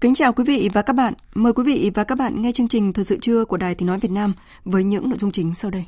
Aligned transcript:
Kính 0.00 0.14
chào 0.14 0.32
quý 0.32 0.44
vị 0.44 0.70
và 0.72 0.82
các 0.82 0.92
bạn. 0.92 1.14
Mời 1.34 1.52
quý 1.52 1.64
vị 1.64 1.90
và 1.94 2.04
các 2.04 2.18
bạn 2.18 2.42
nghe 2.42 2.52
chương 2.52 2.68
trình 2.68 2.92
Thời 2.92 3.04
sự 3.04 3.18
trưa 3.20 3.44
của 3.44 3.56
Đài 3.56 3.74
Tiếng 3.74 3.86
Nói 3.86 3.98
Việt 3.98 4.10
Nam 4.10 4.34
với 4.64 4.84
những 4.84 5.08
nội 5.08 5.18
dung 5.18 5.32
chính 5.32 5.54
sau 5.54 5.70
đây. 5.70 5.84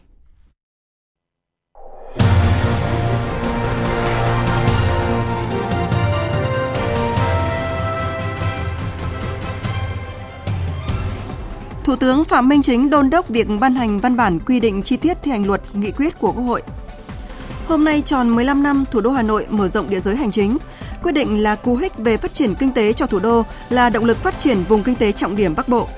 Thủ 11.84 11.96
tướng 11.96 12.24
Phạm 12.24 12.48
Minh 12.48 12.62
Chính 12.62 12.90
đôn 12.90 13.10
đốc 13.10 13.28
việc 13.28 13.46
ban 13.60 13.74
hành 13.74 13.98
văn 13.98 14.16
bản 14.16 14.38
quy 14.46 14.60
định 14.60 14.82
chi 14.82 14.96
tiết 14.96 15.18
thi 15.22 15.30
hành 15.30 15.46
luật 15.46 15.62
nghị 15.74 15.90
quyết 15.90 16.18
của 16.18 16.32
Quốc 16.32 16.42
hội. 16.42 16.62
Hôm 17.66 17.84
nay 17.84 18.02
tròn 18.02 18.34
15 18.34 18.62
năm 18.62 18.84
thủ 18.90 19.00
đô 19.00 19.10
Hà 19.10 19.22
Nội 19.22 19.46
mở 19.50 19.68
rộng 19.68 19.90
địa 19.90 20.00
giới 20.00 20.16
hành 20.16 20.30
chính, 20.30 20.58
quyết 21.02 21.12
định 21.12 21.42
là 21.42 21.54
cú 21.54 21.76
hích 21.76 21.98
về 21.98 22.16
phát 22.16 22.34
triển 22.34 22.54
kinh 22.54 22.72
tế 22.72 22.92
cho 22.92 23.06
thủ 23.06 23.18
đô, 23.18 23.44
là 23.68 23.90
động 23.90 24.04
lực 24.04 24.16
phát 24.16 24.38
triển 24.38 24.64
vùng 24.68 24.82
kinh 24.82 24.94
tế 24.94 25.12
trọng 25.12 25.36
điểm 25.36 25.54
Bắc 25.56 25.68
Bộ. 25.68 25.88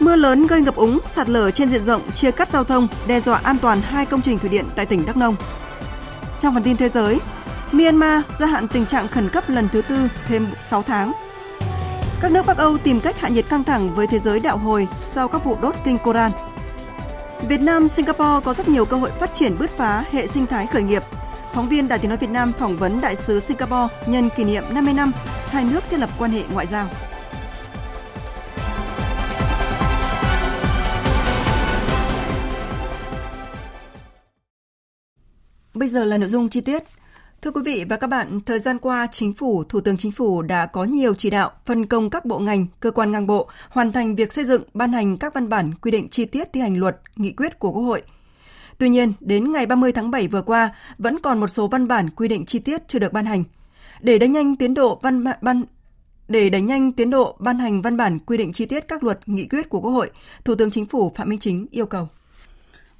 Mưa 0.00 0.16
lớn 0.16 0.46
gây 0.46 0.60
ngập 0.60 0.76
úng, 0.76 0.98
sạt 1.08 1.28
lở 1.28 1.50
trên 1.50 1.68
diện 1.68 1.84
rộng, 1.84 2.10
chia 2.10 2.30
cắt 2.30 2.52
giao 2.52 2.64
thông, 2.64 2.88
đe 3.06 3.20
dọa 3.20 3.40
an 3.42 3.56
toàn 3.62 3.82
hai 3.82 4.06
công 4.06 4.22
trình 4.22 4.38
thủy 4.38 4.48
điện 4.48 4.64
tại 4.76 4.86
tỉnh 4.86 5.06
Đắk 5.06 5.16
Nông. 5.16 5.36
Trong 6.38 6.54
phần 6.54 6.62
tin 6.62 6.76
thế 6.76 6.88
giới, 6.88 7.20
Myanmar 7.72 8.24
gia 8.38 8.46
hạn 8.46 8.68
tình 8.68 8.86
trạng 8.86 9.08
khẩn 9.08 9.28
cấp 9.28 9.44
lần 9.48 9.68
thứ 9.68 9.82
tư 9.82 10.08
thêm 10.28 10.46
6 10.68 10.82
tháng. 10.82 11.12
Các 12.20 12.32
nước 12.32 12.46
Bắc 12.46 12.56
Âu 12.56 12.78
tìm 12.78 13.00
cách 13.00 13.20
hạ 13.20 13.28
nhiệt 13.28 13.48
căng 13.48 13.64
thẳng 13.64 13.94
với 13.94 14.06
thế 14.06 14.18
giới 14.18 14.40
đạo 14.40 14.56
hồi 14.56 14.88
sau 14.98 15.28
các 15.28 15.44
vụ 15.44 15.56
đốt 15.62 15.74
kinh 15.84 15.98
Koran. 15.98 16.32
Việt 17.48 17.60
Nam, 17.60 17.88
Singapore 17.88 18.44
có 18.44 18.54
rất 18.54 18.68
nhiều 18.68 18.84
cơ 18.84 18.96
hội 18.96 19.10
phát 19.20 19.34
triển 19.34 19.58
bứt 19.58 19.70
phá 19.76 20.04
hệ 20.12 20.26
sinh 20.26 20.46
thái 20.46 20.66
khởi 20.66 20.82
nghiệp– 20.82 21.02
Phóng 21.54 21.68
viên 21.68 21.88
Đài 21.88 21.98
Tiếng 21.98 22.08
nói 22.08 22.18
Việt 22.18 22.30
Nam 22.30 22.52
phỏng 22.52 22.76
vấn 22.76 23.00
đại 23.00 23.16
sứ 23.16 23.40
Singapore 23.40 23.94
nhân 24.06 24.28
kỷ 24.36 24.44
niệm 24.44 24.64
50 24.70 24.94
năm 24.94 25.12
hai 25.46 25.64
nước 25.64 25.80
thiết 25.90 25.96
lập 25.96 26.10
quan 26.18 26.30
hệ 26.30 26.42
ngoại 26.52 26.66
giao. 26.66 26.88
Bây 35.74 35.88
giờ 35.88 36.04
là 36.04 36.18
nội 36.18 36.28
dung 36.28 36.48
chi 36.48 36.60
tiết. 36.60 36.82
Thưa 37.42 37.50
quý 37.50 37.60
vị 37.64 37.84
và 37.88 37.96
các 37.96 38.06
bạn, 38.06 38.40
thời 38.46 38.58
gian 38.58 38.78
qua, 38.78 39.06
Chính 39.12 39.34
phủ, 39.34 39.64
Thủ 39.64 39.80
tướng 39.80 39.96
Chính 39.96 40.12
phủ 40.12 40.42
đã 40.42 40.66
có 40.66 40.84
nhiều 40.84 41.14
chỉ 41.14 41.30
đạo 41.30 41.50
phân 41.66 41.86
công 41.86 42.10
các 42.10 42.24
bộ 42.24 42.38
ngành, 42.38 42.66
cơ 42.80 42.90
quan 42.90 43.10
ngang 43.10 43.26
bộ 43.26 43.48
hoàn 43.68 43.92
thành 43.92 44.16
việc 44.16 44.32
xây 44.32 44.44
dựng, 44.44 44.62
ban 44.74 44.92
hành 44.92 45.18
các 45.18 45.34
văn 45.34 45.48
bản 45.48 45.74
quy 45.74 45.90
định 45.90 46.08
chi 46.08 46.24
tiết 46.24 46.52
thi 46.52 46.60
hành 46.60 46.78
luật, 46.78 47.00
nghị 47.16 47.32
quyết 47.32 47.58
của 47.58 47.72
Quốc 47.72 47.82
hội– 47.82 48.02
Tuy 48.80 48.88
nhiên, 48.88 49.12
đến 49.20 49.52
ngày 49.52 49.66
30 49.66 49.92
tháng 49.92 50.10
7 50.10 50.28
vừa 50.28 50.42
qua, 50.42 50.70
vẫn 50.98 51.18
còn 51.18 51.40
một 51.40 51.48
số 51.48 51.68
văn 51.68 51.88
bản 51.88 52.10
quy 52.10 52.28
định 52.28 52.44
chi 52.46 52.58
tiết 52.58 52.88
chưa 52.88 52.98
được 52.98 53.12
ban 53.12 53.26
hành. 53.26 53.44
Để 54.00 54.18
đẩy 54.18 54.28
nhanh 54.28 54.56
tiến 54.56 54.74
độ 54.74 54.98
văn 55.02 55.24
ban 55.40 55.62
để 56.28 56.50
đẩy 56.50 56.62
nhanh 56.62 56.92
tiến 56.92 57.10
độ 57.10 57.36
ban 57.38 57.58
hành 57.58 57.82
văn 57.82 57.96
bản 57.96 58.18
quy 58.18 58.36
định 58.36 58.52
chi 58.52 58.66
tiết 58.66 58.88
các 58.88 59.04
luật, 59.04 59.18
nghị 59.26 59.46
quyết 59.46 59.68
của 59.68 59.80
Quốc 59.80 59.90
hội, 59.90 60.10
Thủ 60.44 60.54
tướng 60.54 60.70
Chính 60.70 60.86
phủ 60.86 61.12
Phạm 61.16 61.28
Minh 61.28 61.38
Chính 61.38 61.66
yêu 61.70 61.86
cầu 61.86 62.08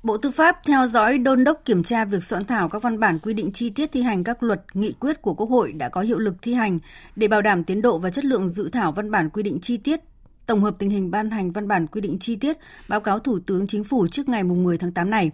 Bộ 0.02 0.16
Tư 0.16 0.30
pháp 0.30 0.56
theo 0.64 0.86
dõi 0.86 1.18
đôn 1.18 1.44
đốc 1.44 1.64
kiểm 1.64 1.82
tra 1.82 2.04
việc 2.04 2.24
soạn 2.24 2.44
thảo 2.44 2.68
các 2.68 2.82
văn 2.82 3.00
bản 3.00 3.18
quy 3.22 3.34
định 3.34 3.52
chi 3.52 3.70
tiết 3.70 3.92
thi 3.92 4.02
hành 4.02 4.24
các 4.24 4.42
luật, 4.42 4.62
nghị 4.74 4.92
quyết 4.92 5.22
của 5.22 5.34
Quốc 5.34 5.50
hội 5.50 5.72
đã 5.72 5.88
có 5.88 6.00
hiệu 6.00 6.18
lực 6.18 6.34
thi 6.42 6.54
hành 6.54 6.78
để 7.16 7.28
bảo 7.28 7.42
đảm 7.42 7.64
tiến 7.64 7.82
độ 7.82 7.98
và 7.98 8.10
chất 8.10 8.24
lượng 8.24 8.48
dự 8.48 8.68
thảo 8.72 8.92
văn 8.92 9.10
bản 9.10 9.30
quy 9.30 9.42
định 9.42 9.58
chi 9.60 9.76
tiết 9.76 10.00
tổng 10.46 10.62
hợp 10.62 10.74
tình 10.78 10.90
hình 10.90 11.10
ban 11.10 11.30
hành 11.30 11.52
văn 11.52 11.68
bản 11.68 11.86
quy 11.86 12.00
định 12.00 12.18
chi 12.18 12.36
tiết 12.36 12.58
báo 12.88 13.00
cáo 13.00 13.18
Thủ 13.18 13.38
tướng 13.46 13.66
Chính 13.66 13.84
phủ 13.84 14.06
trước 14.08 14.28
ngày 14.28 14.42
10 14.42 14.78
tháng 14.78 14.92
8 14.92 15.10
này. 15.10 15.30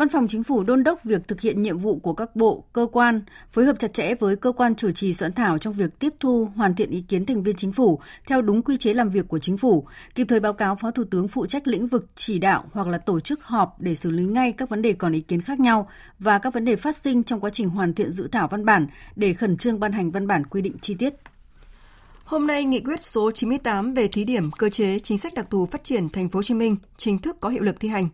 Văn 0.00 0.08
phòng 0.08 0.28
Chính 0.28 0.42
phủ 0.42 0.62
đôn 0.62 0.84
đốc 0.84 1.04
việc 1.04 1.28
thực 1.28 1.40
hiện 1.40 1.62
nhiệm 1.62 1.78
vụ 1.78 1.98
của 1.98 2.12
các 2.14 2.36
bộ, 2.36 2.64
cơ 2.72 2.86
quan, 2.92 3.22
phối 3.52 3.64
hợp 3.64 3.78
chặt 3.78 3.94
chẽ 3.94 4.14
với 4.14 4.36
cơ 4.36 4.52
quan 4.52 4.74
chủ 4.74 4.90
trì 4.90 5.14
soạn 5.14 5.32
thảo 5.32 5.58
trong 5.58 5.72
việc 5.72 5.98
tiếp 5.98 6.14
thu, 6.20 6.48
hoàn 6.56 6.74
thiện 6.74 6.90
ý 6.90 7.00
kiến 7.08 7.26
thành 7.26 7.42
viên 7.42 7.56
chính 7.56 7.72
phủ 7.72 8.00
theo 8.26 8.42
đúng 8.42 8.62
quy 8.62 8.76
chế 8.76 8.94
làm 8.94 9.10
việc 9.10 9.28
của 9.28 9.38
chính 9.38 9.56
phủ, 9.56 9.86
kịp 10.14 10.26
thời 10.28 10.40
báo 10.40 10.52
cáo 10.52 10.76
Phó 10.76 10.90
Thủ 10.90 11.04
tướng 11.10 11.28
phụ 11.28 11.46
trách 11.46 11.68
lĩnh 11.68 11.88
vực 11.88 12.06
chỉ 12.14 12.38
đạo 12.38 12.64
hoặc 12.72 12.88
là 12.88 12.98
tổ 12.98 13.20
chức 13.20 13.44
họp 13.44 13.80
để 13.80 13.94
xử 13.94 14.10
lý 14.10 14.24
ngay 14.24 14.52
các 14.52 14.68
vấn 14.68 14.82
đề 14.82 14.92
còn 14.92 15.12
ý 15.12 15.20
kiến 15.20 15.40
khác 15.40 15.60
nhau 15.60 15.88
và 16.18 16.38
các 16.38 16.54
vấn 16.54 16.64
đề 16.64 16.76
phát 16.76 16.96
sinh 16.96 17.22
trong 17.22 17.40
quá 17.40 17.50
trình 17.50 17.68
hoàn 17.68 17.94
thiện 17.94 18.10
dự 18.10 18.28
thảo 18.32 18.48
văn 18.48 18.64
bản 18.64 18.86
để 19.16 19.32
khẩn 19.32 19.56
trương 19.56 19.80
ban 19.80 19.92
hành 19.92 20.10
văn 20.10 20.26
bản 20.26 20.46
quy 20.46 20.62
định 20.62 20.78
chi 20.80 20.94
tiết. 20.94 21.14
Hôm 22.24 22.46
nay, 22.46 22.64
nghị 22.64 22.80
quyết 22.80 23.02
số 23.02 23.30
98 23.30 23.94
về 23.94 24.08
thí 24.08 24.24
điểm 24.24 24.50
cơ 24.50 24.70
chế 24.70 24.98
chính 24.98 25.18
sách 25.18 25.34
đặc 25.34 25.46
thù 25.50 25.66
phát 25.66 25.84
triển 25.84 26.08
thành 26.08 26.28
phố 26.28 26.38
Hồ 26.38 26.42
Chí 26.42 26.54
Minh 26.54 26.76
chính 26.96 27.18
thức 27.18 27.36
có 27.40 27.48
hiệu 27.48 27.62
lực 27.62 27.80
thi 27.80 27.88
hành. 27.88 28.08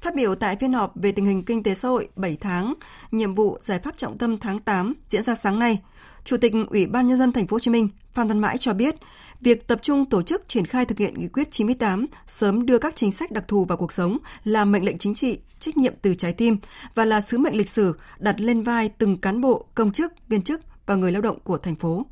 Phát 0.00 0.14
biểu 0.14 0.34
tại 0.34 0.56
phiên 0.56 0.72
họp 0.72 0.92
về 0.94 1.12
tình 1.12 1.26
hình 1.26 1.42
kinh 1.42 1.62
tế 1.62 1.74
xã 1.74 1.88
hội 1.88 2.08
7 2.16 2.36
tháng, 2.40 2.74
nhiệm 3.10 3.34
vụ 3.34 3.58
giải 3.62 3.78
pháp 3.78 3.96
trọng 3.96 4.18
tâm 4.18 4.38
tháng 4.38 4.58
8 4.58 4.94
diễn 5.08 5.22
ra 5.22 5.34
sáng 5.34 5.58
nay, 5.58 5.82
Chủ 6.24 6.36
tịch 6.36 6.52
Ủy 6.70 6.86
ban 6.86 7.06
nhân 7.06 7.18
dân 7.18 7.32
thành 7.32 7.46
phố 7.46 7.54
Hồ 7.54 7.58
Chí 7.60 7.70
Minh 7.70 7.88
Phan 8.14 8.28
Văn 8.28 8.38
Mãi 8.38 8.58
cho 8.58 8.74
biết, 8.74 8.94
việc 9.40 9.66
tập 9.66 9.78
trung 9.82 10.04
tổ 10.06 10.22
chức 10.22 10.48
triển 10.48 10.66
khai 10.66 10.84
thực 10.84 10.98
hiện 10.98 11.20
nghị 11.20 11.28
quyết 11.28 11.50
98 11.50 12.06
sớm 12.26 12.66
đưa 12.66 12.78
các 12.78 12.96
chính 12.96 13.12
sách 13.12 13.30
đặc 13.30 13.44
thù 13.48 13.64
vào 13.64 13.78
cuộc 13.78 13.92
sống 13.92 14.18
là 14.44 14.64
mệnh 14.64 14.84
lệnh 14.84 14.98
chính 14.98 15.14
trị, 15.14 15.38
trách 15.60 15.76
nhiệm 15.76 15.94
từ 16.02 16.14
trái 16.14 16.32
tim 16.32 16.56
và 16.94 17.04
là 17.04 17.20
sứ 17.20 17.38
mệnh 17.38 17.56
lịch 17.56 17.68
sử 17.68 17.94
đặt 18.18 18.40
lên 18.40 18.62
vai 18.62 18.88
từng 18.88 19.16
cán 19.16 19.40
bộ, 19.40 19.66
công 19.74 19.92
chức, 19.92 20.12
viên 20.28 20.42
chức 20.42 20.60
và 20.86 20.94
người 20.94 21.12
lao 21.12 21.22
động 21.22 21.38
của 21.44 21.58
thành 21.58 21.76
phố. 21.76 22.06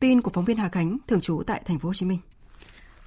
Tin 0.00 0.20
của 0.20 0.30
phóng 0.34 0.44
viên 0.44 0.56
Hà 0.56 0.68
Khánh 0.68 0.98
thường 1.06 1.20
trú 1.20 1.42
tại 1.46 1.62
thành 1.66 1.78
phố 1.78 1.88
Hồ 1.88 1.94
Chí 1.94 2.06
Minh. 2.06 2.18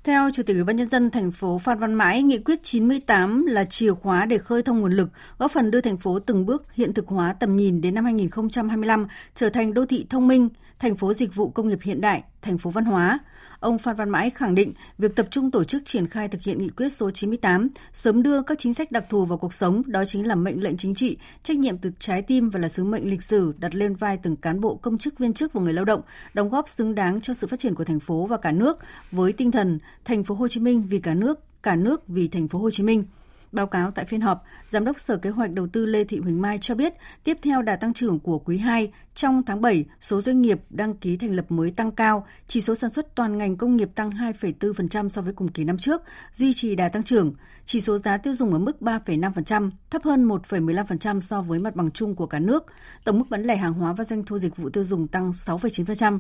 Theo 0.04 0.30
Chủ 0.34 0.44
tịch 0.44 0.56
Ủy 0.56 0.64
ban 0.64 0.76
nhân 0.76 0.88
dân 0.88 1.10
thành 1.10 1.32
phố 1.32 1.58
Phan 1.58 1.80
Văn 1.80 1.94
Mãi, 1.94 2.24
nghị 2.24 2.38
quyết 2.38 2.64
98 2.64 3.46
là 3.46 3.66
chìa 3.66 3.92
khóa 3.92 4.26
để 4.26 4.38
khơi 4.38 4.64
thông 4.64 4.82
nguồn 4.82 4.92
lực, 4.94 5.10
góp 5.38 5.52
phần 5.52 5.72
đưa 5.72 5.82
thành 5.82 5.98
phố 5.98 6.20
từng 6.20 6.46
bước 6.46 6.66
hiện 6.74 6.94
thực 6.94 7.08
hóa 7.08 7.36
tầm 7.40 7.56
nhìn 7.56 7.82
đến 7.82 7.96
năm 7.96 8.06
2025 8.06 9.06
trở 9.36 9.50
thành 9.50 9.74
đô 9.74 9.86
thị 9.86 10.06
thông 10.10 10.28
minh, 10.28 10.50
thành 10.80 10.98
phố 10.98 11.14
dịch 11.14 11.36
vụ 11.36 11.50
công 11.50 11.68
nghiệp 11.68 11.80
hiện 11.82 12.02
đại, 12.02 12.24
thành 12.44 12.58
phố 12.58 12.70
văn 12.70 12.86
hóa. 12.86 13.20
Ông 13.60 13.78
Phan 13.78 13.96
Văn 13.96 14.10
Mãi 14.10 14.30
khẳng 14.30 14.56
định 14.56 14.74
việc 14.98 15.16
tập 15.16 15.28
trung 15.32 15.52
tổ 15.52 15.64
chức 15.64 15.86
triển 15.86 16.08
khai 16.08 16.28
thực 16.28 16.42
hiện 16.42 16.58
nghị 16.58 16.70
quyết 16.70 16.90
số 16.90 17.12
98, 17.12 17.70
sớm 17.92 18.24
đưa 18.24 18.42
các 18.42 18.60
chính 18.60 18.74
sách 18.74 18.92
đặc 18.92 19.06
thù 19.10 19.26
vào 19.26 19.38
cuộc 19.38 19.54
sống, 19.54 19.84
đó 19.86 20.06
chính 20.06 20.28
là 20.28 20.36
mệnh 20.36 20.64
lệnh 20.64 20.78
chính 20.78 20.96
trị, 20.96 21.18
trách 21.44 21.58
nhiệm 21.58 21.78
từ 21.78 21.92
trái 22.00 22.22
tim 22.22 22.50
và 22.50 22.60
là 22.60 22.70
sứ 22.70 22.84
mệnh 22.84 23.10
lịch 23.10 23.24
sử 23.24 23.54
đặt 23.58 23.76
lên 23.76 23.96
vai 23.96 24.18
từng 24.24 24.36
cán 24.36 24.62
bộ 24.62 24.76
công 24.76 24.98
chức 24.98 25.20
viên 25.20 25.34
chức 25.34 25.54
và 25.54 25.62
người 25.62 25.74
lao 25.74 25.86
động, 25.86 26.02
đóng 26.34 26.50
góp 26.50 26.70
xứng 26.70 26.96
đáng 26.96 27.22
cho 27.22 27.34
sự 27.34 27.48
phát 27.48 27.60
triển 27.60 27.76
của 27.76 27.84
thành 27.84 28.00
phố 28.00 28.26
và 28.26 28.38
cả 28.38 28.52
nước 28.52 28.78
với 29.12 29.34
tinh 29.34 29.52
thần 29.52 29.80
thành 30.06 30.24
phố 30.24 30.36
Hồ 30.36 30.48
Chí 30.48 30.60
Minh 30.60 30.84
vì 30.90 31.00
cả 31.00 31.14
nước, 31.14 31.40
cả 31.64 31.76
nước 31.76 32.08
vì 32.08 32.28
thành 32.28 32.48
phố 32.48 32.60
Hồ 32.60 32.72
Chí 32.72 32.84
Minh. 32.84 33.04
Báo 33.54 33.68
cáo 33.68 33.92
tại 33.92 34.06
phiên 34.06 34.22
họp, 34.22 34.44
Giám 34.66 34.86
đốc 34.86 35.00
Sở 35.00 35.18
Kế 35.18 35.30
hoạch 35.30 35.52
Đầu 35.52 35.68
tư 35.68 35.86
Lê 35.86 36.04
Thị 36.04 36.20
Huỳnh 36.20 36.42
Mai 36.42 36.58
cho 36.62 36.76
biết, 36.76 36.94
tiếp 37.24 37.38
theo 37.42 37.62
đà 37.62 37.76
tăng 37.76 37.94
trưởng 37.94 38.20
của 38.20 38.40
quý 38.40 38.58
2, 38.58 38.92
trong 39.16 39.44
tháng 39.44 39.62
7, 39.62 39.86
số 40.02 40.22
doanh 40.22 40.42
nghiệp 40.42 40.60
đăng 40.70 40.94
ký 40.94 41.18
thành 41.18 41.36
lập 41.36 41.46
mới 41.50 41.72
tăng 41.72 41.92
cao, 41.92 42.28
chỉ 42.48 42.62
số 42.62 42.76
sản 42.76 42.90
xuất 42.90 43.16
toàn 43.16 43.38
ngành 43.38 43.58
công 43.58 43.76
nghiệp 43.76 43.90
tăng 43.96 44.10
2,4% 44.10 45.10
so 45.10 45.22
với 45.22 45.34
cùng 45.34 45.48
kỳ 45.48 45.64
năm 45.64 45.78
trước, 45.78 46.02
duy 46.34 46.54
trì 46.54 46.76
đà 46.76 46.90
tăng 46.90 47.04
trưởng. 47.04 47.34
Chỉ 47.66 47.82
số 47.82 47.98
giá 47.98 48.18
tiêu 48.18 48.34
dùng 48.34 48.54
ở 48.54 48.60
mức 48.60 48.78
3,5%, 48.82 49.72
thấp 49.90 50.04
hơn 50.04 50.28
1,15% 50.28 51.20
so 51.20 51.42
với 51.42 51.60
mặt 51.60 51.76
bằng 51.76 51.92
chung 51.92 52.16
của 52.16 52.28
cả 52.28 52.40
nước. 52.40 52.66
Tổng 53.04 53.20
mức 53.20 53.26
bán 53.30 53.44
lẻ 53.44 53.58
hàng 53.58 53.74
hóa 53.74 53.94
và 53.94 54.04
doanh 54.04 54.24
thu 54.24 54.38
dịch 54.38 54.58
vụ 54.58 54.70
tiêu 54.70 54.84
dùng 54.84 55.08
tăng 55.08 55.32
6,9%. 55.32 56.20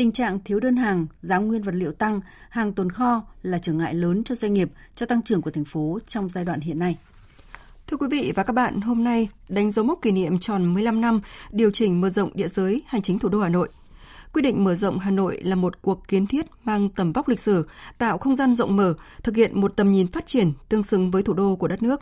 Tình 0.00 0.12
trạng 0.12 0.38
thiếu 0.44 0.60
đơn 0.60 0.76
hàng, 0.76 1.06
giá 1.22 1.38
nguyên 1.38 1.62
vật 1.62 1.74
liệu 1.74 1.92
tăng, 1.92 2.20
hàng 2.50 2.72
tồn 2.72 2.90
kho 2.90 3.22
là 3.42 3.58
trở 3.58 3.72
ngại 3.72 3.94
lớn 3.94 4.24
cho 4.24 4.34
doanh 4.34 4.54
nghiệp, 4.54 4.70
cho 4.94 5.06
tăng 5.06 5.22
trưởng 5.22 5.42
của 5.42 5.50
thành 5.50 5.64
phố 5.64 5.98
trong 6.06 6.30
giai 6.30 6.44
đoạn 6.44 6.60
hiện 6.60 6.78
nay. 6.78 6.98
Thưa 7.86 7.96
quý 7.96 8.06
vị 8.10 8.32
và 8.34 8.42
các 8.42 8.52
bạn, 8.52 8.80
hôm 8.80 9.04
nay 9.04 9.28
đánh 9.48 9.72
dấu 9.72 9.84
mốc 9.84 10.02
kỷ 10.02 10.12
niệm 10.12 10.38
tròn 10.38 10.74
15 10.74 11.00
năm 11.00 11.20
điều 11.50 11.70
chỉnh 11.70 12.00
mở 12.00 12.10
rộng 12.10 12.30
địa 12.34 12.48
giới 12.48 12.82
hành 12.86 13.02
chính 13.02 13.18
thủ 13.18 13.28
đô 13.28 13.40
Hà 13.40 13.48
Nội. 13.48 13.68
quy 14.32 14.42
định 14.42 14.64
mở 14.64 14.74
rộng 14.74 14.98
Hà 14.98 15.10
Nội 15.10 15.40
là 15.42 15.56
một 15.56 15.82
cuộc 15.82 16.08
kiến 16.08 16.26
thiết 16.26 16.46
mang 16.64 16.88
tầm 16.88 17.12
vóc 17.12 17.28
lịch 17.28 17.40
sử, 17.40 17.66
tạo 17.98 18.18
không 18.18 18.36
gian 18.36 18.54
rộng 18.54 18.76
mở, 18.76 18.94
thực 19.22 19.36
hiện 19.36 19.60
một 19.60 19.76
tầm 19.76 19.90
nhìn 19.90 20.06
phát 20.06 20.26
triển 20.26 20.52
tương 20.68 20.82
xứng 20.82 21.10
với 21.10 21.22
thủ 21.22 21.32
đô 21.32 21.56
của 21.56 21.68
đất 21.68 21.82
nước. 21.82 22.00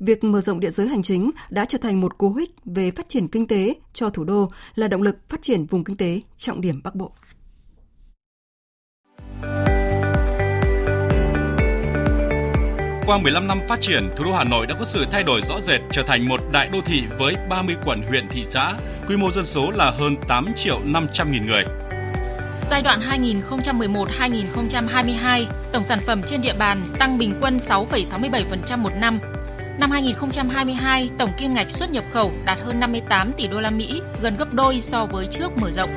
việc 0.00 0.24
mở 0.24 0.40
rộng 0.40 0.60
địa 0.60 0.70
giới 0.70 0.88
hành 0.88 1.02
chính 1.02 1.30
đã 1.50 1.64
trở 1.64 1.78
thành 1.78 2.00
một 2.00 2.18
cú 2.18 2.34
hích 2.34 2.50
về 2.64 2.90
phát 2.90 3.08
triển 3.08 3.28
kinh 3.28 3.46
tế 3.46 3.74
cho 3.92 4.10
thủ 4.10 4.24
đô 4.24 4.50
là 4.74 4.88
động 4.88 5.02
lực 5.02 5.16
phát 5.28 5.42
triển 5.42 5.66
vùng 5.66 5.84
kinh 5.84 5.96
tế 5.96 6.20
trọng 6.36 6.60
điểm 6.60 6.80
Bắc 6.84 6.94
Bộ. 6.94 7.12
Qua 13.06 13.18
15 13.18 13.46
năm 13.46 13.60
phát 13.68 13.80
triển, 13.80 14.10
thủ 14.16 14.24
đô 14.24 14.32
Hà 14.32 14.44
Nội 14.44 14.66
đã 14.66 14.74
có 14.78 14.84
sự 14.84 15.06
thay 15.10 15.22
đổi 15.22 15.40
rõ 15.42 15.60
rệt 15.60 15.80
trở 15.92 16.02
thành 16.02 16.28
một 16.28 16.40
đại 16.52 16.68
đô 16.68 16.78
thị 16.86 17.02
với 17.18 17.36
30 17.48 17.76
quận 17.84 18.02
huyện 18.02 18.28
thị 18.28 18.44
xã, 18.44 18.74
quy 19.08 19.16
mô 19.16 19.30
dân 19.30 19.46
số 19.46 19.70
là 19.70 19.90
hơn 19.90 20.16
8 20.28 20.52
triệu 20.56 20.80
500 20.84 21.30
nghìn 21.30 21.46
người. 21.46 21.64
Giai 22.70 22.82
đoạn 22.82 23.00
2011-2022, 23.00 25.44
tổng 25.72 25.84
sản 25.84 25.98
phẩm 26.06 26.22
trên 26.26 26.42
địa 26.42 26.54
bàn 26.58 26.84
tăng 26.98 27.18
bình 27.18 27.38
quân 27.40 27.56
6,67% 27.56 28.78
một 28.78 28.92
năm. 28.96 29.18
Năm 29.78 29.90
2022, 29.90 31.10
tổng 31.18 31.30
kim 31.38 31.54
ngạch 31.54 31.70
xuất 31.70 31.90
nhập 31.90 32.04
khẩu 32.12 32.32
đạt 32.44 32.58
hơn 32.60 32.80
58 32.80 33.32
tỷ 33.32 33.46
đô 33.46 33.60
la 33.60 33.70
Mỹ, 33.70 34.00
gần 34.22 34.36
gấp 34.36 34.54
đôi 34.54 34.80
so 34.80 35.06
với 35.06 35.26
trước 35.26 35.56
mở 35.56 35.70
rộng. 35.70 35.90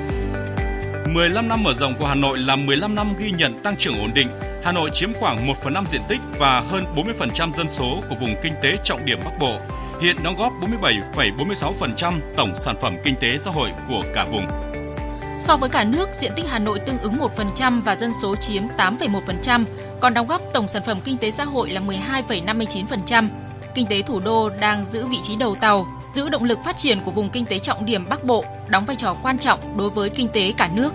15 1.13 1.47
năm 1.47 1.63
mở 1.63 1.73
rộng 1.73 1.93
của 1.99 2.07
Hà 2.07 2.15
Nội 2.15 2.37
là 2.37 2.55
15 2.55 2.95
năm 2.95 3.13
ghi 3.19 3.31
nhận 3.31 3.53
tăng 3.63 3.75
trưởng 3.77 3.99
ổn 3.99 4.11
định. 4.15 4.27
Hà 4.63 4.71
Nội 4.71 4.89
chiếm 4.93 5.13
khoảng 5.13 5.47
1 5.47 5.53
phần 5.63 5.73
5 5.73 5.85
diện 5.91 6.01
tích 6.07 6.19
và 6.37 6.59
hơn 6.59 6.83
40% 6.95 7.51
dân 7.53 7.67
số 7.69 7.99
của 8.09 8.15
vùng 8.19 8.35
kinh 8.43 8.53
tế 8.63 8.77
trọng 8.83 9.05
điểm 9.05 9.19
Bắc 9.25 9.39
Bộ. 9.39 9.53
Hiện 10.01 10.15
đóng 10.23 10.35
góp 10.35 10.53
47,46% 10.61 12.13
tổng 12.35 12.53
sản 12.55 12.75
phẩm 12.81 12.97
kinh 13.03 13.15
tế 13.15 13.37
xã 13.37 13.51
hội 13.51 13.69
của 13.87 14.03
cả 14.13 14.25
vùng. 14.31 14.47
So 15.39 15.57
với 15.57 15.69
cả 15.69 15.83
nước, 15.83 16.09
diện 16.13 16.31
tích 16.35 16.45
Hà 16.49 16.59
Nội 16.59 16.79
tương 16.79 16.97
ứng 16.97 17.17
1% 17.37 17.81
và 17.81 17.95
dân 17.95 18.11
số 18.21 18.35
chiếm 18.35 18.63
8,1%, 18.77 19.63
còn 19.99 20.13
đóng 20.13 20.27
góp 20.27 20.41
tổng 20.53 20.67
sản 20.67 20.83
phẩm 20.85 21.01
kinh 21.03 21.17
tế 21.17 21.31
xã 21.31 21.43
hội 21.43 21.69
là 21.69 21.81
12,59%. 21.81 23.29
Kinh 23.75 23.87
tế 23.87 24.01
thủ 24.01 24.19
đô 24.19 24.49
đang 24.49 24.85
giữ 24.85 25.07
vị 25.07 25.17
trí 25.23 25.35
đầu 25.35 25.55
tàu, 25.55 25.87
giữ 26.15 26.29
động 26.29 26.43
lực 26.43 26.59
phát 26.65 26.77
triển 26.77 26.99
của 26.99 27.11
vùng 27.11 27.29
kinh 27.29 27.45
tế 27.45 27.59
trọng 27.59 27.85
điểm 27.85 28.09
Bắc 28.09 28.23
Bộ, 28.23 28.43
đóng 28.67 28.85
vai 28.85 28.95
trò 28.95 29.15
quan 29.23 29.37
trọng 29.37 29.77
đối 29.77 29.89
với 29.89 30.09
kinh 30.09 30.27
tế 30.27 30.53
cả 30.57 30.69
nước. 30.73 30.93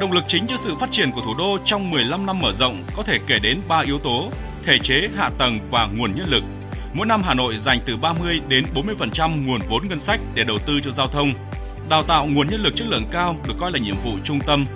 Động 0.00 0.12
lực 0.12 0.24
chính 0.28 0.46
cho 0.46 0.56
sự 0.56 0.74
phát 0.80 0.90
triển 0.90 1.10
của 1.12 1.20
thủ 1.20 1.34
đô 1.38 1.58
trong 1.64 1.90
15 1.90 2.26
năm 2.26 2.40
mở 2.40 2.52
rộng 2.52 2.82
có 2.96 3.02
thể 3.02 3.18
kể 3.26 3.38
đến 3.38 3.60
3 3.68 3.80
yếu 3.80 3.98
tố: 3.98 4.28
thể 4.64 4.78
chế, 4.82 5.08
hạ 5.16 5.30
tầng 5.38 5.58
và 5.70 5.86
nguồn 5.86 6.14
nhân 6.16 6.28
lực. 6.28 6.44
Mỗi 6.94 7.06
năm 7.06 7.22
Hà 7.24 7.34
Nội 7.34 7.58
dành 7.58 7.80
từ 7.86 7.96
30 7.96 8.40
đến 8.48 8.64
40% 8.74 9.46
nguồn 9.46 9.60
vốn 9.68 9.88
ngân 9.88 10.00
sách 10.00 10.20
để 10.34 10.44
đầu 10.44 10.58
tư 10.58 10.80
cho 10.80 10.90
giao 10.90 11.08
thông, 11.08 11.34
Đào 11.88 12.02
tạo 12.02 12.26
nguồn 12.26 12.46
nhân 12.46 12.62
lực 12.62 12.76
chất 12.76 12.86
lượng 12.88 13.08
cao 13.12 13.36
được 13.48 13.54
coi 13.58 13.72
là 13.72 13.78
nhiệm 13.78 13.96
vụ 14.04 14.10
trung 14.24 14.40
tâm. 14.46 14.66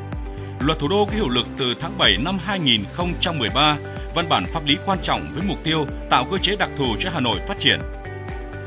Luật 0.61 0.79
thủ 0.79 0.88
đô 0.88 1.05
có 1.05 1.12
hiệu 1.17 1.29
lực 1.29 1.47
từ 1.56 1.75
tháng 1.81 1.99
7 1.99 2.17
năm 2.25 2.38
2013, 2.44 3.76
văn 4.14 4.26
bản 4.29 4.44
pháp 4.47 4.64
lý 4.67 4.76
quan 4.87 4.99
trọng 5.03 5.32
với 5.35 5.43
mục 5.47 5.59
tiêu 5.64 5.87
tạo 6.11 6.25
cơ 6.31 6.38
chế 6.38 6.56
đặc 6.56 6.71
thù 6.76 6.97
cho 6.99 7.11
Hà 7.11 7.21
Nội 7.21 7.38
phát 7.49 7.59
triển. 7.59 7.79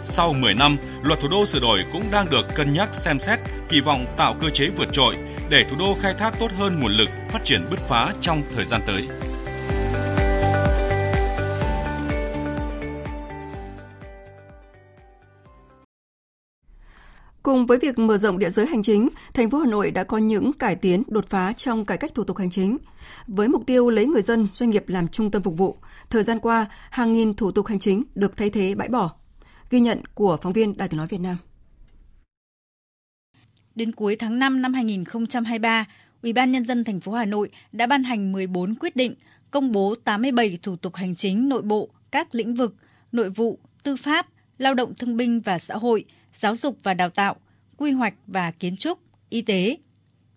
Sau 0.03 0.33
10 0.33 0.53
năm, 0.53 0.77
luật 1.03 1.19
thủ 1.19 1.27
đô 1.31 1.45
sửa 1.45 1.59
đổi 1.59 1.85
cũng 1.91 2.03
đang 2.11 2.29
được 2.29 2.45
cân 2.55 2.73
nhắc 2.73 2.89
xem 2.95 3.19
xét, 3.19 3.39
kỳ 3.69 3.81
vọng 3.81 4.05
tạo 4.17 4.35
cơ 4.41 4.49
chế 4.49 4.69
vượt 4.77 4.87
trội 4.93 5.15
để 5.49 5.65
thủ 5.69 5.75
đô 5.79 5.95
khai 6.01 6.13
thác 6.13 6.39
tốt 6.39 6.51
hơn 6.57 6.79
nguồn 6.79 6.91
lực 6.91 7.09
phát 7.29 7.45
triển 7.45 7.65
bứt 7.69 7.79
phá 7.79 8.13
trong 8.21 8.43
thời 8.55 8.65
gian 8.65 8.81
tới. 8.87 9.07
Cùng 17.43 17.65
với 17.65 17.77
việc 17.77 17.99
mở 17.99 18.17
rộng 18.17 18.39
địa 18.39 18.49
giới 18.49 18.65
hành 18.65 18.83
chính, 18.83 19.09
thành 19.33 19.49
phố 19.49 19.57
Hà 19.57 19.65
Nội 19.65 19.91
đã 19.91 20.03
có 20.03 20.17
những 20.17 20.53
cải 20.53 20.75
tiến 20.75 21.03
đột 21.07 21.25
phá 21.29 21.53
trong 21.53 21.85
cải 21.85 21.97
cách 21.97 22.11
thủ 22.15 22.23
tục 22.23 22.37
hành 22.37 22.49
chính. 22.49 22.77
Với 23.27 23.47
mục 23.47 23.63
tiêu 23.65 23.89
lấy 23.89 24.05
người 24.05 24.21
dân, 24.21 24.47
doanh 24.53 24.69
nghiệp 24.69 24.83
làm 24.87 25.07
trung 25.07 25.31
tâm 25.31 25.41
phục 25.41 25.57
vụ, 25.57 25.77
thời 26.09 26.23
gian 26.23 26.39
qua, 26.39 26.65
hàng 26.89 27.13
nghìn 27.13 27.33
thủ 27.33 27.51
tục 27.51 27.67
hành 27.67 27.79
chính 27.79 28.03
được 28.15 28.37
thay 28.37 28.49
thế 28.49 28.75
bãi 28.75 28.87
bỏ. 28.87 29.20
Ghi 29.71 29.79
nhận 29.79 30.05
của 30.13 30.37
phóng 30.41 30.53
viên 30.53 30.77
Đài 30.77 30.87
tiếng 30.87 30.97
nói 30.97 31.07
Việt 31.07 31.21
Nam. 31.21 31.37
Đến 33.75 33.91
cuối 33.91 34.15
tháng 34.15 34.39
5 34.39 34.61
năm 34.61 34.73
2023, 34.73 35.85
Ủy 36.21 36.33
ban 36.33 36.51
nhân 36.51 36.65
dân 36.65 36.83
thành 36.83 36.99
phố 36.99 37.11
Hà 37.11 37.25
Nội 37.25 37.49
đã 37.71 37.87
ban 37.87 38.03
hành 38.03 38.31
14 38.31 38.75
quyết 38.75 38.95
định, 38.95 39.15
công 39.51 39.71
bố 39.71 39.95
87 40.03 40.59
thủ 40.61 40.75
tục 40.75 40.95
hành 40.95 41.15
chính 41.15 41.49
nội 41.49 41.61
bộ 41.61 41.89
các 42.11 42.35
lĩnh 42.35 42.55
vực 42.55 42.75
nội 43.11 43.29
vụ, 43.29 43.59
tư 43.83 43.95
pháp, 43.95 44.27
lao 44.57 44.73
động 44.73 44.95
thương 44.95 45.17
binh 45.17 45.41
và 45.41 45.59
xã 45.59 45.75
hội– 45.75 46.05
giáo 46.33 46.55
dục 46.55 46.77
và 46.83 46.93
đào 46.93 47.09
tạo, 47.09 47.35
quy 47.77 47.91
hoạch 47.91 48.13
và 48.27 48.51
kiến 48.51 48.77
trúc, 48.77 48.99
y 49.29 49.41
tế. 49.41 49.77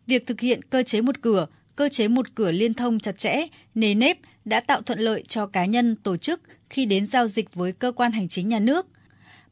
Việc 0.07 0.27
thực 0.27 0.41
hiện 0.41 0.63
cơ 0.63 0.83
chế 0.83 1.01
một 1.01 1.23
cửa, 1.23 1.47
cơ 1.77 1.89
chế 1.89 2.09
một 2.09 2.35
cửa 2.35 2.51
liên 2.51 2.75
thông 2.75 3.01
chặt 3.01 3.19
chẽ, 3.19 3.47
nề 3.75 3.95
nếp 3.95 4.19
đã 4.45 4.61
tạo 4.61 4.83
thuận 4.83 4.99
lợi 4.99 5.23
cho 5.29 5.47
cá 5.47 5.65
nhân, 5.65 5.97
tổ 5.97 6.17
chức 6.17 6.41
khi 6.71 6.87
đến 6.87 7.07
giao 7.07 7.27
dịch 7.27 7.55
với 7.55 7.73
cơ 7.73 7.93
quan 7.93 8.13
hành 8.13 8.29
chính 8.29 8.49
nhà 8.49 8.59
nước. 8.59 8.87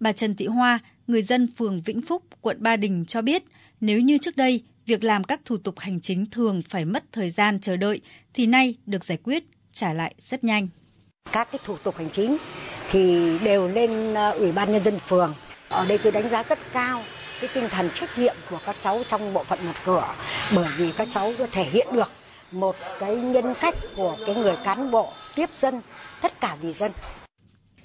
Bà 0.02 0.12
Trần 0.12 0.34
Thị 0.34 0.46
Hoa, 0.46 0.78
người 1.06 1.22
dân 1.22 1.48
phường 1.58 1.82
Vĩnh 1.82 2.02
Phúc, 2.02 2.22
quận 2.40 2.56
Ba 2.60 2.76
Đình 2.76 3.04
cho 3.08 3.22
biết, 3.22 3.42
nếu 3.80 4.00
như 4.00 4.18
trước 4.18 4.36
đây 4.36 4.62
việc 4.86 5.04
làm 5.04 5.24
các 5.24 5.40
thủ 5.44 5.56
tục 5.56 5.78
hành 5.78 6.00
chính 6.00 6.26
thường 6.30 6.62
phải 6.68 6.84
mất 6.84 7.04
thời 7.12 7.30
gian 7.30 7.60
chờ 7.60 7.76
đợi 7.76 8.00
thì 8.34 8.46
nay 8.46 8.74
được 8.86 9.04
giải 9.04 9.18
quyết 9.24 9.44
trả 9.72 9.92
lại 9.92 10.14
rất 10.18 10.44
nhanh. 10.44 10.68
Các 11.32 11.48
cái 11.52 11.60
thủ 11.64 11.76
tục 11.76 11.96
hành 11.96 12.10
chính 12.10 12.36
thì 12.90 13.32
đều 13.44 13.68
lên 13.68 14.14
ờ, 14.14 14.30
Ủy 14.30 14.52
ban 14.52 14.72
nhân 14.72 14.84
dân 14.84 14.98
phường 14.98 15.34
ở 15.68 15.86
đây 15.86 15.98
tôi 15.98 16.12
đánh 16.12 16.28
giá 16.28 16.42
rất 16.42 16.58
cao 16.72 17.02
cái 17.40 17.50
tinh 17.54 17.68
thần 17.70 17.90
trách 17.94 18.18
nhiệm 18.18 18.36
của 18.50 18.58
các 18.66 18.76
cháu 18.80 19.02
trong 19.08 19.32
bộ 19.32 19.44
phận 19.44 19.58
một 19.66 19.74
cửa 19.84 20.14
bởi 20.54 20.68
vì 20.76 20.92
các 20.96 21.08
cháu 21.10 21.32
có 21.38 21.46
thể 21.52 21.64
hiện 21.64 21.86
được 21.92 22.10
một 22.52 22.76
cái 23.00 23.16
nhân 23.16 23.54
cách 23.60 23.74
của 23.96 24.16
cái 24.26 24.34
người 24.34 24.56
cán 24.64 24.90
bộ 24.90 25.12
tiếp 25.34 25.50
dân 25.56 25.80
tất 26.20 26.40
cả 26.40 26.56
vì 26.60 26.72
dân 26.72 26.92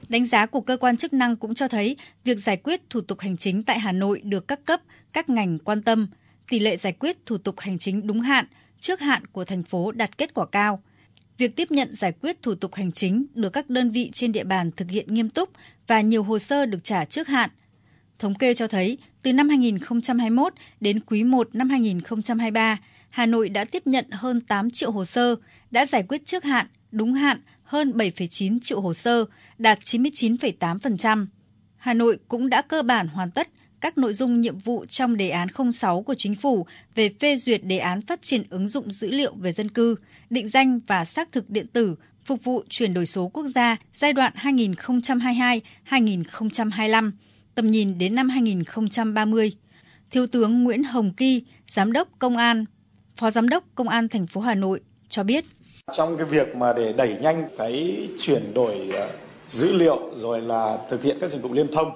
Đánh 0.09 0.25
giá 0.25 0.45
của 0.45 0.61
cơ 0.61 0.77
quan 0.77 0.97
chức 0.97 1.13
năng 1.13 1.35
cũng 1.35 1.53
cho 1.53 1.67
thấy 1.67 1.97
việc 2.23 2.39
giải 2.39 2.57
quyết 2.57 2.89
thủ 2.89 3.01
tục 3.01 3.19
hành 3.19 3.37
chính 3.37 3.63
tại 3.63 3.79
Hà 3.79 3.91
Nội 3.91 4.21
được 4.23 4.47
các 4.47 4.65
cấp, 4.65 4.81
các 5.13 5.29
ngành 5.29 5.59
quan 5.59 5.81
tâm. 5.81 6.07
Tỷ 6.49 6.59
lệ 6.59 6.77
giải 6.77 6.93
quyết 6.93 7.25
thủ 7.25 7.37
tục 7.37 7.59
hành 7.59 7.77
chính 7.77 8.07
đúng 8.07 8.21
hạn, 8.21 8.45
trước 8.79 8.99
hạn 8.99 9.25
của 9.25 9.45
thành 9.45 9.63
phố 9.63 9.91
đạt 9.91 10.17
kết 10.17 10.33
quả 10.33 10.45
cao. 10.45 10.83
Việc 11.37 11.55
tiếp 11.55 11.71
nhận 11.71 11.93
giải 11.93 12.11
quyết 12.21 12.41
thủ 12.41 12.55
tục 12.55 12.75
hành 12.75 12.91
chính 12.91 13.25
được 13.33 13.49
các 13.49 13.69
đơn 13.69 13.91
vị 13.91 14.09
trên 14.13 14.31
địa 14.31 14.43
bàn 14.43 14.71
thực 14.71 14.89
hiện 14.89 15.13
nghiêm 15.13 15.29
túc 15.29 15.49
và 15.87 16.01
nhiều 16.01 16.23
hồ 16.23 16.39
sơ 16.39 16.65
được 16.65 16.83
trả 16.83 17.05
trước 17.05 17.27
hạn– 17.27 17.49
Thống 18.19 18.35
kê 18.35 18.53
cho 18.53 18.67
thấy, 18.67 18.97
từ 19.21 19.33
năm 19.33 19.49
2021 19.49 20.53
đến 20.79 20.99
quý 20.99 21.23
1 21.23 21.49
năm 21.53 21.69
2023, 21.69 22.77
Hà 23.09 23.25
Nội 23.25 23.49
đã 23.49 23.65
tiếp 23.65 23.87
nhận 23.87 24.05
hơn 24.11 24.41
8 24.41 24.71
triệu 24.71 24.91
hồ 24.91 25.05
sơ, 25.05 25.35
đã 25.71 25.85
giải 25.85 26.03
quyết 26.03 26.25
trước 26.25 26.43
hạn, 26.43 26.67
đúng 26.91 27.13
hạn 27.13 27.41
hơn 27.67 27.97
7,9 27.97 28.59
triệu 28.59 28.81
hồ 28.81 28.93
sơ, 28.93 29.25
đạt 29.57 29.79
99,8%. 29.79 31.27
Hà 31.77 31.93
Nội 31.93 32.17
cũng 32.27 32.49
đã 32.49 32.61
cơ 32.61 32.81
bản 32.81 33.07
hoàn 33.07 33.31
tất 33.31 33.49
các 33.81 33.97
nội 33.97 34.13
dung 34.13 34.41
nhiệm 34.41 34.59
vụ 34.59 34.85
trong 34.85 35.17
đề 35.17 35.29
án 35.29 35.47
06 35.71 36.01
của 36.01 36.15
chính 36.17 36.35
phủ 36.35 36.65
về 36.95 37.09
phê 37.19 37.35
duyệt 37.35 37.63
đề 37.63 37.77
án 37.77 38.01
phát 38.01 38.21
triển 38.21 38.43
ứng 38.49 38.67
dụng 38.67 38.91
dữ 38.91 39.11
liệu 39.11 39.35
về 39.35 39.51
dân 39.51 39.69
cư, 39.69 39.95
định 40.29 40.49
danh 40.49 40.79
và 40.87 41.05
xác 41.05 41.31
thực 41.31 41.49
điện 41.49 41.67
tử 41.67 41.95
phục 42.25 42.43
vụ 42.43 42.63
chuyển 42.69 42.93
đổi 42.93 43.05
số 43.05 43.27
quốc 43.27 43.47
gia 43.47 43.77
giai 43.93 44.13
đoạn 44.13 44.33
2022-2025 44.35 47.11
tầm 47.55 47.67
nhìn 47.67 47.97
đến 47.97 48.15
năm 48.15 48.29
2030. 48.29 49.51
Thiếu 50.11 50.27
tướng 50.27 50.63
Nguyễn 50.63 50.83
Hồng 50.83 51.13
Kỳ, 51.13 51.43
Giám 51.67 51.91
đốc 51.91 52.07
Công 52.19 52.37
an, 52.37 52.65
Phó 53.15 53.31
Giám 53.31 53.49
đốc 53.49 53.63
Công 53.75 53.89
an 53.89 54.09
thành 54.09 54.27
phố 54.27 54.41
Hà 54.41 54.55
Nội 54.55 54.81
cho 55.09 55.23
biết. 55.23 55.45
Trong 55.93 56.17
cái 56.17 56.25
việc 56.25 56.55
mà 56.55 56.73
để 56.73 56.93
đẩy 56.93 57.15
nhanh 57.21 57.43
cái 57.57 58.07
chuyển 58.19 58.53
đổi 58.53 58.89
ờ, 58.93 59.09
dữ 59.49 59.73
liệu 59.73 59.99
rồi 60.15 60.41
là 60.41 60.77
thực 60.89 61.03
hiện 61.03 61.17
các 61.21 61.29
dịch 61.29 61.41
vụ 61.41 61.49
liên 61.53 61.67
thông, 61.71 61.91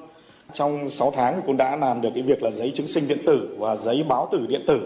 trong 0.53 0.89
6 0.89 1.11
tháng 1.15 1.41
cũng 1.45 1.57
đã 1.57 1.75
làm 1.75 2.01
được 2.01 2.09
cái 2.13 2.23
việc 2.23 2.43
là 2.43 2.51
giấy 2.51 2.71
chứng 2.75 2.87
sinh 2.87 3.07
điện 3.07 3.17
tử 3.25 3.55
và 3.59 3.75
giấy 3.75 4.03
báo 4.09 4.29
tử 4.31 4.45
điện 4.47 4.63
tử. 4.67 4.81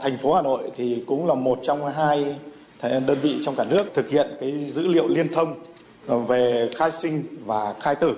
Thành 0.00 0.18
phố 0.18 0.34
Hà 0.34 0.42
Nội 0.42 0.70
thì 0.76 1.04
cũng 1.06 1.26
là 1.26 1.34
một 1.34 1.58
trong 1.62 1.92
hai 1.92 2.36
đơn 2.82 3.18
vị 3.22 3.38
trong 3.42 3.54
cả 3.54 3.64
nước 3.64 3.94
thực 3.94 4.08
hiện 4.08 4.26
cái 4.40 4.64
dữ 4.64 4.86
liệu 4.86 5.08
liên 5.08 5.32
thông 5.32 5.54
ờ, 6.06 6.18
về 6.18 6.68
khai 6.76 6.90
sinh 6.90 7.22
và 7.44 7.74
khai 7.80 7.94
tử 7.94 8.14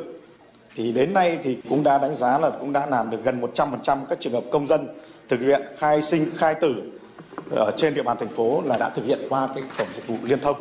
thì 0.76 0.92
đến 0.92 1.14
nay 1.14 1.38
thì 1.42 1.56
cũng 1.68 1.82
đã 1.82 1.98
đánh 1.98 2.14
giá 2.14 2.38
là 2.38 2.50
cũng 2.50 2.72
đã 2.72 2.86
làm 2.86 3.10
được 3.10 3.18
gần 3.24 3.40
100% 3.40 3.98
các 4.08 4.20
trường 4.20 4.32
hợp 4.32 4.44
công 4.50 4.66
dân 4.66 4.86
thực 5.28 5.40
hiện 5.40 5.62
khai 5.78 6.02
sinh 6.02 6.30
khai 6.36 6.54
tử 6.54 6.74
ở 7.50 7.72
trên 7.76 7.94
địa 7.94 8.02
bàn 8.02 8.16
thành 8.20 8.28
phố 8.28 8.62
là 8.62 8.76
đã 8.76 8.90
thực 8.90 9.06
hiện 9.06 9.18
qua 9.28 9.48
cái 9.54 9.62
cổng 9.78 9.88
dịch 9.92 10.06
vụ 10.06 10.16
liên 10.24 10.38
thông. 10.38 10.56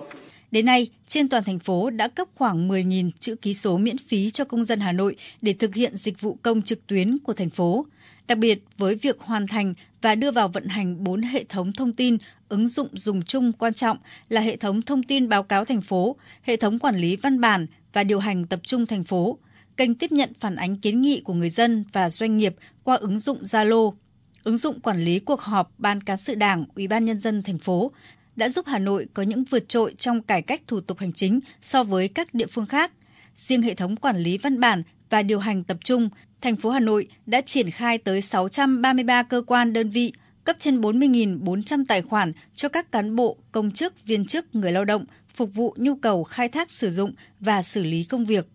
Đến 0.51 0.65
nay, 0.65 0.87
trên 1.07 1.29
toàn 1.29 1.43
thành 1.43 1.59
phố 1.59 1.89
đã 1.89 2.07
cấp 2.07 2.27
khoảng 2.35 2.69
10.000 2.69 3.11
chữ 3.19 3.35
ký 3.35 3.53
số 3.53 3.77
miễn 3.77 3.97
phí 3.97 4.31
cho 4.31 4.45
công 4.45 4.65
dân 4.65 4.79
Hà 4.79 4.91
Nội 4.91 5.15
để 5.41 5.53
thực 5.53 5.75
hiện 5.75 5.97
dịch 5.97 6.21
vụ 6.21 6.37
công 6.41 6.61
trực 6.61 6.87
tuyến 6.87 7.17
của 7.19 7.33
thành 7.33 7.49
phố. 7.49 7.85
Đặc 8.27 8.37
biệt, 8.37 8.59
với 8.77 8.95
việc 8.95 9.19
hoàn 9.19 9.47
thành 9.47 9.73
và 10.01 10.15
đưa 10.15 10.31
vào 10.31 10.47
vận 10.47 10.67
hành 10.67 11.03
4 11.03 11.21
hệ 11.21 11.43
thống 11.43 11.71
thông 11.73 11.93
tin 11.93 12.17
ứng 12.49 12.67
dụng 12.67 12.87
dùng 12.93 13.21
chung 13.21 13.51
quan 13.53 13.73
trọng 13.73 13.97
là 14.29 14.41
hệ 14.41 14.55
thống 14.55 14.81
thông 14.81 15.03
tin 15.03 15.29
báo 15.29 15.43
cáo 15.43 15.65
thành 15.65 15.81
phố, 15.81 16.15
hệ 16.41 16.57
thống 16.57 16.79
quản 16.79 16.95
lý 16.95 17.15
văn 17.15 17.41
bản 17.41 17.67
và 17.93 18.03
điều 18.03 18.19
hành 18.19 18.45
tập 18.45 18.59
trung 18.63 18.85
thành 18.85 19.03
phố, 19.03 19.37
kênh 19.77 19.95
tiếp 19.95 20.11
nhận 20.11 20.33
phản 20.39 20.55
ánh 20.55 20.77
kiến 20.77 21.01
nghị 21.01 21.21
của 21.21 21.33
người 21.33 21.49
dân 21.49 21.85
và 21.93 22.09
doanh 22.09 22.37
nghiệp 22.37 22.55
qua 22.83 22.95
ứng 22.95 23.19
dụng 23.19 23.43
Zalo, 23.43 23.93
ứng 24.43 24.57
dụng 24.57 24.79
quản 24.79 24.99
lý 24.99 25.19
cuộc 25.19 25.41
họp 25.41 25.71
Ban 25.77 26.01
cán 26.01 26.17
sự 26.17 26.35
Đảng, 26.35 26.65
Ủy 26.75 26.87
ban 26.87 27.05
nhân 27.05 27.17
dân 27.17 27.43
thành 27.43 27.57
phố 27.57 27.91
đã 28.35 28.49
giúp 28.49 28.65
Hà 28.67 28.79
Nội 28.79 29.07
có 29.13 29.23
những 29.23 29.43
vượt 29.43 29.69
trội 29.69 29.95
trong 29.97 30.21
cải 30.21 30.41
cách 30.41 30.61
thủ 30.67 30.81
tục 30.81 30.99
hành 30.99 31.13
chính 31.13 31.39
so 31.61 31.83
với 31.83 32.07
các 32.07 32.33
địa 32.33 32.47
phương 32.47 32.65
khác. 32.65 32.91
riêng 33.35 33.61
hệ 33.61 33.75
thống 33.75 33.95
quản 33.95 34.17
lý 34.17 34.37
văn 34.37 34.59
bản 34.59 34.83
và 35.09 35.21
điều 35.21 35.39
hành 35.39 35.63
tập 35.63 35.77
trung, 35.83 36.09
thành 36.41 36.55
phố 36.55 36.69
Hà 36.69 36.79
Nội 36.79 37.07
đã 37.25 37.41
triển 37.41 37.71
khai 37.71 37.97
tới 37.97 38.21
633 38.21 39.23
cơ 39.23 39.41
quan 39.47 39.73
đơn 39.73 39.89
vị, 39.89 40.13
cấp 40.43 40.55
trên 40.59 40.81
40.400 40.81 41.85
tài 41.87 42.01
khoản 42.01 42.31
cho 42.53 42.69
các 42.69 42.91
cán 42.91 43.15
bộ, 43.15 43.37
công 43.51 43.71
chức, 43.71 44.05
viên 44.05 44.25
chức, 44.25 44.55
người 44.55 44.71
lao 44.71 44.85
động 44.85 45.05
phục 45.35 45.53
vụ 45.53 45.75
nhu 45.77 45.95
cầu 45.95 46.23
khai 46.23 46.49
thác 46.49 46.71
sử 46.71 46.91
dụng 46.91 47.13
và 47.39 47.63
xử 47.63 47.83
lý 47.83 48.03
công 48.03 48.25
việc. 48.25 48.47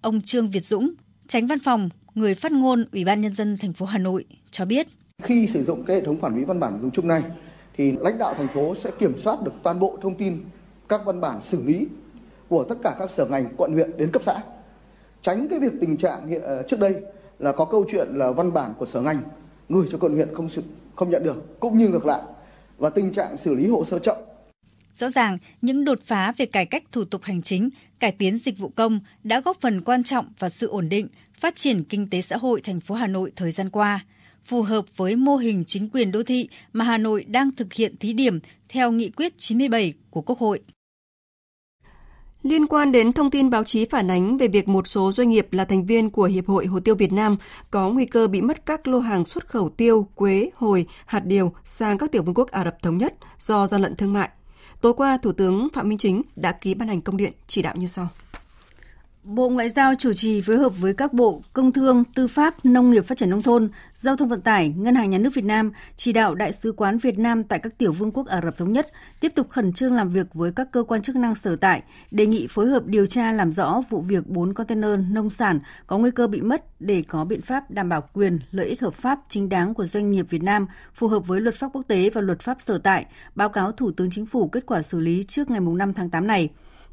Ông 0.00 0.20
Trương 0.20 0.50
Việt 0.50 0.64
Dũng, 0.64 0.90
tránh 1.28 1.46
văn 1.46 1.58
phòng, 1.58 1.88
người 2.14 2.34
phát 2.34 2.52
ngôn 2.52 2.84
Ủy 2.92 3.04
ban 3.04 3.20
nhân 3.20 3.34
dân 3.34 3.56
thành 3.58 3.72
phố 3.72 3.86
Hà 3.86 3.98
Nội 3.98 4.24
cho 4.50 4.64
biết: 4.64 4.88
khi 5.22 5.46
sử 5.46 5.64
dụng 5.64 5.82
cái 5.82 5.96
hệ 5.96 6.04
thống 6.04 6.16
quản 6.16 6.36
lý 6.36 6.44
văn 6.44 6.60
bản 6.60 6.78
dùng 6.82 6.90
chung 6.90 7.08
này 7.08 7.22
thì 7.76 7.92
lãnh 8.00 8.18
đạo 8.18 8.34
thành 8.34 8.48
phố 8.48 8.74
sẽ 8.74 8.90
kiểm 8.98 9.18
soát 9.18 9.42
được 9.42 9.52
toàn 9.62 9.78
bộ 9.78 9.98
thông 10.02 10.14
tin 10.14 10.40
các 10.88 11.00
văn 11.04 11.20
bản 11.20 11.40
xử 11.42 11.62
lý 11.62 11.86
của 12.48 12.64
tất 12.64 12.74
cả 12.82 12.96
các 12.98 13.10
sở 13.10 13.26
ngành, 13.26 13.46
quận 13.56 13.72
huyện 13.72 13.96
đến 13.96 14.10
cấp 14.12 14.22
xã. 14.24 14.34
Tránh 15.22 15.48
cái 15.50 15.58
việc 15.58 15.72
tình 15.80 15.96
trạng 15.96 16.28
hiện, 16.28 16.42
trước 16.68 16.80
đây 16.80 16.94
là 17.38 17.52
có 17.52 17.64
câu 17.64 17.84
chuyện 17.90 18.08
là 18.08 18.30
văn 18.30 18.52
bản 18.52 18.74
của 18.78 18.86
sở 18.86 19.00
ngành 19.00 19.22
gửi 19.68 19.86
cho 19.90 19.98
quận 19.98 20.14
huyện 20.14 20.34
không 20.34 20.48
không 20.94 21.10
nhận 21.10 21.22
được 21.22 21.60
cũng 21.60 21.78
như 21.78 21.88
ngược 21.88 22.06
lại 22.06 22.22
và 22.78 22.90
tình 22.90 23.12
trạng 23.12 23.36
xử 23.36 23.54
lý 23.54 23.66
hồ 23.66 23.84
sơ 23.84 23.98
chậm 23.98 24.16
Rõ 24.96 25.10
ràng, 25.10 25.38
những 25.62 25.84
đột 25.84 25.98
phá 26.04 26.32
về 26.36 26.46
cải 26.46 26.66
cách 26.66 26.84
thủ 26.92 27.04
tục 27.04 27.22
hành 27.22 27.42
chính, 27.42 27.70
cải 27.98 28.12
tiến 28.12 28.38
dịch 28.38 28.58
vụ 28.58 28.68
công 28.76 29.00
đã 29.24 29.40
góp 29.40 29.56
phần 29.60 29.82
quan 29.82 30.04
trọng 30.04 30.32
vào 30.38 30.50
sự 30.50 30.66
ổn 30.66 30.88
định, 30.88 31.08
phát 31.40 31.56
triển 31.56 31.84
kinh 31.84 32.10
tế 32.10 32.22
xã 32.22 32.36
hội 32.36 32.60
thành 32.60 32.80
phố 32.80 32.94
Hà 32.94 33.06
Nội 33.06 33.32
thời 33.36 33.52
gian 33.52 33.70
qua, 33.70 34.04
phù 34.50 34.62
hợp 34.62 34.84
với 34.96 35.16
mô 35.16 35.36
hình 35.36 35.64
chính 35.66 35.88
quyền 35.92 36.12
đô 36.12 36.22
thị 36.22 36.48
mà 36.72 36.84
Hà 36.84 36.98
Nội 36.98 37.24
đang 37.24 37.50
thực 37.56 37.72
hiện 37.72 37.96
thí 37.96 38.12
điểm 38.12 38.40
theo 38.68 38.90
nghị 38.90 39.10
quyết 39.10 39.34
97 39.38 39.94
của 40.10 40.20
Quốc 40.22 40.38
hội. 40.38 40.60
Liên 42.42 42.66
quan 42.66 42.92
đến 42.92 43.12
thông 43.12 43.30
tin 43.30 43.50
báo 43.50 43.64
chí 43.64 43.84
phản 43.84 44.10
ánh 44.10 44.36
về 44.36 44.48
việc 44.48 44.68
một 44.68 44.86
số 44.86 45.12
doanh 45.12 45.30
nghiệp 45.30 45.52
là 45.52 45.64
thành 45.64 45.86
viên 45.86 46.10
của 46.10 46.24
Hiệp 46.24 46.46
hội 46.46 46.66
Hồ 46.66 46.80
tiêu 46.80 46.94
Việt 46.94 47.12
Nam 47.12 47.36
có 47.70 47.90
nguy 47.90 48.06
cơ 48.06 48.28
bị 48.28 48.40
mất 48.40 48.66
các 48.66 48.88
lô 48.88 48.98
hàng 48.98 49.24
xuất 49.24 49.48
khẩu 49.48 49.68
tiêu, 49.68 50.08
quế, 50.14 50.50
hồi, 50.54 50.86
hạt 51.06 51.20
điều 51.24 51.52
sang 51.64 51.98
các 51.98 52.12
tiểu 52.12 52.22
vương 52.22 52.34
quốc 52.34 52.50
Ả 52.50 52.64
Rập 52.64 52.82
Thống 52.82 52.98
Nhất 52.98 53.14
do 53.40 53.66
gian 53.66 53.82
lận 53.82 53.96
thương 53.96 54.12
mại, 54.12 54.30
Tối 54.80 54.94
qua, 54.94 55.18
Thủ 55.22 55.32
tướng 55.32 55.68
Phạm 55.72 55.88
Minh 55.88 55.98
Chính 55.98 56.22
đã 56.36 56.52
ký 56.52 56.74
ban 56.74 56.88
hành 56.88 57.00
công 57.00 57.16
điện 57.16 57.32
chỉ 57.46 57.62
đạo 57.62 57.76
như 57.76 57.86
sau. 57.86 58.08
Bộ 59.22 59.48
Ngoại 59.48 59.68
giao 59.68 59.94
chủ 59.98 60.12
trì 60.12 60.40
phối 60.40 60.56
hợp 60.56 60.80
với 60.80 60.94
các 60.94 61.12
bộ 61.12 61.40
Công 61.52 61.72
Thương, 61.72 62.04
Tư 62.14 62.28
pháp, 62.28 62.64
Nông 62.64 62.90
nghiệp 62.90 63.06
Phát 63.06 63.18
triển 63.18 63.30
Nông 63.30 63.42
thôn, 63.42 63.68
Giao 63.94 64.16
thông 64.16 64.28
Vận 64.28 64.40
tải, 64.40 64.68
Ngân 64.68 64.94
hàng 64.94 65.10
Nhà 65.10 65.18
nước 65.18 65.30
Việt 65.34 65.44
Nam 65.44 65.72
chỉ 65.96 66.12
đạo 66.12 66.34
Đại 66.34 66.52
sứ 66.52 66.72
quán 66.72 66.98
Việt 66.98 67.18
Nam 67.18 67.44
tại 67.44 67.58
các 67.58 67.78
tiểu 67.78 67.92
vương 67.92 68.12
quốc 68.12 68.26
Ả 68.26 68.40
Rập 68.40 68.56
Thống 68.56 68.72
Nhất 68.72 68.86
tiếp 69.20 69.32
tục 69.34 69.48
khẩn 69.50 69.72
trương 69.72 69.94
làm 69.94 70.10
việc 70.10 70.26
với 70.34 70.52
các 70.52 70.72
cơ 70.72 70.82
quan 70.82 71.02
chức 71.02 71.16
năng 71.16 71.34
sở 71.34 71.56
tại, 71.56 71.82
đề 72.10 72.26
nghị 72.26 72.46
phối 72.50 72.68
hợp 72.68 72.86
điều 72.86 73.06
tra 73.06 73.32
làm 73.32 73.52
rõ 73.52 73.82
vụ 73.88 74.00
việc 74.00 74.26
4 74.26 74.54
container 74.54 75.00
nông 75.10 75.30
sản 75.30 75.60
có 75.86 75.98
nguy 75.98 76.10
cơ 76.10 76.26
bị 76.26 76.40
mất 76.40 76.80
để 76.80 77.02
có 77.08 77.24
biện 77.24 77.42
pháp 77.42 77.70
đảm 77.70 77.88
bảo 77.88 78.08
quyền, 78.12 78.38
lợi 78.50 78.66
ích 78.66 78.80
hợp 78.80 78.94
pháp 78.94 79.20
chính 79.28 79.48
đáng 79.48 79.74
của 79.74 79.84
doanh 79.84 80.10
nghiệp 80.10 80.26
Việt 80.30 80.42
Nam 80.42 80.66
phù 80.94 81.08
hợp 81.08 81.26
với 81.26 81.40
luật 81.40 81.54
pháp 81.54 81.68
quốc 81.72 81.82
tế 81.88 82.10
và 82.10 82.20
luật 82.20 82.40
pháp 82.40 82.60
sở 82.60 82.78
tại, 82.78 83.06
báo 83.34 83.48
cáo 83.48 83.72
Thủ 83.72 83.90
tướng 83.90 84.10
Chính 84.10 84.26
phủ 84.26 84.48
kết 84.48 84.66
quả 84.66 84.82
xử 84.82 85.00
lý 85.00 85.24
trước 85.28 85.50
ngày 85.50 85.60
5 85.60 85.92
tháng 85.94 86.10
8 86.10 86.26
này. 86.26 86.50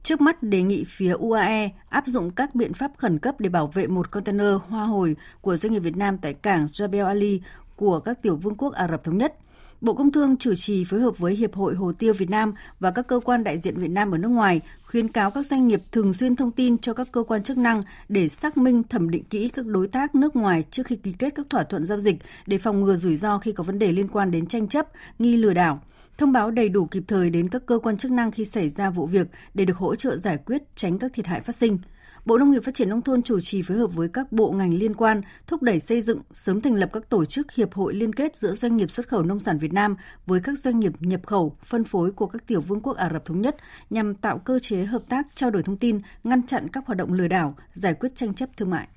Trước 0.07 0.21
mắt 0.21 0.43
đề 0.43 0.61
nghị 0.61 0.83
phía 0.87 1.13
UAE 1.13 1.69
áp 1.89 2.07
dụng 2.07 2.31
các 2.31 2.55
biện 2.55 2.73
pháp 2.73 2.91
khẩn 2.97 3.19
cấp 3.19 3.39
để 3.39 3.49
bảo 3.49 3.67
vệ 3.67 3.87
một 3.87 4.11
container 4.11 4.53
hoa 4.69 4.85
hồi 4.85 5.15
của 5.41 5.57
doanh 5.57 5.73
nghiệp 5.73 5.79
Việt 5.79 5.97
Nam 5.97 6.17
tại 6.17 6.33
cảng 6.33 6.65
Jebel 6.65 7.05
Ali 7.05 7.41
của 7.75 7.99
các 7.99 8.21
tiểu 8.21 8.35
vương 8.35 8.55
quốc 8.55 8.73
Ả 8.73 8.87
Rập 8.87 9.03
Thống 9.03 9.17
Nhất. 9.17 9.35
Bộ 9.81 9.93
Công 9.93 10.11
Thương 10.11 10.37
chủ 10.37 10.55
trì 10.55 10.83
phối 10.83 11.01
hợp 11.01 11.17
với 11.17 11.35
Hiệp 11.35 11.55
hội 11.55 11.75
Hồ 11.75 11.93
tiêu 11.99 12.13
Việt 12.13 12.29
Nam 12.29 12.53
và 12.79 12.91
các 12.91 13.07
cơ 13.07 13.19
quan 13.19 13.43
đại 13.43 13.57
diện 13.57 13.77
Việt 13.77 13.91
Nam 13.91 14.11
ở 14.11 14.17
nước 14.17 14.29
ngoài 14.29 14.61
khuyến 14.83 15.07
cáo 15.07 15.31
các 15.31 15.45
doanh 15.45 15.67
nghiệp 15.67 15.81
thường 15.91 16.13
xuyên 16.13 16.35
thông 16.35 16.51
tin 16.51 16.77
cho 16.77 16.93
các 16.93 17.07
cơ 17.11 17.23
quan 17.23 17.43
chức 17.43 17.57
năng 17.57 17.81
để 18.09 18.27
xác 18.27 18.57
minh 18.57 18.83
thẩm 18.83 19.09
định 19.09 19.23
kỹ 19.23 19.49
các 19.49 19.65
đối 19.65 19.87
tác 19.87 20.15
nước 20.15 20.35
ngoài 20.35 20.63
trước 20.71 20.87
khi 20.87 20.95
ký 20.95 21.13
kết 21.19 21.35
các 21.35 21.45
thỏa 21.49 21.63
thuận 21.63 21.85
giao 21.85 21.99
dịch 21.99 22.15
để 22.45 22.57
phòng 22.57 22.81
ngừa 22.81 22.95
rủi 22.95 23.15
ro 23.15 23.39
khi 23.39 23.51
có 23.51 23.63
vấn 23.63 23.79
đề 23.79 23.91
liên 23.91 24.07
quan 24.07 24.31
đến 24.31 24.47
tranh 24.47 24.67
chấp, 24.67 24.87
nghi 25.19 25.37
lừa 25.37 25.53
đảo 25.53 25.81
thông 26.17 26.31
báo 26.31 26.51
đầy 26.51 26.69
đủ 26.69 26.85
kịp 26.85 27.03
thời 27.07 27.29
đến 27.29 27.49
các 27.49 27.65
cơ 27.65 27.79
quan 27.79 27.97
chức 27.97 28.11
năng 28.11 28.31
khi 28.31 28.45
xảy 28.45 28.69
ra 28.69 28.89
vụ 28.89 29.05
việc 29.05 29.27
để 29.53 29.65
được 29.65 29.77
hỗ 29.77 29.95
trợ 29.95 30.17
giải 30.17 30.37
quyết 30.45 30.63
tránh 30.75 30.99
các 30.99 31.13
thiệt 31.13 31.25
hại 31.25 31.41
phát 31.41 31.55
sinh. 31.55 31.77
Bộ 32.25 32.37
Nông 32.37 32.51
nghiệp 32.51 32.63
Phát 32.63 32.73
triển 32.73 32.89
Nông 32.89 33.01
thôn 33.01 33.23
chủ 33.23 33.39
trì 33.41 33.61
phối 33.61 33.77
hợp 33.77 33.87
với 33.87 34.07
các 34.13 34.31
bộ 34.31 34.51
ngành 34.51 34.73
liên 34.73 34.93
quan 34.93 35.21
thúc 35.47 35.61
đẩy 35.61 35.79
xây 35.79 36.01
dựng, 36.01 36.21
sớm 36.31 36.61
thành 36.61 36.75
lập 36.75 36.89
các 36.93 37.09
tổ 37.09 37.25
chức 37.25 37.51
hiệp 37.51 37.73
hội 37.73 37.93
liên 37.93 38.13
kết 38.13 38.35
giữa 38.35 38.51
doanh 38.51 38.77
nghiệp 38.77 38.91
xuất 38.91 39.07
khẩu 39.07 39.23
nông 39.23 39.39
sản 39.39 39.57
Việt 39.57 39.73
Nam 39.73 39.95
với 40.25 40.39
các 40.39 40.59
doanh 40.59 40.79
nghiệp 40.79 40.93
nhập 40.99 41.21
khẩu, 41.25 41.55
phân 41.63 41.83
phối 41.83 42.11
của 42.11 42.27
các 42.27 42.47
tiểu 42.47 42.61
vương 42.61 42.81
quốc 42.81 42.97
Ả 42.97 43.09
Rập 43.13 43.25
Thống 43.25 43.41
Nhất 43.41 43.55
nhằm 43.89 44.15
tạo 44.15 44.37
cơ 44.37 44.59
chế 44.59 44.85
hợp 44.85 45.01
tác, 45.09 45.27
trao 45.35 45.51
đổi 45.51 45.63
thông 45.63 45.77
tin, 45.77 45.99
ngăn 46.23 46.47
chặn 46.47 46.67
các 46.67 46.85
hoạt 46.87 46.97
động 46.97 47.13
lừa 47.13 47.27
đảo, 47.27 47.55
giải 47.73 47.93
quyết 47.93 48.15
tranh 48.15 48.33
chấp 48.33 48.49
thương 48.57 48.69
mại. 48.69 48.87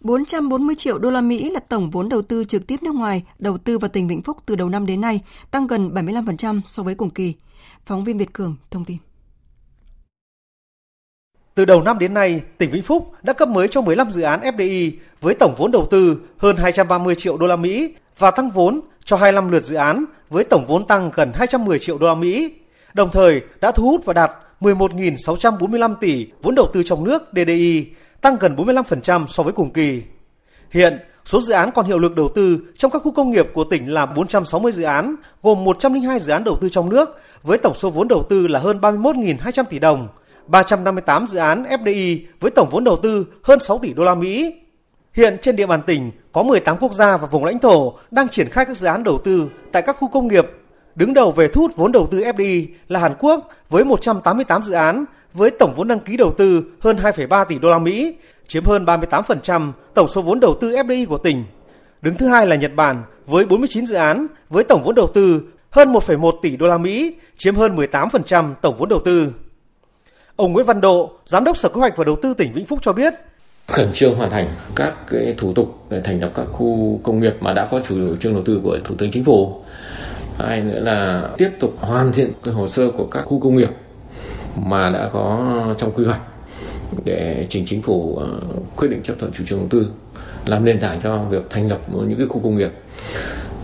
440 0.00 0.76
triệu 0.76 0.98
đô 0.98 1.10
la 1.10 1.20
Mỹ 1.20 1.50
là 1.50 1.60
tổng 1.60 1.90
vốn 1.90 2.08
đầu 2.08 2.22
tư 2.22 2.44
trực 2.44 2.66
tiếp 2.66 2.82
nước 2.82 2.94
ngoài 2.94 3.24
đầu 3.38 3.58
tư 3.58 3.78
vào 3.78 3.88
tỉnh 3.88 4.08
Vĩnh 4.08 4.22
Phúc 4.22 4.36
từ 4.46 4.56
đầu 4.56 4.68
năm 4.68 4.86
đến 4.86 5.00
nay, 5.00 5.20
tăng 5.50 5.66
gần 5.66 5.90
75% 5.94 6.60
so 6.64 6.82
với 6.82 6.94
cùng 6.94 7.10
kỳ. 7.10 7.34
Phóng 7.86 8.04
viên 8.04 8.18
Việt 8.18 8.32
Cường 8.32 8.56
thông 8.70 8.84
tin. 8.84 8.96
Từ 11.54 11.64
đầu 11.64 11.82
năm 11.82 11.98
đến 11.98 12.14
nay, 12.14 12.42
tỉnh 12.58 12.70
Vĩnh 12.70 12.82
Phúc 12.82 13.12
đã 13.22 13.32
cấp 13.32 13.48
mới 13.48 13.68
cho 13.68 13.82
15 13.82 14.10
dự 14.10 14.22
án 14.22 14.40
FDI 14.40 14.92
với 15.20 15.34
tổng 15.34 15.54
vốn 15.58 15.70
đầu 15.70 15.86
tư 15.90 16.20
hơn 16.38 16.56
230 16.56 17.14
triệu 17.14 17.36
đô 17.36 17.46
la 17.46 17.56
Mỹ 17.56 17.94
và 18.18 18.30
tăng 18.30 18.50
vốn 18.50 18.80
cho 19.04 19.16
25 19.16 19.50
lượt 19.50 19.64
dự 19.64 19.76
án 19.76 20.04
với 20.30 20.44
tổng 20.44 20.64
vốn 20.66 20.86
tăng 20.86 21.10
gần 21.14 21.32
210 21.34 21.78
triệu 21.78 21.98
đô 21.98 22.06
la 22.06 22.14
Mỹ. 22.14 22.52
Đồng 22.94 23.08
thời 23.12 23.40
đã 23.60 23.72
thu 23.72 23.82
hút 23.82 24.04
và 24.04 24.12
đạt 24.12 24.30
11.645 24.60 25.94
tỷ 25.94 26.26
vốn 26.42 26.54
đầu 26.54 26.70
tư 26.72 26.82
trong 26.82 27.04
nước 27.04 27.22
DDI, 27.32 27.86
tăng 28.20 28.36
gần 28.40 28.56
45% 28.56 29.26
so 29.26 29.42
với 29.42 29.52
cùng 29.52 29.70
kỳ. 29.70 30.02
Hiện, 30.70 30.98
số 31.24 31.40
dự 31.40 31.52
án 31.52 31.70
còn 31.74 31.86
hiệu 31.86 31.98
lực 31.98 32.16
đầu 32.16 32.28
tư 32.34 32.58
trong 32.78 32.90
các 32.90 33.02
khu 33.02 33.12
công 33.12 33.30
nghiệp 33.30 33.46
của 33.54 33.64
tỉnh 33.64 33.92
là 33.92 34.06
460 34.06 34.72
dự 34.72 34.82
án, 34.82 35.14
gồm 35.42 35.64
102 35.64 36.20
dự 36.20 36.32
án 36.32 36.44
đầu 36.44 36.56
tư 36.60 36.68
trong 36.68 36.88
nước 36.88 37.20
với 37.42 37.58
tổng 37.58 37.74
số 37.74 37.90
vốn 37.90 38.08
đầu 38.08 38.22
tư 38.22 38.46
là 38.46 38.60
hơn 38.60 38.78
31.200 38.80 39.64
tỷ 39.64 39.78
đồng, 39.78 40.08
358 40.46 41.26
dự 41.26 41.38
án 41.38 41.62
FDI 41.62 42.18
với 42.40 42.50
tổng 42.50 42.68
vốn 42.70 42.84
đầu 42.84 42.96
tư 42.96 43.26
hơn 43.42 43.60
6 43.60 43.78
tỷ 43.78 43.92
đô 43.92 44.04
la 44.04 44.14
Mỹ. 44.14 44.54
Hiện 45.12 45.36
trên 45.42 45.56
địa 45.56 45.66
bàn 45.66 45.82
tỉnh 45.86 46.10
có 46.32 46.42
18 46.42 46.76
quốc 46.80 46.92
gia 46.92 47.16
và 47.16 47.26
vùng 47.26 47.44
lãnh 47.44 47.58
thổ 47.58 47.94
đang 48.10 48.28
triển 48.28 48.48
khai 48.48 48.64
các 48.64 48.76
dự 48.76 48.86
án 48.86 49.04
đầu 49.04 49.18
tư 49.24 49.50
tại 49.72 49.82
các 49.82 49.96
khu 50.00 50.08
công 50.08 50.28
nghiệp. 50.28 50.46
Đứng 50.94 51.14
đầu 51.14 51.30
về 51.30 51.48
thu 51.48 51.60
hút 51.60 51.76
vốn 51.76 51.92
đầu 51.92 52.06
tư 52.06 52.18
FDI 52.18 52.66
là 52.88 53.00
Hàn 53.00 53.14
Quốc 53.18 53.48
với 53.68 53.84
188 53.84 54.62
dự 54.62 54.72
án 54.72 55.04
với 55.34 55.50
tổng 55.50 55.72
vốn 55.76 55.88
đăng 55.88 56.00
ký 56.00 56.16
đầu 56.16 56.32
tư 56.38 56.62
hơn 56.80 56.96
2,3 56.96 57.44
tỷ 57.44 57.58
đô 57.58 57.70
la 57.70 57.78
Mỹ, 57.78 58.14
chiếm 58.46 58.64
hơn 58.64 58.84
38% 58.84 59.72
tổng 59.94 60.08
số 60.08 60.22
vốn 60.22 60.40
đầu 60.40 60.54
tư 60.60 60.70
FDI 60.70 61.06
của 61.06 61.18
tỉnh. 61.18 61.44
Đứng 62.02 62.14
thứ 62.14 62.26
hai 62.26 62.46
là 62.46 62.56
Nhật 62.56 62.72
Bản 62.76 63.02
với 63.26 63.44
49 63.44 63.86
dự 63.86 63.94
án 63.94 64.26
với 64.48 64.64
tổng 64.64 64.82
vốn 64.84 64.94
đầu 64.94 65.06
tư 65.06 65.42
hơn 65.70 65.92
1,1 65.92 66.32
tỷ 66.42 66.56
đô 66.56 66.66
la 66.66 66.78
Mỹ, 66.78 67.14
chiếm 67.36 67.54
hơn 67.54 67.76
18% 67.76 68.54
tổng 68.62 68.76
vốn 68.78 68.88
đầu 68.88 69.00
tư. 69.04 69.32
Ông 70.36 70.52
Nguyễn 70.52 70.66
Văn 70.66 70.80
Độ, 70.80 71.12
Giám 71.26 71.44
đốc 71.44 71.56
Sở 71.56 71.68
Kế 71.68 71.80
hoạch 71.80 71.96
và 71.96 72.04
Đầu 72.04 72.16
tư 72.22 72.34
tỉnh 72.34 72.52
Vĩnh 72.52 72.66
Phúc 72.66 72.78
cho 72.82 72.92
biết, 72.92 73.14
khẩn 73.66 73.92
trương 73.92 74.14
hoàn 74.14 74.30
thành 74.30 74.48
các 74.76 74.94
cái 75.10 75.34
thủ 75.38 75.52
tục 75.52 75.84
để 75.90 76.00
thành 76.04 76.20
lập 76.20 76.30
các 76.34 76.44
khu 76.44 77.00
công 77.02 77.20
nghiệp 77.20 77.34
mà 77.40 77.52
đã 77.52 77.68
có 77.70 77.80
chủ 77.88 78.16
trương 78.16 78.34
đầu 78.34 78.42
tư 78.42 78.60
của 78.64 78.78
Thủ 78.84 78.94
tướng 78.98 79.10
Chính 79.10 79.24
phủ. 79.24 79.62
Hai 80.38 80.60
nữa 80.60 80.80
là 80.80 81.30
tiếp 81.38 81.50
tục 81.60 81.74
hoàn 81.80 82.12
thiện 82.12 82.32
cái 82.44 82.54
hồ 82.54 82.68
sơ 82.68 82.90
của 82.90 83.06
các 83.06 83.22
khu 83.22 83.40
công 83.40 83.56
nghiệp 83.56 83.70
mà 84.66 84.90
đã 84.90 85.10
có 85.12 85.54
trong 85.78 85.92
quy 85.92 86.04
hoạch 86.04 86.20
để 87.04 87.46
trình 87.48 87.64
chính 87.66 87.82
phủ 87.82 88.16
ờ, 88.16 88.40
quyết 88.76 88.88
định 88.88 89.02
chấp 89.02 89.14
thuận 89.18 89.32
chủ 89.32 89.44
trương 89.44 89.58
đầu 89.58 89.68
tư, 89.70 89.90
làm 90.46 90.64
nền 90.64 90.80
tảng 90.80 91.00
cho 91.02 91.18
việc 91.30 91.50
thành 91.50 91.68
lập 91.68 91.78
những 91.88 92.18
cái 92.18 92.26
khu 92.26 92.40
công 92.40 92.56
nghiệp. 92.56 92.70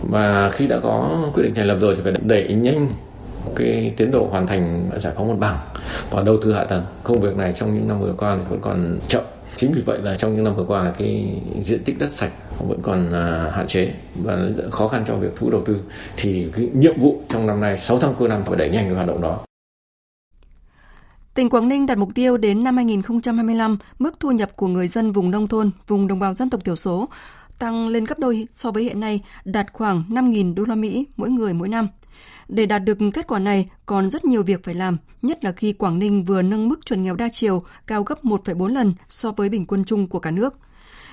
Và 0.01 0.49
khi 0.49 0.67
đã 0.67 0.79
có 0.79 1.23
quyết 1.33 1.43
định 1.43 1.53
thành 1.53 1.67
lập 1.67 1.77
rồi 1.81 1.95
thì 1.95 2.01
phải 2.03 2.13
đẩy 2.23 2.53
nhanh 2.53 2.89
cái 3.55 3.93
tiến 3.97 4.11
độ 4.11 4.27
hoàn 4.31 4.47
thành 4.47 4.89
giải 4.97 5.13
phóng 5.15 5.27
mặt 5.27 5.35
bằng 5.39 5.57
và 6.09 6.21
đầu 6.21 6.37
tư 6.43 6.53
hạ 6.53 6.63
tầng. 6.63 6.83
Công 7.03 7.19
việc 7.19 7.35
này 7.35 7.53
trong 7.53 7.75
những 7.75 7.87
năm 7.87 8.01
vừa 8.01 8.13
qua 8.17 8.37
thì 8.37 8.43
vẫn 8.49 8.59
còn 8.61 8.99
chậm. 9.07 9.23
Chính 9.55 9.71
vì 9.71 9.81
vậy 9.81 9.99
là 10.01 10.17
trong 10.17 10.35
những 10.35 10.43
năm 10.43 10.55
vừa 10.55 10.63
qua 10.63 10.93
cái 10.97 11.41
diện 11.61 11.83
tích 11.83 11.99
đất 11.99 12.11
sạch 12.11 12.31
vẫn 12.67 12.79
còn 12.81 13.13
à, 13.13 13.51
hạn 13.53 13.67
chế 13.67 13.91
và 14.15 14.37
khó 14.71 14.87
khăn 14.87 15.03
cho 15.07 15.15
việc 15.15 15.35
thu 15.35 15.49
đầu 15.49 15.61
tư. 15.65 15.77
Thì 16.17 16.49
cái 16.55 16.69
nhiệm 16.73 16.99
vụ 16.99 17.21
trong 17.29 17.47
năm 17.47 17.61
nay 17.61 17.77
6 17.77 17.99
tháng 17.99 18.13
cuối 18.13 18.29
năm 18.29 18.43
phải 18.45 18.55
đẩy 18.55 18.69
nhanh 18.69 18.85
cái 18.85 18.95
hoạt 18.95 19.07
động 19.07 19.21
đó. 19.21 19.39
Tỉnh 21.35 21.49
Quảng 21.49 21.67
Ninh 21.67 21.85
đặt 21.85 21.97
mục 21.97 22.09
tiêu 22.15 22.37
đến 22.37 22.63
năm 22.63 22.75
2025, 22.75 23.77
mức 23.99 24.19
thu 24.19 24.31
nhập 24.31 24.55
của 24.55 24.67
người 24.67 24.87
dân 24.87 25.11
vùng 25.11 25.31
nông 25.31 25.47
thôn, 25.47 25.71
vùng 25.87 26.07
đồng 26.07 26.19
bào 26.19 26.33
dân 26.33 26.49
tộc 26.49 26.63
thiểu 26.65 26.75
số 26.75 27.09
tăng 27.59 27.87
lên 27.87 28.05
gấp 28.05 28.19
đôi 28.19 28.47
so 28.53 28.71
với 28.71 28.83
hiện 28.83 28.99
nay, 28.99 29.21
đạt 29.45 29.73
khoảng 29.73 30.03
5.000 30.09 30.55
đô 30.55 30.63
la 30.63 30.75
Mỹ 30.75 31.05
mỗi 31.17 31.29
người 31.29 31.53
mỗi 31.53 31.69
năm. 31.69 31.87
Để 32.47 32.65
đạt 32.65 32.83
được 32.83 32.97
kết 33.13 33.27
quả 33.27 33.39
này, 33.39 33.69
còn 33.85 34.09
rất 34.09 34.25
nhiều 34.25 34.43
việc 34.43 34.63
phải 34.63 34.73
làm, 34.73 34.97
nhất 35.21 35.43
là 35.43 35.51
khi 35.51 35.73
Quảng 35.73 35.99
Ninh 35.99 36.23
vừa 36.23 36.41
nâng 36.41 36.67
mức 36.67 36.85
chuẩn 36.85 37.03
nghèo 37.03 37.15
đa 37.15 37.29
chiều 37.31 37.63
cao 37.87 38.03
gấp 38.03 38.23
1,4 38.23 38.67
lần 38.67 38.93
so 39.09 39.31
với 39.31 39.49
bình 39.49 39.65
quân 39.65 39.83
chung 39.85 40.07
của 40.07 40.19
cả 40.19 40.31
nước. 40.31 40.55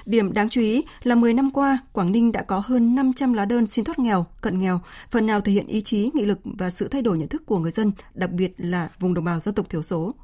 Điểm 0.06 0.32
đáng 0.32 0.49
chú 0.49 0.61
ý 0.61 0.85
là 1.02 1.14
10 1.14 1.35
năm 1.35 1.50
qua, 1.50 1.78
Quảng 1.92 2.12
Ninh 2.12 2.32
đã 2.32 2.42
có 2.42 2.62
hơn 2.64 2.94
500 2.94 3.32
lá 3.32 3.44
đơn 3.44 3.66
xin 3.66 3.85
thoát 3.85 3.99
nghèo, 3.99 4.26
cận 4.40 4.59
nghèo, 4.59 4.80
phần 5.11 5.26
nào 5.26 5.40
thể 5.40 5.52
hiện 5.52 5.66
ý 5.66 5.80
chí, 5.80 6.11
nghị 6.14 6.25
lực 6.25 6.38
và 6.44 6.71
sự 6.71 6.88
thay 6.88 7.02
đổi 7.02 7.18
nhận 7.18 7.28
thức 7.28 7.42
của 7.47 7.59
người 7.59 7.71
dân, 7.71 7.92
đặc 8.14 8.30
biệt 8.30 8.54
là 8.56 8.88
vùng 8.99 9.14
đồng 9.14 9.25
bào 9.25 9.40
dân 9.40 9.54
tộc 9.54 9.68
thiểu 9.68 9.82
số. 9.82 10.14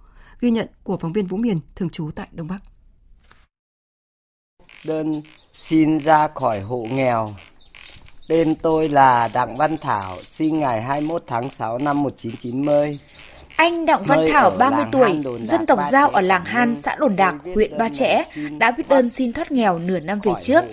Ghi 0.40 0.50
nhận 0.50 0.68
của 0.82 0.96
phóng 0.96 1.12
viên 1.12 1.26
Vũ 1.26 1.36
Miền 1.36 1.60
thường 1.76 1.90
trú 1.90 2.10
tại 2.14 2.28
Đông 2.32 2.46
Bắc. 2.46 2.58
Đơn 4.84 5.22
xin 5.52 5.98
ra 5.98 6.28
khỏi 6.34 6.60
hộ 6.60 6.86
nghèo. 6.90 7.34
Tên 8.28 8.54
tôi 8.54 8.88
là 8.88 9.28
Đặng 9.28 9.56
Văn 9.56 9.76
Thảo, 9.76 10.16
sinh 10.32 10.60
ngày 10.60 10.82
21 10.82 11.24
tháng 11.26 11.50
6 11.58 11.78
năm 11.78 12.02
1990 12.02 12.98
anh 13.58 13.86
Đặng 13.86 14.04
Văn 14.04 14.26
Thảo, 14.32 14.50
30 14.50 14.84
tuổi, 14.92 15.22
dân 15.44 15.66
tộc 15.66 15.80
Giao 15.92 16.08
ở 16.08 16.20
làng 16.20 16.44
Han, 16.44 16.76
xã 16.76 16.96
Đồn 16.96 17.16
Đạc, 17.16 17.34
huyện 17.54 17.78
Ba 17.78 17.88
Chẽ, 17.88 18.24
đã 18.58 18.70
viết 18.70 18.88
đơn 18.88 19.10
xin 19.10 19.32
thoát 19.32 19.52
nghèo 19.52 19.78
nửa 19.78 20.00
năm 20.00 20.20
về 20.22 20.32
trước. 20.42 20.64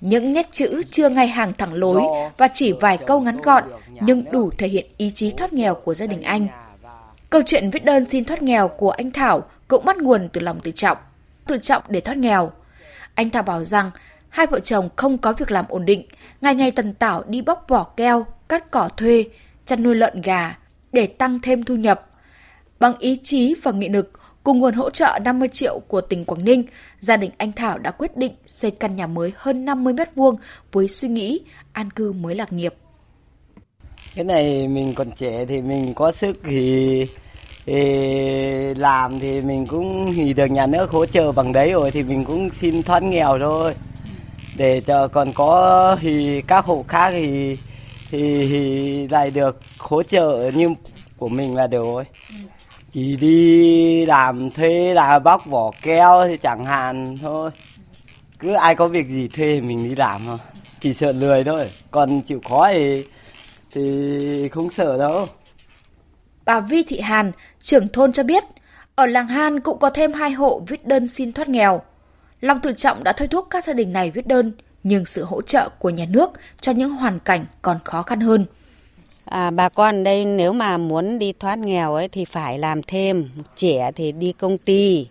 Những 0.00 0.32
nét 0.32 0.48
chữ 0.52 0.82
chưa 0.90 1.08
ngay 1.08 1.28
hàng 1.28 1.52
thẳng 1.58 1.74
lối 1.74 2.02
và 2.38 2.48
chỉ 2.54 2.72
vài 2.72 2.98
câu 3.06 3.20
ngắn 3.20 3.40
gọn, 3.40 3.64
nhưng 4.00 4.24
đủ 4.30 4.50
thể 4.58 4.68
hiện 4.68 4.86
ý 4.96 5.10
chí 5.10 5.30
thoát 5.30 5.52
nghèo 5.52 5.74
của 5.74 5.94
gia 5.94 6.06
đình 6.06 6.22
anh. 6.22 6.48
Câu 7.30 7.42
chuyện 7.46 7.70
viết 7.70 7.84
đơn 7.84 8.04
xin 8.04 8.24
thoát 8.24 8.42
nghèo 8.42 8.68
của 8.68 8.90
anh 8.90 9.10
Thảo 9.10 9.42
cũng 9.68 9.84
bắt 9.84 9.96
nguồn 9.96 10.28
từ 10.32 10.40
lòng 10.40 10.60
tự 10.60 10.70
trọng, 10.70 10.98
tự 11.46 11.58
trọng 11.58 11.82
để 11.88 12.00
thoát 12.00 12.16
nghèo. 12.16 12.52
Anh 13.14 13.30
Thảo 13.30 13.42
bảo 13.42 13.64
rằng 13.64 13.90
hai 14.28 14.46
vợ 14.46 14.60
chồng 14.60 14.88
không 14.96 15.18
có 15.18 15.32
việc 15.32 15.50
làm 15.50 15.64
ổn 15.68 15.84
định, 15.84 16.06
ngày 16.40 16.54
ngày 16.54 16.70
tần 16.70 16.94
tảo 16.94 17.22
đi 17.26 17.42
bóc 17.42 17.64
vỏ 17.68 17.84
keo, 17.84 18.26
cắt 18.48 18.70
cỏ 18.70 18.88
thuê, 18.96 19.24
chăn 19.66 19.82
nuôi 19.82 19.94
lợn 19.94 20.22
gà 20.22 20.56
để 20.92 21.06
tăng 21.06 21.40
thêm 21.40 21.64
thu 21.64 21.74
nhập 21.74 22.06
Bằng 22.80 22.98
ý 22.98 23.16
chí 23.22 23.54
và 23.62 23.72
nghị 23.72 23.88
lực, 23.88 24.10
cùng 24.44 24.58
nguồn 24.58 24.74
hỗ 24.74 24.90
trợ 24.90 25.18
50 25.24 25.48
triệu 25.48 25.80
của 25.88 26.00
tỉnh 26.00 26.24
Quảng 26.24 26.44
Ninh, 26.44 26.64
gia 26.98 27.16
đình 27.16 27.30
anh 27.36 27.52
Thảo 27.52 27.78
đã 27.78 27.90
quyết 27.90 28.16
định 28.16 28.32
xây 28.46 28.70
căn 28.70 28.96
nhà 28.96 29.06
mới 29.06 29.32
hơn 29.36 29.64
50 29.64 29.92
mét 29.92 30.14
vuông 30.14 30.36
với 30.72 30.88
suy 30.88 31.08
nghĩ 31.08 31.40
an 31.72 31.90
cư 31.90 32.12
mới 32.12 32.34
lạc 32.34 32.52
nghiệp. 32.52 32.74
Cái 34.14 34.24
này 34.24 34.68
mình 34.68 34.94
còn 34.94 35.10
trẻ 35.10 35.44
thì 35.44 35.60
mình 35.60 35.94
có 35.94 36.12
sức 36.12 36.38
thì, 36.44 37.06
thì 37.66 38.74
làm 38.74 39.20
thì 39.20 39.40
mình 39.40 39.66
cũng 39.66 40.12
thì 40.16 40.32
được 40.32 40.46
nhà 40.46 40.66
nước 40.66 40.90
hỗ 40.90 41.06
trợ 41.06 41.32
bằng 41.32 41.52
đấy 41.52 41.72
rồi 41.72 41.90
thì 41.90 42.02
mình 42.02 42.24
cũng 42.24 42.50
xin 42.50 42.82
thoát 42.82 43.02
nghèo 43.02 43.38
thôi. 43.40 43.74
Để 44.56 44.80
cho 44.80 45.08
còn 45.08 45.32
có 45.32 45.96
thì 46.00 46.42
các 46.42 46.64
hộ 46.64 46.84
khác 46.88 47.10
thì 47.10 47.56
thì, 48.10 48.48
thì 48.48 49.08
lại 49.08 49.30
được 49.30 49.60
hỗ 49.78 50.02
trợ 50.02 50.50
như 50.54 50.74
của 51.16 51.28
mình 51.28 51.56
là 51.56 51.66
được 51.66 51.82
rồi 51.82 52.04
chỉ 52.92 53.16
đi 53.16 54.06
làm 54.06 54.50
thuê 54.50 54.94
là 54.94 55.18
bóc 55.18 55.46
vỏ 55.46 55.70
keo 55.82 56.28
thì 56.28 56.36
chẳng 56.36 56.64
hạn 56.64 57.18
thôi. 57.22 57.50
Cứ 58.38 58.52
ai 58.52 58.74
có 58.74 58.88
việc 58.88 59.08
gì 59.08 59.28
thuê 59.28 59.60
mình 59.60 59.88
đi 59.88 59.94
làm 59.94 60.20
thôi. 60.26 60.38
Chỉ 60.80 60.94
sợ 60.94 61.12
lười 61.12 61.44
thôi. 61.44 61.70
Còn 61.90 62.20
chịu 62.20 62.40
khó 62.48 62.68
thì 62.72 63.04
thì 63.72 64.48
không 64.48 64.70
sợ 64.70 64.98
đâu. 64.98 65.26
Bà 66.44 66.60
Vi 66.60 66.82
Thị 66.82 67.00
Hàn, 67.00 67.32
trưởng 67.60 67.88
thôn 67.88 68.12
cho 68.12 68.22
biết, 68.22 68.44
ở 68.94 69.06
làng 69.06 69.28
Han 69.28 69.60
cũng 69.60 69.78
có 69.78 69.90
thêm 69.90 70.12
hai 70.12 70.30
hộ 70.30 70.62
viết 70.68 70.86
đơn 70.86 71.08
xin 71.08 71.32
thoát 71.32 71.48
nghèo. 71.48 71.82
Long 72.40 72.60
Tự 72.60 72.72
Trọng 72.72 73.04
đã 73.04 73.12
thôi 73.12 73.28
thúc 73.28 73.46
các 73.50 73.64
gia 73.64 73.72
đình 73.72 73.92
này 73.92 74.10
viết 74.10 74.26
đơn, 74.26 74.52
nhưng 74.82 75.06
sự 75.06 75.24
hỗ 75.24 75.42
trợ 75.42 75.68
của 75.78 75.90
nhà 75.90 76.04
nước 76.08 76.30
cho 76.60 76.72
những 76.72 76.90
hoàn 76.90 77.18
cảnh 77.18 77.44
còn 77.62 77.78
khó 77.84 78.02
khăn 78.02 78.20
hơn. 78.20 78.46
À, 79.30 79.50
bà 79.50 79.68
con 79.68 80.04
đây 80.04 80.24
nếu 80.24 80.52
mà 80.52 80.76
muốn 80.76 81.18
đi 81.18 81.32
thoát 81.32 81.58
nghèo 81.58 81.94
ấy 81.94 82.08
thì 82.08 82.24
phải 82.24 82.58
làm 82.58 82.82
thêm, 82.82 83.28
trẻ 83.56 83.90
thì 83.96 84.12
đi 84.12 84.32
công 84.32 84.58
ty, 84.58 85.06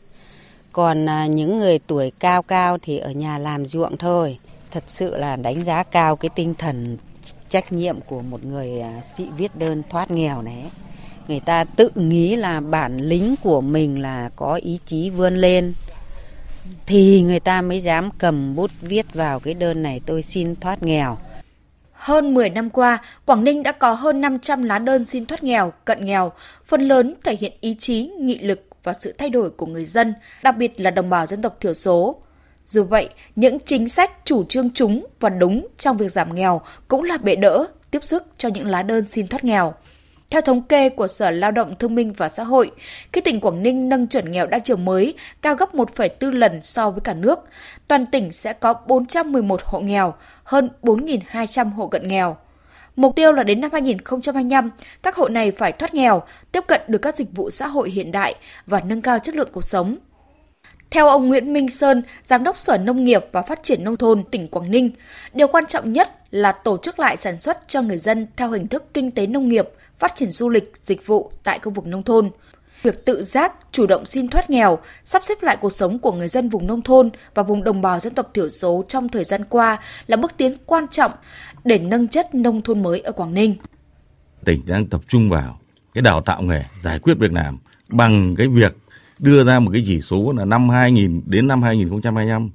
còn 0.71 1.09
à, 1.09 1.25
những 1.25 1.59
người 1.59 1.79
tuổi 1.87 2.11
cao 2.19 2.41
cao 2.41 2.77
thì 2.81 2.97
ở 2.97 3.11
nhà 3.11 3.37
làm 3.37 3.65
ruộng 3.65 3.97
thôi. 3.97 4.37
Thật 4.71 4.83
sự 4.87 5.15
là 5.15 5.35
đánh 5.35 5.63
giá 5.63 5.83
cao 5.83 6.15
cái 6.15 6.29
tinh 6.35 6.53
thần 6.53 6.97
trách 7.49 7.71
nhiệm 7.71 8.01
của 8.01 8.21
một 8.21 8.43
người 8.43 8.81
à, 8.81 9.01
sĩ 9.15 9.27
viết 9.37 9.51
đơn 9.55 9.83
thoát 9.89 10.11
nghèo 10.11 10.41
này. 10.41 10.63
Người 11.27 11.39
ta 11.39 11.63
tự 11.63 11.89
nghĩ 11.95 12.35
là 12.35 12.59
bản 12.59 12.97
lĩnh 12.97 13.35
của 13.43 13.61
mình 13.61 14.01
là 14.01 14.29
có 14.35 14.55
ý 14.55 14.79
chí 14.85 15.09
vươn 15.09 15.35
lên 15.35 15.73
thì 16.85 17.21
người 17.21 17.39
ta 17.39 17.61
mới 17.61 17.79
dám 17.79 18.09
cầm 18.17 18.55
bút 18.55 18.71
viết 18.81 19.13
vào 19.13 19.39
cái 19.39 19.53
đơn 19.53 19.83
này 19.83 20.01
tôi 20.05 20.21
xin 20.21 20.55
thoát 20.55 20.83
nghèo 20.83 21.17
hơn 21.99 22.33
10 22.33 22.49
năm 22.49 22.69
qua, 22.69 22.97
Quảng 23.25 23.43
Ninh 23.43 23.63
đã 23.63 23.71
có 23.71 23.93
hơn 23.93 24.21
500 24.21 24.63
lá 24.63 24.79
đơn 24.79 25.05
xin 25.05 25.25
thoát 25.25 25.43
nghèo, 25.43 25.73
cận 25.85 26.05
nghèo, 26.05 26.31
phần 26.65 26.81
lớn 26.81 27.15
thể 27.23 27.37
hiện 27.39 27.53
ý 27.61 27.75
chí, 27.79 28.11
nghị 28.19 28.39
lực 28.39 28.67
và 28.83 28.93
sự 28.99 29.13
thay 29.17 29.29
đổi 29.29 29.49
của 29.49 29.65
người 29.65 29.85
dân, 29.85 30.13
đặc 30.43 30.57
biệt 30.57 30.79
là 30.79 30.91
đồng 30.91 31.09
bào 31.09 31.25
dân 31.25 31.41
tộc 31.41 31.57
thiểu 31.59 31.73
số. 31.73 32.21
Dù 32.63 32.83
vậy, 32.83 33.09
những 33.35 33.57
chính 33.65 33.89
sách 33.89 34.11
chủ 34.25 34.43
trương 34.43 34.69
chúng 34.73 35.07
và 35.19 35.29
đúng 35.29 35.67
trong 35.77 35.97
việc 35.97 36.11
giảm 36.11 36.35
nghèo 36.35 36.61
cũng 36.87 37.03
là 37.03 37.17
bệ 37.17 37.35
đỡ, 37.35 37.65
tiếp 37.91 38.03
sức 38.03 38.25
cho 38.37 38.49
những 38.49 38.67
lá 38.67 38.83
đơn 38.83 39.05
xin 39.05 39.27
thoát 39.27 39.43
nghèo. 39.43 39.73
Theo 40.29 40.41
thống 40.41 40.61
kê 40.61 40.89
của 40.89 41.07
Sở 41.07 41.31
Lao 41.31 41.51
động 41.51 41.75
Thương 41.75 41.95
minh 41.95 42.13
và 42.17 42.29
Xã 42.29 42.43
hội, 42.43 42.71
khi 43.13 43.21
tỉnh 43.21 43.39
Quảng 43.39 43.63
Ninh 43.63 43.89
nâng 43.89 44.07
chuẩn 44.07 44.31
nghèo 44.31 44.47
đa 44.47 44.59
chiều 44.59 44.77
mới 44.77 45.13
cao 45.41 45.55
gấp 45.55 45.75
1,4 45.75 46.31
lần 46.31 46.59
so 46.63 46.89
với 46.89 47.01
cả 47.01 47.13
nước, 47.13 47.39
toàn 47.87 48.05
tỉnh 48.05 48.33
sẽ 48.33 48.53
có 48.53 48.73
411 48.87 49.61
hộ 49.63 49.79
nghèo, 49.79 50.13
hơn 50.49 50.69
4.200 50.81 51.73
hộ 51.73 51.87
cận 51.87 52.07
nghèo. 52.07 52.37
Mục 52.95 53.15
tiêu 53.15 53.31
là 53.31 53.43
đến 53.43 53.61
năm 53.61 53.71
2025, 53.73 54.71
các 55.03 55.15
hộ 55.15 55.27
này 55.27 55.51
phải 55.51 55.71
thoát 55.71 55.93
nghèo, 55.93 56.23
tiếp 56.51 56.63
cận 56.67 56.81
được 56.87 56.97
các 56.97 57.17
dịch 57.17 57.27
vụ 57.31 57.49
xã 57.49 57.67
hội 57.67 57.89
hiện 57.89 58.11
đại 58.11 58.35
và 58.65 58.81
nâng 58.85 59.01
cao 59.01 59.19
chất 59.19 59.35
lượng 59.35 59.49
cuộc 59.51 59.63
sống. 59.63 59.97
Theo 60.89 61.07
ông 61.07 61.27
Nguyễn 61.27 61.53
Minh 61.53 61.69
Sơn, 61.69 62.03
Giám 62.23 62.43
đốc 62.43 62.57
Sở 62.57 62.77
Nông 62.77 63.05
nghiệp 63.05 63.25
và 63.31 63.41
Phát 63.41 63.63
triển 63.63 63.83
Nông 63.83 63.95
thôn 63.95 64.23
tỉnh 64.31 64.47
Quảng 64.47 64.71
Ninh, 64.71 64.91
điều 65.33 65.47
quan 65.47 65.65
trọng 65.65 65.93
nhất 65.93 66.09
là 66.31 66.51
tổ 66.51 66.77
chức 66.77 66.99
lại 66.99 67.17
sản 67.17 67.39
xuất 67.39 67.67
cho 67.67 67.81
người 67.81 67.97
dân 67.97 68.27
theo 68.35 68.49
hình 68.49 68.67
thức 68.67 68.93
kinh 68.93 69.11
tế 69.11 69.27
nông 69.27 69.49
nghiệp, 69.49 69.69
phát 69.99 70.15
triển 70.15 70.31
du 70.31 70.49
lịch, 70.49 70.73
dịch 70.75 71.07
vụ 71.07 71.31
tại 71.43 71.59
khu 71.59 71.71
vực 71.71 71.85
nông 71.85 72.03
thôn. 72.03 72.31
Việc 72.83 73.05
tự 73.05 73.23
giác, 73.23 73.53
chủ 73.71 73.87
động 73.87 74.05
xin 74.05 74.27
thoát 74.27 74.49
nghèo, 74.49 74.79
sắp 75.03 75.23
xếp 75.27 75.43
lại 75.43 75.57
cuộc 75.61 75.73
sống 75.73 75.99
của 75.99 76.11
người 76.11 76.27
dân 76.27 76.49
vùng 76.49 76.67
nông 76.67 76.81
thôn 76.81 77.09
và 77.33 77.43
vùng 77.43 77.63
đồng 77.63 77.81
bào 77.81 77.99
dân 77.99 78.13
tộc 78.13 78.31
thiểu 78.33 78.49
số 78.49 78.85
trong 78.87 79.09
thời 79.09 79.23
gian 79.23 79.43
qua 79.49 79.79
là 80.07 80.17
bước 80.17 80.31
tiến 80.37 80.57
quan 80.65 80.87
trọng 80.87 81.11
để 81.63 81.79
nâng 81.79 82.07
chất 82.07 82.35
nông 82.35 82.61
thôn 82.61 82.83
mới 82.83 82.99
ở 82.99 83.11
Quảng 83.11 83.33
Ninh. 83.33 83.55
Tỉnh 84.45 84.61
đang 84.65 84.85
tập 84.85 85.01
trung 85.07 85.29
vào 85.29 85.59
cái 85.93 86.01
đào 86.01 86.21
tạo 86.21 86.41
nghề, 86.41 86.63
giải 86.81 86.99
quyết 86.99 87.13
việc 87.19 87.33
làm 87.33 87.57
bằng 87.89 88.35
cái 88.35 88.47
việc 88.47 88.77
đưa 89.19 89.43
ra 89.43 89.59
một 89.59 89.71
cái 89.73 89.83
chỉ 89.85 90.01
số 90.01 90.33
là 90.37 90.45
năm 90.45 90.69
2000 90.69 91.21
đến 91.25 91.47
năm 91.47 91.61
2025 91.61 92.49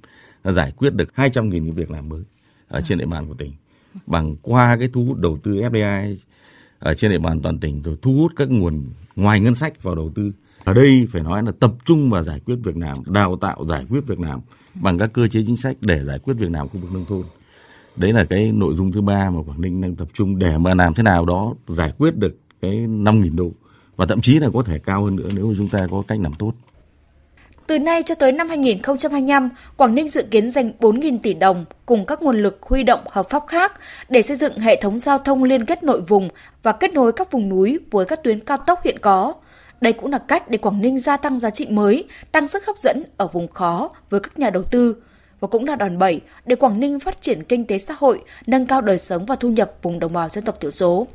là 0.44 0.52
giải 0.52 0.72
quyết 0.76 0.94
được 0.94 1.08
200.000 1.16 1.50
cái 1.50 1.70
việc 1.70 1.90
làm 1.90 2.08
mới 2.08 2.22
ở 2.68 2.80
trên 2.80 2.98
địa 2.98 3.06
bàn 3.06 3.28
của 3.28 3.34
tỉnh 3.34 3.52
bằng 4.06 4.36
qua 4.42 4.76
cái 4.78 4.88
thu 4.92 5.04
hút 5.04 5.18
đầu 5.18 5.38
tư 5.42 5.52
FDI 5.52 6.16
ở 6.78 6.94
trên 6.94 7.10
địa 7.10 7.18
bàn 7.18 7.42
toàn 7.42 7.58
tỉnh 7.58 7.82
rồi 7.82 7.96
thu 8.02 8.12
hút 8.12 8.32
các 8.36 8.50
nguồn 8.50 8.84
ngoài 9.16 9.40
ngân 9.40 9.54
sách 9.54 9.82
vào 9.82 9.94
đầu 9.94 10.10
tư. 10.14 10.32
Ở 10.64 10.74
đây 10.74 11.08
phải 11.10 11.22
nói 11.22 11.42
là 11.42 11.52
tập 11.60 11.72
trung 11.84 12.10
vào 12.10 12.22
giải 12.22 12.40
quyết 12.40 12.56
việc 12.64 12.76
làm, 12.76 12.96
đào 13.06 13.36
tạo 13.36 13.64
giải 13.68 13.86
quyết 13.90 14.00
việc 14.06 14.20
làm 14.20 14.40
bằng 14.74 14.98
các 14.98 15.12
cơ 15.12 15.28
chế 15.28 15.42
chính 15.46 15.56
sách 15.56 15.76
để 15.80 16.04
giải 16.04 16.18
quyết 16.18 16.34
việc 16.34 16.50
làm 16.50 16.68
khu 16.68 16.80
vực 16.80 16.92
nông 16.92 17.04
thôn. 17.04 17.22
Đấy 17.96 18.12
là 18.12 18.24
cái 18.24 18.52
nội 18.52 18.74
dung 18.74 18.92
thứ 18.92 19.00
ba 19.00 19.30
mà 19.30 19.42
Quảng 19.42 19.60
Ninh 19.60 19.80
đang 19.80 19.96
tập 19.96 20.08
trung 20.14 20.38
để 20.38 20.58
mà 20.58 20.74
làm 20.74 20.94
thế 20.94 21.02
nào 21.02 21.24
đó 21.24 21.54
giải 21.66 21.92
quyết 21.98 22.16
được 22.16 22.38
cái 22.62 22.70
5.000 22.70 23.36
đô 23.36 23.50
và 23.96 24.06
thậm 24.06 24.20
chí 24.20 24.38
là 24.38 24.48
có 24.54 24.62
thể 24.62 24.78
cao 24.78 25.04
hơn 25.04 25.16
nữa 25.16 25.28
nếu 25.34 25.48
mà 25.48 25.54
chúng 25.58 25.68
ta 25.68 25.86
có 25.90 26.02
cách 26.08 26.20
làm 26.20 26.34
tốt. 26.34 26.52
Từ 27.66 27.78
nay 27.78 28.02
cho 28.02 28.14
tới 28.14 28.32
năm 28.32 28.48
2025, 28.48 29.50
Quảng 29.76 29.94
Ninh 29.94 30.08
dự 30.08 30.22
kiến 30.22 30.50
dành 30.50 30.72
4.000 30.80 31.18
tỷ 31.22 31.34
đồng 31.34 31.64
cùng 31.86 32.06
các 32.06 32.22
nguồn 32.22 32.42
lực 32.42 32.58
huy 32.62 32.82
động 32.82 33.00
hợp 33.10 33.30
pháp 33.30 33.42
khác 33.46 33.72
để 34.08 34.22
xây 34.22 34.36
dựng 34.36 34.58
hệ 34.58 34.76
thống 34.76 34.98
giao 34.98 35.18
thông 35.18 35.44
liên 35.44 35.64
kết 35.66 35.82
nội 35.82 36.00
vùng 36.00 36.28
và 36.62 36.72
kết 36.72 36.92
nối 36.92 37.12
các 37.12 37.32
vùng 37.32 37.48
núi 37.48 37.78
với 37.90 38.04
các 38.04 38.22
tuyến 38.22 38.40
cao 38.40 38.56
tốc 38.56 38.82
hiện 38.84 38.98
có. 38.98 39.34
Đây 39.80 39.92
cũng 39.92 40.12
là 40.12 40.18
cách 40.18 40.48
để 40.48 40.58
Quảng 40.58 40.80
Ninh 40.80 40.98
gia 40.98 41.16
tăng 41.16 41.38
giá 41.38 41.50
trị 41.50 41.66
mới, 41.70 42.04
tăng 42.32 42.48
sức 42.48 42.66
hấp 42.66 42.78
dẫn 42.78 43.02
ở 43.16 43.26
vùng 43.26 43.48
khó 43.48 43.90
với 44.10 44.20
các 44.20 44.38
nhà 44.38 44.50
đầu 44.50 44.62
tư 44.62 44.96
và 45.40 45.48
cũng 45.48 45.64
là 45.64 45.76
đòn 45.76 45.98
bẩy 45.98 46.20
để 46.46 46.56
Quảng 46.56 46.80
Ninh 46.80 47.00
phát 47.00 47.22
triển 47.22 47.44
kinh 47.44 47.64
tế 47.64 47.78
xã 47.78 47.94
hội, 47.98 48.22
nâng 48.46 48.66
cao 48.66 48.80
đời 48.80 48.98
sống 48.98 49.26
và 49.26 49.36
thu 49.36 49.48
nhập 49.48 49.72
vùng 49.82 49.98
đồng 49.98 50.12
bào 50.12 50.28
dân 50.28 50.44
tộc 50.44 50.60
thiểu 50.60 50.70
số. 50.70 51.06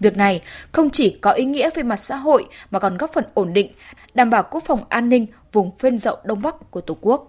Việc 0.00 0.16
này 0.16 0.42
không 0.72 0.90
chỉ 0.90 1.10
có 1.20 1.30
ý 1.30 1.44
nghĩa 1.44 1.70
về 1.74 1.82
mặt 1.82 2.02
xã 2.02 2.16
hội 2.16 2.46
mà 2.70 2.78
còn 2.78 2.96
góp 2.96 3.12
phần 3.12 3.24
ổn 3.34 3.52
định, 3.52 3.72
đảm 4.14 4.30
bảo 4.30 4.42
quốc 4.50 4.64
phòng 4.66 4.84
an 4.88 5.08
ninh 5.08 5.26
vùng 5.52 5.78
phên 5.78 5.98
dậu 5.98 6.16
Đông 6.24 6.42
Bắc 6.42 6.70
của 6.70 6.80
Tổ 6.80 6.96
quốc. 7.00 7.28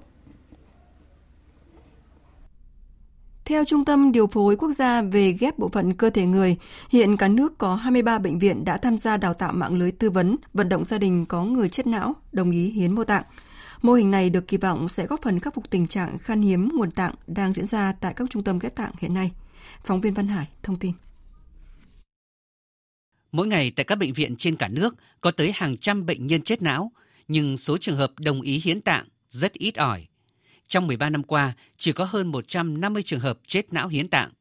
Theo 3.45 3.65
Trung 3.65 3.85
tâm 3.85 4.11
Điều 4.11 4.27
phối 4.27 4.55
Quốc 4.55 4.71
gia 4.71 5.01
về 5.01 5.31
ghép 5.31 5.59
bộ 5.59 5.69
phận 5.69 5.93
cơ 5.93 6.09
thể 6.09 6.25
người, 6.25 6.57
hiện 6.89 7.17
cả 7.17 7.27
nước 7.27 7.57
có 7.57 7.75
23 7.75 8.19
bệnh 8.19 8.39
viện 8.39 8.65
đã 8.65 8.77
tham 8.77 8.97
gia 8.97 9.17
đào 9.17 9.33
tạo 9.33 9.53
mạng 9.53 9.77
lưới 9.77 9.91
tư 9.91 10.09
vấn, 10.09 10.35
vận 10.53 10.69
động 10.69 10.85
gia 10.85 10.97
đình 10.97 11.25
có 11.25 11.43
người 11.43 11.69
chết 11.69 11.87
não, 11.87 12.15
đồng 12.31 12.51
ý 12.51 12.69
hiến 12.69 12.95
mô 12.95 13.03
tạng. 13.03 13.23
Mô 13.81 13.93
hình 13.93 14.11
này 14.11 14.29
được 14.29 14.47
kỳ 14.47 14.57
vọng 14.57 14.87
sẽ 14.87 15.05
góp 15.05 15.21
phần 15.21 15.39
khắc 15.39 15.53
phục 15.53 15.69
tình 15.69 15.87
trạng 15.87 16.17
khan 16.17 16.41
hiếm 16.41 16.69
nguồn 16.73 16.91
tạng 16.91 17.13
đang 17.27 17.53
diễn 17.53 17.65
ra 17.65 17.93
tại 17.99 18.13
các 18.13 18.29
trung 18.29 18.43
tâm 18.43 18.59
ghép 18.59 18.75
tạng 18.75 18.91
hiện 18.99 19.13
nay. 19.13 19.31
Phóng 19.83 20.01
viên 20.01 20.13
Văn 20.13 20.27
Hải 20.27 20.47
thông 20.63 20.75
tin. 20.75 20.91
Mỗi 23.31 23.47
ngày 23.47 23.71
tại 23.75 23.83
các 23.83 23.95
bệnh 23.95 24.13
viện 24.13 24.35
trên 24.35 24.55
cả 24.55 24.67
nước 24.67 24.95
có 25.21 25.31
tới 25.31 25.51
hàng 25.55 25.77
trăm 25.77 26.05
bệnh 26.05 26.27
nhân 26.27 26.41
chết 26.41 26.61
não, 26.61 26.91
nhưng 27.27 27.57
số 27.57 27.77
trường 27.77 27.97
hợp 27.97 28.11
đồng 28.19 28.41
ý 28.41 28.61
hiến 28.63 28.81
tạng 28.81 29.07
rất 29.29 29.53
ít 29.53 29.75
ỏi. 29.75 30.07
Trong 30.67 30.87
13 30.87 31.09
năm 31.09 31.23
qua, 31.23 31.53
chỉ 31.77 31.91
có 31.91 32.05
hơn 32.05 32.27
150 32.27 33.03
trường 33.03 33.19
hợp 33.19 33.39
chết 33.47 33.73
não 33.73 33.87
hiến 33.87 34.07
tạng. 34.07 34.31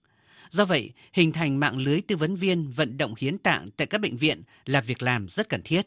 Do 0.51 0.65
vậy, 0.65 0.93
hình 1.13 1.33
thành 1.33 1.61
mạng 1.61 1.79
lưới 1.79 2.01
tư 2.01 2.17
vấn 2.17 2.37
viên 2.37 2.71
vận 2.71 2.97
động 2.97 3.15
hiến 3.19 3.39
tạng 3.39 3.71
tại 3.77 3.87
các 3.87 4.01
bệnh 4.01 4.17
viện 4.17 4.43
là 4.67 4.81
việc 4.81 5.03
làm 5.03 5.29
rất 5.29 5.49
cần 5.49 5.63
thiết. 5.63 5.87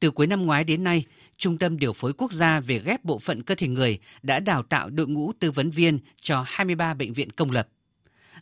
Từ 0.00 0.10
cuối 0.10 0.26
năm 0.26 0.46
ngoái 0.46 0.64
đến 0.64 0.84
nay, 0.84 1.04
Trung 1.36 1.58
tâm 1.58 1.78
Điều 1.78 1.92
phối 1.92 2.12
Quốc 2.12 2.32
gia 2.32 2.60
về 2.60 2.78
ghép 2.84 3.04
bộ 3.04 3.18
phận 3.18 3.42
cơ 3.42 3.54
thể 3.54 3.68
người 3.68 3.98
đã 4.22 4.40
đào 4.40 4.62
tạo 4.62 4.90
đội 4.90 5.08
ngũ 5.08 5.32
tư 5.32 5.50
vấn 5.50 5.70
viên 5.70 5.98
cho 6.20 6.44
23 6.46 6.94
bệnh 6.94 7.12
viện 7.12 7.30
công 7.32 7.50
lập. 7.50 7.68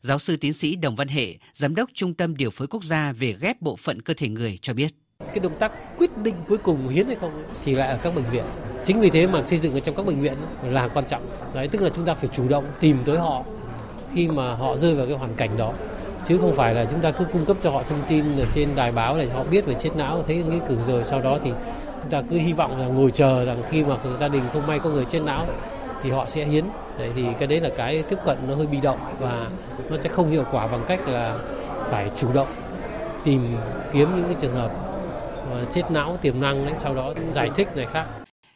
Giáo 0.00 0.18
sư 0.18 0.36
tiến 0.36 0.52
sĩ 0.52 0.76
Đồng 0.76 0.96
Văn 0.96 1.08
Hệ, 1.08 1.38
Giám 1.54 1.74
đốc 1.74 1.90
Trung 1.94 2.14
tâm 2.14 2.36
Điều 2.36 2.50
phối 2.50 2.66
Quốc 2.66 2.84
gia 2.84 3.12
về 3.12 3.36
ghép 3.40 3.62
bộ 3.62 3.76
phận 3.76 4.02
cơ 4.02 4.14
thể 4.14 4.28
người 4.28 4.58
cho 4.62 4.74
biết. 4.74 4.94
Cái 5.24 5.38
động 5.38 5.56
tác 5.58 5.72
quyết 5.98 6.18
định 6.18 6.34
cuối 6.48 6.58
cùng 6.58 6.88
hiến 6.88 7.06
hay 7.06 7.16
không 7.20 7.42
thì 7.64 7.74
lại 7.74 7.88
ở 7.88 7.98
các 8.02 8.14
bệnh 8.14 8.24
viện. 8.30 8.44
Chính 8.84 9.00
vì 9.00 9.10
thế 9.10 9.26
mà 9.26 9.42
xây 9.46 9.58
dựng 9.58 9.74
ở 9.74 9.80
trong 9.80 9.94
các 9.94 10.06
bệnh 10.06 10.20
viện 10.20 10.34
là 10.62 10.88
quan 10.88 11.04
trọng. 11.08 11.22
Đấy, 11.54 11.68
tức 11.68 11.82
là 11.82 11.88
chúng 11.96 12.04
ta 12.04 12.14
phải 12.14 12.28
chủ 12.32 12.48
động 12.48 12.64
tìm 12.80 12.98
tới 13.04 13.18
họ 13.18 13.42
khi 14.14 14.28
mà 14.28 14.54
họ 14.54 14.76
rơi 14.76 14.94
vào 14.94 15.06
cái 15.06 15.16
hoàn 15.16 15.34
cảnh 15.34 15.50
đó 15.56 15.72
chứ 16.24 16.38
không 16.38 16.56
phải 16.56 16.74
là 16.74 16.84
chúng 16.84 17.00
ta 17.00 17.10
cứ 17.10 17.24
cung 17.32 17.44
cấp 17.44 17.56
cho 17.62 17.70
họ 17.70 17.82
thông 17.88 17.98
tin 18.08 18.24
ở 18.38 18.46
trên 18.54 18.68
đài 18.74 18.92
báo 18.92 19.18
để 19.18 19.28
họ 19.28 19.44
biết 19.50 19.66
về 19.66 19.74
chết 19.74 19.96
não 19.96 20.22
thấy 20.26 20.36
nghĩa 20.36 20.58
cử 20.68 20.76
rồi 20.86 21.04
sau 21.04 21.20
đó 21.20 21.38
thì 21.44 21.52
chúng 22.02 22.10
ta 22.10 22.22
cứ 22.30 22.36
hy 22.36 22.52
vọng 22.52 22.80
là 22.80 22.86
ngồi 22.86 23.10
chờ 23.10 23.44
rằng 23.44 23.62
khi 23.70 23.84
mà 23.84 23.96
gia 24.18 24.28
đình 24.28 24.42
không 24.52 24.66
may 24.66 24.78
có 24.78 24.90
người 24.90 25.04
chết 25.04 25.20
não 25.26 25.46
thì 26.02 26.10
họ 26.10 26.26
sẽ 26.26 26.44
hiến 26.44 26.64
đấy 26.98 27.10
thì 27.14 27.24
cái 27.38 27.46
đấy 27.46 27.60
là 27.60 27.68
cái 27.76 28.02
tiếp 28.02 28.18
cận 28.24 28.38
nó 28.48 28.54
hơi 28.54 28.66
bị 28.66 28.80
động 28.80 28.98
và 29.18 29.46
nó 29.90 29.96
sẽ 30.00 30.08
không 30.08 30.30
hiệu 30.30 30.44
quả 30.52 30.66
bằng 30.66 30.84
cách 30.88 31.08
là 31.08 31.38
phải 31.90 32.10
chủ 32.16 32.32
động 32.32 32.48
tìm 33.24 33.56
kiếm 33.92 34.08
những 34.16 34.24
cái 34.24 34.36
trường 34.40 34.54
hợp 34.54 34.70
Ờ, 35.50 35.66
chết 35.70 35.82
não 35.90 36.18
tiềm 36.22 36.40
năng 36.40 36.66
đấy 36.66 36.74
sau 36.76 36.94
đó 36.94 37.14
giải 37.30 37.50
thích 37.56 37.68
này 37.76 37.86
khác 37.86 38.06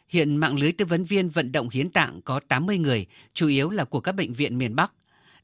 Hiện 0.07 0.35
mạng 0.35 0.59
lưới 0.59 0.71
tư 0.71 0.85
vấn 0.85 1.03
viên 1.03 1.29
vận 1.29 1.51
động 1.51 1.69
hiến 1.69 1.89
tạng 1.89 2.21
có 2.21 2.39
80 2.47 2.77
người, 2.77 3.05
chủ 3.33 3.47
yếu 3.47 3.69
là 3.69 3.85
của 3.85 3.99
các 3.99 4.11
bệnh 4.11 4.33
viện 4.33 4.57
miền 4.57 4.75
Bắc. 4.75 4.93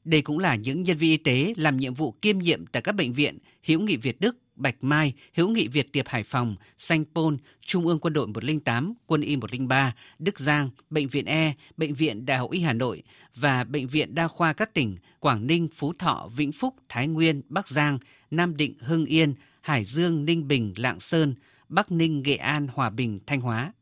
Đây 0.04 0.22
cũng 0.22 0.38
là 0.38 0.54
những 0.54 0.82
nhân 0.82 0.96
viên 0.96 1.10
y 1.10 1.16
tế 1.16 1.54
làm 1.56 1.76
nhiệm 1.76 1.94
vụ 1.94 2.12
kiêm 2.12 2.38
nhiệm 2.38 2.66
tại 2.66 2.82
các 2.82 2.92
bệnh 2.92 3.12
viện 3.12 3.38
Hữu 3.66 3.80
nghị 3.80 3.96
Việt 3.96 4.20
Đức, 4.20 4.36
Bạch 4.56 4.74
Mai, 4.80 5.12
Hữu 5.34 5.48
nghị 5.48 5.68
Việt 5.68 5.92
Tiệp 5.92 6.08
Hải 6.08 6.22
Phòng, 6.22 6.56
Sanh 6.78 7.04
Pôn, 7.14 7.38
Trung 7.66 7.86
ương 7.86 7.98
Quân 7.98 8.12
đội 8.12 8.26
108, 8.26 8.94
Quân 9.06 9.20
y 9.20 9.36
103, 9.36 9.94
Đức 10.18 10.38
Giang, 10.38 10.70
Bệnh 10.90 11.08
viện 11.08 11.24
E, 11.24 11.52
Bệnh 11.76 11.94
viện 11.94 12.26
Đại 12.26 12.38
học 12.38 12.50
Y 12.50 12.60
Hà 12.60 12.72
Nội 12.72 13.02
và 13.36 13.64
Bệnh 13.64 13.86
viện 13.86 14.14
Đa 14.14 14.28
khoa 14.28 14.52
các 14.52 14.74
tỉnh 14.74 14.96
Quảng 15.20 15.46
Ninh, 15.46 15.68
Phú 15.74 15.92
Thọ, 15.98 16.28
Vĩnh 16.36 16.52
Phúc, 16.52 16.74
Thái 16.88 17.08
Nguyên, 17.08 17.42
Bắc 17.48 17.68
Giang, 17.68 17.98
Nam 18.30 18.56
Định, 18.56 18.74
Hưng 18.80 19.04
Yên, 19.04 19.34
Hải 19.60 19.84
Dương, 19.84 20.24
Ninh 20.24 20.48
Bình, 20.48 20.74
Lạng 20.76 21.00
Sơn, 21.00 21.34
Bắc 21.68 21.92
Ninh, 21.92 22.22
Nghệ 22.22 22.36
An, 22.36 22.68
Hòa 22.74 22.90
Bình, 22.90 23.20
Thanh 23.26 23.40
Hóa. 23.40 23.72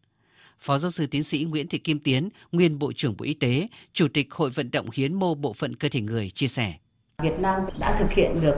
Phó 0.60 0.78
giáo 0.78 0.90
sư 0.90 1.06
tiến 1.06 1.24
sĩ 1.24 1.46
Nguyễn 1.50 1.68
Thị 1.68 1.78
Kim 1.78 1.98
Tiến, 1.98 2.28
nguyên 2.52 2.78
Bộ 2.78 2.92
trưởng 2.96 3.16
Bộ 3.16 3.24
Y 3.24 3.34
tế, 3.34 3.66
Chủ 3.92 4.08
tịch 4.14 4.34
Hội 4.34 4.50
vận 4.50 4.70
động 4.70 4.86
hiến 4.92 5.14
mô 5.14 5.34
bộ 5.34 5.52
phận 5.52 5.76
cơ 5.76 5.88
thể 5.88 6.00
người 6.00 6.30
chia 6.30 6.48
sẻ. 6.48 6.74
Việt 7.22 7.38
Nam 7.40 7.62
đã 7.78 7.96
thực 7.98 8.12
hiện 8.12 8.40
được 8.40 8.56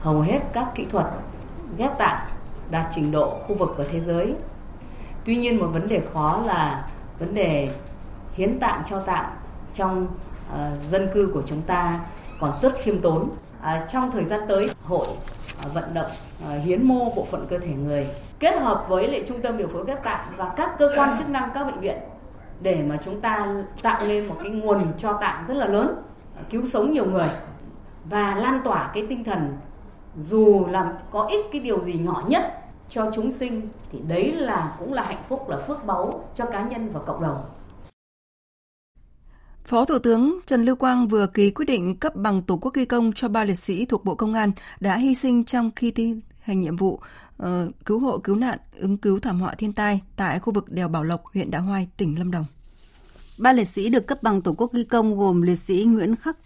hầu 0.00 0.20
hết 0.20 0.40
các 0.52 0.66
kỹ 0.74 0.84
thuật 0.90 1.06
ghép 1.78 1.98
tạng 1.98 2.30
đạt 2.70 2.86
trình 2.94 3.10
độ 3.10 3.42
khu 3.46 3.54
vực 3.54 3.74
và 3.76 3.84
thế 3.90 4.00
giới. 4.00 4.34
Tuy 5.24 5.36
nhiên 5.36 5.58
một 5.58 5.66
vấn 5.66 5.86
đề 5.86 6.02
khó 6.12 6.42
là 6.46 6.90
vấn 7.18 7.34
đề 7.34 7.74
hiến 8.34 8.58
tạng 8.58 8.82
cho 8.90 9.02
tạng 9.02 9.36
trong 9.74 10.06
uh, 10.52 10.90
dân 10.90 11.08
cư 11.14 11.30
của 11.34 11.42
chúng 11.42 11.62
ta 11.62 12.00
còn 12.40 12.58
rất 12.58 12.74
khiêm 12.82 13.00
tốn. 13.00 13.30
À, 13.60 13.86
trong 13.92 14.10
thời 14.10 14.24
gian 14.24 14.40
tới, 14.48 14.70
hội 14.82 15.06
À, 15.62 15.68
vận 15.74 15.94
động 15.94 16.10
à, 16.48 16.52
hiến 16.54 16.88
mô 16.88 17.10
bộ 17.16 17.26
phận 17.30 17.46
cơ 17.48 17.58
thể 17.58 17.74
người 17.74 18.06
kết 18.38 18.60
hợp 18.60 18.86
với 18.88 19.08
lại 19.08 19.24
trung 19.26 19.42
tâm 19.42 19.56
điều 19.56 19.68
phối 19.68 19.84
ghép 19.86 20.04
tạng 20.04 20.32
và 20.36 20.52
các 20.56 20.78
cơ 20.78 20.90
quan 20.96 21.18
chức 21.18 21.28
năng 21.28 21.50
các 21.54 21.64
bệnh 21.66 21.80
viện 21.80 21.96
để 22.60 22.82
mà 22.82 22.96
chúng 23.04 23.20
ta 23.20 23.54
tạo 23.82 24.00
nên 24.06 24.26
một 24.26 24.34
cái 24.42 24.50
nguồn 24.50 24.78
cho 24.98 25.12
tạng 25.12 25.44
rất 25.48 25.54
là 25.54 25.66
lớn 25.66 26.02
à, 26.36 26.42
cứu 26.50 26.66
sống 26.66 26.92
nhiều 26.92 27.06
người 27.06 27.28
và 28.04 28.34
lan 28.34 28.60
tỏa 28.64 28.90
cái 28.94 29.06
tinh 29.08 29.24
thần 29.24 29.56
dù 30.16 30.66
làm 30.66 30.92
có 31.10 31.26
ích 31.26 31.46
cái 31.52 31.60
điều 31.60 31.80
gì 31.80 31.92
nhỏ 31.92 32.22
nhất 32.28 32.42
cho 32.88 33.10
chúng 33.14 33.32
sinh 33.32 33.68
thì 33.92 33.98
đấy 34.08 34.32
là 34.32 34.72
cũng 34.78 34.92
là 34.92 35.02
hạnh 35.02 35.22
phúc, 35.28 35.48
là 35.48 35.56
phước 35.56 35.84
báu 35.84 36.24
cho 36.34 36.44
cá 36.44 36.62
nhân 36.62 36.90
và 36.92 37.00
cộng 37.00 37.22
đồng. 37.22 37.44
Phó 39.64 39.84
Thủ 39.84 39.98
tướng 39.98 40.38
Trần 40.46 40.64
Lưu 40.64 40.76
Quang 40.76 41.08
vừa 41.08 41.26
ký 41.26 41.50
quyết 41.50 41.64
định 41.64 41.96
cấp 41.96 42.16
bằng 42.16 42.42
Tổ 42.42 42.56
quốc 42.56 42.74
ghi 42.74 42.84
công 42.84 43.12
cho 43.12 43.28
ba 43.28 43.44
liệt 43.44 43.54
sĩ 43.54 43.84
thuộc 43.84 44.04
Bộ 44.04 44.14
Công 44.14 44.34
an 44.34 44.52
đã 44.80 44.96
hy 44.96 45.14
sinh 45.14 45.44
trong 45.44 45.70
khi 45.76 45.90
thi 45.90 46.14
hành 46.40 46.60
nhiệm 46.60 46.76
vụ 46.76 47.00
uh, 47.42 47.48
cứu 47.84 47.98
hộ 47.98 48.18
cứu 48.18 48.36
nạn 48.36 48.58
ứng 48.78 48.96
cứu 48.96 49.18
thảm 49.18 49.40
họa 49.40 49.54
thiên 49.54 49.72
tai 49.72 50.00
tại 50.16 50.38
khu 50.38 50.52
vực 50.52 50.72
đèo 50.72 50.88
Bảo 50.88 51.02
Lộc, 51.04 51.22
huyện 51.34 51.50
Đạ 51.50 51.58
Hoai, 51.58 51.88
tỉnh 51.96 52.18
Lâm 52.18 52.30
Đồng. 52.30 52.44
Ba 53.38 53.52
liệt 53.52 53.64
sĩ 53.64 53.88
được 53.88 54.06
cấp 54.06 54.22
bằng 54.22 54.42
Tổ 54.42 54.52
quốc 54.52 54.72
ghi 54.72 54.84
công 54.84 55.16
gồm 55.16 55.42
liệt 55.42 55.54
sĩ 55.54 55.84
Nguyễn 55.84 56.16
Khắc 56.16 56.36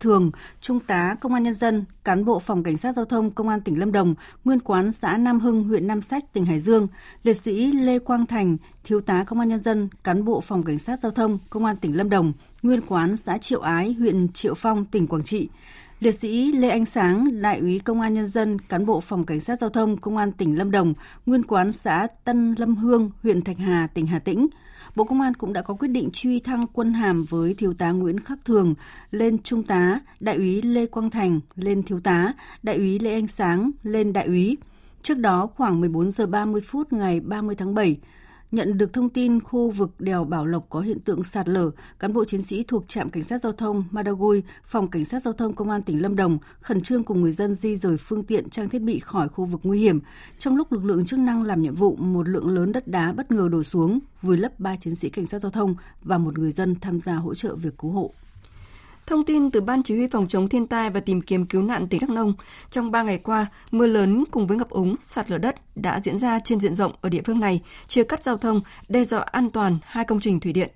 Thường, 0.00 0.30
Trung 0.60 0.80
tá 0.80 1.16
Công 1.20 1.34
an 1.34 1.42
Nhân 1.42 1.54
dân, 1.54 1.84
cán 2.04 2.24
bộ 2.24 2.38
Phòng 2.38 2.62
Cảnh 2.62 2.76
sát 2.76 2.92
Giao 2.92 3.04
thông 3.04 3.30
Công 3.30 3.48
an 3.48 3.60
tỉnh 3.60 3.78
Lâm 3.78 3.92
Đồng, 3.92 4.14
nguyên 4.44 4.60
quán 4.60 4.92
xã 4.92 5.16
Nam 5.16 5.40
Hưng, 5.40 5.64
huyện 5.64 5.86
Nam 5.86 6.02
Sách, 6.02 6.32
tỉnh 6.32 6.44
Hải 6.44 6.58
Dương, 6.58 6.86
liệt 7.22 7.34
sĩ 7.34 7.72
Lê 7.72 7.98
Quang 7.98 8.26
Thành, 8.26 8.56
Thiếu 8.84 9.00
tá 9.00 9.24
Công 9.26 9.38
an 9.40 9.48
Nhân 9.48 9.62
dân, 9.62 9.88
cán 10.04 10.24
bộ 10.24 10.40
Phòng 10.40 10.62
Cảnh 10.62 10.78
sát 10.78 11.00
Giao 11.00 11.12
thông 11.12 11.38
Công 11.50 11.64
an 11.64 11.76
tỉnh 11.76 11.96
Lâm 11.96 12.10
Đồng, 12.10 12.32
nguyên 12.62 12.80
quán 12.80 13.16
xã 13.16 13.38
Triệu 13.38 13.60
Ái, 13.60 13.92
huyện 13.92 14.28
Triệu 14.28 14.54
Phong, 14.54 14.84
tỉnh 14.84 15.06
Quảng 15.06 15.22
Trị, 15.22 15.48
Liệt 16.00 16.12
sĩ 16.12 16.52
Lê 16.52 16.68
Anh 16.68 16.84
Sáng, 16.84 17.42
Đại 17.42 17.58
úy 17.58 17.78
Công 17.78 18.00
an 18.00 18.14
Nhân 18.14 18.26
dân, 18.26 18.58
cán 18.58 18.86
bộ 18.86 19.00
Phòng 19.00 19.24
Cảnh 19.24 19.40
sát 19.40 19.58
Giao 19.58 19.70
thông 19.70 19.96
Công 19.96 20.16
an 20.16 20.32
tỉnh 20.32 20.58
Lâm 20.58 20.70
Đồng, 20.70 20.94
nguyên 21.26 21.42
quán 21.42 21.72
xã 21.72 22.06
Tân 22.24 22.54
Lâm 22.58 22.76
Hương, 22.76 23.10
huyện 23.22 23.42
Thạch 23.42 23.58
Hà, 23.58 23.88
tỉnh 23.94 24.06
Hà 24.06 24.18
Tĩnh. 24.18 24.46
Bộ 24.96 25.04
Công 25.04 25.20
an 25.20 25.34
cũng 25.34 25.52
đã 25.52 25.62
có 25.62 25.74
quyết 25.74 25.88
định 25.88 26.10
truy 26.12 26.40
thăng 26.40 26.60
quân 26.72 26.92
hàm 26.92 27.24
với 27.28 27.54
Thiếu 27.54 27.74
tá 27.74 27.90
Nguyễn 27.90 28.20
Khắc 28.20 28.44
Thường 28.44 28.74
lên 29.10 29.42
Trung 29.42 29.62
tá, 29.62 30.00
Đại 30.20 30.36
úy 30.36 30.62
Lê 30.62 30.86
Quang 30.86 31.10
Thành 31.10 31.40
lên 31.54 31.82
Thiếu 31.82 32.00
tá, 32.00 32.32
Đại 32.62 32.76
úy 32.76 32.98
Lê 32.98 33.12
Anh 33.12 33.26
Sáng 33.26 33.70
lên 33.82 34.12
Đại 34.12 34.26
úy. 34.26 34.56
Trước 35.02 35.18
đó, 35.18 35.48
khoảng 35.56 35.80
14 35.80 36.10
giờ 36.10 36.26
30 36.26 36.60
phút 36.66 36.92
ngày 36.92 37.20
30 37.20 37.54
tháng 37.54 37.74
7, 37.74 37.96
Nhận 38.52 38.78
được 38.78 38.92
thông 38.92 39.08
tin 39.08 39.40
khu 39.40 39.70
vực 39.70 39.90
đèo 39.98 40.24
Bảo 40.24 40.46
Lộc 40.46 40.66
có 40.70 40.80
hiện 40.80 41.00
tượng 41.00 41.24
sạt 41.24 41.48
lở, 41.48 41.70
cán 41.98 42.12
bộ 42.12 42.24
chiến 42.24 42.42
sĩ 42.42 42.64
thuộc 42.68 42.84
trạm 42.88 43.10
cảnh 43.10 43.22
sát 43.22 43.38
giao 43.38 43.52
thông 43.52 43.84
Madagui, 43.90 44.42
phòng 44.64 44.88
cảnh 44.88 45.04
sát 45.04 45.22
giao 45.22 45.34
thông 45.34 45.54
công 45.54 45.70
an 45.70 45.82
tỉnh 45.82 46.02
Lâm 46.02 46.16
Đồng 46.16 46.38
khẩn 46.60 46.80
trương 46.80 47.04
cùng 47.04 47.20
người 47.20 47.32
dân 47.32 47.54
di 47.54 47.76
rời 47.76 47.96
phương 47.96 48.22
tiện 48.22 48.50
trang 48.50 48.68
thiết 48.68 48.82
bị 48.82 48.98
khỏi 48.98 49.28
khu 49.28 49.44
vực 49.44 49.60
nguy 49.62 49.80
hiểm. 49.80 50.00
Trong 50.38 50.56
lúc 50.56 50.72
lực 50.72 50.84
lượng 50.84 51.04
chức 51.04 51.18
năng 51.18 51.42
làm 51.42 51.62
nhiệm 51.62 51.74
vụ, 51.74 51.96
một 51.96 52.28
lượng 52.28 52.48
lớn 52.48 52.72
đất 52.72 52.88
đá 52.88 53.12
bất 53.12 53.30
ngờ 53.30 53.48
đổ 53.52 53.62
xuống, 53.62 53.98
vùi 54.22 54.36
lấp 54.36 54.60
ba 54.60 54.76
chiến 54.76 54.94
sĩ 54.94 55.08
cảnh 55.08 55.26
sát 55.26 55.38
giao 55.38 55.50
thông 55.50 55.74
và 56.02 56.18
một 56.18 56.38
người 56.38 56.50
dân 56.50 56.74
tham 56.80 57.00
gia 57.00 57.14
hỗ 57.14 57.34
trợ 57.34 57.54
việc 57.54 57.78
cứu 57.78 57.90
hộ. 57.90 58.14
Thông 59.06 59.24
tin 59.24 59.50
từ 59.50 59.60
Ban 59.60 59.82
Chỉ 59.82 59.96
huy 59.96 60.06
Phòng 60.08 60.28
chống 60.28 60.48
thiên 60.48 60.66
tai 60.66 60.90
và 60.90 61.00
tìm 61.00 61.22
kiếm 61.22 61.46
cứu 61.46 61.62
nạn 61.62 61.88
tỉnh 61.88 62.00
Đắk 62.00 62.10
Nông, 62.10 62.34
trong 62.70 62.90
3 62.90 63.02
ngày 63.02 63.18
qua, 63.18 63.46
mưa 63.70 63.86
lớn 63.86 64.24
cùng 64.30 64.46
với 64.46 64.56
ngập 64.56 64.70
úng, 64.70 64.96
sạt 65.00 65.30
lở 65.30 65.38
đất 65.38 65.54
đã 65.76 66.00
diễn 66.04 66.18
ra 66.18 66.38
trên 66.44 66.60
diện 66.60 66.76
rộng 66.76 66.92
ở 67.00 67.08
địa 67.08 67.22
phương 67.24 67.40
này, 67.40 67.62
chia 67.88 68.04
cắt 68.04 68.24
giao 68.24 68.36
thông, 68.36 68.60
đe 68.88 69.04
dọa 69.04 69.20
an 69.20 69.50
toàn 69.50 69.78
hai 69.82 70.04
công 70.04 70.20
trình 70.20 70.40
thủy 70.40 70.52
điện. 70.52 70.70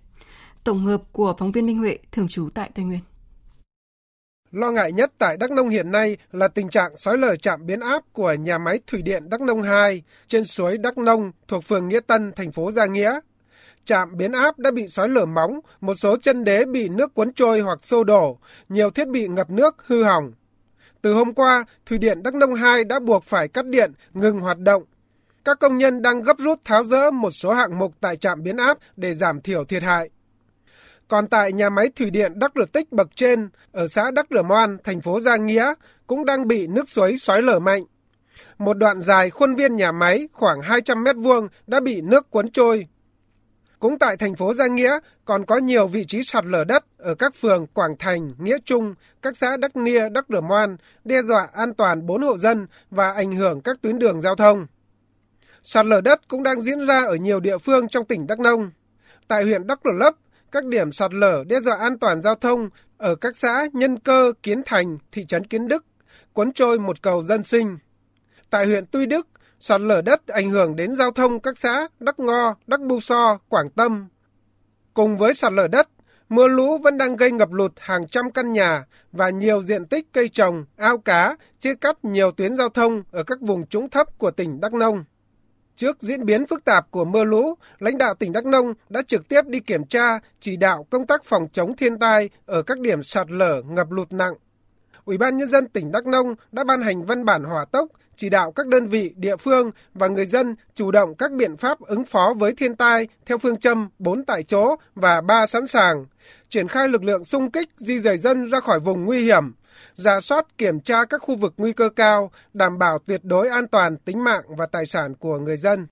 Tổng 0.64 0.84
hợp 0.84 1.02
của 1.12 1.34
phóng 1.38 1.52
viên 1.52 1.66
Minh 1.66 1.78
Huệ, 1.78 1.98
thường 2.12 2.28
trú 2.28 2.48
tại 2.54 2.70
Tây 2.74 2.84
Nguyên. 2.84 3.00
Lo 4.50 4.70
ngại 4.70 4.92
nhất 4.92 5.12
tại 5.18 5.36
Đắk 5.36 5.50
Nông 5.50 5.68
hiện 5.68 5.90
nay 5.90 6.16
là 6.32 6.48
tình 6.48 6.68
trạng 6.68 6.96
sói 6.96 7.18
lở 7.18 7.36
trạm 7.36 7.66
biến 7.66 7.80
áp 7.80 8.02
của 8.12 8.32
nhà 8.32 8.58
máy 8.58 8.80
thủy 8.86 9.02
điện 9.02 9.30
Đắk 9.30 9.40
Nông 9.40 9.62
2 9.62 10.02
trên 10.28 10.44
suối 10.44 10.78
Đắk 10.78 10.98
Nông 10.98 11.32
thuộc 11.48 11.64
phường 11.64 11.88
Nghĩa 11.88 12.00
Tân, 12.00 12.32
thành 12.36 12.52
phố 12.52 12.72
Gia 12.72 12.86
Nghĩa 12.86 13.20
trạm 13.87 14.16
biến 14.16 14.33
áp 14.33 14.59
đã 14.59 14.70
bị 14.70 14.88
sói 14.88 15.09
lở 15.09 15.27
móng, 15.27 15.61
một 15.81 15.94
số 15.94 16.16
chân 16.16 16.44
đế 16.44 16.64
bị 16.64 16.88
nước 16.88 17.14
cuốn 17.14 17.33
trôi 17.33 17.61
hoặc 17.61 17.85
xô 17.85 18.05
đổ, 18.05 18.38
nhiều 18.68 18.90
thiết 18.90 19.09
bị 19.09 19.29
ngập 19.29 19.51
nước 19.51 19.77
hư 19.87 20.03
hỏng. 20.03 20.33
Từ 21.03 21.12
hôm 21.12 21.35
qua, 21.35 21.64
Thủy 21.87 21.99
điện 21.99 22.22
Đắk 22.22 22.35
Nông 22.35 22.55
2 22.55 22.85
đã 22.85 23.01
buộc 23.01 23.25
phải 23.25 23.49
cắt 23.49 23.66
điện, 23.66 23.92
ngừng 24.14 24.40
hoạt 24.40 24.59
động. 24.59 24.83
Các 25.44 25.59
công 25.61 25.79
nhân 25.79 26.03
đang 26.03 26.22
gấp 26.22 26.38
rút 26.38 26.61
tháo 26.64 26.85
rỡ 26.85 27.11
một 27.11 27.31
số 27.31 27.53
hạng 27.53 27.79
mục 27.79 27.92
tại 28.01 28.16
trạm 28.16 28.42
biến 28.42 28.57
áp 28.57 28.79
để 28.96 29.14
giảm 29.14 29.40
thiểu 29.40 29.64
thiệt 29.64 29.83
hại. 29.83 30.11
Còn 31.09 31.27
tại 31.27 31.53
nhà 31.53 31.70
máy 31.70 31.88
thủy 31.96 32.11
điện 32.11 32.33
Đắc 32.38 32.53
Rửa 32.55 32.64
Tích 32.64 32.92
bậc 32.92 33.09
trên, 33.16 33.49
ở 33.72 33.88
xã 33.88 34.11
Đắc 34.11 34.27
Rửa 34.31 34.42
Moan, 34.42 34.79
thành 34.85 35.01
phố 35.01 35.20
Giang 35.20 35.46
Nghĩa, 35.46 35.75
cũng 36.07 36.25
đang 36.25 36.49
bị 36.49 36.66
nước 36.66 36.88
suối 36.88 37.16
xói 37.18 37.42
lở 37.42 37.59
mạnh. 37.59 37.83
Một 38.59 38.79
đoạn 38.79 39.01
dài 39.01 39.31
khuôn 39.31 39.55
viên 39.55 39.77
nhà 39.77 39.92
máy 39.92 40.29
khoảng 40.33 40.61
200 40.61 41.05
mét 41.05 41.16
vuông 41.16 41.49
đã 41.66 41.81
bị 41.81 42.01
nước 42.01 42.31
cuốn 42.31 42.51
trôi. 42.51 42.87
Cũng 43.78 43.98
tại 43.98 44.16
thành 44.16 44.36
phố 44.36 44.54
Gia 44.54 44.66
Nghĩa 44.66 44.98
còn 45.24 45.44
có 45.46 45.56
nhiều 45.56 45.86
vị 45.86 46.04
trí 46.04 46.22
sạt 46.22 46.44
lở 46.44 46.64
đất 46.64 46.84
ở 46.98 47.14
các 47.14 47.34
phường 47.34 47.66
Quảng 47.66 47.96
Thành, 47.98 48.32
Nghĩa 48.38 48.58
Trung, 48.64 48.94
các 49.22 49.36
xã 49.36 49.56
Đắc 49.56 49.76
Nia, 49.76 50.08
Đắc 50.08 50.24
Rờ 50.28 50.40
Moan, 50.40 50.76
đe 51.04 51.22
dọa 51.22 51.48
an 51.52 51.74
toàn 51.74 52.06
4 52.06 52.22
hộ 52.22 52.38
dân 52.38 52.66
và 52.90 53.12
ảnh 53.12 53.32
hưởng 53.32 53.60
các 53.60 53.76
tuyến 53.82 53.98
đường 53.98 54.20
giao 54.20 54.34
thông. 54.34 54.66
Sạt 55.62 55.86
lở 55.86 56.00
đất 56.00 56.28
cũng 56.28 56.42
đang 56.42 56.60
diễn 56.60 56.86
ra 56.86 57.04
ở 57.04 57.14
nhiều 57.14 57.40
địa 57.40 57.58
phương 57.58 57.88
trong 57.88 58.04
tỉnh 58.04 58.26
Đắk 58.26 58.40
Nông. 58.40 58.70
Tại 59.28 59.44
huyện 59.44 59.66
Đắk 59.66 59.80
Rờ 59.84 59.90
Lấp, 59.98 60.14
các 60.52 60.64
điểm 60.64 60.92
sạt 60.92 61.14
lở 61.14 61.44
đe 61.46 61.60
dọa 61.60 61.76
an 61.76 61.98
toàn 61.98 62.22
giao 62.22 62.34
thông 62.34 62.70
ở 62.96 63.14
các 63.14 63.36
xã 63.36 63.66
Nhân 63.72 63.98
Cơ, 63.98 64.32
Kiến 64.42 64.62
Thành, 64.66 64.98
thị 65.12 65.26
trấn 65.26 65.46
Kiến 65.46 65.68
Đức, 65.68 65.84
cuốn 66.32 66.52
trôi 66.52 66.78
một 66.78 67.02
cầu 67.02 67.22
dân 67.22 67.44
sinh. 67.44 67.78
Tại 68.50 68.66
huyện 68.66 68.86
Tuy 68.86 69.06
Đức, 69.06 69.28
Sạt 69.68 69.81
lở 69.81 70.02
đất 70.02 70.26
ảnh 70.26 70.50
hưởng 70.50 70.76
đến 70.76 70.92
giao 70.92 71.11
thông 71.11 71.40
các 71.40 71.59
xã 71.59 71.88
Đắc 72.00 72.20
Ngo, 72.20 72.55
Đắc 72.66 72.81
Bu 72.81 73.00
So, 73.00 73.38
Quảng 73.48 73.70
Tâm. 73.70 74.09
Cùng 74.94 75.16
với 75.16 75.35
sạt 75.35 75.52
lở 75.52 75.68
đất, 75.68 75.88
mưa 76.29 76.48
lũ 76.48 76.79
vẫn 76.79 76.98
đang 76.98 77.16
gây 77.16 77.33
ngập 77.33 77.52
lụt 77.52 77.72
hàng 77.76 78.09
trăm 78.09 78.31
căn 78.31 78.52
nhà 78.52 78.85
và 79.12 79.31
nhiều 79.31 79.62
diện 79.62 79.87
tích 79.87 80.07
cây 80.12 80.29
trồng, 80.29 80.64
ao 80.76 80.98
cá, 80.98 81.37
chia 81.61 81.74
cắt 81.74 82.05
nhiều 82.05 82.31
tuyến 82.31 82.57
giao 82.57 82.68
thông 82.68 83.02
ở 83.12 83.22
các 83.22 83.40
vùng 83.40 83.66
trũng 83.66 83.90
thấp 83.90 84.18
của 84.18 84.31
tỉnh 84.31 84.61
Đắk 84.61 84.74
Nông. 84.74 85.05
Trước 85.76 86.02
diễn 86.02 86.26
biến 86.26 86.46
phức 86.46 86.64
tạp 86.64 86.90
của 86.90 87.05
mưa 87.05 87.24
lũ, 87.24 87.55
lãnh 87.79 87.98
đạo 87.98 88.14
tỉnh 88.14 88.33
Đắk 88.33 88.46
Nông 88.46 88.74
đã 88.88 89.02
trực 89.02 89.29
tiếp 89.29 89.46
đi 89.46 89.61
kiểm 89.61 89.85
tra, 89.85 90.18
chỉ 90.40 90.57
đạo 90.57 90.87
công 90.90 91.07
tác 91.07 91.24
phòng 91.24 91.48
chống 91.52 91.76
thiên 91.76 91.98
tai 91.98 92.31
ở 92.46 92.62
các 92.62 92.81
điểm 92.81 93.02
sạt 93.02 93.31
lở, 93.31 93.62
ngập 93.62 93.90
lụt 93.90 94.12
nặng. 94.12 94.35
Ủy 95.06 95.18
ban 95.18 95.36
nhân 95.36 95.48
dân 95.48 95.68
tỉnh 95.68 95.92
Đắk 95.92 96.06
Nông 96.06 96.34
đã 96.52 96.64
ban 96.64 96.82
hành 96.82 97.04
văn 97.04 97.24
bản 97.24 97.44
hỏa 97.44 97.64
tốc 97.64 97.88
chỉ 98.16 98.28
đạo 98.28 98.52
các 98.52 98.66
đơn 98.66 98.88
vị, 98.88 99.12
địa 99.16 99.36
phương 99.36 99.70
và 99.94 100.08
người 100.08 100.26
dân 100.26 100.56
chủ 100.74 100.90
động 100.90 101.14
các 101.14 101.32
biện 101.32 101.56
pháp 101.56 101.80
ứng 101.80 102.04
phó 102.04 102.34
với 102.38 102.52
thiên 102.54 102.76
tai 102.76 103.08
theo 103.26 103.38
phương 103.38 103.56
châm 103.56 103.88
4 103.98 104.24
tại 104.24 104.42
chỗ 104.42 104.76
và 104.94 105.20
3 105.20 105.46
sẵn 105.46 105.66
sàng, 105.66 106.06
triển 106.48 106.68
khai 106.68 106.88
lực 106.88 107.04
lượng 107.04 107.24
xung 107.24 107.50
kích 107.50 107.68
di 107.76 107.98
rời 107.98 108.18
dân 108.18 108.50
ra 108.50 108.60
khỏi 108.60 108.80
vùng 108.80 109.04
nguy 109.04 109.22
hiểm, 109.24 109.52
ra 109.94 110.20
soát 110.20 110.58
kiểm 110.58 110.80
tra 110.80 111.04
các 111.04 111.22
khu 111.22 111.36
vực 111.36 111.54
nguy 111.56 111.72
cơ 111.72 111.88
cao, 111.96 112.30
đảm 112.54 112.78
bảo 112.78 112.98
tuyệt 112.98 113.20
đối 113.24 113.48
an 113.48 113.68
toàn 113.68 113.96
tính 113.96 114.24
mạng 114.24 114.44
và 114.48 114.66
tài 114.66 114.86
sản 114.86 115.14
của 115.14 115.38
người 115.38 115.56
dân. 115.56 115.86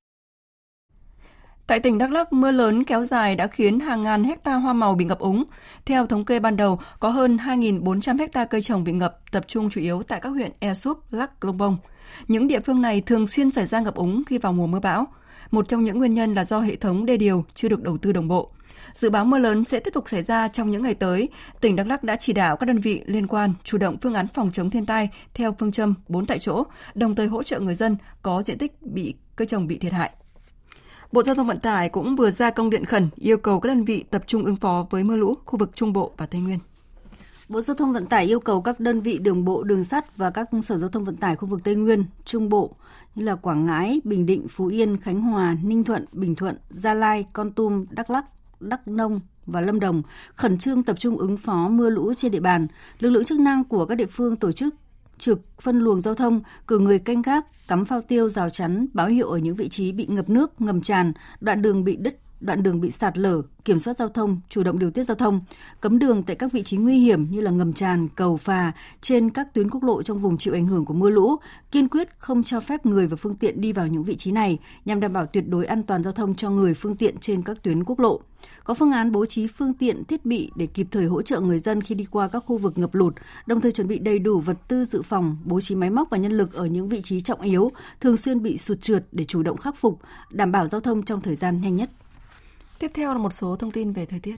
Tại 1.66 1.80
tỉnh 1.80 1.98
Đắk 1.98 2.10
Lắk, 2.10 2.32
mưa 2.32 2.50
lớn 2.50 2.84
kéo 2.84 3.04
dài 3.04 3.36
đã 3.36 3.46
khiến 3.46 3.80
hàng 3.80 4.02
ngàn 4.02 4.24
hecta 4.24 4.54
hoa 4.54 4.72
màu 4.72 4.94
bị 4.94 5.04
ngập 5.04 5.18
úng. 5.18 5.44
Theo 5.86 6.06
thống 6.06 6.24
kê 6.24 6.40
ban 6.40 6.56
đầu, 6.56 6.78
có 7.00 7.08
hơn 7.08 7.36
2.400 7.36 8.18
hecta 8.18 8.44
cây 8.44 8.62
trồng 8.62 8.84
bị 8.84 8.92
ngập, 8.92 9.20
tập 9.30 9.44
trung 9.48 9.70
chủ 9.70 9.80
yếu 9.80 10.02
tại 10.02 10.20
các 10.20 10.28
huyện 10.28 10.52
Ea 10.58 10.74
Súp, 10.74 11.12
Lắc, 11.12 11.44
long 11.44 11.58
Bông. 11.58 11.76
Những 12.28 12.46
địa 12.46 12.60
phương 12.60 12.82
này 12.82 13.00
thường 13.00 13.26
xuyên 13.26 13.50
xảy 13.50 13.66
ra 13.66 13.80
ngập 13.80 13.94
úng 13.94 14.22
khi 14.26 14.38
vào 14.38 14.52
mùa 14.52 14.66
mưa 14.66 14.80
bão. 14.80 15.06
Một 15.50 15.68
trong 15.68 15.84
những 15.84 15.98
nguyên 15.98 16.14
nhân 16.14 16.34
là 16.34 16.44
do 16.44 16.60
hệ 16.60 16.76
thống 16.76 17.06
đê 17.06 17.16
điều 17.16 17.44
chưa 17.54 17.68
được 17.68 17.82
đầu 17.82 17.98
tư 17.98 18.12
đồng 18.12 18.28
bộ. 18.28 18.50
Dự 18.94 19.10
báo 19.10 19.24
mưa 19.24 19.38
lớn 19.38 19.64
sẽ 19.64 19.80
tiếp 19.80 19.90
tục 19.94 20.08
xảy 20.08 20.22
ra 20.22 20.48
trong 20.48 20.70
những 20.70 20.82
ngày 20.82 20.94
tới. 20.94 21.28
Tỉnh 21.60 21.76
Đắk 21.76 21.86
Lắk 21.86 22.04
đã 22.04 22.16
chỉ 22.16 22.32
đạo 22.32 22.56
các 22.56 22.66
đơn 22.66 22.78
vị 22.78 23.02
liên 23.06 23.26
quan 23.26 23.52
chủ 23.64 23.78
động 23.78 23.96
phương 24.02 24.14
án 24.14 24.28
phòng 24.28 24.50
chống 24.52 24.70
thiên 24.70 24.86
tai 24.86 25.08
theo 25.34 25.56
phương 25.58 25.72
châm 25.72 25.94
4 26.08 26.26
tại 26.26 26.38
chỗ, 26.38 26.64
đồng 26.94 27.14
thời 27.14 27.26
hỗ 27.26 27.42
trợ 27.42 27.60
người 27.60 27.74
dân 27.74 27.96
có 28.22 28.42
diện 28.42 28.58
tích 28.58 28.82
bị 28.82 29.14
cây 29.36 29.46
trồng 29.46 29.66
bị 29.66 29.78
thiệt 29.78 29.92
hại. 29.92 30.10
Bộ 31.14 31.22
Giao 31.22 31.34
thông 31.34 31.46
Vận 31.46 31.60
tải 31.60 31.88
cũng 31.88 32.16
vừa 32.16 32.30
ra 32.30 32.50
công 32.50 32.70
điện 32.70 32.84
khẩn 32.84 33.08
yêu 33.16 33.38
cầu 33.38 33.60
các 33.60 33.68
đơn 33.68 33.84
vị 33.84 34.04
tập 34.10 34.24
trung 34.26 34.44
ứng 34.44 34.56
phó 34.56 34.86
với 34.90 35.04
mưa 35.04 35.16
lũ 35.16 35.34
khu 35.44 35.58
vực 35.58 35.70
Trung 35.74 35.92
Bộ 35.92 36.12
và 36.16 36.26
Tây 36.26 36.40
Nguyên. 36.40 36.58
Bộ 37.48 37.60
Giao 37.60 37.76
thông 37.76 37.92
Vận 37.92 38.06
tải 38.06 38.24
yêu 38.24 38.40
cầu 38.40 38.62
các 38.62 38.80
đơn 38.80 39.00
vị 39.00 39.18
đường 39.18 39.44
bộ, 39.44 39.62
đường 39.62 39.84
sắt 39.84 40.16
và 40.16 40.30
các 40.30 40.48
sở 40.62 40.78
giao 40.78 40.88
thông 40.88 41.04
vận 41.04 41.16
tải 41.16 41.36
khu 41.36 41.48
vực 41.48 41.64
Tây 41.64 41.74
Nguyên, 41.74 42.04
Trung 42.24 42.48
Bộ 42.48 42.74
như 43.14 43.24
là 43.24 43.34
Quảng 43.34 43.66
Ngãi, 43.66 44.00
Bình 44.04 44.26
Định, 44.26 44.46
Phú 44.48 44.66
Yên, 44.66 44.96
Khánh 44.96 45.22
Hòa, 45.22 45.56
Ninh 45.62 45.84
Thuận, 45.84 46.04
Bình 46.12 46.34
Thuận, 46.34 46.58
Gia 46.70 46.94
Lai, 46.94 47.26
Con 47.32 47.52
Tum, 47.52 47.86
Đắk 47.90 48.10
Lắk, 48.10 48.24
Đắk 48.60 48.88
Nông 48.88 49.20
và 49.46 49.60
Lâm 49.60 49.80
Đồng 49.80 50.02
khẩn 50.34 50.58
trương 50.58 50.82
tập 50.82 50.96
trung 50.98 51.18
ứng 51.18 51.36
phó 51.36 51.68
mưa 51.68 51.90
lũ 51.90 52.14
trên 52.14 52.32
địa 52.32 52.40
bàn. 52.40 52.66
Lực 52.98 53.10
lượng 53.10 53.24
chức 53.24 53.38
năng 53.38 53.64
của 53.64 53.86
các 53.86 53.94
địa 53.94 54.06
phương 54.06 54.36
tổ 54.36 54.52
chức 54.52 54.74
trực 55.18 55.40
phân 55.60 55.78
luồng 55.78 56.00
giao 56.00 56.14
thông, 56.14 56.40
cử 56.66 56.78
người 56.78 56.98
canh 56.98 57.22
gác, 57.22 57.68
cắm 57.68 57.84
phao 57.84 58.00
tiêu 58.00 58.28
rào 58.28 58.50
chắn, 58.50 58.86
báo 58.92 59.06
hiệu 59.06 59.28
ở 59.28 59.38
những 59.38 59.54
vị 59.54 59.68
trí 59.68 59.92
bị 59.92 60.06
ngập 60.06 60.30
nước, 60.30 60.60
ngầm 60.60 60.80
tràn, 60.80 61.12
đoạn 61.40 61.62
đường 61.62 61.84
bị 61.84 61.96
đứt 61.96 62.18
đoạn 62.44 62.62
đường 62.62 62.80
bị 62.80 62.90
sạt 62.90 63.18
lở, 63.18 63.42
kiểm 63.64 63.78
soát 63.78 63.94
giao 63.94 64.08
thông, 64.08 64.40
chủ 64.48 64.62
động 64.62 64.78
điều 64.78 64.90
tiết 64.90 65.02
giao 65.02 65.14
thông, 65.14 65.40
cấm 65.80 65.98
đường 65.98 66.22
tại 66.22 66.36
các 66.36 66.52
vị 66.52 66.62
trí 66.62 66.76
nguy 66.76 66.98
hiểm 66.98 67.30
như 67.30 67.40
là 67.40 67.50
ngầm 67.50 67.72
tràn, 67.72 68.08
cầu 68.08 68.36
phà 68.36 68.72
trên 69.00 69.30
các 69.30 69.54
tuyến 69.54 69.70
quốc 69.70 69.84
lộ 69.84 70.02
trong 70.02 70.18
vùng 70.18 70.38
chịu 70.38 70.54
ảnh 70.54 70.66
hưởng 70.66 70.84
của 70.84 70.94
mưa 70.94 71.10
lũ, 71.10 71.36
kiên 71.70 71.88
quyết 71.88 72.08
không 72.18 72.42
cho 72.42 72.60
phép 72.60 72.86
người 72.86 73.06
và 73.06 73.16
phương 73.16 73.36
tiện 73.36 73.60
đi 73.60 73.72
vào 73.72 73.86
những 73.86 74.02
vị 74.02 74.16
trí 74.16 74.32
này 74.32 74.58
nhằm 74.84 75.00
đảm 75.00 75.12
bảo 75.12 75.26
tuyệt 75.26 75.48
đối 75.48 75.66
an 75.66 75.82
toàn 75.82 76.02
giao 76.02 76.12
thông 76.12 76.34
cho 76.34 76.50
người 76.50 76.74
phương 76.74 76.96
tiện 76.96 77.18
trên 77.18 77.42
các 77.42 77.62
tuyến 77.62 77.84
quốc 77.84 78.00
lộ. 78.00 78.20
Có 78.64 78.74
phương 78.74 78.92
án 78.92 79.12
bố 79.12 79.26
trí 79.26 79.46
phương 79.46 79.74
tiện, 79.74 80.04
thiết 80.04 80.26
bị 80.26 80.50
để 80.56 80.66
kịp 80.66 80.86
thời 80.90 81.04
hỗ 81.04 81.22
trợ 81.22 81.40
người 81.40 81.58
dân 81.58 81.80
khi 81.80 81.94
đi 81.94 82.04
qua 82.10 82.28
các 82.28 82.44
khu 82.46 82.58
vực 82.58 82.78
ngập 82.78 82.94
lụt, 82.94 83.14
đồng 83.46 83.60
thời 83.60 83.72
chuẩn 83.72 83.88
bị 83.88 83.98
đầy 83.98 84.18
đủ 84.18 84.40
vật 84.40 84.56
tư 84.68 84.84
dự 84.84 85.02
phòng, 85.02 85.36
bố 85.44 85.60
trí 85.60 85.74
máy 85.74 85.90
móc 85.90 86.10
và 86.10 86.18
nhân 86.18 86.32
lực 86.32 86.52
ở 86.52 86.66
những 86.66 86.88
vị 86.88 87.02
trí 87.02 87.20
trọng 87.20 87.40
yếu, 87.40 87.70
thường 88.00 88.16
xuyên 88.16 88.42
bị 88.42 88.58
sụt 88.58 88.80
trượt 88.80 89.04
để 89.12 89.24
chủ 89.24 89.42
động 89.42 89.56
khắc 89.56 89.76
phục, 89.76 90.00
đảm 90.30 90.52
bảo 90.52 90.66
giao 90.66 90.80
thông 90.80 91.02
trong 91.02 91.20
thời 91.20 91.34
gian 91.34 91.60
nhanh 91.60 91.76
nhất. 91.76 91.90
Tiếp 92.84 92.90
theo 92.94 93.12
là 93.12 93.18
một 93.18 93.32
số 93.32 93.56
thông 93.56 93.70
tin 93.70 93.92
về 93.92 94.06
thời 94.06 94.20
tiết. 94.20 94.36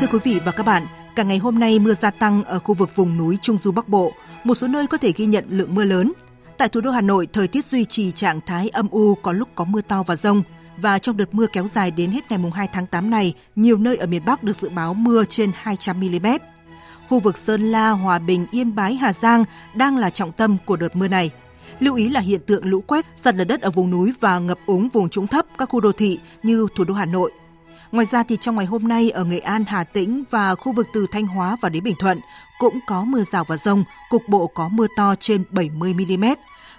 Thưa 0.00 0.06
quý 0.12 0.18
vị 0.22 0.40
và 0.44 0.52
các 0.52 0.66
bạn, 0.66 0.86
cả 1.16 1.22
ngày 1.22 1.38
hôm 1.38 1.58
nay 1.58 1.78
mưa 1.78 1.94
gia 1.94 2.10
tăng 2.10 2.44
ở 2.44 2.58
khu 2.58 2.74
vực 2.74 2.96
vùng 2.96 3.18
núi 3.18 3.38
Trung 3.42 3.58
Du 3.58 3.72
Bắc 3.72 3.88
Bộ, 3.88 4.12
một 4.44 4.54
số 4.54 4.68
nơi 4.68 4.86
có 4.86 4.96
thể 4.96 5.12
ghi 5.16 5.26
nhận 5.26 5.44
lượng 5.48 5.74
mưa 5.74 5.84
lớn. 5.84 6.12
Tại 6.58 6.68
thủ 6.68 6.80
đô 6.80 6.90
Hà 6.90 7.00
Nội, 7.00 7.28
thời 7.32 7.48
tiết 7.48 7.64
duy 7.64 7.84
trì 7.84 8.12
trạng 8.12 8.40
thái 8.40 8.68
âm 8.68 8.88
u 8.88 9.14
có 9.14 9.32
lúc 9.32 9.48
có 9.54 9.64
mưa 9.64 9.80
to 9.80 10.02
và 10.02 10.16
rông. 10.16 10.42
Và 10.76 10.98
trong 10.98 11.16
đợt 11.16 11.34
mưa 11.34 11.46
kéo 11.52 11.68
dài 11.68 11.90
đến 11.90 12.10
hết 12.10 12.30
ngày 12.30 12.38
2 12.54 12.68
tháng 12.72 12.86
8 12.86 13.10
này, 13.10 13.34
nhiều 13.56 13.76
nơi 13.76 13.96
ở 13.96 14.06
miền 14.06 14.24
Bắc 14.26 14.42
được 14.42 14.56
dự 14.56 14.68
báo 14.70 14.94
mưa 14.94 15.24
trên 15.24 15.50
200 15.54 16.00
mm. 16.00 16.26
Khu 17.08 17.20
vực 17.20 17.38
Sơn 17.38 17.62
La, 17.72 17.90
Hòa 17.90 18.18
Bình, 18.18 18.46
Yên 18.50 18.74
Bái, 18.74 18.94
Hà 18.94 19.12
Giang 19.12 19.44
đang 19.74 19.96
là 19.96 20.10
trọng 20.10 20.32
tâm 20.32 20.56
của 20.66 20.76
đợt 20.76 20.96
mưa 20.96 21.08
này– 21.08 21.30
Lưu 21.80 21.94
ý 21.94 22.08
là 22.08 22.20
hiện 22.20 22.40
tượng 22.46 22.64
lũ 22.64 22.80
quét, 22.86 23.06
sạt 23.16 23.34
lở 23.34 23.44
đất 23.44 23.60
ở 23.60 23.70
vùng 23.70 23.90
núi 23.90 24.12
và 24.20 24.38
ngập 24.38 24.58
úng 24.66 24.88
vùng 24.88 25.08
trũng 25.08 25.26
thấp 25.26 25.46
các 25.58 25.68
khu 25.68 25.80
đô 25.80 25.92
thị 25.92 26.18
như 26.42 26.66
thủ 26.76 26.84
đô 26.84 26.94
Hà 26.94 27.04
Nội. 27.04 27.32
Ngoài 27.92 28.06
ra 28.06 28.22
thì 28.22 28.36
trong 28.40 28.56
ngày 28.56 28.66
hôm 28.66 28.88
nay 28.88 29.10
ở 29.10 29.24
Nghệ 29.24 29.38
An, 29.38 29.64
Hà 29.68 29.84
Tĩnh 29.84 30.24
và 30.30 30.54
khu 30.54 30.72
vực 30.72 30.86
từ 30.92 31.06
Thanh 31.12 31.26
Hóa 31.26 31.56
và 31.60 31.68
đến 31.68 31.84
Bình 31.84 31.94
Thuận 31.98 32.20
cũng 32.58 32.78
có 32.86 33.04
mưa 33.04 33.22
rào 33.22 33.44
và 33.44 33.56
rông, 33.56 33.84
cục 34.10 34.22
bộ 34.28 34.46
có 34.46 34.68
mưa 34.68 34.86
to 34.96 35.14
trên 35.20 35.44
70 35.50 35.94
mm, 35.94 36.24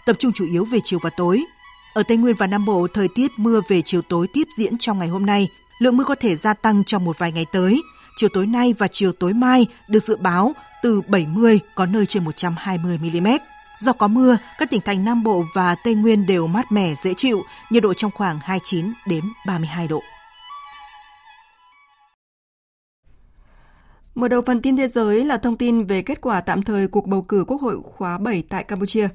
tập 0.05 0.15
trung 0.19 0.31
chủ 0.33 0.45
yếu 0.45 0.65
về 0.65 0.79
chiều 0.83 0.99
và 1.01 1.09
tối. 1.09 1.45
Ở 1.93 2.03
Tây 2.03 2.17
Nguyên 2.17 2.35
và 2.35 2.47
Nam 2.47 2.65
Bộ, 2.65 2.87
thời 2.93 3.07
tiết 3.15 3.31
mưa 3.37 3.61
về 3.67 3.81
chiều 3.81 4.01
tối 4.01 4.27
tiếp 4.33 4.43
diễn 4.57 4.77
trong 4.77 4.99
ngày 4.99 5.07
hôm 5.07 5.25
nay. 5.25 5.49
Lượng 5.79 5.97
mưa 5.97 6.03
có 6.03 6.15
thể 6.15 6.35
gia 6.35 6.53
tăng 6.53 6.83
trong 6.83 7.05
một 7.05 7.19
vài 7.19 7.31
ngày 7.31 7.45
tới. 7.51 7.81
Chiều 8.15 8.29
tối 8.33 8.45
nay 8.45 8.73
và 8.77 8.87
chiều 8.87 9.11
tối 9.11 9.33
mai 9.33 9.67
được 9.87 10.03
dự 10.03 10.15
báo 10.15 10.53
từ 10.83 11.01
70 11.01 11.59
có 11.75 11.85
nơi 11.85 12.05
trên 12.05 12.23
120 12.23 12.99
mm. 13.03 13.27
Do 13.83 13.93
có 13.93 14.07
mưa, 14.07 14.37
các 14.57 14.69
tỉnh 14.69 14.81
thành 14.81 15.05
Nam 15.05 15.23
Bộ 15.23 15.43
và 15.53 15.75
Tây 15.83 15.95
Nguyên 15.95 16.25
đều 16.25 16.47
mát 16.47 16.71
mẻ 16.71 16.95
dễ 16.95 17.13
chịu, 17.13 17.43
nhiệt 17.69 17.83
độ 17.83 17.93
trong 17.93 18.11
khoảng 18.11 18.39
29 18.41 18.93
đến 19.07 19.23
32 19.47 19.87
độ. 19.87 20.03
Mở 24.15 24.27
đầu 24.27 24.41
phần 24.41 24.61
tin 24.61 24.77
thế 24.77 24.87
giới 24.87 25.25
là 25.25 25.37
thông 25.37 25.57
tin 25.57 25.85
về 25.85 26.01
kết 26.01 26.21
quả 26.21 26.41
tạm 26.41 26.63
thời 26.63 26.87
cuộc 26.87 27.07
bầu 27.07 27.21
cử 27.21 27.45
Quốc 27.47 27.61
hội 27.61 27.77
khóa 27.83 28.17
7 28.17 28.43
tại 28.49 28.63
Campuchia. 28.63 29.07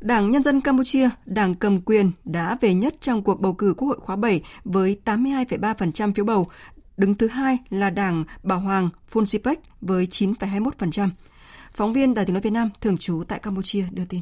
Đảng 0.00 0.30
Nhân 0.30 0.42
dân 0.42 0.60
Campuchia, 0.60 1.08
đảng 1.26 1.54
cầm 1.54 1.80
quyền, 1.80 2.12
đã 2.24 2.56
về 2.60 2.74
nhất 2.74 2.94
trong 3.00 3.22
cuộc 3.22 3.40
bầu 3.40 3.52
cử 3.52 3.74
Quốc 3.76 3.88
hội 3.88 3.98
khóa 4.00 4.16
7 4.16 4.42
với 4.64 5.00
82,3% 5.04 6.12
phiếu 6.14 6.24
bầu. 6.24 6.46
Đứng 6.96 7.14
thứ 7.14 7.28
hai 7.28 7.58
là 7.70 7.90
đảng 7.90 8.24
Bảo 8.42 8.60
Hoàng 8.60 8.88
Funsipek 9.12 9.56
với 9.80 10.06
9,21%. 10.10 11.08
Phóng 11.78 11.92
viên 11.92 12.14
Đài 12.14 12.24
tiếng 12.24 12.34
nói 12.34 12.40
Việt 12.40 12.50
Nam 12.50 12.70
thường 12.80 12.98
trú 12.98 13.22
tại 13.28 13.38
Campuchia 13.38 13.84
đưa 13.90 14.04
tin. 14.04 14.20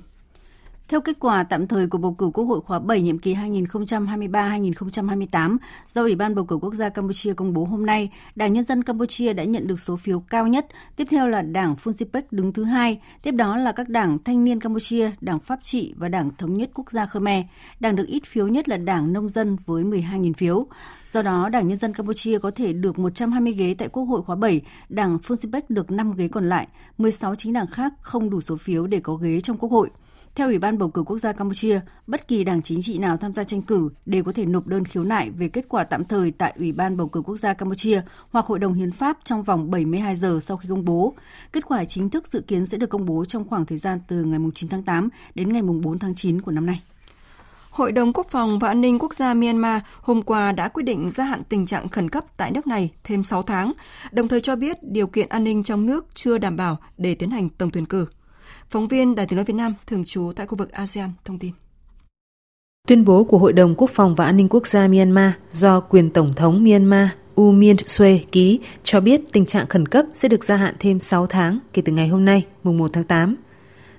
Theo 0.89 1.01
kết 1.01 1.17
quả 1.21 1.43
tạm 1.43 1.67
thời 1.67 1.87
của 1.87 1.99
bầu 1.99 2.15
cử 2.15 2.31
Quốc 2.35 2.45
hội 2.45 2.61
khóa 2.61 2.79
7 2.79 3.03
nhiệm 3.03 3.19
kỳ 3.19 3.35
2023-2028 3.35 5.57
do 5.89 6.03
Ủy 6.03 6.15
ban 6.15 6.35
bầu 6.35 6.45
cử 6.45 6.57
quốc 6.57 6.75
gia 6.75 6.89
Campuchia 6.89 7.35
công 7.35 7.53
bố 7.53 7.65
hôm 7.65 7.87
nay, 7.87 8.11
Đảng 8.35 8.53
Nhân 8.53 8.65
dân 8.65 8.83
Campuchia 8.83 9.33
đã 9.33 9.45
nhận 9.45 9.67
được 9.67 9.81
số 9.81 9.97
phiếu 9.97 10.21
cao 10.21 10.47
nhất, 10.47 10.67
tiếp 10.97 11.05
theo 11.11 11.29
là 11.29 11.43
Đảng 11.43 11.75
Funsipek 11.75 12.23
đứng 12.31 12.53
thứ 12.53 12.65
hai, 12.65 13.01
tiếp 13.23 13.33
đó 13.33 13.57
là 13.57 13.73
các 13.73 13.89
đảng 13.89 14.19
Thanh 14.25 14.45
niên 14.45 14.61
Campuchia, 14.61 15.11
Đảng 15.21 15.39
Pháp 15.39 15.59
trị 15.63 15.95
và 15.97 16.09
Đảng 16.09 16.31
Thống 16.39 16.55
nhất 16.55 16.71
Quốc 16.75 16.91
gia 16.91 17.07
Khmer. 17.07 17.45
Đảng 17.81 17.97
được 17.97 18.07
ít 18.07 18.23
phiếu 18.27 18.49
nhất 18.49 18.69
là 18.69 18.77
Đảng 18.77 19.13
Nông 19.13 19.29
dân 19.29 19.57
với 19.67 19.85
12.000 19.85 20.33
phiếu. 20.33 20.67
Do 21.07 21.23
đó, 21.23 21.49
Đảng 21.49 21.69
Nhân 21.69 21.79
dân 21.79 21.95
Campuchia 21.95 22.39
có 22.39 22.51
thể 22.51 22.73
được 22.73 22.99
120 22.99 23.53
ghế 23.53 23.75
tại 23.79 23.89
Quốc 23.89 24.05
hội 24.05 24.23
khóa 24.23 24.37
7, 24.37 24.61
Đảng 24.89 25.17
Funsipek 25.17 25.63
được 25.69 25.91
5 25.91 26.13
ghế 26.13 26.29
còn 26.29 26.49
lại, 26.49 26.69
16 26.99 27.35
chính 27.35 27.53
đảng 27.53 27.67
khác 27.67 27.93
không 28.01 28.31
đủ 28.31 28.41
số 28.41 28.57
phiếu 28.57 28.87
để 28.87 29.01
có 29.01 29.15
ghế 29.15 29.41
trong 29.41 29.59
Quốc 29.59 29.71
hội. 29.71 29.91
Theo 30.37 30.49
Ủy 30.49 30.59
ban 30.59 30.79
bầu 30.79 30.89
cử 30.89 31.03
quốc 31.03 31.19
gia 31.19 31.33
Campuchia, 31.33 31.81
bất 32.07 32.29
kỳ 32.29 32.45
đảng 32.45 32.63
chính 32.63 32.83
trị 32.83 32.99
nào 32.99 33.17
tham 33.17 33.33
gia 33.35 33.45
tranh 33.45 33.63
cử 33.63 33.91
đều 34.07 34.25
có 34.25 34.33
thể 34.33 34.47
nộp 34.47 34.67
đơn 34.67 34.85
khiếu 34.85 35.05
nại 35.05 35.31
về 35.31 35.49
kết 35.49 35.65
quả 35.69 35.85
tạm 35.85 36.05
thời 36.05 36.31
tại 36.31 36.53
Ủy 36.57 36.73
ban 36.73 36.97
bầu 36.97 37.09
cử 37.09 37.23
quốc 37.23 37.37
gia 37.37 37.55
Campuchia 37.55 38.03
hoặc 38.31 38.47
Hội 38.47 38.59
đồng 38.59 38.75
Hiến 38.75 38.93
pháp 38.93 39.19
trong 39.25 39.43
vòng 39.43 39.71
72 39.71 40.17
giờ 40.17 40.39
sau 40.43 40.57
khi 40.57 40.69
công 40.69 40.85
bố. 40.85 41.15
Kết 41.53 41.67
quả 41.67 41.85
chính 41.85 42.11
thức 42.11 42.27
dự 42.27 42.41
kiến 42.41 42.67
sẽ 42.67 42.79
được 42.79 42.87
công 42.87 43.07
bố 43.07 43.25
trong 43.25 43.49
khoảng 43.49 43.67
thời 43.67 43.79
gian 43.79 44.01
từ 44.09 44.25
ngày 44.25 44.41
9 44.55 44.69
tháng 44.69 44.83
8 44.83 45.09
đến 45.35 45.53
ngày 45.53 45.63
4 45.63 45.99
tháng 45.99 46.15
9 46.15 46.41
của 46.41 46.53
năm 46.53 46.67
nay. 46.67 46.81
Hội 47.71 47.93
đồng 47.93 48.13
Quốc 48.13 48.27
phòng 48.31 48.59
và 48.59 48.69
An 48.69 48.81
ninh 48.81 48.99
Quốc 48.99 49.15
gia 49.15 49.35
Myanmar 49.35 49.83
hôm 50.01 50.23
qua 50.23 50.53
đã 50.53 50.69
quyết 50.69 50.83
định 50.83 51.11
gia 51.11 51.25
hạn 51.25 51.43
tình 51.49 51.67
trạng 51.67 51.89
khẩn 51.89 52.09
cấp 52.09 52.25
tại 52.37 52.51
nước 52.51 52.67
này 52.67 52.93
thêm 53.05 53.25
6 53.25 53.43
tháng, 53.43 53.73
đồng 54.13 54.29
thời 54.29 54.41
cho 54.41 54.57
biết 54.57 54.77
điều 54.83 55.07
kiện 55.07 55.29
an 55.29 55.45
ninh 55.45 55.63
trong 55.63 55.87
nước 55.87 56.07
chưa 56.15 56.39
đảm 56.39 56.57
bảo 56.57 56.77
để 56.99 57.15
tiến 57.15 57.31
hành 57.31 57.49
tổng 57.49 57.71
tuyển 57.71 57.87
cử. 57.87 58.07
Phóng 58.69 58.89
viên 58.89 59.15
Đài 59.15 59.27
tiếng 59.27 59.37
nói 59.37 59.45
Việt 59.45 59.55
Nam 59.55 59.75
thường 59.87 60.05
trú 60.05 60.33
tại 60.37 60.47
khu 60.47 60.57
vực 60.57 60.73
ASEAN 60.73 61.11
thông 61.25 61.39
tin. 61.39 61.53
Tuyên 62.89 63.05
bố 63.05 63.25
của 63.25 63.39
Hội 63.39 63.53
đồng 63.53 63.75
Quốc 63.75 63.91
phòng 63.91 64.15
và 64.15 64.25
An 64.25 64.37
ninh 64.37 64.49
Quốc 64.49 64.67
gia 64.67 64.89
Myanmar 64.89 65.33
do 65.51 65.81
quyền 65.81 66.11
Tổng 66.11 66.33
thống 66.37 66.65
Myanmar 66.65 67.09
U 67.35 67.53
Min 67.53 67.77
Sue 67.77 68.19
ký 68.33 68.61
cho 68.83 69.01
biết 69.01 69.21
tình 69.33 69.47
trạng 69.47 69.67
khẩn 69.67 69.87
cấp 69.87 70.07
sẽ 70.15 70.29
được 70.29 70.45
gia 70.45 70.57
hạn 70.57 70.75
thêm 70.81 71.01
6 71.01 71.27
tháng 71.27 71.59
kể 71.73 71.83
từ 71.83 71.93
ngày 71.93 72.09
hôm 72.09 72.25
nay, 72.25 72.47
mùng 72.63 72.79
1 72.79 72.91
tháng 72.93 73.05
8. 73.05 73.37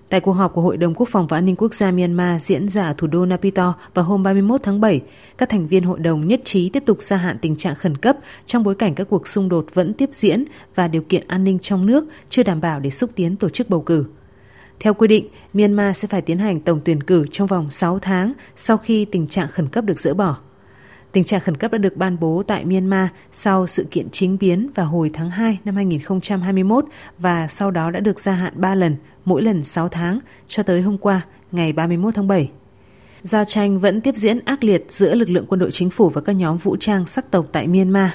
Tại 0.09 0.19
cuộc 0.19 0.31
họp 0.31 0.53
của 0.53 0.61
Hội 0.61 0.77
đồng 0.77 0.93
Quốc 0.93 1.09
phòng 1.09 1.27
và 1.27 1.37
An 1.37 1.45
ninh 1.45 1.55
Quốc 1.55 1.73
gia 1.73 1.91
Myanmar 1.91 2.41
diễn 2.41 2.69
ra 2.69 2.87
ở 2.87 2.93
thủ 2.97 3.07
đô 3.07 3.25
Naypyidaw 3.25 3.73
vào 3.93 4.05
hôm 4.05 4.23
31 4.23 4.63
tháng 4.63 4.81
7, 4.81 5.01
các 5.37 5.49
thành 5.49 5.67
viên 5.67 5.83
hội 5.83 5.99
đồng 5.99 6.27
nhất 6.27 6.41
trí 6.43 6.69
tiếp 6.69 6.83
tục 6.85 7.03
gia 7.03 7.17
hạn 7.17 7.37
tình 7.41 7.55
trạng 7.55 7.75
khẩn 7.75 7.97
cấp 7.97 8.17
trong 8.45 8.63
bối 8.63 8.75
cảnh 8.75 8.95
các 8.95 9.07
cuộc 9.09 9.27
xung 9.27 9.49
đột 9.49 9.65
vẫn 9.73 9.93
tiếp 9.93 10.09
diễn 10.11 10.43
và 10.75 10.87
điều 10.87 11.01
kiện 11.01 11.27
an 11.27 11.43
ninh 11.43 11.59
trong 11.59 11.85
nước 11.85 12.05
chưa 12.29 12.43
đảm 12.43 12.61
bảo 12.61 12.79
để 12.79 12.89
xúc 12.89 13.09
tiến 13.15 13.35
tổ 13.35 13.49
chức 13.49 13.69
bầu 13.69 13.81
cử. 13.81 14.05
Theo 14.79 14.93
quy 14.93 15.07
định, 15.07 15.27
Myanmar 15.53 15.97
sẽ 15.97 16.07
phải 16.07 16.21
tiến 16.21 16.37
hành 16.37 16.59
tổng 16.59 16.81
tuyển 16.85 17.03
cử 17.03 17.25
trong 17.31 17.47
vòng 17.47 17.69
6 17.69 17.99
tháng 17.99 18.33
sau 18.55 18.77
khi 18.77 19.05
tình 19.05 19.27
trạng 19.27 19.47
khẩn 19.47 19.69
cấp 19.69 19.83
được 19.83 19.99
dỡ 19.99 20.13
bỏ. 20.13 20.37
Tình 21.11 21.23
trạng 21.23 21.41
khẩn 21.41 21.57
cấp 21.57 21.71
đã 21.71 21.77
được 21.77 21.97
ban 21.97 22.19
bố 22.19 22.43
tại 22.47 22.65
Myanmar 22.65 23.07
sau 23.31 23.67
sự 23.67 23.87
kiện 23.91 24.09
chính 24.09 24.37
biến 24.39 24.69
vào 24.75 24.85
hồi 24.85 25.09
tháng 25.13 25.29
2 25.29 25.59
năm 25.65 25.75
2021 25.75 26.85
và 27.17 27.47
sau 27.47 27.71
đó 27.71 27.91
đã 27.91 27.99
được 27.99 28.19
gia 28.19 28.31
hạn 28.31 28.53
3 28.55 28.75
lần, 28.75 28.95
mỗi 29.25 29.41
lần 29.41 29.63
6 29.63 29.89
tháng, 29.89 30.19
cho 30.47 30.63
tới 30.63 30.81
hôm 30.81 30.97
qua, 30.97 31.21
ngày 31.51 31.73
31 31.73 32.15
tháng 32.15 32.27
7. 32.27 32.49
Giao 33.21 33.45
tranh 33.45 33.79
vẫn 33.79 34.01
tiếp 34.01 34.15
diễn 34.15 34.39
ác 34.45 34.63
liệt 34.63 34.85
giữa 34.87 35.15
lực 35.15 35.29
lượng 35.29 35.45
quân 35.47 35.59
đội 35.59 35.71
chính 35.71 35.89
phủ 35.89 36.09
và 36.09 36.21
các 36.21 36.33
nhóm 36.33 36.57
vũ 36.57 36.75
trang 36.79 37.05
sắc 37.05 37.31
tộc 37.31 37.45
tại 37.51 37.67
Myanmar. 37.67 38.09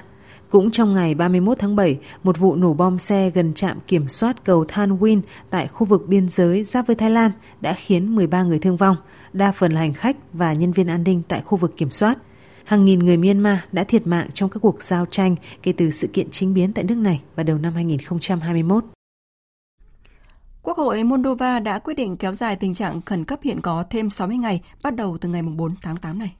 Cũng 0.52 0.70
trong 0.70 0.94
ngày 0.94 1.14
31 1.14 1.58
tháng 1.58 1.76
7, 1.76 1.98
một 2.22 2.38
vụ 2.38 2.56
nổ 2.56 2.74
bom 2.74 2.98
xe 2.98 3.30
gần 3.30 3.54
trạm 3.54 3.78
kiểm 3.86 4.08
soát 4.08 4.44
cầu 4.44 4.64
Than 4.68 4.98
Win 4.98 5.20
tại 5.50 5.68
khu 5.68 5.86
vực 5.86 6.08
biên 6.08 6.28
giới 6.28 6.64
giáp 6.64 6.86
với 6.86 6.96
Thái 6.96 7.10
Lan 7.10 7.30
đã 7.60 7.72
khiến 7.72 8.14
13 8.14 8.42
người 8.42 8.58
thương 8.58 8.76
vong, 8.76 8.96
đa 9.32 9.52
phần 9.52 9.72
là 9.72 9.80
hành 9.80 9.94
khách 9.94 10.16
và 10.32 10.52
nhân 10.52 10.72
viên 10.72 10.86
an 10.86 11.04
ninh 11.04 11.22
tại 11.28 11.42
khu 11.42 11.58
vực 11.58 11.76
kiểm 11.76 11.90
soát. 11.90 12.18
Hàng 12.64 12.84
nghìn 12.84 12.98
người 12.98 13.16
Myanmar 13.16 13.58
đã 13.72 13.84
thiệt 13.84 14.06
mạng 14.06 14.28
trong 14.34 14.50
các 14.50 14.60
cuộc 14.60 14.82
giao 14.82 15.06
tranh 15.06 15.36
kể 15.62 15.72
từ 15.76 15.90
sự 15.90 16.08
kiện 16.12 16.30
chính 16.30 16.54
biến 16.54 16.72
tại 16.72 16.84
nước 16.84 16.96
này 16.96 17.22
vào 17.36 17.44
đầu 17.44 17.58
năm 17.58 17.74
2021. 17.74 18.84
Quốc 20.62 20.76
hội 20.76 21.04
Moldova 21.04 21.60
đã 21.60 21.78
quyết 21.78 21.94
định 21.94 22.16
kéo 22.16 22.32
dài 22.32 22.56
tình 22.56 22.74
trạng 22.74 23.00
khẩn 23.02 23.24
cấp 23.24 23.38
hiện 23.42 23.60
có 23.60 23.84
thêm 23.90 24.10
60 24.10 24.36
ngày, 24.36 24.62
bắt 24.82 24.94
đầu 24.96 25.18
từ 25.20 25.28
ngày 25.28 25.42
4 25.42 25.74
tháng 25.82 25.96
8 25.96 26.18
này. 26.18 26.34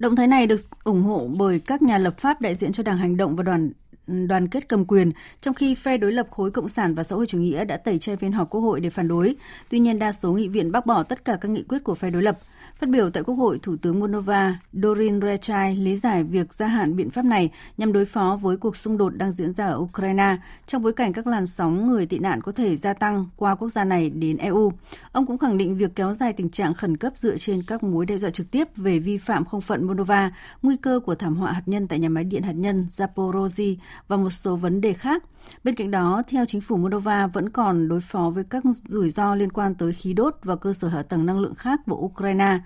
Động 0.00 0.16
thái 0.16 0.26
này 0.26 0.46
được 0.46 0.60
ủng 0.84 1.02
hộ 1.02 1.28
bởi 1.36 1.58
các 1.58 1.82
nhà 1.82 1.98
lập 1.98 2.14
pháp 2.18 2.40
đại 2.40 2.54
diện 2.54 2.72
cho 2.72 2.82
Đảng 2.82 2.98
Hành 2.98 3.16
động 3.16 3.36
và 3.36 3.42
đoàn 3.42 3.70
đoàn 4.06 4.48
kết 4.48 4.68
cầm 4.68 4.84
quyền, 4.84 5.12
trong 5.40 5.54
khi 5.54 5.74
phe 5.74 5.96
đối 5.96 6.12
lập 6.12 6.26
khối 6.30 6.50
Cộng 6.50 6.68
sản 6.68 6.94
và 6.94 7.02
xã 7.02 7.16
hội 7.16 7.26
chủ 7.26 7.38
nghĩa 7.38 7.64
đã 7.64 7.76
tẩy 7.76 7.98
chay 7.98 8.16
phiên 8.16 8.32
họp 8.32 8.50
Quốc 8.50 8.60
hội 8.60 8.80
để 8.80 8.90
phản 8.90 9.08
đối. 9.08 9.36
Tuy 9.68 9.78
nhiên, 9.78 9.98
đa 9.98 10.12
số 10.12 10.32
nghị 10.32 10.48
viện 10.48 10.72
bác 10.72 10.86
bỏ 10.86 11.02
tất 11.02 11.24
cả 11.24 11.38
các 11.40 11.48
nghị 11.48 11.62
quyết 11.62 11.84
của 11.84 11.94
phe 11.94 12.10
đối 12.10 12.22
lập. 12.22 12.38
Phát 12.80 12.88
biểu 12.88 13.10
tại 13.10 13.22
Quốc 13.22 13.34
hội, 13.34 13.58
Thủ 13.62 13.76
tướng 13.82 14.00
Moldova 14.00 14.58
Dorin 14.72 15.20
Rechai 15.20 15.76
lý 15.76 15.96
giải 15.96 16.24
việc 16.24 16.54
gia 16.54 16.66
hạn 16.66 16.96
biện 16.96 17.10
pháp 17.10 17.24
này 17.24 17.50
nhằm 17.78 17.92
đối 17.92 18.04
phó 18.04 18.38
với 18.42 18.56
cuộc 18.56 18.76
xung 18.76 18.98
đột 18.98 19.08
đang 19.16 19.32
diễn 19.32 19.52
ra 19.52 19.66
ở 19.66 19.76
Ukraine 19.76 20.36
trong 20.66 20.82
bối 20.82 20.92
cảnh 20.92 21.12
các 21.12 21.26
làn 21.26 21.46
sóng 21.46 21.86
người 21.86 22.06
tị 22.06 22.18
nạn 22.18 22.40
có 22.40 22.52
thể 22.52 22.76
gia 22.76 22.92
tăng 22.92 23.26
qua 23.36 23.54
quốc 23.54 23.68
gia 23.68 23.84
này 23.84 24.10
đến 24.10 24.36
EU. 24.36 24.72
Ông 25.12 25.26
cũng 25.26 25.38
khẳng 25.38 25.58
định 25.58 25.76
việc 25.76 25.90
kéo 25.94 26.14
dài 26.14 26.32
tình 26.32 26.50
trạng 26.50 26.74
khẩn 26.74 26.96
cấp 26.96 27.16
dựa 27.16 27.36
trên 27.36 27.62
các 27.66 27.82
mối 27.82 28.06
đe 28.06 28.18
dọa 28.18 28.30
trực 28.30 28.50
tiếp 28.50 28.68
về 28.76 28.98
vi 28.98 29.18
phạm 29.18 29.44
không 29.44 29.60
phận 29.60 29.86
Moldova, 29.86 30.32
nguy 30.62 30.76
cơ 30.76 31.00
của 31.04 31.14
thảm 31.14 31.36
họa 31.36 31.52
hạt 31.52 31.62
nhân 31.66 31.88
tại 31.88 31.98
nhà 31.98 32.08
máy 32.08 32.24
điện 32.24 32.42
hạt 32.42 32.52
nhân 32.52 32.86
Zaporozhye 32.88 33.76
và 34.08 34.16
một 34.16 34.30
số 34.30 34.56
vấn 34.56 34.80
đề 34.80 34.92
khác– 34.92 35.24
Bên 35.64 35.74
cạnh 35.74 35.90
đó, 35.90 36.22
theo 36.28 36.44
chính 36.44 36.60
phủ 36.60 36.76
Moldova 36.76 37.26
vẫn 37.26 37.48
còn 37.48 37.88
đối 37.88 38.00
phó 38.00 38.30
với 38.30 38.44
các 38.44 38.62
rủi 38.88 39.10
ro 39.10 39.34
liên 39.34 39.52
quan 39.52 39.74
tới 39.74 39.92
khí 39.92 40.12
đốt 40.12 40.36
và 40.42 40.56
cơ 40.56 40.72
sở 40.72 40.88
hạ 40.88 41.02
tầng 41.02 41.26
năng 41.26 41.38
lượng 41.38 41.54
khác 41.54 41.80
của 41.86 41.96
Ukraine. 41.96 42.58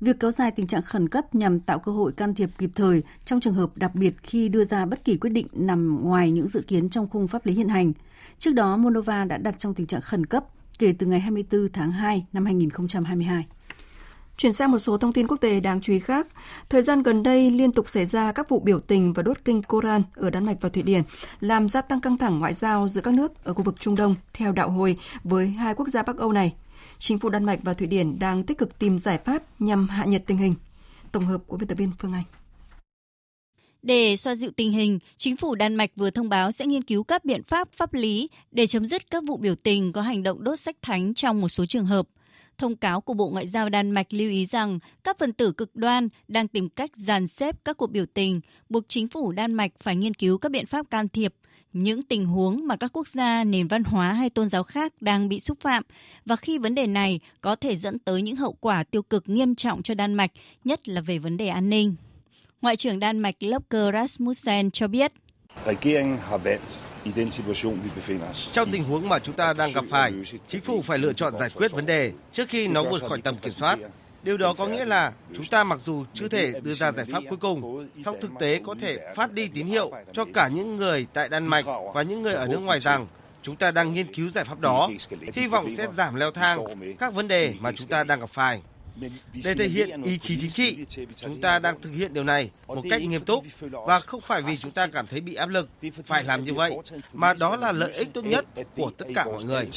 Việc 0.00 0.20
kéo 0.20 0.30
dài 0.30 0.50
tình 0.50 0.66
trạng 0.66 0.82
khẩn 0.82 1.08
cấp 1.08 1.34
nhằm 1.34 1.60
tạo 1.60 1.78
cơ 1.78 1.92
hội 1.92 2.12
can 2.12 2.34
thiệp 2.34 2.50
kịp 2.58 2.70
thời 2.74 3.02
trong 3.24 3.40
trường 3.40 3.54
hợp 3.54 3.70
đặc 3.76 3.94
biệt 3.94 4.14
khi 4.22 4.48
đưa 4.48 4.64
ra 4.64 4.86
bất 4.86 5.04
kỳ 5.04 5.16
quyết 5.16 5.30
định 5.30 5.46
nằm 5.52 6.02
ngoài 6.02 6.30
những 6.30 6.48
dự 6.48 6.60
kiến 6.60 6.90
trong 6.90 7.08
khung 7.08 7.28
pháp 7.28 7.46
lý 7.46 7.54
hiện 7.54 7.68
hành. 7.68 7.92
Trước 8.38 8.54
đó, 8.54 8.76
Moldova 8.76 9.24
đã 9.24 9.36
đặt 9.36 9.58
trong 9.58 9.74
tình 9.74 9.86
trạng 9.86 10.00
khẩn 10.00 10.26
cấp 10.26 10.44
kể 10.78 10.94
từ 10.98 11.06
ngày 11.06 11.20
24 11.20 11.68
tháng 11.72 11.92
2 11.92 12.26
năm 12.32 12.44
2022. 12.44 13.46
Chuyển 14.36 14.52
sang 14.52 14.70
một 14.70 14.78
số 14.78 14.98
thông 14.98 15.12
tin 15.12 15.26
quốc 15.26 15.36
tế 15.36 15.60
đáng 15.60 15.80
chú 15.80 15.92
ý 15.92 15.98
khác. 15.98 16.26
Thời 16.68 16.82
gian 16.82 17.02
gần 17.02 17.22
đây 17.22 17.50
liên 17.50 17.72
tục 17.72 17.88
xảy 17.88 18.06
ra 18.06 18.32
các 18.32 18.48
vụ 18.48 18.60
biểu 18.60 18.80
tình 18.80 19.12
và 19.12 19.22
đốt 19.22 19.38
kinh 19.44 19.62
Koran 19.62 20.02
ở 20.14 20.30
Đan 20.30 20.46
Mạch 20.46 20.56
và 20.60 20.68
Thụy 20.68 20.82
Điển, 20.82 21.02
làm 21.40 21.68
gia 21.68 21.82
tăng 21.82 22.00
căng 22.00 22.18
thẳng 22.18 22.38
ngoại 22.38 22.54
giao 22.54 22.88
giữa 22.88 23.00
các 23.00 23.14
nước 23.14 23.44
ở 23.44 23.54
khu 23.54 23.62
vực 23.62 23.80
Trung 23.80 23.94
Đông 23.94 24.14
theo 24.32 24.52
đạo 24.52 24.70
hồi 24.70 24.96
với 25.24 25.46
hai 25.46 25.74
quốc 25.74 25.88
gia 25.88 26.02
Bắc 26.02 26.16
Âu 26.16 26.32
này. 26.32 26.54
Chính 26.98 27.18
phủ 27.18 27.28
Đan 27.28 27.44
Mạch 27.44 27.58
và 27.62 27.74
Thụy 27.74 27.86
Điển 27.86 28.18
đang 28.18 28.44
tích 28.44 28.58
cực 28.58 28.78
tìm 28.78 28.98
giải 28.98 29.18
pháp 29.24 29.42
nhằm 29.60 29.88
hạ 29.88 30.04
nhiệt 30.04 30.22
tình 30.26 30.38
hình. 30.38 30.54
Tổng 31.12 31.26
hợp 31.26 31.42
của 31.46 31.56
biên 31.56 31.68
tập 31.68 31.78
viên 31.78 31.90
Phương 31.98 32.12
Anh. 32.12 32.24
Để 33.82 34.16
xoa 34.16 34.34
dịu 34.34 34.50
tình 34.56 34.72
hình, 34.72 34.98
chính 35.16 35.36
phủ 35.36 35.54
Đan 35.54 35.74
Mạch 35.74 35.90
vừa 35.96 36.10
thông 36.10 36.28
báo 36.28 36.52
sẽ 36.52 36.66
nghiên 36.66 36.82
cứu 36.82 37.04
các 37.04 37.24
biện 37.24 37.42
pháp 37.42 37.68
pháp 37.76 37.94
lý 37.94 38.28
để 38.50 38.66
chấm 38.66 38.86
dứt 38.86 39.10
các 39.10 39.22
vụ 39.26 39.36
biểu 39.36 39.54
tình 39.54 39.92
có 39.92 40.02
hành 40.02 40.22
động 40.22 40.44
đốt 40.44 40.60
sách 40.60 40.76
thánh 40.82 41.14
trong 41.14 41.40
một 41.40 41.48
số 41.48 41.66
trường 41.66 41.86
hợp– 41.86 42.08
Thông 42.58 42.76
cáo 42.76 43.00
của 43.00 43.14
Bộ 43.14 43.30
Ngoại 43.30 43.48
giao 43.48 43.68
Đan 43.68 43.90
Mạch 43.90 44.12
lưu 44.12 44.30
ý 44.30 44.46
rằng 44.46 44.78
các 45.04 45.18
phần 45.18 45.32
tử 45.32 45.52
cực 45.52 45.76
đoan 45.76 46.08
đang 46.28 46.48
tìm 46.48 46.68
cách 46.68 46.90
dàn 46.96 47.28
xếp 47.28 47.56
các 47.64 47.76
cuộc 47.76 47.90
biểu 47.90 48.06
tình, 48.14 48.40
buộc 48.68 48.84
chính 48.88 49.08
phủ 49.08 49.32
Đan 49.32 49.54
Mạch 49.54 49.72
phải 49.80 49.96
nghiên 49.96 50.14
cứu 50.14 50.38
các 50.38 50.52
biện 50.52 50.66
pháp 50.66 50.90
can 50.90 51.08
thiệp 51.08 51.34
những 51.72 52.02
tình 52.02 52.26
huống 52.26 52.66
mà 52.66 52.76
các 52.76 52.90
quốc 52.92 53.08
gia, 53.08 53.44
nền 53.44 53.68
văn 53.68 53.84
hóa 53.84 54.12
hay 54.12 54.30
tôn 54.30 54.48
giáo 54.48 54.62
khác 54.62 54.92
đang 55.00 55.28
bị 55.28 55.40
xúc 55.40 55.60
phạm 55.60 55.82
và 56.26 56.36
khi 56.36 56.58
vấn 56.58 56.74
đề 56.74 56.86
này 56.86 57.20
có 57.40 57.56
thể 57.56 57.76
dẫn 57.76 57.98
tới 57.98 58.22
những 58.22 58.36
hậu 58.36 58.52
quả 58.52 58.84
tiêu 58.84 59.02
cực 59.02 59.28
nghiêm 59.28 59.54
trọng 59.54 59.82
cho 59.82 59.94
Đan 59.94 60.14
Mạch, 60.14 60.30
nhất 60.64 60.88
là 60.88 61.00
về 61.00 61.18
vấn 61.18 61.36
đề 61.36 61.48
an 61.48 61.70
ninh. 61.70 61.94
Ngoại 62.62 62.76
trưởng 62.76 63.00
Đan 63.00 63.18
Mạch 63.18 63.34
Lopke 63.40 63.78
Rasmussen 63.92 64.70
cho 64.70 64.88
biết. 64.88 65.12
Trong 68.52 68.70
tình 68.70 68.84
huống 68.84 69.08
mà 69.08 69.18
chúng 69.18 69.34
ta 69.34 69.52
đang 69.52 69.72
gặp 69.72 69.84
phải, 69.90 70.12
chính 70.46 70.60
phủ 70.60 70.82
phải 70.82 70.98
lựa 70.98 71.12
chọn 71.12 71.36
giải 71.36 71.50
quyết 71.54 71.72
vấn 71.72 71.86
đề 71.86 72.12
trước 72.32 72.48
khi 72.48 72.68
nó 72.68 72.84
vượt 72.84 73.02
khỏi 73.08 73.20
tầm 73.24 73.36
kiểm 73.36 73.52
soát. 73.52 73.78
Điều 74.22 74.36
đó 74.36 74.54
có 74.58 74.66
nghĩa 74.66 74.84
là 74.84 75.12
chúng 75.34 75.44
ta 75.44 75.64
mặc 75.64 75.78
dù 75.84 76.04
chưa 76.14 76.28
thể 76.28 76.52
đưa 76.60 76.74
ra 76.74 76.92
giải 76.92 77.06
pháp 77.12 77.22
cuối 77.28 77.38
cùng, 77.38 77.88
song 78.04 78.16
thực 78.20 78.30
tế 78.40 78.60
có 78.66 78.74
thể 78.80 78.98
phát 79.16 79.32
đi 79.32 79.48
tín 79.54 79.66
hiệu 79.66 79.92
cho 80.12 80.24
cả 80.34 80.48
những 80.48 80.76
người 80.76 81.06
tại 81.12 81.28
Đan 81.28 81.46
Mạch 81.46 81.64
và 81.94 82.02
những 82.02 82.22
người 82.22 82.34
ở 82.34 82.46
nước 82.46 82.58
ngoài 82.58 82.80
rằng 82.80 83.06
chúng 83.42 83.56
ta 83.56 83.70
đang 83.70 83.92
nghiên 83.92 84.14
cứu 84.14 84.30
giải 84.30 84.44
pháp 84.44 84.60
đó, 84.60 84.90
hy 85.32 85.46
vọng 85.46 85.68
sẽ 85.76 85.86
giảm 85.96 86.14
leo 86.14 86.30
thang 86.30 86.64
các 86.98 87.14
vấn 87.14 87.28
đề 87.28 87.54
mà 87.60 87.72
chúng 87.72 87.88
ta 87.88 88.04
đang 88.04 88.20
gặp 88.20 88.30
phải. 88.30 88.62
Để 89.44 89.54
thể 89.54 89.68
hiện 89.68 90.02
ý 90.02 90.18
chí 90.18 90.36
chính 90.40 90.50
trị, 90.50 90.76
chúng 91.16 91.40
ta 91.40 91.58
đang 91.58 91.80
thực 91.80 91.90
hiện 91.90 92.14
điều 92.14 92.24
này 92.24 92.50
một 92.66 92.82
cách 92.90 93.02
nghiêm 93.02 93.24
túc 93.24 93.44
và 93.86 94.00
không 94.00 94.20
phải 94.20 94.42
vì 94.42 94.56
chúng 94.56 94.70
ta 94.70 94.86
cảm 94.86 95.06
thấy 95.06 95.20
bị 95.20 95.34
áp 95.34 95.46
lực. 95.46 95.68
Phải 96.04 96.24
làm 96.24 96.44
như 96.44 96.54
vậy, 96.54 96.76
mà 97.12 97.34
đó 97.34 97.56
là 97.56 97.72
lợi 97.72 97.92
ích 97.92 98.08
tốt 98.12 98.24
nhất 98.24 98.46
của 98.76 98.90
tất 98.90 99.06
cả 99.14 99.24
mọi 99.24 99.44
người. 99.44 99.68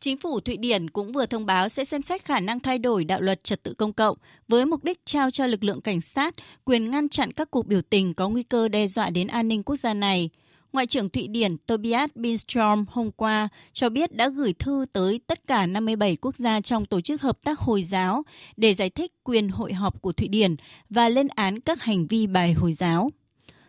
Chính 0.00 0.16
phủ 0.16 0.40
Thụy 0.40 0.56
Điển 0.56 0.90
cũng 0.90 1.12
vừa 1.12 1.26
thông 1.26 1.46
báo 1.46 1.68
sẽ 1.68 1.84
xem 1.84 2.02
xét 2.02 2.24
khả 2.24 2.40
năng 2.40 2.60
thay 2.60 2.78
đổi 2.78 3.04
đạo 3.04 3.20
luật 3.20 3.44
trật 3.44 3.62
tự 3.62 3.74
công 3.74 3.92
cộng 3.92 4.16
với 4.48 4.66
mục 4.66 4.84
đích 4.84 5.06
trao 5.06 5.30
cho 5.30 5.46
lực 5.46 5.64
lượng 5.64 5.80
cảnh 5.80 6.00
sát 6.00 6.34
quyền 6.64 6.90
ngăn 6.90 7.08
chặn 7.08 7.32
các 7.32 7.50
cuộc 7.50 7.66
biểu 7.66 7.82
tình 7.82 8.14
có 8.14 8.28
nguy 8.28 8.42
cơ 8.42 8.68
đe 8.68 8.86
dọa 8.86 9.10
đến 9.10 9.26
an 9.26 9.48
ninh 9.48 9.62
quốc 9.62 9.76
gia 9.76 9.94
này. 9.94 10.30
Ngoại 10.72 10.86
trưởng 10.86 11.08
Thụy 11.08 11.28
Điển 11.28 11.56
Tobias 11.66 12.10
Billström 12.14 12.84
hôm 12.88 13.10
qua 13.10 13.48
cho 13.72 13.88
biết 13.88 14.12
đã 14.12 14.28
gửi 14.28 14.52
thư 14.52 14.84
tới 14.92 15.20
tất 15.26 15.46
cả 15.46 15.66
57 15.66 16.16
quốc 16.16 16.36
gia 16.36 16.60
trong 16.60 16.86
Tổ 16.86 17.00
chức 17.00 17.22
Hợp 17.22 17.38
tác 17.44 17.58
Hồi 17.58 17.82
giáo 17.82 18.22
để 18.56 18.74
giải 18.74 18.90
thích 18.90 19.12
quyền 19.24 19.48
hội 19.48 19.72
họp 19.72 20.02
của 20.02 20.12
Thụy 20.12 20.28
Điển 20.28 20.56
và 20.90 21.08
lên 21.08 21.28
án 21.28 21.60
các 21.60 21.82
hành 21.82 22.06
vi 22.06 22.26
bài 22.26 22.52
Hồi 22.52 22.72
giáo. 22.72 23.10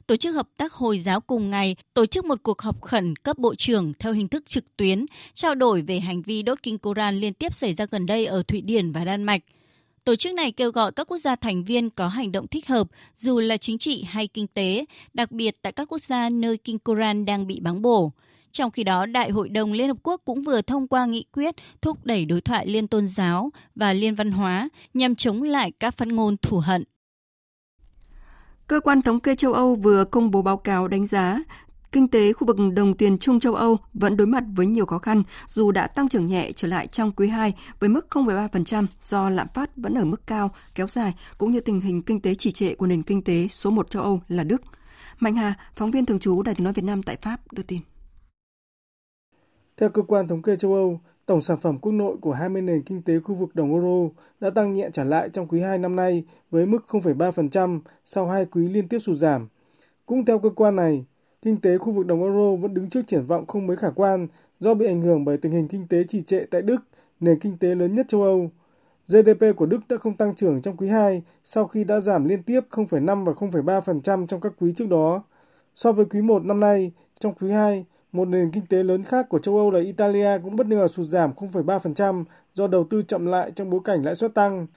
Tổ 0.07 0.15
chức 0.15 0.35
Hợp 0.35 0.47
tác 0.57 0.73
Hồi 0.73 0.99
giáo 0.99 1.21
cùng 1.21 1.49
ngày 1.49 1.75
tổ 1.93 2.05
chức 2.05 2.25
một 2.25 2.39
cuộc 2.43 2.61
họp 2.61 2.81
khẩn 2.81 3.15
cấp 3.15 3.37
bộ 3.37 3.55
trưởng 3.55 3.93
theo 3.99 4.13
hình 4.13 4.27
thức 4.27 4.43
trực 4.45 4.77
tuyến, 4.77 5.05
trao 5.33 5.55
đổi 5.55 5.81
về 5.81 5.99
hành 5.99 6.21
vi 6.21 6.43
đốt 6.43 6.63
kinh 6.63 6.77
Koran 6.77 7.19
liên 7.19 7.33
tiếp 7.33 7.53
xảy 7.53 7.73
ra 7.73 7.85
gần 7.91 8.05
đây 8.05 8.25
ở 8.25 8.43
Thụy 8.43 8.61
Điển 8.61 8.91
và 8.91 9.05
Đan 9.05 9.23
Mạch– 9.23 9.41
Tổ 10.07 10.15
chức 10.15 10.33
này 10.33 10.51
kêu 10.51 10.71
gọi 10.71 10.91
các 10.91 11.07
quốc 11.07 11.17
gia 11.17 11.35
thành 11.35 11.63
viên 11.63 11.89
có 11.89 12.07
hành 12.07 12.31
động 12.31 12.47
thích 12.47 12.67
hợp 12.67 12.87
dù 13.15 13.39
là 13.39 13.57
chính 13.57 13.77
trị 13.77 14.03
hay 14.03 14.27
kinh 14.27 14.47
tế, 14.47 14.85
đặc 15.13 15.31
biệt 15.31 15.55
tại 15.61 15.71
các 15.73 15.91
quốc 15.91 16.01
gia 16.01 16.29
nơi 16.29 16.57
kinh 16.57 16.79
Koran 16.79 17.25
đang 17.25 17.47
bị 17.47 17.59
báng 17.59 17.81
bổ. 17.81 18.11
Trong 18.51 18.71
khi 18.71 18.83
đó, 18.83 19.05
Đại 19.05 19.29
hội 19.29 19.49
đồng 19.49 19.73
Liên 19.73 19.87
Hợp 19.87 19.97
Quốc 20.03 20.21
cũng 20.25 20.43
vừa 20.43 20.61
thông 20.61 20.87
qua 20.87 21.05
nghị 21.05 21.25
quyết 21.31 21.55
thúc 21.81 22.05
đẩy 22.05 22.25
đối 22.25 22.41
thoại 22.41 22.67
liên 22.67 22.87
tôn 22.87 23.07
giáo 23.07 23.51
và 23.75 23.93
liên 23.93 24.15
văn 24.15 24.31
hóa 24.31 24.69
nhằm 24.93 25.15
chống 25.15 25.43
lại 25.43 25.71
các 25.79 25.97
phát 25.97 26.07
ngôn 26.07 26.37
thù 26.37 26.59
hận. 26.59 26.83
Cơ 28.67 28.79
quan 28.79 29.01
thống 29.01 29.19
kê 29.19 29.35
châu 29.35 29.53
Âu 29.53 29.75
vừa 29.75 30.05
công 30.05 30.31
bố 30.31 30.41
báo 30.41 30.57
cáo 30.57 30.87
đánh 30.87 31.05
giá 31.05 31.39
Kinh 31.91 32.07
tế 32.07 32.33
khu 32.33 32.47
vực 32.47 32.57
đồng 32.73 32.97
tiền 32.97 33.17
chung 33.17 33.39
châu 33.39 33.55
Âu 33.55 33.77
vẫn 33.93 34.17
đối 34.17 34.27
mặt 34.27 34.43
với 34.55 34.65
nhiều 34.65 34.85
khó 34.85 34.97
khăn 34.97 35.23
dù 35.47 35.71
đã 35.71 35.87
tăng 35.87 36.09
trưởng 36.09 36.25
nhẹ 36.25 36.51
trở 36.55 36.67
lại 36.67 36.87
trong 36.87 37.11
quý 37.11 37.27
2 37.27 37.53
với 37.79 37.89
mức 37.89 38.07
0,3% 38.09 38.85
do 39.01 39.29
lạm 39.29 39.47
phát 39.53 39.69
vẫn 39.75 39.93
ở 39.93 40.05
mức 40.05 40.27
cao, 40.27 40.51
kéo 40.75 40.87
dài 40.87 41.13
cũng 41.37 41.51
như 41.51 41.59
tình 41.59 41.81
hình 41.81 42.01
kinh 42.01 42.21
tế 42.21 42.35
trì 42.35 42.51
trệ 42.51 42.75
của 42.75 42.87
nền 42.87 43.03
kinh 43.03 43.21
tế 43.21 43.47
số 43.47 43.71
1 43.71 43.89
châu 43.89 44.03
Âu 44.03 44.21
là 44.27 44.43
Đức. 44.43 44.61
Mạnh 45.19 45.35
Hà, 45.35 45.53
phóng 45.75 45.91
viên 45.91 46.05
thường 46.05 46.19
trú 46.19 46.43
Đài 46.43 46.55
tiếng 46.55 46.63
nói 46.63 46.73
Việt 46.73 46.83
Nam 46.85 47.03
tại 47.03 47.17
Pháp 47.21 47.53
đưa 47.53 47.63
tin. 47.63 47.79
Theo 49.77 49.89
cơ 49.89 50.01
quan 50.01 50.27
thống 50.27 50.41
kê 50.41 50.55
châu 50.55 50.73
Âu, 50.73 50.99
tổng 51.25 51.41
sản 51.41 51.59
phẩm 51.59 51.79
quốc 51.79 51.91
nội 51.91 52.17
của 52.21 52.33
20 52.33 52.61
nền 52.61 52.81
kinh 52.81 53.01
tế 53.01 53.19
khu 53.19 53.35
vực 53.35 53.55
đồng 53.55 53.71
euro 53.71 54.13
đã 54.39 54.49
tăng 54.49 54.73
nhẹ 54.73 54.89
trở 54.93 55.03
lại 55.03 55.29
trong 55.33 55.47
quý 55.47 55.61
2 55.61 55.77
năm 55.77 55.95
nay 55.95 56.23
với 56.51 56.65
mức 56.65 56.85
0,3% 56.87 57.79
sau 58.05 58.27
hai 58.27 58.45
quý 58.45 58.67
liên 58.67 58.87
tiếp 58.87 58.99
sụt 58.99 59.17
giảm. 59.17 59.47
Cũng 60.05 60.25
theo 60.25 60.39
cơ 60.39 60.49
quan 60.49 60.75
này, 60.75 61.05
kinh 61.41 61.61
tế 61.61 61.77
khu 61.77 61.91
vực 61.91 62.05
đồng 62.05 62.23
euro 62.23 62.55
vẫn 62.55 62.73
đứng 62.73 62.89
trước 62.89 63.07
triển 63.07 63.25
vọng 63.25 63.45
không 63.45 63.67
mấy 63.67 63.77
khả 63.77 63.89
quan 63.89 64.27
do 64.59 64.73
bị 64.73 64.85
ảnh 64.85 65.01
hưởng 65.01 65.25
bởi 65.25 65.37
tình 65.37 65.51
hình 65.51 65.67
kinh 65.67 65.87
tế 65.87 66.03
trì 66.03 66.21
trệ 66.21 66.45
tại 66.51 66.61
Đức, 66.61 66.83
nền 67.19 67.39
kinh 67.39 67.57
tế 67.57 67.75
lớn 67.75 67.95
nhất 67.95 68.05
châu 68.09 68.23
Âu. 68.23 68.51
GDP 69.07 69.55
của 69.55 69.65
Đức 69.65 69.79
đã 69.89 69.97
không 69.97 70.17
tăng 70.17 70.35
trưởng 70.35 70.61
trong 70.61 70.77
quý 70.77 70.87
2 70.87 71.23
sau 71.43 71.65
khi 71.67 71.83
đã 71.83 71.99
giảm 71.99 72.25
liên 72.25 72.43
tiếp 72.43 72.61
0,5 72.69 73.25
và 73.25 73.33
0,3% 73.33 74.27
trong 74.27 74.41
các 74.41 74.53
quý 74.59 74.73
trước 74.75 74.89
đó. 74.89 75.23
So 75.75 75.91
với 75.91 76.05
quý 76.05 76.21
1 76.21 76.45
năm 76.45 76.59
nay, 76.59 76.91
trong 77.19 77.33
quý 77.33 77.51
2, 77.51 77.85
Một 78.11 78.27
nền 78.27 78.51
kinh 78.51 78.65
tế 78.65 78.83
lớn 78.83 79.03
khác 79.03 79.29
của 79.29 79.39
châu 79.39 79.57
Âu 79.57 79.71
là 79.71 79.79
Italia 79.79 80.37
cũng 80.43 80.55
bất 80.55 80.67
ngờ 80.67 80.87
sụt 80.87 81.07
giảm 81.07 81.31
0,3% 81.33 82.23
do 82.53 82.67
đầu 82.67 82.83
tư 82.89 83.01
chậm 83.01 83.25
lại 83.25 83.51
trong 83.55 83.69
bối 83.69 83.79
cảnh 83.83 84.05
lãi 84.05 84.15
suất 84.15 84.33
tăng. 84.33 84.67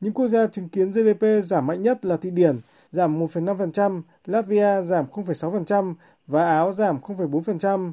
Những 0.00 0.12
quốc 0.12 0.28
gia 0.28 0.46
chứng 0.46 0.68
kiến 0.68 0.90
GDP 0.90 1.24
giảm 1.44 1.66
mạnh 1.66 1.82
nhất 1.82 2.04
là 2.04 2.16
Thụy 2.16 2.30
Điển, 2.30 2.60
giảm 2.90 3.20
1,5%, 3.20 4.02
Latvia 4.24 4.82
giảm 4.82 5.04
0,6% 5.12 5.94
và 6.26 6.46
Áo 6.46 6.72
giảm 6.72 6.98
0,4%. 6.98 7.92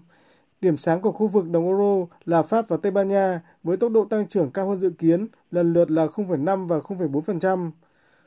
Điểm 0.61 0.77
sáng 0.77 1.01
của 1.01 1.11
khu 1.11 1.27
vực 1.27 1.49
đồng 1.49 1.67
euro 1.67 2.05
là 2.25 2.41
Pháp 2.41 2.69
và 2.69 2.77
Tây 2.77 2.91
Ban 2.91 3.07
Nha 3.07 3.41
với 3.63 3.77
tốc 3.77 3.91
độ 3.91 4.05
tăng 4.05 4.27
trưởng 4.27 4.51
cao 4.51 4.69
hơn 4.69 4.79
dự 4.79 4.89
kiến, 4.89 5.27
lần 5.51 5.73
lượt 5.73 5.91
là 5.91 6.05
0,5 6.05 6.67
và 6.67 6.79
0,4%. 6.79 7.71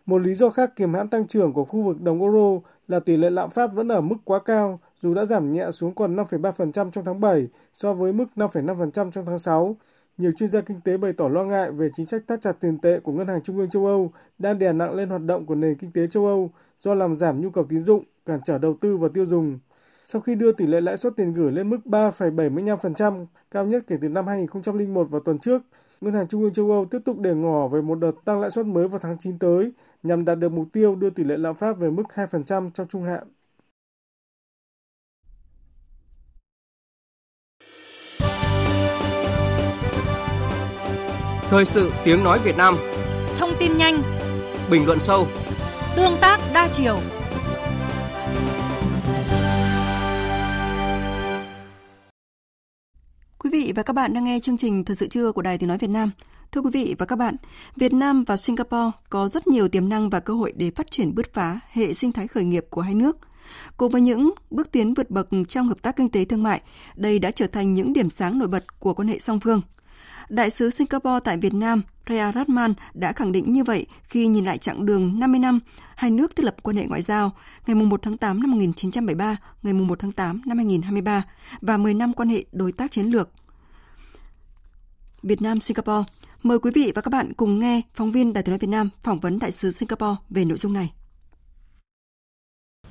Một 0.06 0.18
lý 0.18 0.34
do 0.34 0.50
khác 0.50 0.76
kiềm 0.76 0.94
hãm 0.94 1.08
tăng 1.08 1.26
trưởng 1.26 1.52
của 1.52 1.64
khu 1.64 1.82
vực 1.82 2.00
đồng 2.00 2.22
euro 2.22 2.60
là 2.88 3.00
tỷ 3.00 3.16
lệ 3.16 3.30
lạm 3.30 3.50
phát 3.50 3.72
vẫn 3.72 3.88
ở 3.88 4.00
mức 4.00 4.16
quá 4.24 4.38
cao 4.38 4.80
dù 5.02 5.14
đã 5.14 5.24
giảm 5.24 5.52
nhẹ 5.52 5.70
xuống 5.70 5.94
còn 5.94 6.16
5,3% 6.16 6.90
trong 6.90 7.04
tháng 7.04 7.20
7 7.20 7.48
so 7.74 7.92
với 7.92 8.12
mức 8.12 8.26
5,5% 8.36 9.10
trong 9.10 9.26
tháng 9.26 9.38
6. 9.38 9.76
Nhiều 10.18 10.32
chuyên 10.32 10.50
gia 10.50 10.60
kinh 10.60 10.80
tế 10.80 10.96
bày 10.96 11.12
tỏ 11.12 11.28
lo 11.28 11.44
ngại 11.44 11.70
về 11.70 11.88
chính 11.94 12.06
sách 12.06 12.22
thắt 12.28 12.40
chặt 12.42 12.52
tiền 12.60 12.78
tệ 12.78 13.00
của 13.00 13.12
Ngân 13.12 13.26
hàng 13.26 13.42
Trung 13.42 13.58
ương 13.58 13.70
châu 13.70 13.86
Âu 13.86 14.12
đang 14.38 14.58
đè 14.58 14.72
nặng 14.72 14.94
lên 14.94 15.08
hoạt 15.08 15.22
động 15.22 15.46
của 15.46 15.54
nền 15.54 15.74
kinh 15.74 15.92
tế 15.92 16.06
châu 16.06 16.26
Âu 16.26 16.50
do 16.80 16.94
làm 16.94 17.16
giảm 17.16 17.40
nhu 17.40 17.50
cầu 17.50 17.64
tín 17.68 17.80
dụng, 17.80 18.04
cản 18.26 18.40
trở 18.44 18.58
đầu 18.58 18.76
tư 18.80 18.96
và 18.96 19.08
tiêu 19.14 19.26
dùng. 19.26 19.58
Sau 20.06 20.22
khi 20.22 20.34
đưa 20.34 20.52
tỷ 20.52 20.66
lệ 20.66 20.80
lãi 20.80 20.96
suất 20.96 21.16
tiền 21.16 21.34
gửi 21.34 21.52
lên 21.52 21.70
mức 21.70 21.78
3,75%, 21.84 23.26
cao 23.50 23.66
nhất 23.66 23.84
kể 23.86 23.96
từ 24.00 24.08
năm 24.08 24.26
2001 24.26 25.10
vào 25.10 25.20
tuần 25.20 25.38
trước, 25.38 25.62
Ngân 26.00 26.14
hàng 26.14 26.28
Trung 26.28 26.42
ương 26.42 26.52
châu 26.52 26.70
Âu 26.70 26.84
tiếp 26.84 26.98
tục 27.04 27.18
để 27.20 27.34
ngỏ 27.34 27.68
về 27.68 27.80
một 27.82 27.98
đợt 27.98 28.12
tăng 28.24 28.40
lãi 28.40 28.50
suất 28.50 28.66
mới 28.66 28.88
vào 28.88 28.98
tháng 28.98 29.18
9 29.18 29.38
tới 29.38 29.72
nhằm 30.02 30.24
đạt 30.24 30.38
được 30.38 30.52
mục 30.52 30.68
tiêu 30.72 30.94
đưa 30.94 31.10
tỷ 31.10 31.24
lệ 31.24 31.36
lạm 31.36 31.54
phát 31.54 31.78
về 31.78 31.90
mức 31.90 32.04
2% 32.14 32.70
trong 32.70 32.88
trung 32.88 33.02
hạn. 33.02 33.28
Thời 41.50 41.64
sự 41.64 41.92
tiếng 42.04 42.24
nói 42.24 42.38
Việt 42.38 42.56
Nam 42.56 42.76
Thông 43.38 43.50
tin 43.58 43.76
nhanh 43.78 44.02
Bình 44.70 44.86
luận 44.86 44.98
sâu 44.98 45.26
Tương 45.96 46.16
tác 46.20 46.40
đa 46.54 46.68
chiều 46.72 46.98
Quý 53.38 53.50
vị 53.50 53.72
và 53.76 53.82
các 53.82 53.92
bạn 53.92 54.14
đang 54.14 54.24
nghe 54.24 54.40
chương 54.40 54.56
trình 54.56 54.84
Thời 54.84 54.96
sự 54.96 55.06
trưa 55.08 55.32
của 55.32 55.42
Đài 55.42 55.58
Tiếng 55.58 55.68
Nói 55.68 55.78
Việt 55.78 55.90
Nam. 55.90 56.10
Thưa 56.52 56.60
quý 56.60 56.70
vị 56.72 56.94
và 56.98 57.06
các 57.06 57.16
bạn, 57.16 57.36
Việt 57.76 57.92
Nam 57.92 58.24
và 58.24 58.36
Singapore 58.36 58.90
có 59.10 59.28
rất 59.28 59.46
nhiều 59.46 59.68
tiềm 59.68 59.88
năng 59.88 60.10
và 60.10 60.20
cơ 60.20 60.34
hội 60.34 60.52
để 60.56 60.70
phát 60.70 60.90
triển 60.90 61.14
bứt 61.14 61.32
phá 61.32 61.60
hệ 61.72 61.92
sinh 61.92 62.12
thái 62.12 62.28
khởi 62.28 62.44
nghiệp 62.44 62.66
của 62.70 62.80
hai 62.80 62.94
nước. 62.94 63.16
Cùng 63.76 63.92
với 63.92 64.00
những 64.00 64.32
bước 64.50 64.72
tiến 64.72 64.94
vượt 64.94 65.10
bậc 65.10 65.28
trong 65.48 65.68
hợp 65.68 65.82
tác 65.82 65.96
kinh 65.96 66.10
tế 66.10 66.24
thương 66.24 66.42
mại, 66.42 66.60
đây 66.96 67.18
đã 67.18 67.30
trở 67.30 67.46
thành 67.46 67.74
những 67.74 67.92
điểm 67.92 68.10
sáng 68.10 68.38
nổi 68.38 68.48
bật 68.48 68.80
của 68.80 68.94
quan 68.94 69.08
hệ 69.08 69.18
song 69.18 69.40
phương. 69.40 69.62
Đại 70.28 70.50
sứ 70.50 70.70
Singapore 70.70 71.20
tại 71.24 71.36
Việt 71.36 71.54
Nam 71.54 71.82
Rea 72.08 72.32
Ratman 72.32 72.74
đã 72.94 73.12
khẳng 73.12 73.32
định 73.32 73.52
như 73.52 73.64
vậy 73.64 73.86
khi 74.02 74.26
nhìn 74.26 74.44
lại 74.44 74.58
chặng 74.58 74.86
đường 74.86 75.20
50 75.20 75.40
năm 75.40 75.60
hai 75.96 76.10
nước 76.10 76.36
thiết 76.36 76.44
lập 76.44 76.56
quan 76.62 76.76
hệ 76.76 76.86
ngoại 76.86 77.02
giao 77.02 77.32
ngày 77.66 77.74
1 77.74 78.02
tháng 78.02 78.16
8 78.16 78.42
năm 78.42 78.50
1973, 78.50 79.36
ngày 79.62 79.72
1 79.72 79.98
tháng 79.98 80.12
8 80.12 80.40
năm 80.46 80.58
2023 80.58 81.22
và 81.60 81.76
10 81.76 81.94
năm 81.94 82.12
quan 82.12 82.28
hệ 82.28 82.44
đối 82.52 82.72
tác 82.72 82.92
chiến 82.92 83.06
lược 83.06 83.30
Việt 85.22 85.42
Nam 85.42 85.60
Singapore. 85.60 86.04
Mời 86.42 86.58
quý 86.58 86.70
vị 86.74 86.92
và 86.94 87.02
các 87.02 87.10
bạn 87.10 87.32
cùng 87.34 87.58
nghe 87.58 87.82
phóng 87.94 88.12
viên 88.12 88.32
Đài 88.32 88.42
tiếng 88.42 88.50
nói 88.50 88.58
Việt 88.58 88.68
Nam 88.68 88.88
phỏng 89.02 89.20
vấn 89.20 89.38
đại 89.38 89.52
sứ 89.52 89.70
Singapore 89.70 90.16
về 90.30 90.44
nội 90.44 90.58
dung 90.58 90.72
này. 90.72 90.92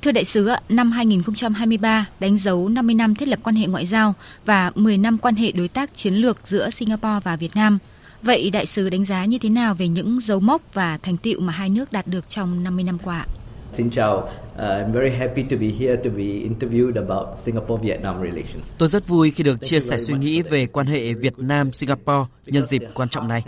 Thưa 0.02 0.12
đại 0.12 0.26
sứ, 0.26 0.50
năm 0.70 0.92
2023 0.92 2.06
đánh 2.20 2.38
dấu 2.38 2.70
50 2.70 2.96
năm 2.96 3.16
thiết 3.16 3.28
lập 3.28 3.40
quan 3.44 3.56
hệ 3.56 3.68
ngoại 3.68 3.86
giao 3.86 4.14
và 4.46 4.72
10 4.76 4.98
năm 4.98 5.18
quan 5.18 5.36
hệ 5.36 5.52
đối 5.52 5.68
tác 5.68 5.94
chiến 5.94 6.14
lược 6.14 6.38
giữa 6.44 6.70
Singapore 6.70 7.20
và 7.24 7.36
Việt 7.36 7.56
Nam. 7.56 7.80
Vậy 8.22 8.50
đại 8.50 8.66
sứ 8.66 8.90
đánh 8.90 9.06
giá 9.06 9.26
như 9.26 9.38
thế 9.38 9.50
nào 9.50 9.74
về 9.74 9.88
những 9.88 10.20
dấu 10.20 10.40
mốc 10.40 10.62
và 10.74 10.98
thành 10.98 11.18
tựu 11.18 11.42
mà 11.42 11.54
hai 11.54 11.70
nước 11.70 11.92
đạt 11.92 12.08
được 12.08 12.30
trong 12.30 12.64
50 12.64 12.84
năm 12.84 12.98
qua? 13.04 13.26
Xin 13.78 13.90
chào, 13.90 14.18
uh, 14.18 14.60
I'm 14.60 14.92
very 14.92 15.10
happy 15.10 15.44
to 15.44 15.58
be 15.60 15.68
here 15.68 15.96
to 15.96 16.10
be 16.10 16.24
interviewed 16.24 17.08
about 17.08 17.28
Singapore-Vietnam 17.46 18.22
relations. 18.22 18.66
Tôi 18.78 18.90
rất 18.90 19.08
vui 19.08 19.32
khi 19.32 19.44
được 19.44 19.64
chia 19.64 19.80
sẻ 19.80 20.00
suy 20.00 20.14
nghĩ 20.14 20.42
về 20.42 20.66
quan 20.66 20.88
hệ 20.88 21.14
Việt 21.14 21.40
Nam 21.40 21.72
Singapore 21.72 22.26
nhân 22.46 22.64
dịp 22.64 22.82
quan 22.94 23.10
trọng 23.10 23.28
này. 23.28 23.44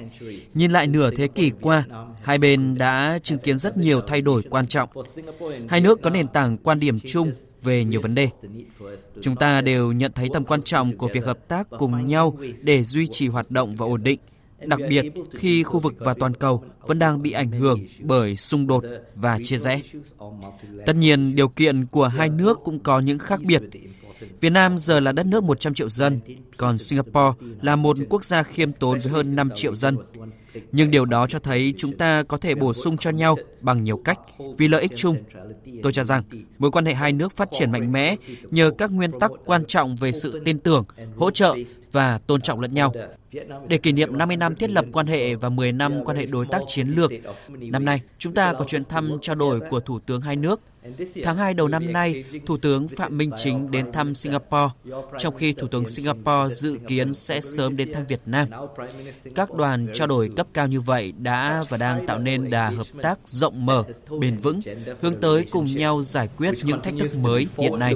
Nhìn 0.53 0.71
lại 0.71 0.87
nửa 0.87 1.11
thế 1.11 1.27
kỷ 1.27 1.51
qua, 1.61 1.83
hai 2.21 2.37
bên 2.37 2.77
đã 2.77 3.19
chứng 3.23 3.39
kiến 3.39 3.57
rất 3.57 3.77
nhiều 3.77 4.01
thay 4.07 4.21
đổi 4.21 4.41
quan 4.49 4.67
trọng. 4.67 4.89
Hai 5.69 5.81
nước 5.81 6.01
có 6.01 6.09
nền 6.09 6.27
tảng 6.27 6.57
quan 6.57 6.79
điểm 6.79 6.99
chung 7.07 7.31
về 7.63 7.83
nhiều 7.83 8.01
vấn 8.01 8.15
đề. 8.15 8.29
Chúng 9.21 9.35
ta 9.35 9.61
đều 9.61 9.91
nhận 9.91 10.11
thấy 10.11 10.29
tầm 10.33 10.45
quan 10.45 10.63
trọng 10.63 10.97
của 10.97 11.07
việc 11.13 11.25
hợp 11.25 11.47
tác 11.47 11.67
cùng 11.79 12.05
nhau 12.05 12.37
để 12.61 12.83
duy 12.83 13.07
trì 13.07 13.27
hoạt 13.27 13.51
động 13.51 13.75
và 13.75 13.85
ổn 13.85 14.03
định 14.03 14.19
đặc 14.65 14.79
biệt 14.89 15.05
khi 15.33 15.63
khu 15.63 15.79
vực 15.79 15.93
và 15.99 16.13
toàn 16.13 16.33
cầu 16.33 16.63
vẫn 16.81 16.99
đang 16.99 17.21
bị 17.21 17.31
ảnh 17.31 17.51
hưởng 17.51 17.85
bởi 17.99 18.35
xung 18.35 18.67
đột 18.67 18.83
và 19.15 19.39
chia 19.43 19.57
rẽ. 19.57 19.81
Tất 20.85 20.95
nhiên, 20.95 21.35
điều 21.35 21.47
kiện 21.47 21.85
của 21.85 22.07
hai 22.07 22.29
nước 22.29 22.59
cũng 22.63 22.79
có 22.79 22.99
những 22.99 23.19
khác 23.19 23.39
biệt. 23.43 23.61
Việt 24.41 24.49
Nam 24.49 24.77
giờ 24.77 24.99
là 24.99 25.11
đất 25.11 25.25
nước 25.25 25.43
100 25.43 25.73
triệu 25.73 25.89
dân, 25.89 26.19
còn 26.57 26.77
Singapore 26.77 27.37
là 27.61 27.75
một 27.75 27.97
quốc 28.09 28.23
gia 28.23 28.43
khiêm 28.43 28.71
tốn 28.71 28.99
với 28.99 29.11
hơn 29.11 29.35
5 29.35 29.49
triệu 29.55 29.75
dân. 29.75 29.97
Nhưng 30.71 30.91
điều 30.91 31.05
đó 31.05 31.27
cho 31.27 31.39
thấy 31.39 31.73
chúng 31.77 31.97
ta 31.97 32.23
có 32.23 32.37
thể 32.37 32.55
bổ 32.55 32.73
sung 32.73 32.97
cho 32.97 33.09
nhau 33.09 33.37
bằng 33.61 33.83
nhiều 33.83 33.97
cách 33.97 34.19
vì 34.57 34.67
lợi 34.67 34.81
ích 34.81 34.91
chung. 34.95 35.17
Tôi 35.83 35.91
cho 35.91 36.03
rằng 36.03 36.23
mối 36.59 36.71
quan 36.71 36.85
hệ 36.85 36.93
hai 36.93 37.13
nước 37.13 37.35
phát 37.35 37.49
triển 37.51 37.71
mạnh 37.71 37.91
mẽ 37.91 38.15
nhờ 38.49 38.71
các 38.77 38.91
nguyên 38.91 39.19
tắc 39.19 39.31
quan 39.45 39.65
trọng 39.65 39.95
về 39.95 40.11
sự 40.11 40.41
tin 40.45 40.59
tưởng, 40.59 40.85
hỗ 41.17 41.31
trợ 41.31 41.55
và 41.91 42.17
tôn 42.17 42.41
trọng 42.41 42.59
lẫn 42.59 42.73
nhau. 42.73 42.93
Để 43.67 43.77
kỷ 43.77 43.91
niệm 43.91 44.17
50 44.17 44.37
năm 44.37 44.55
thiết 44.55 44.69
lập 44.69 44.85
quan 44.93 45.07
hệ 45.07 45.35
và 45.35 45.49
10 45.49 45.71
năm 45.71 46.03
quan 46.05 46.17
hệ 46.17 46.25
đối 46.25 46.45
tác 46.45 46.61
chiến 46.67 46.87
lược, 46.87 47.11
năm 47.49 47.85
nay 47.85 48.01
chúng 48.17 48.33
ta 48.33 48.53
có 48.53 48.63
chuyến 48.63 48.85
thăm 48.85 49.17
trao 49.21 49.35
đổi 49.35 49.59
của 49.69 49.79
Thủ 49.79 49.99
tướng 49.99 50.21
hai 50.21 50.35
nước. 50.35 50.61
Tháng 51.23 51.37
2 51.37 51.53
đầu 51.53 51.67
năm 51.67 51.93
nay, 51.93 52.23
Thủ 52.45 52.57
tướng 52.57 52.87
Phạm 52.87 53.17
Minh 53.17 53.31
Chính 53.37 53.71
đến 53.71 53.91
thăm 53.91 54.15
Singapore, 54.15 54.73
trong 55.17 55.35
khi 55.35 55.53
Thủ 55.53 55.67
tướng 55.67 55.85
Singapore 55.85 56.55
dự 56.55 56.77
kiến 56.87 57.13
sẽ 57.13 57.41
sớm 57.41 57.77
đến 57.77 57.93
thăm 57.93 58.05
Việt 58.05 58.21
Nam. 58.25 58.47
Các 59.35 59.53
đoàn 59.53 59.87
trao 59.93 60.07
đổi 60.07 60.29
cấp 60.35 60.47
cao 60.53 60.67
như 60.67 60.79
vậy 60.79 61.13
đã 61.17 61.63
và 61.69 61.77
đang 61.77 62.07
tạo 62.07 62.19
nên 62.19 62.49
đà 62.49 62.69
hợp 62.69 62.87
tác 63.01 63.19
rộng 63.25 63.48
mở, 63.51 63.83
bền 64.19 64.37
vững, 64.37 64.61
hướng 65.01 65.21
tới 65.21 65.45
cùng 65.51 65.75
nhau 65.75 66.01
giải 66.01 66.29
quyết 66.37 66.53
những 66.63 66.81
thách 66.81 66.93
thức 66.99 67.15
mới 67.15 67.47
hiện 67.57 67.79
nay. 67.79 67.95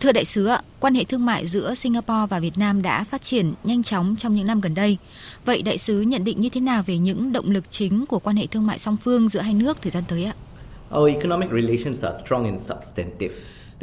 Thưa 0.00 0.12
đại 0.12 0.24
sứ, 0.24 0.50
quan 0.80 0.94
hệ 0.94 1.04
thương 1.04 1.26
mại 1.26 1.46
giữa 1.46 1.74
Singapore 1.74 2.26
và 2.30 2.40
Việt 2.40 2.58
Nam 2.58 2.82
đã 2.82 3.04
phát 3.04 3.22
triển 3.22 3.52
nhanh 3.64 3.82
chóng 3.82 4.16
trong 4.18 4.34
những 4.34 4.46
năm 4.46 4.60
gần 4.60 4.74
đây. 4.74 4.98
Vậy 5.44 5.62
đại 5.62 5.78
sứ 5.78 6.00
nhận 6.00 6.24
định 6.24 6.40
như 6.40 6.48
thế 6.48 6.60
nào 6.60 6.82
về 6.86 6.98
những 6.98 7.32
động 7.32 7.50
lực 7.50 7.70
chính 7.70 8.06
của 8.06 8.18
quan 8.18 8.36
hệ 8.36 8.46
thương 8.46 8.66
mại 8.66 8.78
song 8.78 8.96
phương 8.96 9.28
giữa 9.28 9.40
hai 9.40 9.54
nước 9.54 9.82
thời 9.82 9.90
gian 9.90 10.04
tới 10.08 10.24
ạ? 10.24 10.34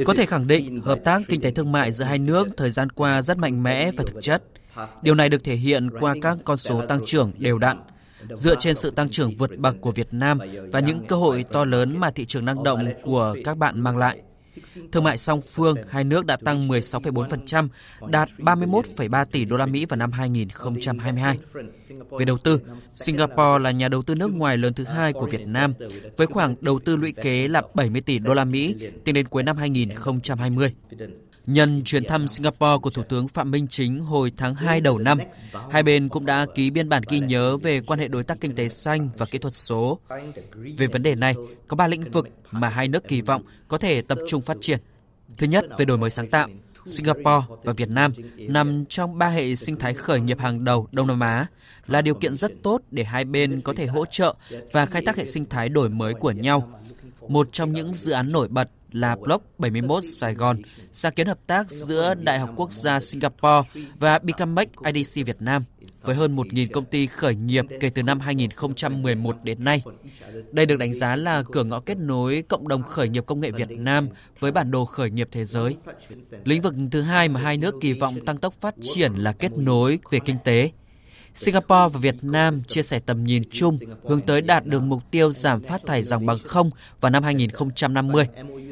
Có 0.06 0.14
thể 0.14 0.26
khẳng 0.26 0.48
định 0.48 0.82
hợp 0.82 1.00
tác 1.04 1.22
kinh 1.30 1.42
tế 1.42 1.52
thương 1.52 1.72
mại 1.72 1.92
giữa 1.92 2.06
hai 2.06 2.20
nước 2.20 2.48
thời 2.58 2.72
gian 2.72 2.90
qua 2.90 3.22
rất 3.22 3.38
mạnh 3.38 3.64
mẽ 3.64 3.92
và 3.98 4.04
thực 4.08 4.22
chất. 4.22 4.44
Điều 5.02 5.16
này 5.16 5.30
được 5.30 5.44
thể 5.44 5.56
hiện 5.56 5.90
qua 6.00 6.16
các 6.22 6.38
con 6.46 6.58
số 6.58 6.86
tăng 6.86 7.02
trưởng 7.06 7.32
đều 7.38 7.58
đặn, 7.58 7.80
dựa 8.30 8.56
trên 8.60 8.76
sự 8.76 8.92
tăng 8.92 9.10
trưởng 9.10 9.36
vượt 9.36 9.58
bậc 9.58 9.76
của 9.82 9.92
Việt 9.92 10.08
Nam 10.12 10.40
và 10.72 10.80
những 10.80 11.08
cơ 11.08 11.16
hội 11.16 11.46
to 11.52 11.64
lớn 11.64 11.98
mà 12.00 12.12
thị 12.12 12.26
trường 12.26 12.46
năng 12.46 12.64
động 12.64 12.86
của 13.04 13.36
các 13.44 13.58
bạn 13.58 13.80
mang 13.80 13.98
lại. 13.98 14.22
Thương 14.92 15.04
mại 15.04 15.18
song 15.18 15.42
phương 15.42 15.76
hai 15.90 16.04
nước 16.04 16.26
đã 16.26 16.38
tăng 16.38 16.68
16,4%, 16.68 17.68
đạt 18.08 18.30
31,3 18.38 19.26
tỷ 19.26 19.46
đô 19.46 19.58
la 19.58 19.66
Mỹ 19.66 19.86
vào 19.86 19.98
năm 19.98 20.12
2022. 20.12 21.38
Về 22.20 22.26
đầu 22.26 22.38
tư, 22.38 22.60
Singapore 22.96 23.60
là 23.60 23.72
nhà 23.72 23.88
đầu 23.88 24.02
tư 24.02 24.16
nước 24.16 24.34
ngoài 24.34 24.58
lớn 24.58 24.74
thứ 24.74 24.84
hai 24.84 25.14
của 25.14 25.26
Việt 25.26 25.48
Nam 25.48 25.74
với 26.18 26.28
khoảng 26.28 26.56
đầu 26.62 26.80
tư 26.80 26.96
lũy 26.96 27.12
kế 27.12 27.48
là 27.48 27.62
70 27.74 28.02
tỷ 28.02 28.20
đô 28.20 28.34
la 28.34 28.46
Mỹ 28.46 28.76
tính 29.06 29.16
đến 29.16 29.28
cuối 29.28 29.44
năm 29.44 29.58
2020. 29.58 30.74
Nhân 31.46 31.82
chuyến 31.86 32.06
thăm 32.06 32.28
Singapore 32.28 32.78
của 32.82 32.90
Thủ 32.90 33.04
tướng 33.04 33.28
Phạm 33.28 33.52
Minh 33.52 33.68
Chính 33.70 34.00
hồi 34.00 34.32
tháng 34.38 34.56
2 34.56 34.82
đầu 34.82 34.98
năm, 34.98 35.18
hai 35.72 35.84
bên 35.84 36.10
cũng 36.10 36.26
đã 36.26 36.46
ký 36.56 36.70
biên 36.70 36.90
bản 36.90 37.04
ghi 37.10 37.20
nhớ 37.20 37.58
về 37.58 37.82
quan 37.82 38.00
hệ 38.00 38.08
đối 38.08 38.24
tác 38.24 38.42
kinh 38.42 38.56
tế 38.56 38.70
xanh 38.70 39.10
và 39.18 39.26
kỹ 39.26 39.38
thuật 39.38 39.54
số. 39.54 40.00
Về 40.78 40.88
vấn 40.88 41.04
đề 41.04 41.16
này, 41.16 41.36
có 41.68 41.76
ba 41.76 41.88
lĩnh 41.88 42.12
vực 42.12 42.28
mà 42.52 42.70
hai 42.70 42.88
nước 42.88 43.08
kỳ 43.08 43.22
vọng 43.22 43.44
có 43.68 43.78
thể 43.78 44.02
tập 44.02 44.18
trung 44.28 44.42
phát 44.42 44.58
triển. 44.62 44.80
Thứ 45.38 45.48
nhất, 45.48 45.66
về 45.78 45.86
đổi 45.86 45.98
mới 45.98 46.10
sáng 46.10 46.28
tạo. 46.28 46.48
Singapore 46.86 47.48
và 47.64 47.74
Việt 47.74 47.90
Nam 47.90 48.14
nằm 48.38 48.86
trong 48.86 49.18
ba 49.18 49.30
hệ 49.30 49.56
sinh 49.56 49.76
thái 49.76 49.94
khởi 49.94 50.22
nghiệp 50.22 50.40
hàng 50.40 50.64
đầu 50.64 50.88
Đông 50.92 51.08
Nam 51.08 51.20
Á, 51.20 51.48
là 51.88 52.02
điều 52.02 52.14
kiện 52.14 52.34
rất 52.34 52.52
tốt 52.64 52.82
để 52.92 53.04
hai 53.04 53.26
bên 53.26 53.62
có 53.62 53.74
thể 53.78 53.86
hỗ 53.86 54.06
trợ 54.06 54.36
và 54.72 54.86
khai 54.86 55.02
thác 55.06 55.18
hệ 55.18 55.26
sinh 55.26 55.46
thái 55.46 55.70
đổi 55.70 55.90
mới 55.90 56.14
của 56.14 56.32
nhau. 56.32 56.72
Một 57.28 57.50
trong 57.52 57.74
những 57.74 57.96
dự 57.96 58.12
án 58.12 58.32
nổi 58.32 58.48
bật 58.48 58.70
là 58.92 59.16
Block 59.16 59.60
71 59.60 60.04
Sài 60.06 60.34
Gòn, 60.34 60.58
sáng 60.92 61.14
kiến 61.14 61.28
hợp 61.28 61.40
tác 61.48 61.72
giữa 61.72 62.14
Đại 62.14 62.40
học 62.40 62.50
Quốc 62.56 62.72
gia 62.72 63.00
Singapore 63.00 63.70
và 64.00 64.20
Bicamex 64.20 64.68
IDC 64.94 65.26
Việt 65.26 65.42
Nam. 65.42 65.64
với 66.02 66.16
hơn 66.16 66.36
1.000 66.36 66.68
công 66.74 66.86
ty 66.86 67.08
khởi 67.08 67.36
nghiệp 67.36 67.66
kể 67.80 67.90
từ 67.90 68.04
năm 68.04 68.20
2011 68.20 69.36
đến 69.44 69.64
nay. 69.64 69.82
Đây 70.52 70.66
được 70.66 70.76
đánh 70.76 70.94
giá 70.94 71.16
là 71.16 71.44
cửa 71.52 71.64
ngõ 71.64 71.80
kết 71.80 71.98
nối 71.98 72.44
cộng 72.48 72.68
đồng 72.68 72.84
khởi 72.84 73.10
nghiệp 73.10 73.26
công 73.26 73.40
nghệ 73.40 73.52
Việt 73.52 73.72
Nam 73.72 74.08
với 74.40 74.52
bản 74.52 74.72
đồ 74.72 74.86
khởi 74.86 75.10
nghiệp 75.10 75.30
thế 75.32 75.46
giới. 75.46 75.76
Lĩnh 76.44 76.62
vực 76.62 76.74
thứ 76.92 77.02
hai 77.02 77.30
mà 77.30 77.40
hai 77.40 77.58
nước 77.58 77.76
kỳ 77.82 77.94
vọng 77.94 78.26
tăng 78.26 78.38
tốc 78.38 78.54
phát 78.62 78.76
triển 78.82 79.14
là 79.14 79.34
kết 79.34 79.52
nối 79.52 80.00
về 80.12 80.20
kinh 80.26 80.38
tế. 80.44 80.72
Singapore 81.36 81.94
và 81.94 82.00
Việt 82.00 82.16
Nam 82.22 82.62
chia 82.68 82.84
sẻ 82.84 83.00
tầm 83.00 83.24
nhìn 83.24 83.44
chung 83.52 83.78
hướng 84.04 84.22
tới 84.22 84.42
đạt 84.42 84.66
được 84.66 84.84
mục 84.84 85.04
tiêu 85.12 85.32
giảm 85.32 85.62
phát 85.62 85.82
thải 85.86 86.04
dòng 86.04 86.26
bằng 86.26 86.40
không 86.46 86.70
vào 87.02 87.10
năm 87.10 87.24
2050. 87.24 88.26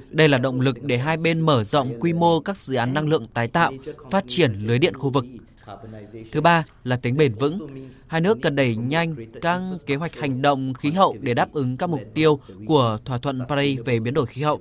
Đây 0.10 0.30
là 0.30 0.38
động 0.38 0.62
lực 0.62 0.84
để 0.84 0.98
hai 0.98 1.18
bên 1.18 1.40
mở 1.40 1.64
rộng 1.64 2.00
quy 2.00 2.14
mô 2.14 2.40
các 2.40 2.58
dự 2.58 2.76
án 2.76 2.94
năng 2.94 3.08
lượng 3.08 3.26
tái 3.34 3.48
tạo, 3.48 3.74
phát 4.12 4.24
triển 4.28 4.54
lưới 4.54 4.80
điện 4.80 4.98
khu 4.98 5.10
vực. 5.10 5.26
Thứ 6.32 6.42
ba 6.42 6.64
là 6.84 6.96
tính 6.96 7.18
bền 7.18 7.34
vững. 7.34 7.68
Hai 8.08 8.22
nước 8.22 8.38
cần 8.42 8.56
đẩy 8.56 8.76
nhanh 8.76 9.16
các 9.42 9.62
kế 9.86 9.96
hoạch 9.96 10.16
hành 10.16 10.42
động 10.42 10.74
khí 10.74 10.92
hậu 10.92 11.16
để 11.20 11.34
đáp 11.34 11.54
ứng 11.54 11.78
các 11.78 11.90
mục 11.90 12.02
tiêu 12.14 12.40
của 12.68 13.00
thỏa 13.06 13.18
thuận 13.18 13.42
Paris 13.48 13.80
về 13.86 14.00
biến 14.00 14.14
đổi 14.14 14.26
khí 14.26 14.42
hậu. 14.42 14.60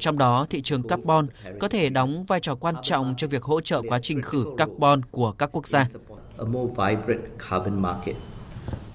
Trong 0.00 0.18
đó, 0.18 0.46
thị 0.50 0.62
trường 0.62 0.82
carbon 0.82 1.26
có 1.60 1.68
thể 1.68 1.88
đóng 1.90 2.24
vai 2.24 2.40
trò 2.40 2.54
quan 2.54 2.74
trọng 2.82 3.14
trong 3.16 3.30
việc 3.30 3.42
hỗ 3.42 3.60
trợ 3.60 3.82
quá 3.88 3.98
trình 4.02 4.22
khử 4.22 4.46
carbon 4.56 5.00
của 5.10 5.32
các 5.32 5.50
quốc 5.52 5.66
gia. 5.68 5.88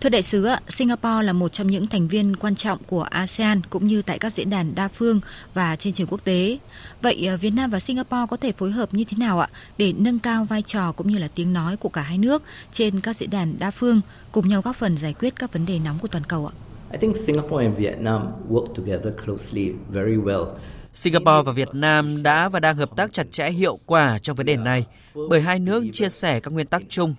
Thưa 0.03 0.09
đại 0.09 0.21
sứ, 0.21 0.47
Singapore 0.69 1.23
là 1.23 1.33
một 1.33 1.53
trong 1.53 1.67
những 1.67 1.87
thành 1.87 2.07
viên 2.07 2.35
quan 2.35 2.55
trọng 2.55 2.77
của 2.87 3.01
ASEAN 3.01 3.61
cũng 3.69 3.87
như 3.87 4.01
tại 4.01 4.19
các 4.19 4.33
diễn 4.33 4.49
đàn 4.49 4.75
đa 4.75 4.87
phương 4.87 5.19
và 5.53 5.75
trên 5.75 5.93
trường 5.93 6.07
quốc 6.07 6.23
tế. 6.23 6.57
Vậy 7.01 7.27
à, 7.27 7.35
Việt 7.35 7.49
Nam 7.49 7.69
và 7.69 7.79
Singapore 7.79 8.25
có 8.29 8.37
thể 8.37 8.51
phối 8.51 8.71
hợp 8.71 8.93
như 8.93 9.03
thế 9.03 9.17
nào 9.17 9.39
ạ 9.39 9.47
để 9.77 9.93
nâng 9.97 10.19
cao 10.19 10.45
vai 10.45 10.61
trò 10.61 10.91
cũng 10.91 11.07
như 11.07 11.17
là 11.17 11.27
tiếng 11.35 11.53
nói 11.53 11.77
của 11.77 11.89
cả 11.89 12.01
hai 12.01 12.17
nước 12.17 12.43
trên 12.71 12.99
các 12.99 13.15
diễn 13.15 13.29
đàn 13.29 13.55
đa 13.59 13.71
phương 13.71 14.01
cùng 14.31 14.49
nhau 14.49 14.61
góp 14.61 14.75
phần 14.75 14.97
giải 14.97 15.13
quyết 15.13 15.35
các 15.35 15.53
vấn 15.53 15.65
đề 15.65 15.79
nóng 15.85 15.97
của 16.01 16.07
toàn 16.07 16.23
cầu 16.23 16.47
ạ? 16.47 16.53
I 16.91 16.97
think 16.97 17.17
Singapore 17.17 17.65
and 17.65 17.77
Vietnam 17.77 18.27
work 18.49 18.65
together 18.75 19.13
closely 19.25 19.73
very 19.89 20.15
well. 20.15 20.45
Singapore 20.93 21.41
và 21.45 21.51
Việt 21.51 21.69
Nam 21.73 22.23
đã 22.23 22.49
và 22.49 22.59
đang 22.59 22.75
hợp 22.75 22.95
tác 22.95 23.13
chặt 23.13 23.31
chẽ 23.31 23.49
hiệu 23.49 23.79
quả 23.85 24.19
trong 24.19 24.35
vấn 24.35 24.45
đề 24.45 24.57
này 24.57 24.85
bởi 25.29 25.41
hai 25.41 25.59
nước 25.59 25.83
chia 25.91 26.09
sẻ 26.09 26.39
các 26.39 26.51
nguyên 26.51 26.67
tắc 26.67 26.83
chung. 26.89 27.15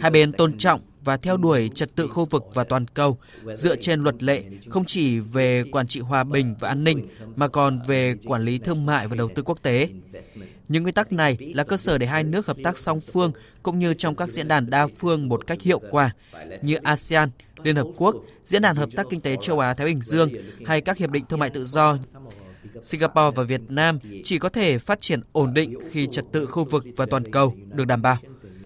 Hai 0.00 0.10
bên 0.10 0.32
tôn 0.32 0.58
trọng 0.58 0.80
và 1.04 1.16
theo 1.16 1.36
đuổi 1.36 1.70
trật 1.74 1.94
tự 1.94 2.08
khu 2.08 2.24
vực 2.24 2.44
và 2.54 2.64
toàn 2.64 2.86
cầu 2.94 3.18
dựa 3.54 3.76
trên 3.76 4.00
luật 4.00 4.22
lệ 4.22 4.42
không 4.70 4.84
chỉ 4.84 5.18
về 5.18 5.62
quản 5.72 5.86
trị 5.86 6.00
hòa 6.00 6.24
bình 6.24 6.54
và 6.60 6.68
an 6.68 6.84
ninh 6.84 7.06
mà 7.36 7.48
còn 7.48 7.80
về 7.86 8.14
quản 8.26 8.42
lý 8.44 8.58
thương 8.58 8.86
mại 8.86 9.08
và 9.08 9.16
đầu 9.16 9.28
tư 9.34 9.42
quốc 9.42 9.62
tế. 9.62 9.88
Những 10.68 10.82
nguyên 10.82 10.94
tắc 10.94 11.12
này 11.12 11.36
là 11.40 11.64
cơ 11.64 11.76
sở 11.76 11.98
để 11.98 12.06
hai 12.06 12.24
nước 12.24 12.46
hợp 12.46 12.56
tác 12.64 12.78
song 12.78 13.00
phương 13.12 13.32
cũng 13.62 13.78
như 13.78 13.94
trong 13.94 14.16
các 14.16 14.30
diễn 14.30 14.48
đàn 14.48 14.70
đa 14.70 14.86
phương 14.86 15.28
một 15.28 15.46
cách 15.46 15.62
hiệu 15.62 15.80
quả 15.90 16.10
như 16.62 16.74
ASEAN, 16.74 17.28
Liên 17.62 17.76
Hợp 17.76 17.86
Quốc, 17.96 18.16
Diễn 18.42 18.62
đàn 18.62 18.76
Hợp 18.76 18.88
tác 18.96 19.06
Kinh 19.10 19.20
tế 19.20 19.36
Châu 19.42 19.58
Á-Thái 19.58 19.86
Bình 19.86 20.00
Dương 20.02 20.30
hay 20.66 20.80
các 20.80 20.98
hiệp 20.98 21.10
định 21.10 21.24
thương 21.28 21.38
mại 21.38 21.50
tự 21.50 21.64
do 21.64 21.98
Singapore 22.82 23.30
và 23.34 23.42
Việt 23.42 23.60
Nam 23.68 23.98
chỉ 24.24 24.38
có 24.38 24.48
thể 24.48 24.78
phát 24.78 25.00
triển 25.00 25.20
ổn 25.32 25.54
định 25.54 25.74
khi 25.90 26.06
trật 26.06 26.24
tự 26.32 26.46
khu 26.46 26.64
vực 26.64 26.84
và 26.96 27.06
toàn 27.06 27.30
cầu 27.30 27.54
được 27.72 27.84
đảm 27.84 28.02
bảo. 28.02 28.16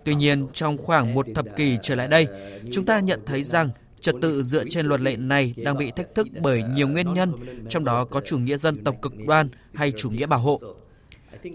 Tuy 0.05 0.15
nhiên, 0.15 0.47
trong 0.53 0.79
khoảng 0.79 1.15
một 1.15 1.27
thập 1.35 1.47
kỷ 1.57 1.77
trở 1.83 1.95
lại 1.95 2.09
đây, 2.09 2.27
chúng 2.73 2.85
ta 2.85 3.01
nhận 3.01 3.21
thấy 3.27 3.43
rằng 3.43 3.71
trật 4.01 4.15
tự 4.23 4.43
dựa 4.43 4.65
trên 4.71 4.87
luật 4.87 5.01
lệ 5.01 5.17
này 5.17 5.55
đang 5.57 5.79
bị 5.79 5.91
thách 5.91 6.15
thức 6.15 6.27
bởi 6.43 6.63
nhiều 6.75 6.89
nguyên 6.89 7.13
nhân, 7.13 7.33
trong 7.69 7.85
đó 7.85 8.05
có 8.05 8.21
chủ 8.21 8.39
nghĩa 8.39 8.57
dân 8.57 8.85
tộc 8.85 8.95
cực 9.03 9.13
đoan 9.27 9.49
hay 9.75 9.93
chủ 9.97 10.11
nghĩa 10.11 10.27
bảo 10.27 10.41
hộ. 10.41 10.61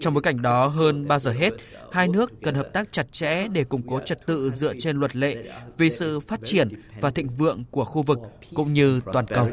Trong 0.00 0.14
bối 0.14 0.22
cảnh 0.22 0.42
đó, 0.42 0.66
hơn 0.66 1.08
bao 1.08 1.18
giờ 1.18 1.30
hết, 1.30 1.52
hai 1.92 2.08
nước 2.08 2.32
cần 2.42 2.54
hợp 2.54 2.72
tác 2.72 2.92
chặt 2.92 3.12
chẽ 3.12 3.48
để 3.48 3.64
củng 3.64 3.82
cố 3.88 4.00
trật 4.04 4.26
tự 4.26 4.50
dựa 4.50 4.74
trên 4.78 4.96
luật 4.96 5.16
lệ 5.16 5.44
vì 5.78 5.90
sự 5.90 6.20
phát 6.20 6.40
triển 6.44 6.82
và 7.00 7.10
thịnh 7.10 7.28
vượng 7.28 7.64
của 7.70 7.84
khu 7.84 8.02
vực 8.02 8.18
cũng 8.54 8.72
như 8.72 9.00
toàn 9.12 9.26
cầu. 9.26 9.48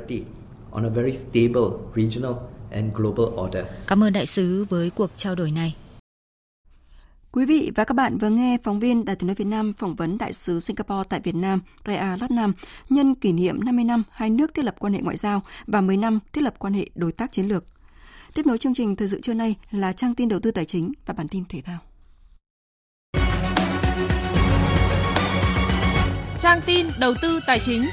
Cảm 3.88 4.04
ơn 4.04 4.14
đại 4.14 4.26
sứ 4.26 4.66
với 4.70 4.90
cuộc 4.90 5.12
trao 5.16 5.36
đổi 5.36 5.52
này. 5.52 5.76
Quý 7.32 7.46
vị 7.46 7.72
và 7.76 7.84
các 7.84 7.94
bạn 7.94 8.18
vừa 8.18 8.30
nghe 8.30 8.58
phóng 8.64 8.80
viên 8.80 9.06
Đài 9.06 9.16
tiếng 9.16 9.28
nói 9.28 9.36
Việt 9.36 9.46
Nam 9.46 9.74
phỏng 9.74 9.96
vấn 9.96 10.18
đại 10.18 10.34
sứ 10.34 10.60
Singapore 10.60 11.08
tại 11.10 11.20
Việt 11.20 11.36
Nam 11.36 11.62
Rea 11.86 12.18
Latnam 12.22 12.54
nhân 12.90 13.16
kỷ 13.16 13.32
niệm 13.32 13.64
50 13.66 13.84
năm 13.84 14.04
hai 14.12 14.30
nước 14.30 14.54
thiết 14.54 14.66
lập 14.66 14.76
quan 14.80 14.94
hệ 14.94 15.02
ngoại 15.02 15.18
giao 15.18 15.42
và 15.68 15.82
10 15.82 15.98
năm 15.98 16.20
thiết 16.34 16.42
lập 16.42 16.54
quan 16.60 16.74
hệ 16.74 16.90
đối 16.96 17.12
tác 17.12 17.32
chiến 17.32 17.48
lược. 17.48 17.66
Tiếp 18.34 18.46
nối 18.46 18.58
chương 18.58 18.74
trình 18.74 18.96
thời 18.96 19.08
sự 19.08 19.22
trưa 19.22 19.34
nay 19.34 19.56
là 19.72 19.94
trang 19.94 20.16
tin 20.16 20.30
đầu 20.30 20.40
tư 20.40 20.52
tài 20.52 20.66
chính 20.66 20.92
và 21.06 21.14
bản 21.14 21.28
tin 21.28 21.44
thể 21.50 21.62
thao. 21.62 21.80
Trang 26.40 26.62
tin 26.66 26.88
đầu 27.00 27.14
tư 27.22 27.40
tài 27.48 27.60
chính. 27.60 27.84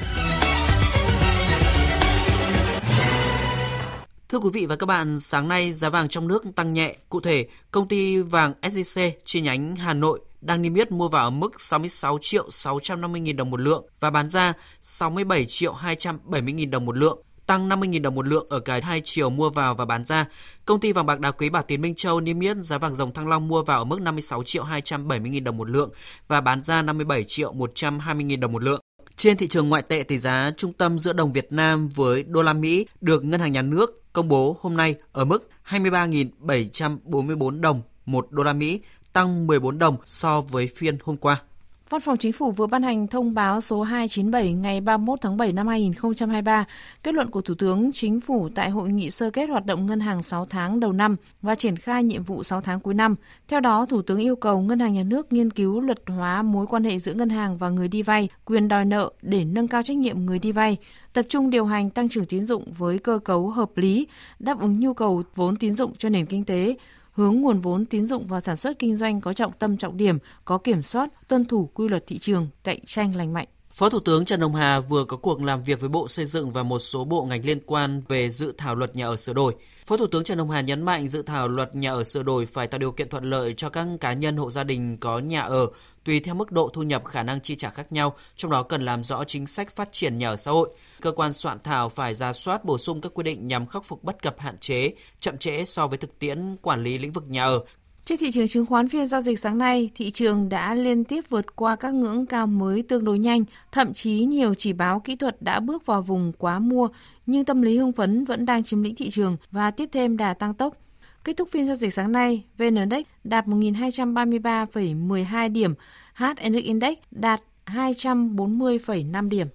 Thưa 4.29 4.39
quý 4.39 4.51
vị 4.53 4.67
và 4.67 4.77
các 4.77 4.87
bạn, 4.87 5.21
sáng 5.21 5.49
nay 5.49 5.73
giá 5.73 5.91
vàng 5.91 6.09
trong 6.09 6.29
nước 6.29 6.43
tăng 6.57 6.73
nhẹ. 6.73 6.97
Cụ 7.09 7.21
thể, 7.21 7.47
công 7.71 7.89
ty 7.89 8.19
vàng 8.19 8.53
SJC 8.63 9.11
chi 9.25 9.41
nhánh 9.41 9.77
Hà 9.77 9.95
Nội 9.95 10.21
đang 10.41 10.63
niêm 10.63 10.75
yết 10.75 10.93
mua 10.93 11.09
vào 11.09 11.25
ở 11.25 11.31
mức 11.31 11.61
66 11.61 12.19
triệu 12.21 12.51
650 12.51 13.21
nghìn 13.21 13.37
đồng 13.37 13.51
một 13.51 13.61
lượng 13.61 13.85
và 14.01 14.11
bán 14.11 14.29
ra 14.29 14.53
67 14.81 15.45
triệu 15.45 15.73
270 15.73 16.53
nghìn 16.53 16.71
đồng 16.71 16.87
một 16.87 16.97
lượng, 16.97 17.19
tăng 17.47 17.69
50.000 17.69 18.03
đồng 18.03 18.15
một 18.15 18.27
lượng 18.27 18.47
ở 18.51 18.61
cả 18.61 18.81
hai 18.83 19.01
chiều 19.05 19.31
mua 19.31 19.51
vào 19.51 19.75
và 19.75 19.85
bán 19.85 20.05
ra. 20.05 20.27
Công 20.65 20.81
ty 20.81 20.93
vàng 20.93 21.07
bạc 21.07 21.21
đá 21.21 21.31
quý 21.31 21.51
Bảo 21.51 21.63
Tín 21.63 21.83
Minh 21.83 21.95
Châu 21.95 22.21
niêm 22.21 22.41
yết 22.41 22.57
giá 22.61 22.79
vàng 22.79 22.95
dòng 22.95 23.13
Thăng 23.13 23.29
Long 23.29 23.49
mua 23.49 23.63
vào 23.63 23.79
ở 23.79 23.85
mức 23.85 24.01
56 24.01 24.43
triệu 24.43 24.65
270 24.65 25.31
000 25.33 25.45
đồng 25.45 25.57
một 25.57 25.71
lượng 25.71 25.91
và 26.29 26.41
bán 26.41 26.63
ra 26.63 26.83
57 26.83 27.25
triệu 27.25 27.53
120 27.53 28.27
000 28.31 28.41
đồng 28.41 28.53
một 28.53 28.63
lượng. 28.63 28.81
Trên 29.17 29.37
thị 29.37 29.49
trường 29.49 29.69
ngoại 29.69 29.83
tệ 29.83 30.03
tỷ 30.03 30.19
giá 30.19 30.53
trung 30.57 30.73
tâm 30.73 30.99
giữa 30.99 31.13
đồng 31.13 31.33
Việt 31.33 31.53
Nam 31.53 31.89
với 31.89 32.23
đô 32.23 32.43
la 32.43 32.53
Mỹ 32.53 32.87
được 33.01 33.25
Ngân 33.25 33.41
hàng 33.41 33.53
Nhà 33.53 33.63
nước 33.63 34.03
công 34.13 34.29
bố 34.29 34.57
hôm 34.61 34.77
nay 34.77 34.95
ở 35.13 35.25
mức 35.25 35.49
23.744 35.69 37.61
đồng 37.61 37.83
một 38.07 38.27
đô 38.31 38.43
la 38.43 38.53
Mỹ, 38.53 38.81
tăng 39.13 39.47
14 39.47 39.79
đồng 39.79 39.97
so 40.05 40.41
với 40.41 40.69
phiên 40.77 40.97
hôm 41.03 41.17
qua. 41.17 41.43
Văn 41.91 42.01
phòng 42.01 42.17
Chính 42.17 42.33
phủ 42.33 42.51
vừa 42.51 42.67
ban 42.67 42.83
hành 42.83 43.07
thông 43.07 43.35
báo 43.35 43.61
số 43.61 43.83
297 43.83 44.53
ngày 44.53 44.81
31 44.81 45.21
tháng 45.21 45.37
7 45.37 45.53
năm 45.53 45.69
2023, 45.69 46.65
kết 47.03 47.15
luận 47.15 47.31
của 47.31 47.41
Thủ 47.41 47.55
tướng 47.55 47.93
Chính 47.93 48.21
phủ 48.21 48.49
tại 48.55 48.71
hội 48.71 48.89
nghị 48.89 49.11
sơ 49.11 49.31
kết 49.31 49.49
hoạt 49.49 49.67
động 49.67 49.87
ngân 49.87 50.01
hàng 50.01 50.23
6 50.23 50.47
tháng 50.47 50.81
đầu 50.81 50.93
năm 50.93 51.17
và 51.43 51.55
triển 51.55 51.77
khai 51.77 52.05
nhiệm 52.05 52.23
vụ 52.23 52.43
6 52.43 52.61
tháng 52.61 52.81
cuối 52.81 52.95
năm. 52.95 53.15
Theo 53.49 53.61
đó, 53.61 53.87
Thủ 53.87 54.03
tướng 54.03 54.19
yêu 54.19 54.37
cầu 54.37 54.61
Ngân 54.61 54.79
hàng 54.79 54.95
Nhà 54.95 55.03
nước 55.03 55.33
nghiên 55.33 55.51
cứu 55.51 55.81
luật 55.81 55.99
hóa 56.07 56.43
mối 56.43 56.67
quan 56.67 56.85
hệ 56.85 56.99
giữa 56.99 57.15
ngân 57.15 57.29
hàng 57.29 57.59
và 57.59 57.71
người 57.71 57.89
đi 57.89 58.03
vay, 58.03 58.29
quyền 58.45 58.69
đòi 58.69 58.85
nợ 58.85 59.11
để 59.23 59.45
nâng 59.45 59.69
cao 59.69 59.83
trách 59.83 59.97
nhiệm 59.97 60.27
người 60.27 60.39
đi 60.39 60.53
vay, 60.53 60.77
tập 61.13 61.23
trung 61.29 61.51
điều 61.51 61.65
hành 61.65 61.91
tăng 61.91 62.09
trưởng 62.09 62.25
tín 62.25 62.43
dụng 62.43 62.65
với 62.79 62.99
cơ 62.99 63.19
cấu 63.19 63.49
hợp 63.49 63.77
lý, 63.77 64.07
đáp 64.39 64.61
ứng 64.61 64.81
nhu 64.81 64.95
cầu 64.95 65.23
vốn 65.35 65.57
tín 65.57 65.73
dụng 65.73 65.93
cho 65.99 66.09
nền 66.09 66.27
kinh 66.27 66.45
tế, 66.45 66.77
hướng 67.17 67.41
nguồn 67.41 67.61
vốn 67.61 67.87
tín 67.87 68.05
dụng 68.05 68.27
vào 68.27 68.41
sản 68.41 68.57
xuất 68.57 68.79
kinh 68.79 68.97
doanh 68.97 69.21
có 69.21 69.33
trọng 69.33 69.53
tâm 69.59 69.77
trọng 69.77 69.97
điểm, 69.97 70.19
có 70.45 70.59
kiểm 70.59 70.83
soát, 70.83 71.11
tuân 71.29 71.45
thủ 71.45 71.71
quy 71.75 71.89
luật 71.89 72.07
thị 72.07 72.19
trường, 72.19 72.49
cạnh 72.65 72.79
tranh 72.87 73.17
lành 73.17 73.33
mạnh. 73.33 73.49
Phó 73.75 73.91
Thủ 73.91 74.01
tướng 74.01 74.25
Trần 74.25 74.41
Hồng 74.41 74.55
Hà 74.55 74.81
vừa 74.81 75.05
có 75.05 75.17
cuộc 75.17 75.43
làm 75.43 75.63
việc 75.63 75.81
với 75.81 75.89
Bộ 75.89 76.09
Xây 76.09 76.27
dựng 76.27 76.53
và 76.53 76.63
một 76.63 76.79
số 76.79 77.05
bộ 77.05 77.25
ngành 77.25 77.45
liên 77.45 77.61
quan 77.67 78.03
về 78.09 78.31
dự 78.31 78.53
thảo 78.59 78.75
luật 78.75 78.97
nhà 78.97 79.07
ở 79.07 79.17
sửa 79.17 79.33
đổi. 79.33 79.55
Phó 79.87 79.97
Thủ 79.97 80.07
tướng 80.07 80.25
Trần 80.25 80.39
Hồng 80.39 80.51
Hà 80.51 80.61
nhấn 80.61 80.83
mạnh 80.83 81.09
dự 81.09 81.23
thảo 81.23 81.49
luật 81.49 81.75
nhà 81.75 81.93
ở 81.93 82.05
sửa 82.05 82.23
đổi 82.23 82.47
phải 82.47 82.69
tạo 82.69 82.79
điều 82.79 82.93
kiện 82.93 83.09
thuận 83.09 83.25
lợi 83.25 83.55
cho 83.57 83.71
các 83.71 83.87
cá 84.01 84.13
nhân 84.13 84.37
hộ 84.37 84.51
gia 84.51 84.65
đình 84.65 84.97
có 84.99 85.19
nhà 85.19 85.41
ở 85.41 85.67
tùy 86.05 86.21
theo 86.21 86.35
mức 86.35 86.53
độ 86.53 86.71
thu 86.73 86.83
nhập 86.83 87.05
khả 87.05 87.23
năng 87.23 87.41
chi 87.41 87.55
trả 87.55 87.71
khác 87.71 87.93
nhau, 87.93 88.15
trong 88.37 88.51
đó 88.51 88.63
cần 88.63 88.85
làm 88.85 89.05
rõ 89.05 89.25
chính 89.25 89.47
sách 89.47 89.77
phát 89.77 89.93
triển 89.93 90.19
nhà 90.19 90.29
ở 90.29 90.37
xã 90.37 90.51
hội. 90.51 90.69
Cơ 91.01 91.13
quan 91.13 91.33
soạn 91.33 91.59
thảo 91.65 91.89
phải 91.89 92.15
ra 92.15 92.33
soát 92.33 92.65
bổ 92.65 92.79
sung 92.79 93.01
các 93.01 93.15
quy 93.15 93.23
định 93.23 93.47
nhằm 93.47 93.67
khắc 93.67 93.85
phục 93.85 94.05
bất 94.05 94.23
cập 94.23 94.39
hạn 94.39 94.59
chế, 94.59 94.93
chậm 95.21 95.39
trễ 95.39 95.65
so 95.65 95.87
với 95.87 95.99
thực 95.99 96.19
tiễn 96.19 96.57
quản 96.63 96.83
lý 96.83 96.99
lĩnh 96.99 97.13
vực 97.13 97.25
nhà 97.29 97.45
ở, 97.45 97.65
trên 98.07 98.19
thị 98.19 98.31
trường 98.31 98.49
chứng 98.49 98.67
khoán 98.67 98.89
phiên 98.89 99.07
giao 99.07 99.21
dịch 99.21 99.39
sáng 99.39 99.59
nay, 99.59 99.91
thị 99.95 100.11
trường 100.11 100.49
đã 100.49 100.75
liên 100.75 101.05
tiếp 101.05 101.25
vượt 101.31 101.57
qua 101.57 101.77
các 101.77 101.95
ngưỡng 101.95 102.27
cao 102.27 102.47
mới 102.47 102.83
tương 102.83 103.05
đối 103.05 103.19
nhanh, 103.19 103.45
thậm 103.73 103.95
chí 103.95 104.25
nhiều 104.25 104.55
chỉ 104.55 104.73
báo 104.73 105.01
kỹ 105.01 105.17
thuật 105.17 105.43
đã 105.43 105.61
bước 105.61 105.87
vào 105.87 106.03
vùng 106.03 106.33
quá 106.39 106.59
mua, 106.59 106.89
nhưng 107.27 107.45
tâm 107.45 107.63
lý 107.63 107.79
hưng 107.79 107.93
phấn 107.93 108.25
vẫn 108.25 108.47
đang 108.47 108.65
chiếm 108.65 108.83
lĩnh 108.83 108.95
thị 108.95 109.11
trường 109.11 109.37
và 109.51 109.71
tiếp 109.71 109.89
thêm 109.93 110.17
đà 110.17 110.35
tăng 110.35 110.55
tốc. 110.55 110.77
Kết 111.25 111.37
thúc 111.37 111.49
phiên 111.53 111.67
giao 111.67 111.77
dịch 111.77 111.93
sáng 111.93 112.13
nay, 112.13 112.45
VN 112.59 112.77
Index 112.77 113.07
đạt 113.25 113.47
1.233,12 113.47 115.53
điểm, 115.53 115.75
HNX 116.15 116.65
Index 116.65 116.95
đạt 117.11 117.41
240,5 117.67 119.29
điểm. 119.29 119.47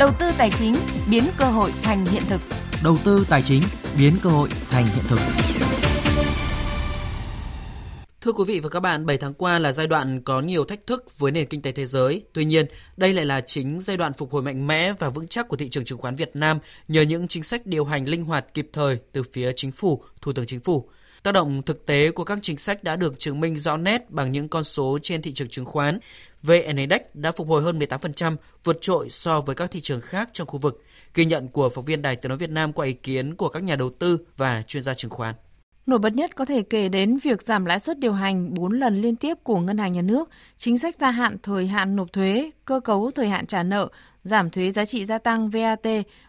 Đầu 0.00 0.10
tư 0.18 0.26
tài 0.38 0.50
chính 0.50 0.74
biến 1.10 1.24
cơ 1.38 1.44
hội 1.44 1.72
thành 1.82 2.06
hiện 2.06 2.22
thực. 2.28 2.40
Đầu 2.84 2.96
tư 3.04 3.26
tài 3.30 3.42
chính 3.42 3.62
biến 3.98 4.14
cơ 4.22 4.30
hội 4.30 4.48
thành 4.70 4.84
hiện 4.84 5.04
thực. 5.08 5.18
Thưa 8.20 8.32
quý 8.32 8.44
vị 8.46 8.60
và 8.60 8.68
các 8.68 8.80
bạn, 8.80 9.06
7 9.06 9.16
tháng 9.16 9.34
qua 9.34 9.58
là 9.58 9.72
giai 9.72 9.86
đoạn 9.86 10.22
có 10.22 10.40
nhiều 10.40 10.64
thách 10.64 10.86
thức 10.86 11.18
với 11.18 11.32
nền 11.32 11.46
kinh 11.46 11.62
tế 11.62 11.72
thế 11.72 11.86
giới. 11.86 12.22
Tuy 12.32 12.44
nhiên, 12.44 12.66
đây 12.96 13.12
lại 13.12 13.26
là 13.26 13.40
chính 13.40 13.80
giai 13.80 13.96
đoạn 13.96 14.12
phục 14.12 14.32
hồi 14.32 14.42
mạnh 14.42 14.66
mẽ 14.66 14.92
và 14.98 15.08
vững 15.08 15.28
chắc 15.28 15.48
của 15.48 15.56
thị 15.56 15.68
trường 15.68 15.84
chứng 15.84 15.98
khoán 15.98 16.14
Việt 16.16 16.30
Nam 16.34 16.58
nhờ 16.88 17.02
những 17.02 17.28
chính 17.28 17.42
sách 17.42 17.66
điều 17.66 17.84
hành 17.84 18.08
linh 18.08 18.24
hoạt 18.24 18.54
kịp 18.54 18.68
thời 18.72 18.98
từ 19.12 19.22
phía 19.32 19.52
chính 19.56 19.72
phủ, 19.72 20.04
Thủ 20.22 20.32
tướng 20.32 20.46
Chính 20.46 20.60
phủ. 20.60 20.88
Tác 21.22 21.32
động 21.32 21.62
thực 21.62 21.86
tế 21.86 22.10
của 22.10 22.24
các 22.24 22.38
chính 22.42 22.56
sách 22.56 22.84
đã 22.84 22.96
được 22.96 23.18
chứng 23.18 23.40
minh 23.40 23.56
rõ 23.56 23.76
nét 23.76 24.10
bằng 24.10 24.32
những 24.32 24.48
con 24.48 24.64
số 24.64 24.98
trên 25.02 25.22
thị 25.22 25.32
trường 25.32 25.48
chứng 25.48 25.64
khoán. 25.64 25.98
VN 26.42 26.76
Index 26.76 27.00
đã 27.14 27.32
phục 27.32 27.48
hồi 27.48 27.62
hơn 27.62 27.78
18%, 27.78 28.36
vượt 28.64 28.78
trội 28.80 29.10
so 29.10 29.40
với 29.40 29.56
các 29.56 29.70
thị 29.70 29.80
trường 29.80 30.00
khác 30.00 30.30
trong 30.32 30.46
khu 30.46 30.58
vực. 30.58 30.84
Ghi 31.14 31.24
nhận 31.24 31.48
của 31.48 31.68
phóng 31.68 31.84
viên 31.84 32.02
Đài 32.02 32.16
Tiếng 32.16 32.28
nói 32.28 32.38
Việt 32.38 32.50
Nam 32.50 32.72
qua 32.72 32.86
ý 32.86 32.92
kiến 32.92 33.34
của 33.34 33.48
các 33.48 33.62
nhà 33.62 33.76
đầu 33.76 33.90
tư 33.90 34.18
và 34.36 34.62
chuyên 34.62 34.82
gia 34.82 34.94
chứng 34.94 35.10
khoán. 35.10 35.34
Nổi 35.86 35.98
bật 35.98 36.14
nhất 36.14 36.36
có 36.36 36.44
thể 36.44 36.62
kể 36.62 36.88
đến 36.88 37.16
việc 37.16 37.42
giảm 37.42 37.64
lãi 37.64 37.78
suất 37.80 37.98
điều 37.98 38.12
hành 38.12 38.54
4 38.54 38.72
lần 38.72 38.96
liên 38.96 39.16
tiếp 39.16 39.34
của 39.42 39.60
Ngân 39.60 39.78
hàng 39.78 39.92
Nhà 39.92 40.02
nước, 40.02 40.28
chính 40.56 40.78
sách 40.78 40.94
gia 41.00 41.10
hạn 41.10 41.36
thời 41.42 41.66
hạn 41.66 41.96
nộp 41.96 42.12
thuế, 42.12 42.50
cơ 42.64 42.80
cấu 42.80 43.10
thời 43.10 43.28
hạn 43.28 43.46
trả 43.46 43.62
nợ, 43.62 43.88
giảm 44.24 44.50
thuế 44.50 44.70
giá 44.70 44.84
trị 44.84 45.04
gia 45.04 45.18
tăng 45.18 45.50
VAT 45.50 45.86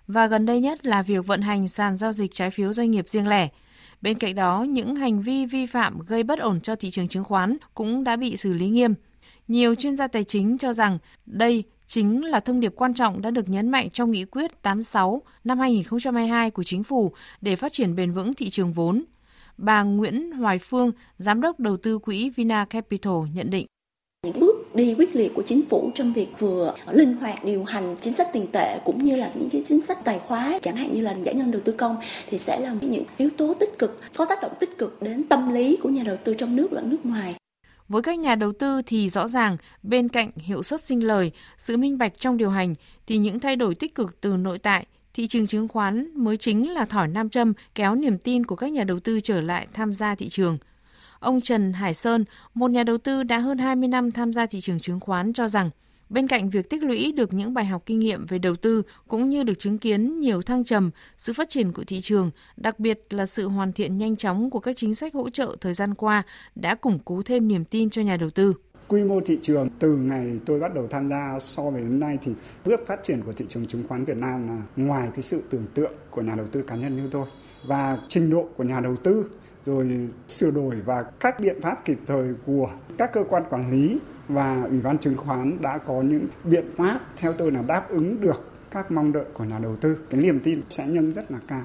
và 0.07 0.27
gần 0.27 0.45
đây 0.45 0.59
nhất 0.59 0.85
là 0.85 1.01
việc 1.01 1.27
vận 1.27 1.41
hành 1.41 1.67
sàn 1.67 1.97
giao 1.97 2.11
dịch 2.11 2.33
trái 2.33 2.51
phiếu 2.51 2.73
doanh 2.73 2.91
nghiệp 2.91 3.07
riêng 3.07 3.27
lẻ. 3.27 3.49
Bên 4.01 4.17
cạnh 4.17 4.35
đó, 4.35 4.63
những 4.69 4.95
hành 4.95 5.21
vi 5.21 5.45
vi 5.45 5.65
phạm 5.65 5.99
gây 5.99 6.23
bất 6.23 6.39
ổn 6.39 6.61
cho 6.61 6.75
thị 6.75 6.89
trường 6.89 7.07
chứng 7.07 7.23
khoán 7.23 7.57
cũng 7.73 8.03
đã 8.03 8.15
bị 8.15 8.37
xử 8.37 8.53
lý 8.53 8.69
nghiêm. 8.69 8.93
Nhiều 9.47 9.75
chuyên 9.75 9.95
gia 9.95 10.07
tài 10.07 10.23
chính 10.23 10.57
cho 10.57 10.73
rằng 10.73 10.97
đây 11.25 11.63
chính 11.87 12.25
là 12.25 12.39
thông 12.39 12.59
điệp 12.59 12.73
quan 12.75 12.93
trọng 12.93 13.21
đã 13.21 13.31
được 13.31 13.49
nhấn 13.49 13.69
mạnh 13.69 13.89
trong 13.89 14.11
nghị 14.11 14.25
quyết 14.25 14.61
86 14.61 15.21
năm 15.43 15.59
2022 15.59 16.51
của 16.51 16.63
chính 16.63 16.83
phủ 16.83 17.11
để 17.41 17.55
phát 17.55 17.73
triển 17.73 17.95
bền 17.95 18.11
vững 18.11 18.33
thị 18.33 18.49
trường 18.49 18.73
vốn. 18.73 19.03
Bà 19.57 19.83
Nguyễn 19.83 20.31
Hoài 20.31 20.59
Phương, 20.59 20.91
giám 21.17 21.41
đốc 21.41 21.59
đầu 21.59 21.77
tư 21.77 21.97
quỹ 21.97 22.29
Vina 22.29 22.65
Capital 22.65 23.13
nhận 23.33 23.49
định 23.49 23.65
những 24.25 24.39
bước 24.39 24.50
đi 24.73 24.95
quyết 24.97 25.15
liệt 25.15 25.33
của 25.33 25.43
chính 25.45 25.61
phủ 25.69 25.91
trong 25.95 26.13
việc 26.13 26.27
vừa 26.39 26.73
linh 26.91 27.17
hoạt 27.17 27.45
điều 27.45 27.63
hành 27.63 27.95
chính 28.01 28.13
sách 28.13 28.27
tiền 28.33 28.47
tệ 28.51 28.79
cũng 28.85 29.03
như 29.03 29.15
là 29.15 29.31
những 29.35 29.49
cái 29.49 29.61
chính 29.65 29.81
sách 29.81 29.97
tài 30.03 30.19
khóa 30.19 30.59
chẳng 30.61 30.75
hạn 30.75 30.91
như 30.91 31.01
là 31.01 31.15
giải 31.23 31.35
ngân 31.35 31.51
đầu 31.51 31.61
tư 31.65 31.71
công 31.71 31.95
thì 32.29 32.37
sẽ 32.37 32.59
là 32.59 32.75
những 32.81 33.03
yếu 33.17 33.29
tố 33.37 33.53
tích 33.53 33.79
cực 33.79 34.01
có 34.15 34.25
tác 34.25 34.41
động 34.41 34.51
tích 34.59 34.77
cực 34.77 35.01
đến 35.01 35.23
tâm 35.23 35.53
lý 35.53 35.77
của 35.83 35.89
nhà 35.89 36.03
đầu 36.03 36.17
tư 36.23 36.33
trong 36.33 36.55
nước 36.55 36.73
lẫn 36.73 36.89
nước 36.89 37.05
ngoài 37.05 37.35
với 37.91 38.01
các 38.01 38.19
nhà 38.19 38.35
đầu 38.35 38.51
tư 38.59 38.81
thì 38.85 39.09
rõ 39.09 39.27
ràng 39.27 39.57
bên 39.83 40.09
cạnh 40.09 40.31
hiệu 40.35 40.63
suất 40.63 40.81
sinh 40.81 41.07
lời, 41.07 41.31
sự 41.57 41.77
minh 41.77 41.97
bạch 41.97 42.17
trong 42.17 42.37
điều 42.37 42.49
hành 42.49 42.75
thì 43.07 43.17
những 43.17 43.39
thay 43.39 43.55
đổi 43.55 43.75
tích 43.75 43.95
cực 43.95 44.21
từ 44.21 44.37
nội 44.37 44.59
tại, 44.59 44.85
thị 45.13 45.27
trường 45.27 45.47
chứng 45.47 45.67
khoán 45.67 46.11
mới 46.15 46.37
chính 46.37 46.71
là 46.71 46.85
thỏi 46.85 47.07
nam 47.07 47.29
châm 47.29 47.53
kéo 47.75 47.95
niềm 47.95 48.17
tin 48.17 48.45
của 48.45 48.55
các 48.55 48.71
nhà 48.71 48.83
đầu 48.83 48.99
tư 48.99 49.19
trở 49.19 49.41
lại 49.41 49.67
tham 49.73 49.93
gia 49.93 50.15
thị 50.15 50.29
trường. 50.29 50.57
Ông 51.21 51.41
Trần 51.41 51.73
Hải 51.73 51.93
Sơn, 51.93 52.25
một 52.53 52.71
nhà 52.71 52.83
đầu 52.83 52.97
tư 52.97 53.23
đã 53.23 53.39
hơn 53.39 53.57
20 53.57 53.87
năm 53.87 54.11
tham 54.11 54.33
gia 54.33 54.45
thị 54.45 54.61
trường 54.61 54.79
chứng 54.79 54.99
khoán 54.99 55.33
cho 55.33 55.47
rằng 55.47 55.69
Bên 56.09 56.27
cạnh 56.27 56.49
việc 56.49 56.69
tích 56.69 56.83
lũy 56.83 57.11
được 57.11 57.33
những 57.33 57.53
bài 57.53 57.65
học 57.65 57.83
kinh 57.85 57.99
nghiệm 57.99 58.25
về 58.25 58.37
đầu 58.37 58.55
tư 58.55 58.83
cũng 59.07 59.29
như 59.29 59.43
được 59.43 59.59
chứng 59.59 59.77
kiến 59.77 60.19
nhiều 60.19 60.41
thăng 60.41 60.63
trầm, 60.63 60.91
sự 61.17 61.33
phát 61.33 61.49
triển 61.49 61.71
của 61.71 61.83
thị 61.87 62.01
trường, 62.01 62.31
đặc 62.57 62.79
biệt 62.79 62.99
là 63.09 63.25
sự 63.25 63.47
hoàn 63.47 63.73
thiện 63.73 63.97
nhanh 63.97 64.15
chóng 64.15 64.49
của 64.49 64.59
các 64.59 64.75
chính 64.75 64.95
sách 64.95 65.13
hỗ 65.13 65.29
trợ 65.29 65.55
thời 65.61 65.73
gian 65.73 65.95
qua 65.95 66.23
đã 66.55 66.75
củng 66.75 66.99
cố 67.05 67.21
thêm 67.25 67.47
niềm 67.47 67.65
tin 67.65 67.89
cho 67.89 68.01
nhà 68.01 68.17
đầu 68.17 68.29
tư. 68.29 68.53
Quy 68.87 69.03
mô 69.03 69.21
thị 69.25 69.39
trường 69.41 69.69
từ 69.79 69.95
ngày 69.95 70.39
tôi 70.45 70.59
bắt 70.59 70.73
đầu 70.73 70.87
tham 70.87 71.09
gia 71.09 71.37
so 71.39 71.69
với 71.69 71.81
đến 71.81 71.99
nay 71.99 72.17
thì 72.23 72.31
bước 72.65 72.79
phát 72.87 72.99
triển 73.03 73.21
của 73.25 73.31
thị 73.31 73.45
trường 73.47 73.67
chứng 73.67 73.83
khoán 73.87 74.05
Việt 74.05 74.17
Nam 74.17 74.47
là 74.47 74.61
ngoài 74.75 75.09
cái 75.13 75.23
sự 75.23 75.43
tưởng 75.49 75.65
tượng 75.73 75.93
của 76.09 76.21
nhà 76.21 76.35
đầu 76.35 76.47
tư 76.51 76.63
cá 76.67 76.75
nhân 76.75 76.95
như 76.95 77.09
tôi 77.11 77.25
và 77.67 77.97
trình 78.07 78.29
độ 78.29 78.49
của 78.57 78.63
nhà 78.63 78.79
đầu 78.79 78.95
tư 78.95 79.25
rồi 79.65 80.09
sửa 80.27 80.51
đổi 80.51 80.75
và 80.85 81.03
các 81.03 81.39
biện 81.39 81.61
pháp 81.61 81.85
kịp 81.85 81.99
thời 82.07 82.33
của 82.45 82.69
các 82.97 83.13
cơ 83.13 83.23
quan 83.29 83.43
quản 83.49 83.71
lý 83.71 83.99
và 84.27 84.63
Ủy 84.69 84.81
ban 84.81 84.97
chứng 84.97 85.17
khoán 85.17 85.61
đã 85.61 85.77
có 85.77 86.01
những 86.01 86.27
biện 86.43 86.65
pháp 86.77 86.99
theo 87.17 87.33
tôi 87.33 87.51
là 87.51 87.61
đáp 87.61 87.89
ứng 87.89 88.21
được 88.21 88.51
các 88.71 88.91
mong 88.91 89.11
đợi 89.11 89.25
của 89.33 89.43
nhà 89.43 89.59
đầu 89.59 89.75
tư. 89.75 89.97
Cái 90.09 90.21
niềm 90.21 90.39
tin 90.39 90.61
sẽ 90.69 90.87
nhân 90.87 91.13
rất 91.13 91.31
là 91.31 91.39
cao. 91.47 91.63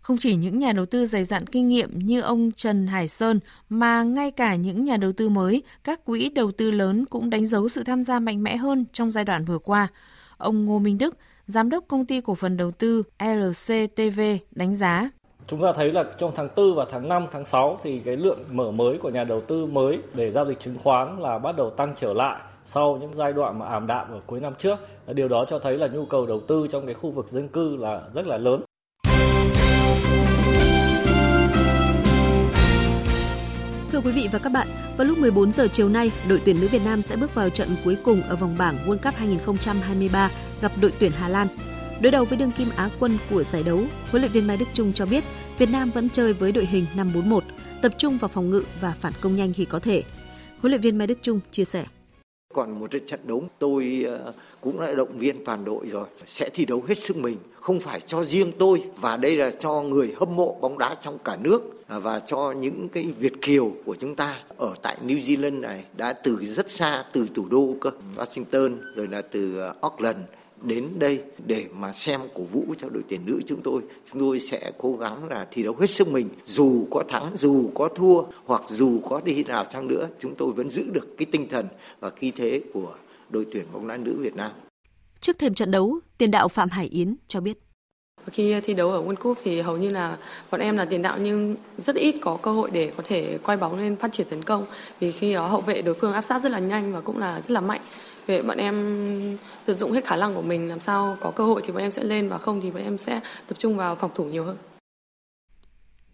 Không 0.00 0.16
chỉ 0.20 0.36
những 0.36 0.58
nhà 0.58 0.72
đầu 0.72 0.86
tư 0.86 1.06
dày 1.06 1.24
dặn 1.24 1.46
kinh 1.46 1.68
nghiệm 1.68 1.98
như 1.98 2.20
ông 2.20 2.52
Trần 2.52 2.86
Hải 2.86 3.08
Sơn 3.08 3.40
mà 3.68 4.02
ngay 4.02 4.30
cả 4.30 4.54
những 4.54 4.84
nhà 4.84 4.96
đầu 4.96 5.12
tư 5.12 5.28
mới, 5.28 5.62
các 5.84 6.04
quỹ 6.04 6.28
đầu 6.28 6.52
tư 6.52 6.70
lớn 6.70 7.04
cũng 7.06 7.30
đánh 7.30 7.46
dấu 7.46 7.68
sự 7.68 7.84
tham 7.84 8.02
gia 8.02 8.20
mạnh 8.20 8.42
mẽ 8.42 8.56
hơn 8.56 8.84
trong 8.92 9.10
giai 9.10 9.24
đoạn 9.24 9.44
vừa 9.44 9.58
qua. 9.58 9.88
Ông 10.36 10.64
Ngô 10.64 10.78
Minh 10.78 10.98
Đức, 10.98 11.16
giám 11.46 11.70
đốc 11.70 11.84
công 11.88 12.06
ty 12.06 12.20
cổ 12.20 12.34
phần 12.34 12.56
đầu 12.56 12.70
tư 12.70 13.02
LCTV 13.18 14.20
đánh 14.50 14.74
giá 14.74 15.10
Chúng 15.48 15.62
ta 15.62 15.72
thấy 15.72 15.92
là 15.92 16.04
trong 16.18 16.32
tháng 16.36 16.48
4 16.56 16.74
và 16.74 16.86
tháng 16.90 17.08
5, 17.08 17.26
tháng 17.32 17.44
6 17.44 17.78
thì 17.82 17.98
cái 18.04 18.16
lượng 18.16 18.38
mở 18.50 18.70
mới 18.70 18.98
của 18.98 19.10
nhà 19.10 19.24
đầu 19.24 19.40
tư 19.40 19.66
mới 19.66 19.98
để 20.14 20.30
giao 20.30 20.46
dịch 20.46 20.60
chứng 20.60 20.78
khoán 20.84 21.18
là 21.18 21.38
bắt 21.38 21.56
đầu 21.56 21.70
tăng 21.70 21.94
trở 22.00 22.12
lại 22.12 22.40
sau 22.64 22.98
những 23.00 23.14
giai 23.14 23.32
đoạn 23.32 23.58
mà 23.58 23.66
ảm 23.66 23.86
đạm 23.86 24.12
ở 24.12 24.20
cuối 24.26 24.40
năm 24.40 24.52
trước. 24.58 24.78
Điều 25.06 25.28
đó 25.28 25.44
cho 25.50 25.58
thấy 25.58 25.78
là 25.78 25.86
nhu 25.86 26.04
cầu 26.06 26.26
đầu 26.26 26.40
tư 26.40 26.66
trong 26.72 26.86
cái 26.86 26.94
khu 26.94 27.10
vực 27.10 27.28
dân 27.28 27.48
cư 27.48 27.76
là 27.76 28.02
rất 28.14 28.26
là 28.26 28.38
lớn. 28.38 28.62
Thưa 33.92 34.00
quý 34.00 34.10
vị 34.10 34.28
và 34.32 34.38
các 34.42 34.52
bạn, 34.52 34.66
vào 34.96 35.06
lúc 35.06 35.18
14 35.18 35.50
giờ 35.52 35.68
chiều 35.72 35.88
nay, 35.88 36.12
đội 36.28 36.40
tuyển 36.44 36.60
nữ 36.60 36.68
Việt 36.70 36.82
Nam 36.84 37.02
sẽ 37.02 37.16
bước 37.16 37.34
vào 37.34 37.50
trận 37.50 37.68
cuối 37.84 37.96
cùng 38.04 38.22
ở 38.28 38.36
vòng 38.36 38.54
bảng 38.58 38.74
World 38.86 38.98
Cup 38.98 39.14
2023 39.14 40.30
gặp 40.60 40.72
đội 40.80 40.92
tuyển 40.98 41.12
Hà 41.18 41.28
Lan. 41.28 41.46
Đối 42.00 42.10
đầu 42.10 42.24
với 42.24 42.38
đương 42.38 42.52
kim 42.52 42.68
Á 42.76 42.90
quân 43.00 43.18
của 43.30 43.44
giải 43.44 43.62
đấu, 43.62 43.80
huấn 44.10 44.22
luyện 44.22 44.32
viên 44.32 44.46
Mai 44.46 44.56
Đức 44.56 44.64
Chung 44.72 44.92
cho 44.92 45.06
biết 45.06 45.24
Việt 45.58 45.68
Nam 45.72 45.90
vẫn 45.90 46.08
chơi 46.08 46.32
với 46.32 46.52
đội 46.52 46.66
hình 46.66 46.86
5-4-1, 46.96 47.40
tập 47.82 47.92
trung 47.98 48.18
vào 48.18 48.28
phòng 48.28 48.50
ngự 48.50 48.62
và 48.80 48.94
phản 49.00 49.12
công 49.20 49.36
nhanh 49.36 49.52
khi 49.52 49.64
có 49.64 49.78
thể. 49.78 50.02
Huấn 50.58 50.70
luyện 50.70 50.80
viên 50.80 50.98
Mai 50.98 51.06
Đức 51.06 51.18
Chung 51.22 51.40
chia 51.50 51.64
sẻ. 51.64 51.84
Còn 52.54 52.80
một 52.80 52.90
trận 53.06 53.20
đấu 53.24 53.44
tôi 53.58 54.04
ờ, 54.06 54.32
cũng 54.60 54.80
đã 54.80 54.94
động 54.94 55.18
viên 55.18 55.44
toàn 55.44 55.64
đội 55.64 55.88
rồi, 55.88 56.06
sẽ 56.26 56.50
thi 56.54 56.64
đấu 56.64 56.84
hết 56.88 56.98
sức 56.98 57.16
mình, 57.16 57.36
không 57.60 57.80
phải 57.80 58.00
cho 58.00 58.24
riêng 58.24 58.52
tôi 58.58 58.82
và 59.00 59.16
đây 59.16 59.36
là 59.36 59.50
cho 59.58 59.82
người 59.82 60.14
hâm 60.16 60.36
mộ 60.36 60.56
bóng 60.60 60.78
đá 60.78 60.94
trong 61.00 61.18
cả 61.24 61.36
nước 61.40 61.84
à, 61.88 61.98
và 61.98 62.20
cho 62.20 62.52
những 62.52 62.88
cái 62.88 63.04
Việt 63.18 63.42
kiều 63.42 63.72
của 63.84 63.96
chúng 64.00 64.14
ta 64.14 64.38
ở 64.56 64.74
tại 64.82 64.96
New 65.06 65.18
Zealand 65.18 65.60
này 65.60 65.84
đã 65.96 66.12
từ 66.12 66.38
rất 66.42 66.70
xa 66.70 67.04
từ 67.12 67.26
thủ 67.34 67.46
đô 67.50 67.74
Washington 68.16 68.76
rồi 68.94 69.08
là 69.08 69.22
từ 69.22 69.58
ờ, 69.58 69.74
Auckland 69.82 70.18
đến 70.62 70.88
đây 70.98 71.22
để 71.46 71.66
mà 71.78 71.92
xem 71.92 72.20
cổ 72.34 72.42
vũ 72.42 72.64
cho 72.78 72.88
đội 72.88 73.02
tuyển 73.08 73.20
nữ 73.26 73.40
chúng 73.46 73.60
tôi. 73.62 73.82
Chúng 74.12 74.20
tôi 74.20 74.40
sẽ 74.40 74.72
cố 74.78 74.96
gắng 74.96 75.28
là 75.28 75.46
thi 75.50 75.62
đấu 75.62 75.76
hết 75.80 75.86
sức 75.86 76.08
mình, 76.08 76.28
dù 76.46 76.86
có 76.90 77.04
thắng, 77.08 77.36
dù 77.36 77.70
có 77.74 77.88
thua 77.88 78.22
hoặc 78.44 78.62
dù 78.68 79.00
có 79.08 79.20
đi 79.24 79.44
nào 79.44 79.64
chăng 79.64 79.88
nữa, 79.88 80.08
chúng 80.18 80.34
tôi 80.34 80.52
vẫn 80.52 80.70
giữ 80.70 80.84
được 80.92 81.18
cái 81.18 81.26
tinh 81.30 81.48
thần 81.48 81.66
và 82.00 82.10
khí 82.10 82.32
thế 82.36 82.60
của 82.72 82.94
đội 83.30 83.46
tuyển 83.52 83.64
bóng 83.72 83.88
đá 83.88 83.96
nữ 83.96 84.16
Việt 84.18 84.36
Nam. 84.36 84.50
Trước 85.20 85.38
thềm 85.38 85.54
trận 85.54 85.70
đấu, 85.70 85.98
tiền 86.18 86.30
đạo 86.30 86.48
Phạm 86.48 86.68
Hải 86.70 86.86
Yến 86.86 87.16
cho 87.28 87.40
biết. 87.40 87.58
Khi 88.32 88.60
thi 88.60 88.74
đấu 88.74 88.90
ở 88.90 89.02
World 89.02 89.14
Cup 89.14 89.38
thì 89.44 89.60
hầu 89.60 89.76
như 89.76 89.90
là 89.90 90.16
bọn 90.50 90.60
em 90.60 90.76
là 90.76 90.84
tiền 90.84 91.02
đạo 91.02 91.18
nhưng 91.20 91.56
rất 91.78 91.96
ít 91.96 92.14
có 92.20 92.38
cơ 92.42 92.52
hội 92.52 92.70
để 92.72 92.92
có 92.96 93.02
thể 93.06 93.38
quay 93.42 93.56
bóng 93.56 93.78
lên 93.78 93.96
phát 93.96 94.12
triển 94.12 94.26
tấn 94.30 94.42
công 94.42 94.66
vì 95.00 95.12
khi 95.12 95.34
đó 95.34 95.48
hậu 95.48 95.60
vệ 95.60 95.82
đối 95.82 95.94
phương 95.94 96.12
áp 96.12 96.22
sát 96.22 96.42
rất 96.42 96.52
là 96.52 96.58
nhanh 96.58 96.92
và 96.92 97.00
cũng 97.00 97.18
là 97.18 97.40
rất 97.40 97.50
là 97.50 97.60
mạnh 97.60 97.80
Vậy 98.26 98.42
bọn 98.42 98.58
em 98.58 98.76
tận 99.66 99.76
dụng 99.76 99.92
hết 99.92 100.04
khả 100.04 100.16
năng 100.16 100.34
của 100.34 100.42
mình 100.42 100.68
làm 100.68 100.80
sao 100.80 101.16
có 101.20 101.30
cơ 101.30 101.44
hội 101.44 101.62
thì 101.66 101.72
bọn 101.72 101.82
em 101.82 101.90
sẽ 101.90 102.04
lên 102.04 102.28
và 102.28 102.38
không 102.38 102.60
thì 102.60 102.70
bọn 102.70 102.82
em 102.82 102.98
sẽ 102.98 103.20
tập 103.48 103.58
trung 103.58 103.76
vào 103.76 103.96
phòng 103.96 104.10
thủ 104.14 104.24
nhiều 104.24 104.44
hơn. 104.44 104.56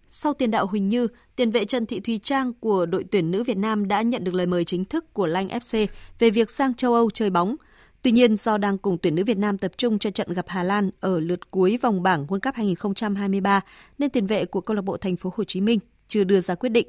Sau 0.09 0.35
tiền 0.35 0.51
đạo 0.51 0.67
Huỳnh 0.67 0.89
Như, 0.89 1.09
tiền 1.37 1.51
vệ 1.51 1.65
Trần 1.65 1.87
Thị 1.87 2.01
Thùy 2.01 2.19
Trang 2.19 2.53
của 2.53 2.87
đội 2.87 3.05
tuyển 3.11 3.31
nữ 3.31 3.45
Việt 3.45 3.57
Nam 3.57 3.89
đã 3.89 4.03
nhận 4.03 4.25
được 4.25 4.35
lời 4.35 4.47
mời 4.47 4.65
chính 4.65 4.85
thức 4.85 5.13
của 5.13 5.27
Lanh 5.27 5.49
FC 5.49 5.87
về 6.19 6.31
việc 6.31 6.51
sang 6.51 6.75
châu 6.75 6.95
Âu 6.95 7.11
chơi 7.11 7.31
bóng. 7.31 7.57
Tuy 8.03 8.11
nhiên, 8.11 8.37
do 8.37 8.59
đang 8.59 8.79
cùng 8.79 8.99
tuyển 8.99 9.15
nữ 9.15 9.25
Việt 9.25 9.39
Nam 9.39 9.59
tập 9.59 9.73
trung 9.77 9.99
cho 9.99 10.11
trận 10.11 10.33
gặp 10.33 10.45
Hà 10.49 10.63
Lan 10.63 10.91
ở 11.01 11.21
lượt 11.21 11.51
cuối 11.51 11.79
vòng 11.83 12.03
bảng 12.03 12.27
World 12.27 12.41
Cup 12.41 12.55
2023, 12.55 13.61
nên 13.99 14.11
tiền 14.11 14.27
vệ 14.27 14.45
của 14.45 14.61
câu 14.61 14.75
lạc 14.75 14.83
bộ 14.83 14.97
Thành 14.97 15.17
phố 15.17 15.31
Hồ 15.37 15.45
Chí 15.45 15.61
Minh 15.61 15.79
chưa 16.09 16.25
đưa 16.25 16.41
ra 16.41 16.55
quyết 16.55 16.69
định. 16.69 16.89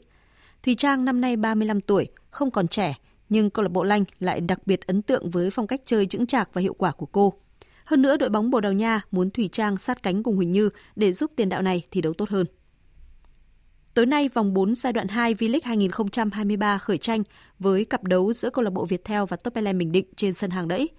Thùy 0.63 0.75
Trang 0.75 1.05
năm 1.05 1.21
nay 1.21 1.35
35 1.35 1.81
tuổi, 1.81 2.07
không 2.29 2.51
còn 2.51 2.67
trẻ, 2.67 2.95
nhưng 3.29 3.49
câu 3.49 3.63
lạc 3.63 3.71
bộ 3.71 3.83
Lanh 3.83 4.03
lại 4.19 4.41
đặc 4.41 4.67
biệt 4.67 4.87
ấn 4.87 5.01
tượng 5.01 5.29
với 5.29 5.49
phong 5.49 5.67
cách 5.67 5.81
chơi 5.85 6.05
chững 6.05 6.27
chạc 6.27 6.49
và 6.53 6.61
hiệu 6.61 6.73
quả 6.73 6.91
của 6.91 7.05
cô. 7.05 7.33
Hơn 7.85 8.01
nữa, 8.01 8.17
đội 8.17 8.29
bóng 8.29 8.49
Bồ 8.49 8.59
Đào 8.59 8.73
Nha 8.73 9.01
muốn 9.11 9.29
Thủy 9.29 9.49
Trang 9.51 9.77
sát 9.77 10.03
cánh 10.03 10.23
cùng 10.23 10.35
Huỳnh 10.35 10.51
Như 10.51 10.69
để 10.95 11.13
giúp 11.13 11.31
tiền 11.35 11.49
đạo 11.49 11.61
này 11.61 11.83
thi 11.91 12.01
đấu 12.01 12.13
tốt 12.13 12.29
hơn. 12.29 12.45
Tối 13.93 14.05
nay, 14.05 14.29
vòng 14.29 14.53
4 14.53 14.75
giai 14.75 14.93
đoạn 14.93 15.07
2 15.07 15.33
V-League 15.33 15.59
2023 15.63 16.77
khởi 16.77 16.97
tranh 16.97 17.23
với 17.59 17.85
cặp 17.85 18.03
đấu 18.03 18.33
giữa 18.33 18.49
câu 18.49 18.63
lạc 18.63 18.73
bộ 18.73 18.85
Viettel 18.85 19.23
và 19.29 19.37
Top 19.37 19.53
Bình 19.53 19.91
Định 19.91 20.05
trên 20.15 20.33
sân 20.33 20.49
hàng 20.49 20.67
đẫy. 20.67 20.89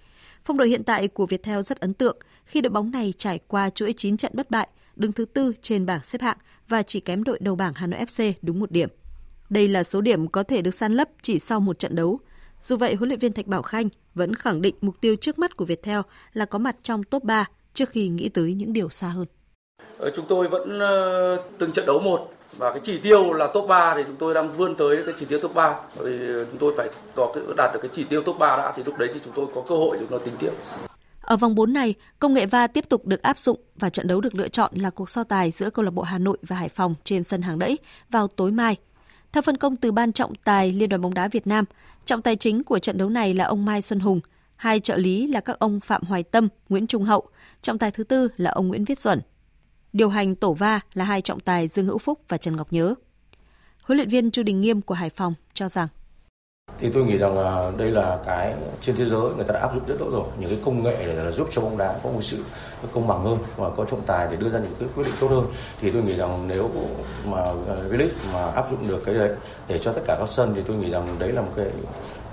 Phong 0.45 0.57
độ 0.57 0.65
hiện 0.65 0.83
tại 0.83 1.07
của 1.07 1.25
Viettel 1.25 1.61
rất 1.61 1.79
ấn 1.79 1.93
tượng 1.93 2.17
khi 2.45 2.61
đội 2.61 2.71
bóng 2.71 2.91
này 2.91 3.13
trải 3.17 3.39
qua 3.47 3.69
chuỗi 3.69 3.93
9 3.93 4.17
trận 4.17 4.31
bất 4.35 4.51
bại, 4.51 4.67
đứng 4.95 5.11
thứ 5.11 5.25
tư 5.25 5.53
trên 5.61 5.85
bảng 5.85 6.03
xếp 6.03 6.21
hạng 6.21 6.37
và 6.67 6.83
chỉ 6.83 6.99
kém 6.99 7.23
đội 7.23 7.39
đầu 7.41 7.55
bảng 7.55 7.73
Hà 7.75 7.87
Nội 7.87 7.99
FC 7.99 8.33
đúng 8.41 8.59
một 8.59 8.71
điểm. 8.71 8.89
Đây 9.49 9.67
là 9.67 9.83
số 9.83 10.01
điểm 10.01 10.27
có 10.27 10.43
thể 10.43 10.61
được 10.61 10.73
san 10.73 10.93
lấp 10.93 11.09
chỉ 11.21 11.39
sau 11.39 11.59
một 11.59 11.79
trận 11.79 11.95
đấu. 11.95 12.19
Dù 12.61 12.77
vậy, 12.77 12.95
huấn 12.95 13.09
luyện 13.09 13.19
viên 13.19 13.33
Thạch 13.33 13.47
Bảo 13.47 13.61
Khanh 13.61 13.89
vẫn 14.15 14.35
khẳng 14.35 14.61
định 14.61 14.75
mục 14.81 15.01
tiêu 15.01 15.15
trước 15.15 15.39
mắt 15.39 15.57
của 15.57 15.65
Viettel 15.65 15.99
là 16.33 16.45
có 16.45 16.59
mặt 16.59 16.75
trong 16.81 17.03
top 17.03 17.23
3 17.23 17.45
trước 17.73 17.89
khi 17.89 18.09
nghĩ 18.09 18.29
tới 18.29 18.53
những 18.53 18.73
điều 18.73 18.89
xa 18.89 19.07
hơn. 19.07 19.25
Ờ, 19.97 20.11
chúng 20.15 20.25
tôi 20.27 20.47
vẫn 20.47 20.79
ờ, 20.79 21.37
từng 21.57 21.71
trận 21.71 21.85
đấu 21.85 21.99
một 21.99 22.31
và 22.57 22.71
cái 22.71 22.79
chỉ 22.83 22.97
tiêu 22.97 23.33
là 23.33 23.47
top 23.53 23.67
3 23.67 23.93
thì 23.97 24.03
chúng 24.07 24.15
tôi 24.15 24.33
đang 24.33 24.53
vươn 24.53 24.75
tới 24.75 24.97
cái 25.05 25.15
chỉ 25.19 25.25
tiêu 25.25 25.39
top 25.39 25.55
3 25.55 25.79
vì 25.97 26.17
chúng 26.51 26.57
tôi 26.59 26.73
phải 26.77 26.89
có 27.15 27.35
đạt 27.57 27.73
được 27.73 27.79
cái 27.81 27.91
chỉ 27.95 28.03
tiêu 28.03 28.21
top 28.21 28.39
3 28.39 28.57
đã 28.57 28.73
thì 28.75 28.83
lúc 28.85 28.97
đấy 28.97 29.09
thì 29.13 29.19
chúng 29.23 29.33
tôi 29.35 29.45
có 29.55 29.61
cơ 29.69 29.75
hội 29.75 29.97
chúng 29.99 30.07
tôi 30.07 30.19
tính 30.25 30.33
tiếp. 30.39 30.51
Ở 31.21 31.37
vòng 31.37 31.55
4 31.55 31.73
này, 31.73 31.95
công 32.19 32.33
nghệ 32.33 32.45
va 32.45 32.67
tiếp 32.67 32.89
tục 32.89 33.05
được 33.05 33.21
áp 33.21 33.39
dụng 33.39 33.59
và 33.75 33.89
trận 33.89 34.07
đấu 34.07 34.21
được 34.21 34.35
lựa 34.35 34.47
chọn 34.47 34.71
là 34.75 34.89
cuộc 34.89 35.09
so 35.09 35.23
tài 35.23 35.51
giữa 35.51 35.69
câu 35.69 35.85
lạc 35.85 35.91
bộ 35.91 36.01
Hà 36.01 36.17
Nội 36.17 36.37
và 36.41 36.55
Hải 36.55 36.69
Phòng 36.69 36.95
trên 37.03 37.23
sân 37.23 37.41
hàng 37.41 37.59
đẫy 37.59 37.77
vào 38.09 38.27
tối 38.27 38.51
mai. 38.51 38.77
Theo 39.35 39.41
phân 39.41 39.57
công 39.57 39.75
từ 39.75 39.91
ban 39.91 40.13
trọng 40.13 40.35
tài 40.35 40.73
Liên 40.73 40.89
đoàn 40.89 41.01
bóng 41.01 41.13
đá 41.13 41.27
Việt 41.27 41.47
Nam, 41.47 41.65
trọng 42.05 42.21
tài 42.21 42.35
chính 42.35 42.63
của 42.63 42.79
trận 42.79 42.97
đấu 42.97 43.09
này 43.09 43.33
là 43.33 43.45
ông 43.45 43.65
Mai 43.65 43.81
Xuân 43.81 43.99
Hùng, 43.99 44.19
hai 44.55 44.79
trợ 44.79 44.97
lý 44.97 45.27
là 45.27 45.39
các 45.39 45.59
ông 45.59 45.79
Phạm 45.79 46.03
Hoài 46.03 46.23
Tâm, 46.23 46.47
Nguyễn 46.69 46.87
Trung 46.87 47.03
Hậu, 47.03 47.27
trọng 47.61 47.77
tài 47.77 47.91
thứ 47.91 48.03
tư 48.03 48.27
là 48.37 48.51
ông 48.51 48.67
Nguyễn 48.67 48.85
Viết 48.85 48.99
Duẩn. 48.99 49.21
Điều 49.93 50.09
hành 50.09 50.35
tổ 50.35 50.53
va 50.53 50.79
là 50.93 51.05
hai 51.05 51.21
trọng 51.21 51.39
tài 51.39 51.67
Dương 51.67 51.85
Hữu 51.85 51.97
Phúc 51.97 52.21
và 52.27 52.37
Trần 52.37 52.55
Ngọc 52.55 52.73
Nhớ. 52.73 52.95
Huấn 53.83 53.97
luyện 53.97 54.09
viên 54.09 54.31
Chu 54.31 54.43
Đình 54.43 54.61
Nghiêm 54.61 54.81
của 54.81 54.95
Hải 54.95 55.09
Phòng 55.09 55.33
cho 55.53 55.69
rằng 55.69 55.87
thì 56.79 56.89
tôi 56.89 57.03
nghĩ 57.03 57.17
rằng 57.17 57.39
là 57.39 57.71
đây 57.77 57.91
là 57.91 58.19
cái 58.25 58.53
trên 58.81 58.95
thế 58.95 59.05
giới 59.05 59.21
người 59.35 59.43
ta 59.43 59.53
đã 59.53 59.59
áp 59.59 59.73
dụng 59.73 59.83
rất 59.87 59.95
tốt 59.99 60.09
rồi. 60.11 60.23
Những 60.39 60.49
cái 60.49 60.59
công 60.65 60.83
nghệ 60.83 60.95
để 61.05 61.13
là 61.13 61.31
giúp 61.31 61.47
cho 61.51 61.61
bóng 61.61 61.77
đá 61.77 61.95
có 62.03 62.09
một 62.09 62.21
sự 62.21 62.37
công 62.91 63.07
bằng 63.07 63.21
hơn 63.21 63.37
và 63.57 63.69
có 63.69 63.85
trọng 63.85 64.01
tài 64.01 64.27
để 64.31 64.35
đưa 64.35 64.49
ra 64.49 64.59
những 64.59 64.75
cái 64.79 64.89
quyết 64.95 65.03
định 65.03 65.13
tốt 65.19 65.27
hơn. 65.27 65.45
Thì 65.81 65.91
tôi 65.91 66.01
nghĩ 66.01 66.15
rằng 66.15 66.47
nếu 66.47 66.69
mà 67.25 67.37
à, 67.67 67.75
V-League 67.89 68.33
mà 68.33 68.51
áp 68.51 68.71
dụng 68.71 68.87
được 68.87 69.01
cái 69.05 69.15
đấy 69.15 69.29
để 69.67 69.79
cho 69.79 69.91
tất 69.91 70.01
cả 70.07 70.15
các 70.19 70.29
sân 70.29 70.53
thì 70.55 70.61
tôi 70.61 70.77
nghĩ 70.77 70.91
rằng 70.91 71.15
đấy 71.19 71.31
là 71.31 71.41
một 71.41 71.51
cái 71.55 71.65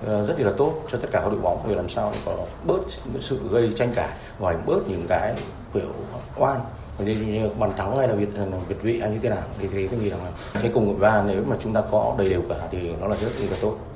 ờ, 0.06 0.22
rất 0.22 0.40
là 0.40 0.52
tốt 0.56 0.74
cho 0.88 0.98
tất 0.98 1.08
cả 1.12 1.20
các 1.20 1.30
đội 1.30 1.40
bóng 1.40 1.64
để 1.68 1.74
làm 1.74 1.88
sao 1.88 2.12
có 2.24 2.36
bớt 2.66 2.80
những 3.12 3.22
sự 3.22 3.40
gây 3.50 3.72
tranh 3.74 3.92
cãi 3.94 4.08
và 4.38 4.56
bớt 4.66 4.88
những 4.88 5.06
cái 5.08 5.34
kiểu 5.74 5.92
oan. 6.36 6.60
Như 6.98 7.48
bàn 7.58 7.72
thắng 7.76 7.96
hay 7.96 8.08
là 8.08 8.14
việt 8.14 8.28
việt 8.68 8.76
ờ, 8.76 8.82
vị 8.82 9.00
hay 9.00 9.10
như 9.10 9.18
thế 9.22 9.28
nào 9.28 9.42
thì, 9.58 9.68
thì 9.72 9.88
tôi 9.88 10.00
nghĩ 10.00 10.10
rằng 10.10 10.24
là 10.24 10.30
cái 10.52 10.70
cùng 10.74 10.86
một 10.86 10.94
ba 11.00 11.22
nếu 11.22 11.42
mà 11.46 11.56
chúng 11.60 11.72
ta 11.72 11.82
có 11.90 12.14
đầy 12.18 12.28
đều 12.28 12.42
cả 12.48 12.68
thì 12.70 12.90
nó 13.00 13.06
là 13.06 13.16
rất 13.16 13.30
là 13.50 13.56
tốt 13.62 13.91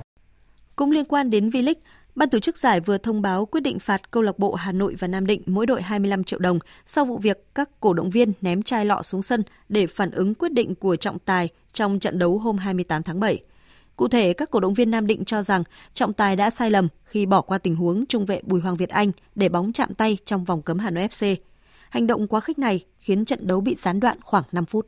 cũng 0.76 0.90
liên 0.90 1.04
quan 1.04 1.30
đến 1.30 1.48
V-League, 1.48 1.74
Ban 2.16 2.30
tổ 2.30 2.38
chức 2.38 2.58
giải 2.58 2.80
vừa 2.80 2.98
thông 2.98 3.22
báo 3.22 3.46
quyết 3.46 3.60
định 3.60 3.78
phạt 3.78 4.10
câu 4.10 4.22
lạc 4.22 4.38
bộ 4.38 4.54
Hà 4.54 4.72
Nội 4.72 4.94
và 4.98 5.08
Nam 5.08 5.26
Định 5.26 5.42
mỗi 5.46 5.66
đội 5.66 5.82
25 5.82 6.24
triệu 6.24 6.38
đồng 6.38 6.58
sau 6.86 7.04
vụ 7.04 7.18
việc 7.18 7.54
các 7.54 7.80
cổ 7.80 7.92
động 7.92 8.10
viên 8.10 8.32
ném 8.40 8.62
chai 8.62 8.84
lọ 8.84 9.02
xuống 9.02 9.22
sân 9.22 9.42
để 9.68 9.86
phản 9.86 10.10
ứng 10.10 10.34
quyết 10.34 10.52
định 10.52 10.74
của 10.74 10.96
trọng 10.96 11.18
tài 11.18 11.48
trong 11.72 11.98
trận 11.98 12.18
đấu 12.18 12.38
hôm 12.38 12.58
28 12.58 13.02
tháng 13.02 13.20
7. 13.20 13.38
Cụ 13.96 14.08
thể, 14.08 14.32
các 14.32 14.50
cổ 14.50 14.60
động 14.60 14.74
viên 14.74 14.90
Nam 14.90 15.06
Định 15.06 15.24
cho 15.24 15.42
rằng 15.42 15.62
trọng 15.94 16.12
tài 16.12 16.36
đã 16.36 16.50
sai 16.50 16.70
lầm 16.70 16.88
khi 17.04 17.26
bỏ 17.26 17.40
qua 17.40 17.58
tình 17.58 17.76
huống 17.76 18.06
trung 18.06 18.26
vệ 18.26 18.40
Bùi 18.42 18.60
Hoàng 18.60 18.76
Việt 18.76 18.88
Anh 18.88 19.12
để 19.34 19.48
bóng 19.48 19.72
chạm 19.72 19.94
tay 19.94 20.18
trong 20.24 20.44
vòng 20.44 20.62
cấm 20.62 20.78
Hà 20.78 20.90
Nội 20.90 21.08
FC. 21.08 21.36
Hành 21.90 22.06
động 22.06 22.26
quá 22.26 22.40
khích 22.40 22.58
này 22.58 22.84
khiến 22.98 23.24
trận 23.24 23.46
đấu 23.46 23.60
bị 23.60 23.74
gián 23.74 24.00
đoạn 24.00 24.18
khoảng 24.22 24.44
5 24.52 24.64
phút. 24.64 24.86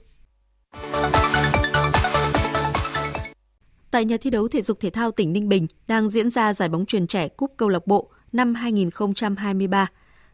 Tại 3.98 4.04
nhà 4.04 4.16
thi 4.16 4.30
đấu 4.30 4.48
thể 4.48 4.62
dục 4.62 4.80
thể 4.80 4.90
thao 4.90 5.10
tỉnh 5.10 5.32
Ninh 5.32 5.48
Bình 5.48 5.66
đang 5.88 6.10
diễn 6.10 6.30
ra 6.30 6.52
giải 6.52 6.68
bóng 6.68 6.86
truyền 6.86 7.06
trẻ 7.06 7.28
cúp 7.28 7.52
câu 7.56 7.68
lạc 7.68 7.86
bộ 7.86 8.10
năm 8.32 8.54
2023. 8.54 9.86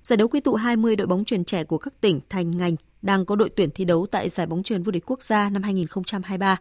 Giải 0.02 0.16
đấu 0.16 0.28
quy 0.28 0.40
tụ 0.40 0.54
20 0.54 0.96
đội 0.96 1.06
bóng 1.06 1.24
truyền 1.24 1.44
trẻ 1.44 1.64
của 1.64 1.78
các 1.78 2.00
tỉnh, 2.00 2.20
thành, 2.28 2.56
ngành 2.56 2.76
đang 3.02 3.24
có 3.24 3.36
đội 3.36 3.50
tuyển 3.56 3.70
thi 3.70 3.84
đấu 3.84 4.06
tại 4.10 4.28
giải 4.28 4.46
bóng 4.46 4.62
truyền 4.62 4.82
vô 4.82 4.92
địch 4.92 5.02
quốc 5.06 5.22
gia 5.22 5.50
năm 5.50 5.62
2023. 5.62 6.56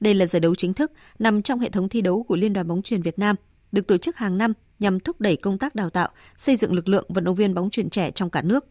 Đây 0.00 0.14
là 0.14 0.26
giải 0.26 0.40
đấu 0.40 0.54
chính 0.54 0.74
thức 0.74 0.92
nằm 1.18 1.42
trong 1.42 1.60
hệ 1.60 1.70
thống 1.70 1.88
thi 1.88 2.00
đấu 2.00 2.22
của 2.22 2.36
Liên 2.36 2.52
đoàn 2.52 2.68
bóng 2.68 2.82
truyền 2.82 3.02
Việt 3.02 3.18
Nam, 3.18 3.36
được 3.72 3.86
tổ 3.86 3.98
chức 3.98 4.16
hàng 4.16 4.38
năm 4.38 4.52
nhằm 4.78 5.00
thúc 5.00 5.20
đẩy 5.20 5.36
công 5.36 5.58
tác 5.58 5.74
đào 5.74 5.90
tạo, 5.90 6.08
xây 6.36 6.56
dựng 6.56 6.72
lực 6.72 6.88
lượng 6.88 7.06
vận 7.08 7.24
động 7.24 7.34
viên 7.34 7.54
bóng 7.54 7.70
truyền 7.70 7.90
trẻ 7.90 8.10
trong 8.10 8.30
cả 8.30 8.42
nước. 8.42 8.64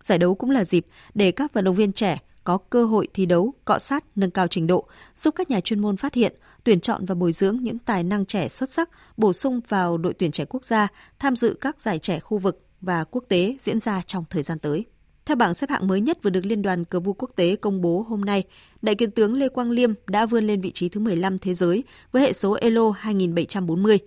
Giải 0.00 0.18
đấu 0.18 0.34
cũng 0.34 0.50
là 0.50 0.64
dịp 0.64 0.86
để 1.14 1.32
các 1.32 1.52
vận 1.52 1.64
động 1.64 1.74
viên 1.74 1.92
trẻ 1.92 2.18
có 2.44 2.58
cơ 2.58 2.84
hội 2.84 3.08
thi 3.14 3.26
đấu, 3.26 3.54
cọ 3.64 3.78
sát, 3.78 4.04
nâng 4.16 4.30
cao 4.30 4.46
trình 4.48 4.66
độ, 4.66 4.86
giúp 5.16 5.34
các 5.34 5.50
nhà 5.50 5.60
chuyên 5.60 5.80
môn 5.80 5.96
phát 5.96 6.14
hiện, 6.14 6.34
tuyển 6.64 6.80
chọn 6.80 7.04
và 7.04 7.14
bồi 7.14 7.32
dưỡng 7.32 7.56
những 7.56 7.78
tài 7.78 8.02
năng 8.02 8.26
trẻ 8.26 8.48
xuất 8.48 8.70
sắc, 8.70 8.90
bổ 9.16 9.32
sung 9.32 9.60
vào 9.68 9.98
đội 9.98 10.14
tuyển 10.14 10.30
trẻ 10.30 10.44
quốc 10.44 10.64
gia, 10.64 10.88
tham 11.18 11.36
dự 11.36 11.56
các 11.60 11.80
giải 11.80 11.98
trẻ 11.98 12.20
khu 12.20 12.38
vực 12.38 12.66
và 12.80 13.04
quốc 13.04 13.24
tế 13.28 13.56
diễn 13.60 13.80
ra 13.80 14.02
trong 14.06 14.24
thời 14.30 14.42
gian 14.42 14.58
tới. 14.58 14.84
Theo 15.26 15.36
bảng 15.36 15.54
xếp 15.54 15.70
hạng 15.70 15.86
mới 15.86 16.00
nhất 16.00 16.18
vừa 16.22 16.30
được 16.30 16.46
Liên 16.46 16.62
đoàn 16.62 16.84
Cờ 16.84 17.00
vua 17.00 17.12
quốc 17.12 17.30
tế 17.36 17.56
công 17.56 17.80
bố 17.80 18.06
hôm 18.08 18.20
nay, 18.20 18.44
đại 18.82 18.94
kiến 18.94 19.10
tướng 19.10 19.34
Lê 19.34 19.48
Quang 19.48 19.70
Liêm 19.70 19.92
đã 20.06 20.26
vươn 20.26 20.46
lên 20.46 20.60
vị 20.60 20.70
trí 20.70 20.88
thứ 20.88 21.00
15 21.00 21.38
thế 21.38 21.54
giới 21.54 21.84
với 22.12 22.22
hệ 22.22 22.32
số 22.32 22.52
ELO 22.52 22.90
2740. 22.90 23.98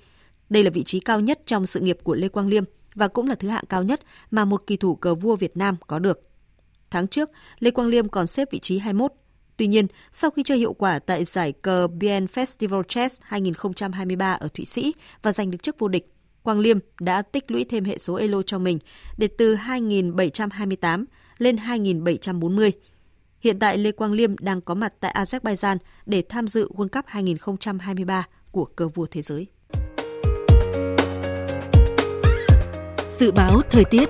Đây 0.49 0.63
là 0.63 0.69
vị 0.69 0.83
trí 0.83 0.99
cao 0.99 1.19
nhất 1.19 1.39
trong 1.45 1.65
sự 1.65 1.79
nghiệp 1.79 1.97
của 2.03 2.15
Lê 2.15 2.27
Quang 2.27 2.47
Liêm 2.47 2.63
và 2.95 3.07
cũng 3.07 3.27
là 3.27 3.35
thứ 3.35 3.47
hạng 3.47 3.65
cao 3.69 3.83
nhất 3.83 4.01
mà 4.31 4.45
một 4.45 4.63
kỳ 4.67 4.77
thủ 4.77 4.95
cờ 4.95 5.15
vua 5.15 5.35
Việt 5.35 5.57
Nam 5.57 5.75
có 5.87 5.99
được. 5.99 6.21
Tháng 6.91 7.07
trước, 7.07 7.29
Lê 7.59 7.71
Quang 7.71 7.87
Liêm 7.87 8.09
còn 8.09 8.27
xếp 8.27 8.47
vị 8.51 8.59
trí 8.59 8.77
21. 8.77 9.11
Tuy 9.57 9.67
nhiên, 9.67 9.87
sau 10.13 10.31
khi 10.31 10.43
chơi 10.43 10.57
hiệu 10.57 10.73
quả 10.73 10.99
tại 10.99 11.25
giải 11.25 11.51
cờ 11.51 11.87
BN 11.87 12.25
Festival 12.33 12.83
Chess 12.83 13.21
2023 13.23 14.33
ở 14.33 14.47
Thụy 14.53 14.65
Sĩ 14.65 14.93
và 15.21 15.31
giành 15.31 15.51
được 15.51 15.63
chức 15.63 15.79
vô 15.79 15.87
địch, 15.87 16.13
Quang 16.43 16.59
Liêm 16.59 16.79
đã 16.99 17.21
tích 17.21 17.51
lũy 17.51 17.63
thêm 17.63 17.83
hệ 17.83 17.97
số 17.97 18.15
elo 18.15 18.41
cho 18.41 18.59
mình 18.59 18.79
để 19.17 19.27
từ 19.37 19.55
2.728 19.55 21.05
lên 21.37 21.55
2.740. 21.55 22.71
Hiện 23.39 23.59
tại 23.59 23.77
Lê 23.77 23.91
Quang 23.91 24.11
Liêm 24.11 24.37
đang 24.37 24.61
có 24.61 24.75
mặt 24.75 24.93
tại 24.99 25.15
Azerbaijan 25.17 25.77
để 26.05 26.23
tham 26.29 26.47
dự 26.47 26.69
World 26.75 26.87
Cup 26.87 27.05
2023 27.07 28.27
của 28.51 28.65
cờ 28.65 28.87
vua 28.87 29.05
thế 29.11 29.21
giới. 29.21 29.47
Dự 33.09 33.31
báo 33.31 33.61
thời 33.69 33.83
tiết 33.85 34.09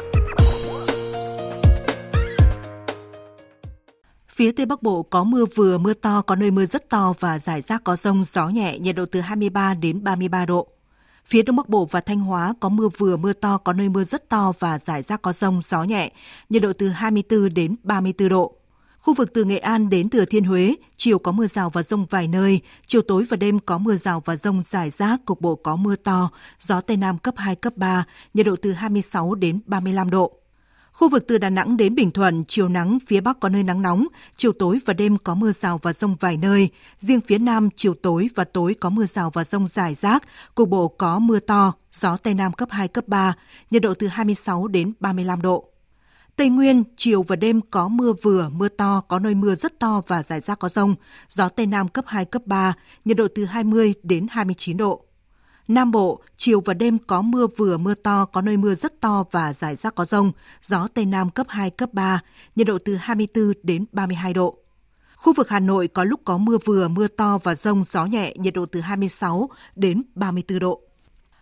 Phía 4.38 4.52
Tây 4.52 4.66
Bắc 4.66 4.84
Bộ 4.84 5.04
có 5.04 5.24
mưa 5.24 5.46
vừa, 5.56 5.78
mưa 5.78 5.94
to, 5.94 6.22
có 6.22 6.36
nơi 6.36 6.52
mưa 6.52 6.66
rất 6.66 6.90
to 6.90 7.14
và 7.20 7.40
rải 7.40 7.62
rác 7.62 7.84
có 7.84 7.96
rông, 7.96 8.24
gió 8.24 8.50
nhẹ, 8.50 8.80
nhiệt 8.80 8.96
độ 8.96 9.06
từ 9.12 9.20
23 9.20 9.74
đến 9.74 10.04
33 10.04 10.46
độ. 10.46 10.68
Phía 11.26 11.42
Đông 11.42 11.56
Bắc 11.56 11.70
Bộ 11.70 11.86
và 11.92 12.02
Thanh 12.02 12.20
Hóa 12.20 12.54
có 12.60 12.70
mưa 12.70 12.90
vừa, 12.98 13.18
mưa 13.18 13.34
to, 13.34 13.58
có 13.58 13.74
nơi 13.74 13.90
mưa 13.90 14.04
rất 14.04 14.30
to 14.30 14.54
và 14.60 14.80
rải 14.80 15.02
rác 15.02 15.22
có 15.22 15.34
rông, 15.34 15.62
gió 15.64 15.84
nhẹ, 15.84 16.12
nhiệt 16.50 16.62
độ 16.62 16.74
từ 16.74 16.90
24 16.90 17.54
đến 17.54 17.76
34 17.84 18.30
độ. 18.30 18.54
Khu 19.00 19.14
vực 19.14 19.34
từ 19.34 19.44
Nghệ 19.44 19.58
An 19.58 19.90
đến 19.90 20.10
Thừa 20.10 20.26
Thiên 20.26 20.44
Huế, 20.44 20.76
chiều 20.98 21.20
có 21.20 21.32
mưa 21.32 21.48
rào 21.48 21.70
và 21.70 21.84
rông 21.84 22.06
vài 22.10 22.28
nơi, 22.28 22.62
chiều 22.86 23.02
tối 23.02 23.26
và 23.30 23.38
đêm 23.38 23.60
có 23.60 23.78
mưa 23.78 23.96
rào 23.96 24.22
và 24.26 24.36
rông 24.36 24.64
rải 24.64 24.90
rác, 24.90 25.26
cục 25.26 25.42
bộ 25.42 25.56
có 25.56 25.76
mưa 25.76 25.96
to, 25.96 26.30
gió 26.60 26.82
Tây 26.82 26.98
Nam 26.98 27.18
cấp 27.18 27.34
2, 27.38 27.56
cấp 27.56 27.74
3, 27.76 28.04
nhiệt 28.34 28.46
độ 28.46 28.56
từ 28.62 28.72
26 28.72 29.36
đến 29.36 29.60
35 29.66 30.10
độ. 30.10 30.34
Khu 30.98 31.10
vực 31.10 31.28
từ 31.28 31.38
Đà 31.38 31.50
Nẵng 31.50 31.78
đến 31.78 31.96
Bình 31.96 32.12
Thuận, 32.12 32.44
chiều 32.48 32.70
nắng, 32.70 32.98
phía 33.08 33.22
Bắc 33.22 33.40
có 33.40 33.50
nơi 33.50 33.64
nắng 33.64 33.82
nóng, 33.82 34.08
chiều 34.36 34.52
tối 34.52 34.80
và 34.86 34.94
đêm 34.94 35.18
có 35.18 35.36
mưa 35.36 35.52
rào 35.52 35.80
và 35.82 35.94
rông 35.94 36.16
vài 36.20 36.38
nơi. 36.38 36.70
Riêng 37.00 37.22
phía 37.28 37.38
Nam, 37.38 37.70
chiều 37.76 37.94
tối 37.94 38.30
và 38.36 38.44
tối 38.44 38.76
có 38.80 38.90
mưa 38.90 39.06
rào 39.06 39.30
và 39.30 39.44
rông 39.44 39.68
rải 39.68 39.96
rác, 39.96 40.24
cục 40.56 40.70
bộ 40.70 40.88
có 40.88 41.20
mưa 41.20 41.40
to, 41.40 41.74
gió 41.92 42.18
Tây 42.18 42.34
Nam 42.34 42.54
cấp 42.54 42.70
2, 42.72 42.88
cấp 42.88 43.08
3, 43.08 43.34
nhiệt 43.72 43.82
độ 43.82 43.94
từ 43.94 44.08
26 44.08 44.68
đến 44.68 44.94
35 45.00 45.42
độ. 45.42 45.70
Tây 46.36 46.50
Nguyên, 46.50 46.84
chiều 46.98 47.24
và 47.24 47.36
đêm 47.36 47.62
có 47.72 47.88
mưa 47.88 48.14
vừa, 48.22 48.50
mưa 48.50 48.70
to, 48.70 49.02
có 49.08 49.20
nơi 49.20 49.36
mưa 49.36 49.56
rất 49.56 49.80
to 49.80 50.02
và 50.08 50.24
rải 50.24 50.40
rác 50.40 50.60
có 50.60 50.70
rông, 50.70 50.96
gió 51.30 51.50
Tây 51.50 51.66
Nam 51.66 51.88
cấp 51.88 52.06
2, 52.08 52.26
cấp 52.26 52.42
3, 52.46 52.74
nhiệt 53.06 53.18
độ 53.18 53.28
từ 53.36 53.46
20 53.46 53.94
đến 54.04 54.28
29 54.30 54.78
độ. 54.78 55.07
Nam 55.68 55.92
Bộ, 55.92 56.22
chiều 56.38 56.62
và 56.62 56.74
đêm 56.74 56.98
có 57.00 57.22
mưa 57.22 57.48
vừa 57.48 57.78
mưa 57.78 57.94
to, 57.94 58.26
có 58.26 58.42
nơi 58.42 58.58
mưa 58.58 58.76
rất 58.76 59.02
to 59.02 59.24
và 59.32 59.54
rải 59.54 59.76
rác 59.76 59.96
có 59.96 60.06
rông, 60.06 60.32
gió 60.62 60.88
Tây 60.94 61.06
Nam 61.06 61.30
cấp 61.30 61.48
2, 61.50 61.70
cấp 61.70 61.94
3, 61.94 62.20
nhiệt 62.56 62.68
độ 62.68 62.78
từ 62.86 62.96
24 62.96 63.54
đến 63.64 63.86
32 63.92 64.34
độ. 64.34 64.58
Khu 65.16 65.34
vực 65.34 65.50
Hà 65.50 65.60
Nội 65.60 65.88
có 65.88 66.04
lúc 66.04 66.20
có 66.26 66.38
mưa 66.38 66.58
vừa, 66.66 66.88
mưa 66.88 67.08
to 67.08 67.38
và 67.44 67.56
rông, 67.56 67.84
gió 67.84 68.06
nhẹ, 68.06 68.34
nhiệt 68.38 68.54
độ 68.54 68.66
từ 68.66 68.82
26 68.82 69.50
đến 69.76 70.04
34 70.16 70.60
độ. 70.60 70.82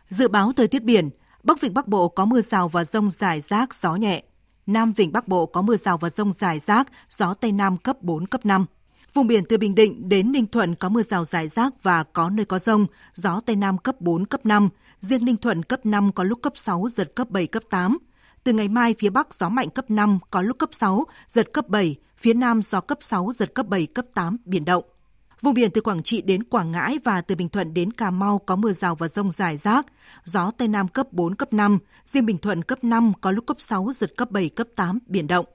Dự 0.09 0.27
báo 0.27 0.53
thời 0.55 0.67
tiết 0.67 0.83
biển, 0.83 1.09
Bắc 1.43 1.61
Vịnh 1.61 1.73
Bắc 1.73 1.87
Bộ 1.87 2.09
có 2.09 2.25
mưa 2.25 2.41
rào 2.41 2.69
và 2.69 2.85
rông 2.85 3.11
rải 3.11 3.41
rác, 3.41 3.75
gió 3.75 3.95
nhẹ. 3.95 4.23
Nam 4.65 4.93
Vịnh 4.93 5.11
Bắc 5.11 5.27
Bộ 5.27 5.45
có 5.45 5.61
mưa 5.61 5.77
rào 5.77 5.97
và 5.97 6.09
rông 6.09 6.33
rải 6.33 6.59
rác, 6.59 6.87
gió 7.09 7.33
Tây 7.33 7.51
Nam 7.51 7.77
cấp 7.77 8.01
4, 8.01 8.25
cấp 8.25 8.45
5. 8.45 8.65
Vùng 9.15 9.27
biển 9.27 9.43
từ 9.49 9.57
Bình 9.57 9.75
Định 9.75 10.09
đến 10.09 10.31
Ninh 10.31 10.45
Thuận 10.45 10.75
có 10.75 10.89
mưa 10.89 11.03
rào 11.03 11.25
rải 11.25 11.47
rác 11.47 11.83
và 11.83 12.03
có 12.03 12.29
nơi 12.29 12.45
có 12.45 12.59
rông, 12.59 12.85
gió 13.13 13.41
Tây 13.45 13.55
Nam 13.55 13.77
cấp 13.77 14.01
4, 14.01 14.25
cấp 14.25 14.45
5. 14.45 14.69
Riêng 14.99 15.25
Ninh 15.25 15.37
Thuận 15.37 15.63
cấp 15.63 15.85
5 15.85 16.11
có 16.11 16.23
lúc 16.23 16.39
cấp 16.41 16.53
6, 16.55 16.87
giật 16.89 17.15
cấp 17.15 17.29
7, 17.29 17.47
cấp 17.47 17.63
8. 17.69 17.97
Từ 18.43 18.53
ngày 18.53 18.67
mai, 18.67 18.95
phía 18.99 19.09
Bắc 19.09 19.33
gió 19.33 19.49
mạnh 19.49 19.69
cấp 19.69 19.85
5, 19.89 20.19
có 20.31 20.41
lúc 20.41 20.57
cấp 20.57 20.69
6, 20.71 21.03
giật 21.27 21.53
cấp 21.53 21.69
7. 21.69 21.95
Phía 22.17 22.33
Nam 22.33 22.61
gió 22.61 22.81
cấp 22.81 22.97
6, 23.01 23.31
giật 23.35 23.53
cấp 23.53 23.67
7, 23.67 23.85
cấp 23.85 24.05
8, 24.13 24.37
biển 24.45 24.65
động. 24.65 24.83
Vùng 25.41 25.53
biển 25.53 25.71
từ 25.71 25.81
Quảng 25.81 26.03
Trị 26.03 26.21
đến 26.21 26.43
Quảng 26.43 26.71
Ngãi 26.71 26.99
và 27.03 27.21
từ 27.21 27.35
Bình 27.35 27.49
Thuận 27.49 27.73
đến 27.73 27.91
Cà 27.91 28.11
Mau 28.11 28.39
có 28.39 28.55
mưa 28.55 28.71
rào 28.71 28.95
và 28.95 29.07
rông 29.07 29.31
rải 29.31 29.57
rác. 29.57 29.85
Gió 30.23 30.51
Tây 30.57 30.67
Nam 30.67 30.87
cấp 30.87 31.07
4, 31.13 31.35
cấp 31.35 31.53
5. 31.53 31.79
Riêng 32.05 32.25
Bình 32.25 32.37
Thuận 32.37 32.63
cấp 32.63 32.83
5, 32.83 33.13
có 33.21 33.31
lúc 33.31 33.45
cấp 33.45 33.57
6, 33.59 33.91
giật 33.93 34.11
cấp 34.17 34.31
7, 34.31 34.49
cấp 34.49 34.67
8, 34.75 34.99
biển 35.07 35.27
động. 35.27 35.45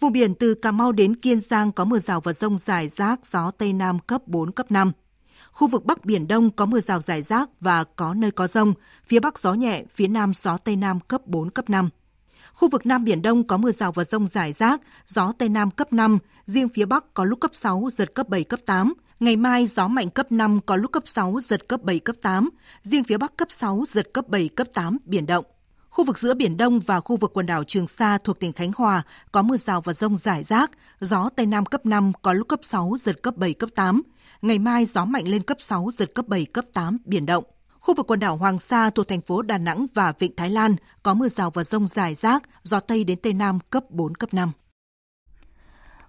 Vùng 0.00 0.12
biển 0.12 0.34
từ 0.34 0.54
Cà 0.54 0.70
Mau 0.70 0.92
đến 0.92 1.16
Kiên 1.16 1.40
Giang 1.40 1.72
có 1.72 1.84
mưa 1.84 1.98
rào 1.98 2.20
và 2.20 2.32
rông 2.32 2.58
rải 2.58 2.88
rác, 2.88 3.26
gió 3.26 3.50
Tây 3.58 3.72
Nam 3.72 3.98
cấp 3.98 4.22
4, 4.26 4.52
cấp 4.52 4.70
5. 4.70 4.92
Khu 5.52 5.68
vực 5.68 5.84
Bắc 5.84 6.04
Biển 6.04 6.28
Đông 6.28 6.50
có 6.50 6.66
mưa 6.66 6.80
rào 6.80 7.00
rải 7.00 7.22
rác 7.22 7.48
và 7.60 7.84
có 7.84 8.14
nơi 8.14 8.30
có 8.30 8.46
rông, 8.46 8.74
phía 9.06 9.20
Bắc 9.20 9.38
gió 9.38 9.54
nhẹ, 9.54 9.82
phía 9.94 10.08
Nam 10.08 10.32
gió 10.34 10.56
Tây 10.56 10.76
Nam 10.76 11.00
cấp 11.00 11.26
4, 11.26 11.50
cấp 11.50 11.70
5. 11.70 11.88
Khu 12.54 12.68
vực 12.70 12.86
Nam 12.86 13.04
Biển 13.04 13.22
Đông 13.22 13.46
có 13.46 13.56
mưa 13.56 13.70
rào 13.70 13.92
và 13.92 14.04
rông 14.04 14.28
rải 14.28 14.52
rác, 14.52 14.80
gió 15.06 15.32
Tây 15.38 15.48
Nam 15.48 15.70
cấp 15.70 15.92
5, 15.92 16.18
riêng 16.46 16.68
phía 16.68 16.84
Bắc 16.84 17.14
có 17.14 17.24
lúc 17.24 17.40
cấp 17.40 17.50
6, 17.54 17.88
giật 17.92 18.14
cấp 18.14 18.28
7, 18.28 18.44
cấp 18.44 18.60
8. 18.66 18.94
Ngày 19.20 19.36
mai 19.36 19.66
gió 19.66 19.88
mạnh 19.88 20.10
cấp 20.10 20.32
5, 20.32 20.60
có 20.66 20.76
lúc 20.76 20.92
cấp 20.92 21.02
6, 21.06 21.38
giật 21.42 21.68
cấp 21.68 21.82
7, 21.82 21.98
cấp 21.98 22.16
8. 22.22 22.50
Riêng 22.82 23.04
phía 23.04 23.16
Bắc 23.16 23.36
cấp 23.36 23.48
6, 23.50 23.84
giật 23.88 24.08
cấp 24.12 24.28
7, 24.28 24.48
cấp 24.48 24.66
8, 24.74 24.98
biển 25.04 25.26
động. 25.26 25.44
Khu 25.90 26.04
vực 26.04 26.18
giữa 26.18 26.34
Biển 26.34 26.56
Đông 26.56 26.80
và 26.80 27.00
khu 27.00 27.16
vực 27.16 27.30
quần 27.34 27.46
đảo 27.46 27.64
Trường 27.64 27.88
Sa 27.88 28.18
thuộc 28.18 28.40
tỉnh 28.40 28.52
Khánh 28.52 28.72
Hòa 28.76 29.02
có 29.32 29.42
mưa 29.42 29.56
rào 29.56 29.80
và 29.80 29.92
rông 29.92 30.16
rải 30.16 30.42
rác, 30.42 30.70
gió 31.00 31.28
Tây 31.36 31.46
Nam 31.46 31.66
cấp 31.66 31.86
5, 31.86 32.12
có 32.22 32.32
lúc 32.32 32.48
cấp 32.48 32.60
6, 32.62 32.96
giật 33.00 33.22
cấp 33.22 33.36
7, 33.36 33.54
cấp 33.54 33.70
8. 33.74 34.02
Ngày 34.42 34.58
mai 34.58 34.84
gió 34.84 35.04
mạnh 35.04 35.28
lên 35.28 35.42
cấp 35.42 35.56
6, 35.60 35.90
giật 35.94 36.14
cấp 36.14 36.28
7, 36.28 36.46
cấp 36.46 36.64
8, 36.72 36.98
biển 37.04 37.26
động. 37.26 37.44
Khu 37.80 37.94
vực 37.94 38.06
quần 38.06 38.20
đảo 38.20 38.36
Hoàng 38.36 38.58
Sa 38.58 38.90
thuộc 38.90 39.08
thành 39.08 39.20
phố 39.20 39.42
Đà 39.42 39.58
Nẵng 39.58 39.86
và 39.94 40.12
Vịnh 40.18 40.36
Thái 40.36 40.50
Lan 40.50 40.76
có 41.02 41.14
mưa 41.14 41.28
rào 41.28 41.50
và 41.50 41.64
rông 41.64 41.88
rải 41.88 42.14
rác, 42.14 42.42
gió 42.62 42.80
Tây 42.80 43.04
đến 43.04 43.18
Tây 43.22 43.32
Nam 43.32 43.58
cấp 43.70 43.90
4, 43.90 44.14
cấp 44.14 44.34
5. 44.34 44.52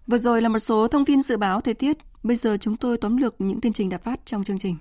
Vừa 0.08 0.18
rồi 0.18 0.42
là 0.42 0.50
một 0.50 0.60
số 0.60 0.88
thông 0.88 1.06
tin 1.06 1.22
dự 1.22 1.38
báo 1.38 1.62
thời 1.62 1.74
tiết. 1.74 1.98
Bây 2.24 2.36
giờ 2.36 2.58
chúng 2.58 2.78
tôi 2.78 2.98
tóm 2.98 3.18
lược 3.18 3.36
những 3.40 3.62
tin 3.62 3.74
trình 3.74 3.90
đã 3.90 3.98
phát 3.98 4.20
trong 4.26 4.44
chương 4.44 4.60
trình. 4.60 4.78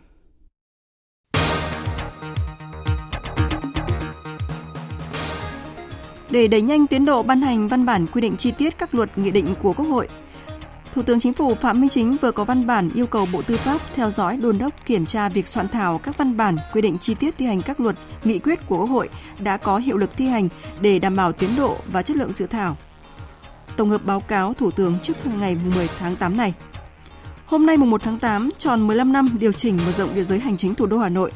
Để 6.31 6.49
đẩy 6.49 6.62
nhanh 6.62 6.87
tiến 6.87 7.05
độ 7.05 7.22
ban 7.22 7.43
hành 7.43 7.68
văn 7.68 7.87
bản 7.87 8.07
quy 8.07 8.20
định 8.20 8.37
chi 8.37 8.51
tiết 8.51 8.78
các 8.78 8.95
luật 8.95 9.18
nghị 9.18 9.31
định 9.31 9.55
của 9.62 9.72
Quốc 9.72 9.87
hội, 9.87 10.09
Thủ 10.95 11.03
tướng 11.03 11.20
Chính 11.20 11.33
phủ 11.33 11.55
Phạm 11.55 11.81
Minh 11.81 11.91
Chính 11.91 12.16
vừa 12.22 12.31
có 12.31 12.45
văn 12.45 12.66
bản 12.66 12.91
yêu 12.95 13.07
cầu 13.07 13.26
Bộ 13.33 13.43
Tư 13.43 13.57
pháp 13.57 13.81
theo 13.95 14.11
dõi 14.11 14.37
đôn 14.37 14.59
đốc 14.59 14.87
kiểm 14.87 15.07
tra 15.07 15.28
việc 15.28 15.49
soạn 15.49 15.68
thảo 15.68 15.99
các 15.99 16.18
văn 16.18 16.37
bản 16.37 16.57
quy 16.72 16.81
định 16.81 16.99
chi 16.99 17.14
tiết 17.14 17.35
thi 17.39 17.47
hành 17.47 17.61
các 17.61 17.81
luật, 17.81 17.97
nghị 18.24 18.39
quyết 18.39 18.66
của 18.66 18.78
Quốc 18.78 18.91
hội 18.91 19.09
đã 19.39 19.57
có 19.57 19.78
hiệu 19.78 19.97
lực 19.97 20.11
thi 20.16 20.26
hành 20.26 20.49
để 20.81 20.99
đảm 20.99 21.16
bảo 21.16 21.33
tiến 21.33 21.51
độ 21.57 21.76
và 21.93 22.03
chất 22.03 22.16
lượng 22.16 22.33
dự 22.33 22.47
thảo. 22.47 22.76
Tổng 23.76 23.91
hợp 23.91 24.05
báo 24.05 24.20
cáo 24.20 24.55
Thủ 24.55 24.70
tướng 24.70 24.99
trước 25.03 25.14
ngày 25.39 25.57
10 25.74 25.89
tháng 25.99 26.16
8 26.16 26.37
này. 26.37 26.55
Hôm 27.47 27.66
nay 27.66 27.76
mùng 27.76 27.91
1 27.91 28.03
tháng 28.03 28.18
8 28.18 28.49
tròn 28.59 28.87
15 28.87 29.12
năm 29.12 29.37
điều 29.39 29.53
chỉnh 29.53 29.78
mở 29.87 29.93
rộng 29.93 30.14
địa 30.14 30.24
giới 30.24 30.39
hành 30.39 30.57
chính 30.57 30.74
thủ 30.74 30.87
đô 30.87 30.99
Hà 30.99 31.09
Nội. 31.09 31.33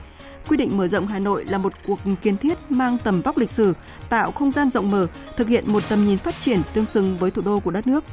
Quy 0.49 0.57
định 0.57 0.77
mở 0.77 0.89
rộng 0.89 1.07
Hà 1.07 1.19
Nội 1.19 1.45
là 1.45 1.59
một 1.59 1.73
cuộc 1.87 1.99
kiến 2.23 2.37
thiết 2.37 2.59
mang 2.69 2.99
tầm 2.99 3.23
vóc 3.23 3.39
lịch 3.39 3.51
sử, 3.51 3.75
tạo 4.09 4.33
không 4.33 4.51
gian 4.51 4.71
rộng 4.71 4.91
mở, 4.91 5.07
thực 5.37 5.49
hiện 5.49 5.73
một 5.73 5.83
tầm 5.89 6.07
nhìn 6.07 6.19
phát 6.19 6.35
triển 6.41 6.61
tương 6.75 6.87
xứng 6.87 7.17
với 7.17 7.31
thủ 7.31 7.43
đô 7.43 7.61
của 7.61 7.71
đất 7.71 7.87
nước. 7.87 8.05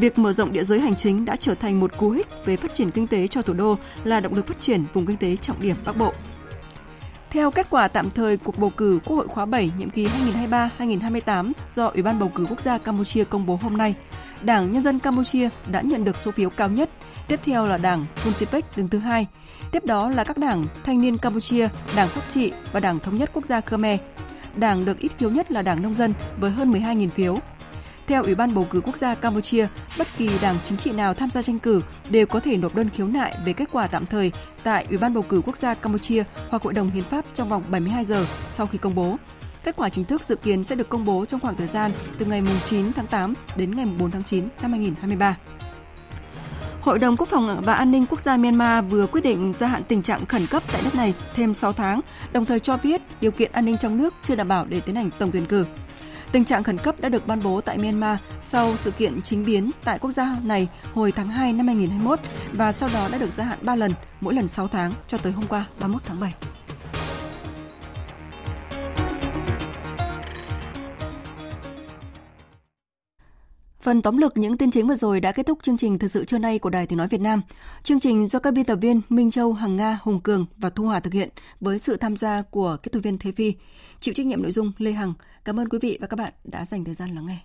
Việc 0.00 0.18
mở 0.18 0.32
rộng 0.32 0.52
địa 0.52 0.64
giới 0.64 0.80
hành 0.80 0.96
chính 0.96 1.24
đã 1.24 1.36
trở 1.36 1.54
thành 1.54 1.80
một 1.80 1.98
cú 1.98 2.10
hích 2.10 2.26
về 2.44 2.56
phát 2.56 2.74
triển 2.74 2.90
kinh 2.90 3.06
tế 3.06 3.26
cho 3.26 3.42
thủ 3.42 3.52
đô, 3.52 3.76
là 4.04 4.20
động 4.20 4.34
lực 4.34 4.46
phát 4.46 4.60
triển 4.60 4.84
vùng 4.92 5.06
kinh 5.06 5.16
tế 5.16 5.36
trọng 5.36 5.60
điểm 5.60 5.76
Bắc 5.84 5.96
Bộ. 5.96 6.12
Theo 7.30 7.50
kết 7.50 7.70
quả 7.70 7.88
tạm 7.88 8.10
thời 8.10 8.36
cuộc 8.36 8.58
bầu 8.58 8.70
cử 8.70 8.98
Quốc 9.04 9.16
hội 9.16 9.28
khóa 9.28 9.46
7 9.46 9.70
nhiệm 9.78 9.90
kỳ 9.90 10.08
2023-2028 10.78 11.52
do 11.70 11.86
Ủy 11.86 12.02
ban 12.02 12.18
bầu 12.18 12.30
cử 12.34 12.46
quốc 12.48 12.60
gia 12.60 12.78
Campuchia 12.78 13.24
công 13.24 13.46
bố 13.46 13.58
hôm 13.62 13.76
nay, 13.76 13.94
Đảng 14.42 14.72
Nhân 14.72 14.82
dân 14.82 14.98
Campuchia 14.98 15.48
đã 15.70 15.80
nhận 15.80 16.04
được 16.04 16.16
số 16.20 16.30
phiếu 16.30 16.50
cao 16.50 16.68
nhất, 16.68 16.90
tiếp 17.28 17.40
theo 17.44 17.66
là 17.66 17.76
Đảng 17.76 18.06
Funsipek 18.24 18.62
đứng 18.76 18.88
thứ 18.88 18.98
hai, 18.98 19.26
tiếp 19.72 19.84
đó 19.84 20.10
là 20.10 20.24
các 20.24 20.38
đảng 20.38 20.64
Thanh 20.84 21.00
niên 21.00 21.16
Campuchia, 21.16 21.68
Đảng 21.96 22.08
Quốc 22.14 22.24
trị 22.28 22.52
và 22.72 22.80
Đảng 22.80 22.98
Thống 22.98 23.14
nhất 23.14 23.30
Quốc 23.32 23.44
gia 23.44 23.60
Khmer. 23.60 24.00
Đảng 24.56 24.84
được 24.84 24.98
ít 24.98 25.12
phiếu 25.18 25.30
nhất 25.30 25.52
là 25.52 25.62
Đảng 25.62 25.82
Nông 25.82 25.94
dân 25.94 26.14
với 26.40 26.50
hơn 26.50 26.70
12.000 26.70 27.10
phiếu, 27.10 27.38
theo 28.06 28.22
Ủy 28.22 28.34
ban 28.34 28.54
bầu 28.54 28.66
cử 28.70 28.80
quốc 28.80 28.96
gia 28.96 29.14
Campuchia, 29.14 29.66
bất 29.98 30.06
kỳ 30.18 30.30
đảng 30.42 30.56
chính 30.62 30.78
trị 30.78 30.92
nào 30.92 31.14
tham 31.14 31.30
gia 31.30 31.42
tranh 31.42 31.58
cử 31.58 31.80
đều 32.10 32.26
có 32.26 32.40
thể 32.40 32.56
nộp 32.56 32.74
đơn 32.74 32.90
khiếu 32.90 33.06
nại 33.06 33.34
về 33.44 33.52
kết 33.52 33.68
quả 33.72 33.86
tạm 33.86 34.06
thời 34.06 34.32
tại 34.62 34.86
Ủy 34.88 34.98
ban 34.98 35.14
bầu 35.14 35.24
cử 35.28 35.42
quốc 35.44 35.56
gia 35.56 35.74
Campuchia 35.74 36.24
hoặc 36.48 36.62
Hội 36.62 36.72
đồng 36.72 36.88
Hiến 36.88 37.04
pháp 37.04 37.24
trong 37.34 37.48
vòng 37.48 37.64
72 37.70 38.04
giờ 38.04 38.26
sau 38.48 38.66
khi 38.66 38.78
công 38.78 38.94
bố. 38.94 39.16
Kết 39.64 39.76
quả 39.76 39.88
chính 39.88 40.04
thức 40.04 40.24
dự 40.24 40.36
kiến 40.36 40.64
sẽ 40.64 40.74
được 40.74 40.88
công 40.88 41.04
bố 41.04 41.24
trong 41.24 41.40
khoảng 41.40 41.56
thời 41.56 41.66
gian 41.66 41.92
từ 42.18 42.26
ngày 42.26 42.42
9 42.64 42.92
tháng 42.92 43.06
8 43.06 43.34
đến 43.56 43.76
ngày 43.76 43.86
4 43.98 44.10
tháng 44.10 44.22
9 44.22 44.48
năm 44.62 44.70
2023. 44.70 45.36
Hội 46.86 46.98
đồng 46.98 47.16
Quốc 47.16 47.28
phòng 47.28 47.62
và 47.64 47.74
An 47.74 47.90
ninh 47.90 48.06
Quốc 48.06 48.20
gia 48.20 48.36
Myanmar 48.36 48.84
vừa 48.88 49.06
quyết 49.06 49.20
định 49.20 49.52
gia 49.58 49.66
hạn 49.66 49.82
tình 49.88 50.02
trạng 50.02 50.26
khẩn 50.26 50.46
cấp 50.46 50.62
tại 50.72 50.82
nước 50.82 50.94
này 50.94 51.14
thêm 51.34 51.54
6 51.54 51.72
tháng, 51.72 52.00
đồng 52.32 52.44
thời 52.44 52.60
cho 52.60 52.76
biết 52.82 53.02
điều 53.20 53.30
kiện 53.30 53.52
an 53.52 53.64
ninh 53.64 53.76
trong 53.80 53.96
nước 53.96 54.14
chưa 54.22 54.34
đảm 54.34 54.48
bảo 54.48 54.66
để 54.68 54.80
tiến 54.80 54.96
hành 54.96 55.10
tổng 55.18 55.30
tuyển 55.32 55.46
cử. 55.46 55.66
Tình 56.32 56.44
trạng 56.44 56.62
khẩn 56.62 56.78
cấp 56.78 57.00
đã 57.00 57.08
được 57.08 57.26
ban 57.26 57.40
bố 57.42 57.60
tại 57.60 57.78
Myanmar 57.78 58.18
sau 58.40 58.76
sự 58.76 58.90
kiện 58.90 59.22
chính 59.22 59.44
biến 59.44 59.70
tại 59.84 59.98
quốc 59.98 60.10
gia 60.10 60.36
này 60.42 60.68
hồi 60.94 61.12
tháng 61.12 61.28
2 61.28 61.52
năm 61.52 61.66
2021 61.66 62.20
và 62.52 62.72
sau 62.72 62.88
đó 62.94 63.08
đã 63.12 63.18
được 63.18 63.30
gia 63.36 63.44
hạn 63.44 63.58
3 63.62 63.76
lần, 63.76 63.92
mỗi 64.20 64.34
lần 64.34 64.48
6 64.48 64.68
tháng 64.68 64.92
cho 65.06 65.18
tới 65.18 65.32
hôm 65.32 65.46
qua 65.46 65.64
31 65.80 66.02
tháng 66.06 66.20
7. 66.20 66.34
Phần 73.86 74.02
tóm 74.02 74.16
lược 74.16 74.36
những 74.36 74.56
tin 74.56 74.70
chính 74.70 74.88
vừa 74.88 74.94
rồi 74.94 75.20
đã 75.20 75.32
kết 75.32 75.46
thúc 75.46 75.58
chương 75.62 75.76
trình 75.76 75.98
thời 75.98 76.08
sự 76.08 76.24
trưa 76.24 76.38
nay 76.38 76.58
của 76.58 76.70
Đài 76.70 76.86
Tiếng 76.86 76.96
Nói 76.96 77.08
Việt 77.08 77.20
Nam. 77.20 77.42
Chương 77.82 78.00
trình 78.00 78.28
do 78.28 78.38
các 78.38 78.50
biên 78.54 78.64
tập 78.64 78.76
viên 78.76 79.00
Minh 79.08 79.30
Châu, 79.30 79.52
Hằng 79.52 79.76
Nga, 79.76 79.98
Hùng 80.02 80.20
Cường 80.20 80.46
và 80.56 80.70
Thu 80.70 80.84
Hòa 80.84 81.00
thực 81.00 81.12
hiện 81.12 81.28
với 81.60 81.78
sự 81.78 81.96
tham 81.96 82.16
gia 82.16 82.42
của 82.42 82.76
kết 82.82 82.92
thuật 82.92 83.04
viên 83.04 83.18
Thế 83.18 83.32
Phi. 83.32 83.54
Chịu 84.00 84.14
trách 84.14 84.26
nhiệm 84.26 84.42
nội 84.42 84.52
dung 84.52 84.72
Lê 84.78 84.92
Hằng. 84.92 85.14
Cảm 85.44 85.60
ơn 85.60 85.68
quý 85.68 85.78
vị 85.82 85.98
và 86.00 86.06
các 86.06 86.16
bạn 86.16 86.32
đã 86.44 86.64
dành 86.64 86.84
thời 86.84 86.94
gian 86.94 87.14
lắng 87.14 87.26
nghe. 87.26 87.38